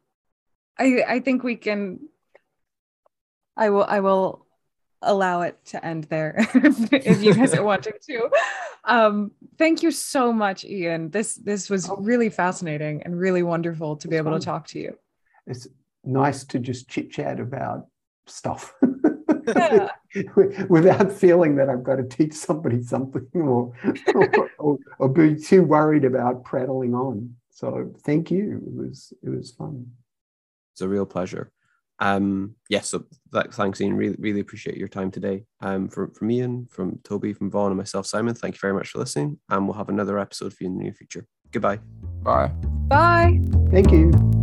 I 0.78 1.03
I 1.07 1.20
think 1.22 1.44
we 1.44 1.56
can. 1.56 2.10
I 3.56 3.70
will 3.70 3.86
I 3.86 4.02
will 4.02 4.45
allow 5.01 5.41
it 5.41 5.57
to 5.65 5.84
end 5.85 6.05
there 6.05 6.35
if, 6.38 6.93
if 7.07 7.23
you 7.23 7.34
guys 7.34 7.53
are 7.53 7.63
wanting 7.73 7.93
to. 8.07 8.30
Um, 8.84 9.31
thank 9.57 9.84
you 9.84 9.91
so 9.91 10.34
much, 10.34 10.65
Ian. 10.65 11.09
This 11.09 11.35
this 11.35 11.69
was 11.69 11.89
really 11.97 12.30
fascinating 12.30 13.03
and 13.03 13.17
really 13.17 13.43
wonderful 13.43 13.95
to 13.97 14.07
be 14.07 14.15
It's 14.15 14.26
able 14.26 14.38
to 14.38 14.43
talk 14.43 14.67
to 14.67 14.80
you. 14.80 14.97
It's 15.47 15.67
nice 16.03 16.43
to 16.45 16.59
just 16.59 16.89
chit 16.89 17.11
chat 17.11 17.39
about 17.39 17.88
stuff 18.27 18.73
Yeah. 19.55 19.89
without 20.69 21.11
feeling 21.11 21.55
that 21.55 21.69
I've 21.69 21.84
got 21.84 21.95
to 21.95 22.03
teach 22.03 22.34
somebody 22.34 22.81
something 22.84 23.27
or, 23.34 23.73
or, 24.13 24.49
or, 24.57 24.77
or 24.99 25.09
be 25.09 25.35
too 25.35 25.63
worried 25.63 26.05
about 26.05 26.43
prattling 26.43 26.93
on. 26.93 27.35
So 27.49 27.93
thank 28.03 28.31
you. 28.31 28.61
It 28.65 28.73
was 28.73 29.13
it 29.21 29.30
was 29.30 29.51
fun. 29.51 29.88
It's 30.73 30.81
a 30.81 30.88
real 30.88 31.05
pleasure. 31.05 31.51
Um, 31.99 32.55
yes, 32.69 32.89
so 32.89 33.05
that, 33.31 33.53
thanks, 33.53 33.81
Ian. 33.81 33.95
Really, 33.95 34.15
really 34.19 34.39
appreciate 34.39 34.77
your 34.77 34.88
time 34.88 35.11
today. 35.11 35.45
Um, 35.61 35.89
from, 35.89 36.11
from 36.11 36.31
Ian, 36.31 36.67
from 36.69 36.99
Toby, 37.03 37.34
from 37.34 37.51
Vaughn, 37.51 37.71
and 37.71 37.77
myself, 37.77 38.05
Simon, 38.05 38.35
thank 38.35 38.55
you 38.55 38.59
very 38.61 38.73
much 38.73 38.89
for 38.89 38.99
listening. 38.99 39.39
And 39.49 39.67
we'll 39.67 39.77
have 39.77 39.89
another 39.89 40.17
episode 40.17 40.53
for 40.53 40.63
you 40.63 40.69
in 40.69 40.77
the 40.77 40.84
near 40.84 40.93
future. 40.93 41.26
Goodbye. 41.51 41.80
Bye. 42.23 42.47
Bye. 42.88 43.41
Thank 43.71 43.91
you. 43.91 44.39